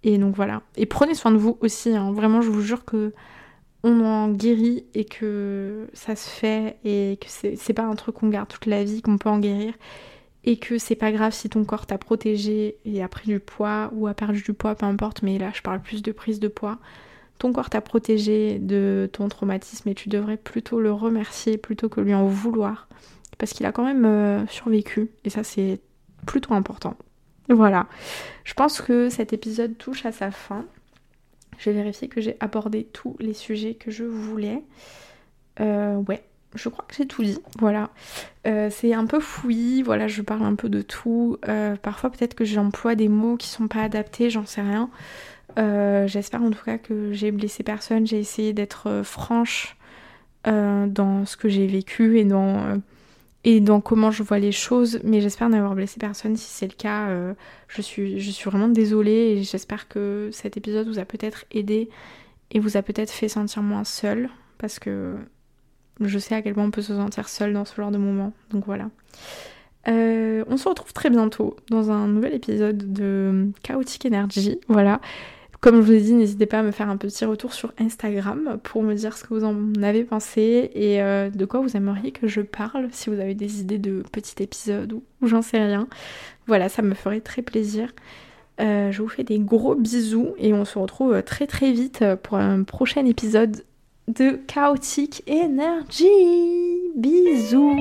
Et 0.03 0.17
donc 0.17 0.35
voilà. 0.35 0.61
Et 0.77 0.87
prenez 0.87 1.13
soin 1.13 1.31
de 1.31 1.37
vous 1.37 1.57
aussi, 1.61 1.95
hein. 1.95 2.11
vraiment 2.11 2.41
je 2.41 2.49
vous 2.49 2.61
jure 2.61 2.85
que 2.85 3.13
on 3.83 4.05
en 4.05 4.29
guérit 4.29 4.85
et 4.93 5.05
que 5.05 5.87
ça 5.93 6.15
se 6.15 6.29
fait 6.29 6.77
et 6.83 7.17
que 7.19 7.27
c'est 7.29 7.73
pas 7.73 7.83
un 7.83 7.95
truc 7.95 8.15
qu'on 8.15 8.29
garde 8.29 8.47
toute 8.47 8.65
la 8.65 8.83
vie, 8.83 9.01
qu'on 9.01 9.17
peut 9.17 9.29
en 9.29 9.39
guérir 9.39 9.73
et 10.43 10.57
que 10.57 10.77
c'est 10.77 10.95
pas 10.95 11.11
grave 11.11 11.33
si 11.33 11.49
ton 11.49 11.63
corps 11.63 11.85
t'a 11.85 11.97
protégé 11.97 12.77
et 12.85 13.03
a 13.03 13.07
pris 13.07 13.27
du 13.27 13.39
poids 13.39 13.91
ou 13.93 14.07
a 14.07 14.13
perdu 14.13 14.41
du 14.41 14.53
poids, 14.53 14.75
peu 14.75 14.85
importe, 14.85 15.21
mais 15.21 15.37
là 15.37 15.51
je 15.53 15.61
parle 15.61 15.81
plus 15.81 16.01
de 16.01 16.11
prise 16.11 16.39
de 16.39 16.47
poids 16.47 16.79
ton 17.41 17.53
corps 17.53 17.71
t'a 17.71 17.81
protégé 17.81 18.59
de 18.59 19.09
ton 19.11 19.27
traumatisme 19.27 19.89
et 19.89 19.95
tu 19.95 20.09
devrais 20.09 20.37
plutôt 20.37 20.79
le 20.79 20.93
remercier 20.93 21.57
plutôt 21.57 21.89
que 21.89 21.99
lui 21.99 22.13
en 22.13 22.27
vouloir. 22.27 22.87
Parce 23.39 23.53
qu'il 23.53 23.65
a 23.65 23.71
quand 23.71 23.83
même 23.83 24.05
euh, 24.05 24.45
survécu 24.45 25.09
et 25.25 25.31
ça 25.31 25.43
c'est 25.43 25.79
plutôt 26.27 26.53
important. 26.53 26.95
Voilà. 27.49 27.87
Je 28.43 28.53
pense 28.53 28.79
que 28.79 29.09
cet 29.09 29.33
épisode 29.33 29.75
touche 29.79 30.05
à 30.05 30.11
sa 30.11 30.29
fin. 30.29 30.65
J'ai 31.63 31.71
vérifié 31.71 32.07
que 32.07 32.21
j'ai 32.21 32.37
abordé 32.39 32.85
tous 32.85 33.15
les 33.19 33.33
sujets 33.33 33.75
que 33.75 33.91
je 33.91 34.03
voulais. 34.03 34.63
Euh, 35.59 35.95
ouais, 36.07 36.23
je 36.55 36.69
crois 36.69 36.85
que 36.87 36.95
j'ai 36.95 37.05
tout 37.05 37.23
dit. 37.23 37.39
Voilà. 37.59 37.91
Euh, 38.47 38.69
c'est 38.71 38.93
un 38.93 39.05
peu 39.05 39.19
fouillis, 39.19 39.83
voilà, 39.83 40.07
je 40.07 40.21
parle 40.21 40.43
un 40.43 40.55
peu 40.55 40.69
de 40.69 40.81
tout. 40.81 41.37
parfois 41.81 42.09
peut-être 42.09 42.35
que 42.35 42.45
j'emploie 42.45 42.95
des 42.95 43.07
mots 43.09 43.37
qui 43.37 43.47
sont 43.47 43.67
pas 43.67 43.81
adaptés, 43.81 44.29
j'en 44.29 44.45
sais 44.45 44.61
rien. 44.61 44.89
Euh, 45.57 46.07
j'espère 46.07 46.41
en 46.41 46.51
tout 46.51 46.63
cas 46.63 46.77
que 46.77 47.13
j'ai 47.13 47.31
blessé 47.31 47.63
personne. 47.63 48.05
J'ai 48.07 48.19
essayé 48.19 48.53
d'être 48.53 48.87
euh, 48.87 49.03
franche 49.03 49.77
euh, 50.47 50.87
dans 50.87 51.25
ce 51.25 51.37
que 51.37 51.49
j'ai 51.49 51.67
vécu 51.67 52.19
et 52.19 52.25
dans, 52.25 52.81
et 53.43 53.59
dans 53.59 53.81
comment 53.81 54.11
je 54.11 54.23
vois 54.23 54.39
les 54.39 54.51
choses. 54.51 54.99
Mais 55.03 55.21
j'espère 55.21 55.49
n'avoir 55.49 55.75
blessé 55.75 55.99
personne. 55.99 56.35
Si 56.35 56.49
c'est 56.49 56.67
le 56.67 56.75
cas, 56.75 57.09
je, 57.67 57.81
suis, 57.81 58.19
je 58.19 58.31
suis 58.31 58.49
vraiment 58.49 58.67
désolée 58.67 59.35
et 59.37 59.43
j'espère 59.43 59.87
que 59.87 60.29
cet 60.31 60.57
épisode 60.57 60.87
vous 60.87 60.99
a 60.99 61.05
peut-être 61.05 61.45
aidé 61.51 61.89
et 62.51 62.59
vous 62.59 62.77
a 62.77 62.81
peut-être 62.81 63.11
fait 63.11 63.27
sentir 63.27 63.63
moins 63.63 63.83
seul. 63.83 64.29
Parce 64.57 64.77
que 64.77 65.15
je 65.99 66.19
sais 66.19 66.35
à 66.35 66.41
quel 66.41 66.53
point 66.53 66.65
on 66.65 66.71
peut 66.71 66.83
se 66.83 66.95
sentir 66.95 67.29
seul 67.29 67.53
dans 67.53 67.65
ce 67.65 67.75
genre 67.75 67.91
de 67.91 67.97
moment. 67.97 68.33
Donc 68.51 68.65
voilà. 68.65 68.89
on 69.87 70.57
se 70.57 70.69
retrouve 70.69 70.93
très 70.93 71.09
bientôt 71.09 71.55
dans 71.69 71.89
un 71.89 72.07
nouvel 72.07 72.35
épisode 72.35 72.93
de 72.93 73.49
Chaotic 73.63 74.05
Energy. 74.05 74.59
Voilà. 74.67 75.01
Comme 75.61 75.75
je 75.75 75.81
vous 75.81 75.93
ai 75.93 76.01
dit, 76.01 76.13
n'hésitez 76.13 76.47
pas 76.47 76.59
à 76.59 76.63
me 76.63 76.71
faire 76.71 76.89
un 76.89 76.97
petit 76.97 77.23
retour 77.23 77.53
sur 77.53 77.71
Instagram 77.79 78.57
pour 78.63 78.81
me 78.81 78.95
dire 78.95 79.15
ce 79.15 79.23
que 79.23 79.35
vous 79.35 79.43
en 79.43 79.55
avez 79.83 80.03
pensé 80.03 80.71
et 80.73 81.03
euh, 81.03 81.29
de 81.29 81.45
quoi 81.45 81.59
vous 81.59 81.77
aimeriez 81.77 82.11
que 82.11 82.27
je 82.27 82.41
parle, 82.41 82.87
si 82.91 83.11
vous 83.11 83.19
avez 83.19 83.35
des 83.35 83.61
idées 83.61 83.77
de 83.77 84.03
petits 84.11 84.41
épisodes 84.41 84.91
ou, 84.91 85.03
j'en 85.21 85.43
sais 85.43 85.63
rien. 85.63 85.87
Voilà, 86.47 86.67
ça 86.67 86.81
me 86.81 86.95
ferait 86.95 87.21
très 87.21 87.43
plaisir. 87.43 87.93
Euh, 88.59 88.91
je 88.91 89.03
vous 89.03 89.07
fais 89.07 89.23
des 89.23 89.37
gros 89.37 89.75
bisous 89.75 90.33
et 90.39 90.51
on 90.51 90.65
se 90.65 90.79
retrouve 90.79 91.21
très 91.21 91.45
très 91.45 91.71
vite 91.71 92.03
pour 92.23 92.39
un 92.39 92.63
prochain 92.63 93.05
épisode 93.05 93.63
de 94.07 94.39
Chaotic 94.47 95.23
Energy. 95.29 96.07
Bisous 96.95 97.75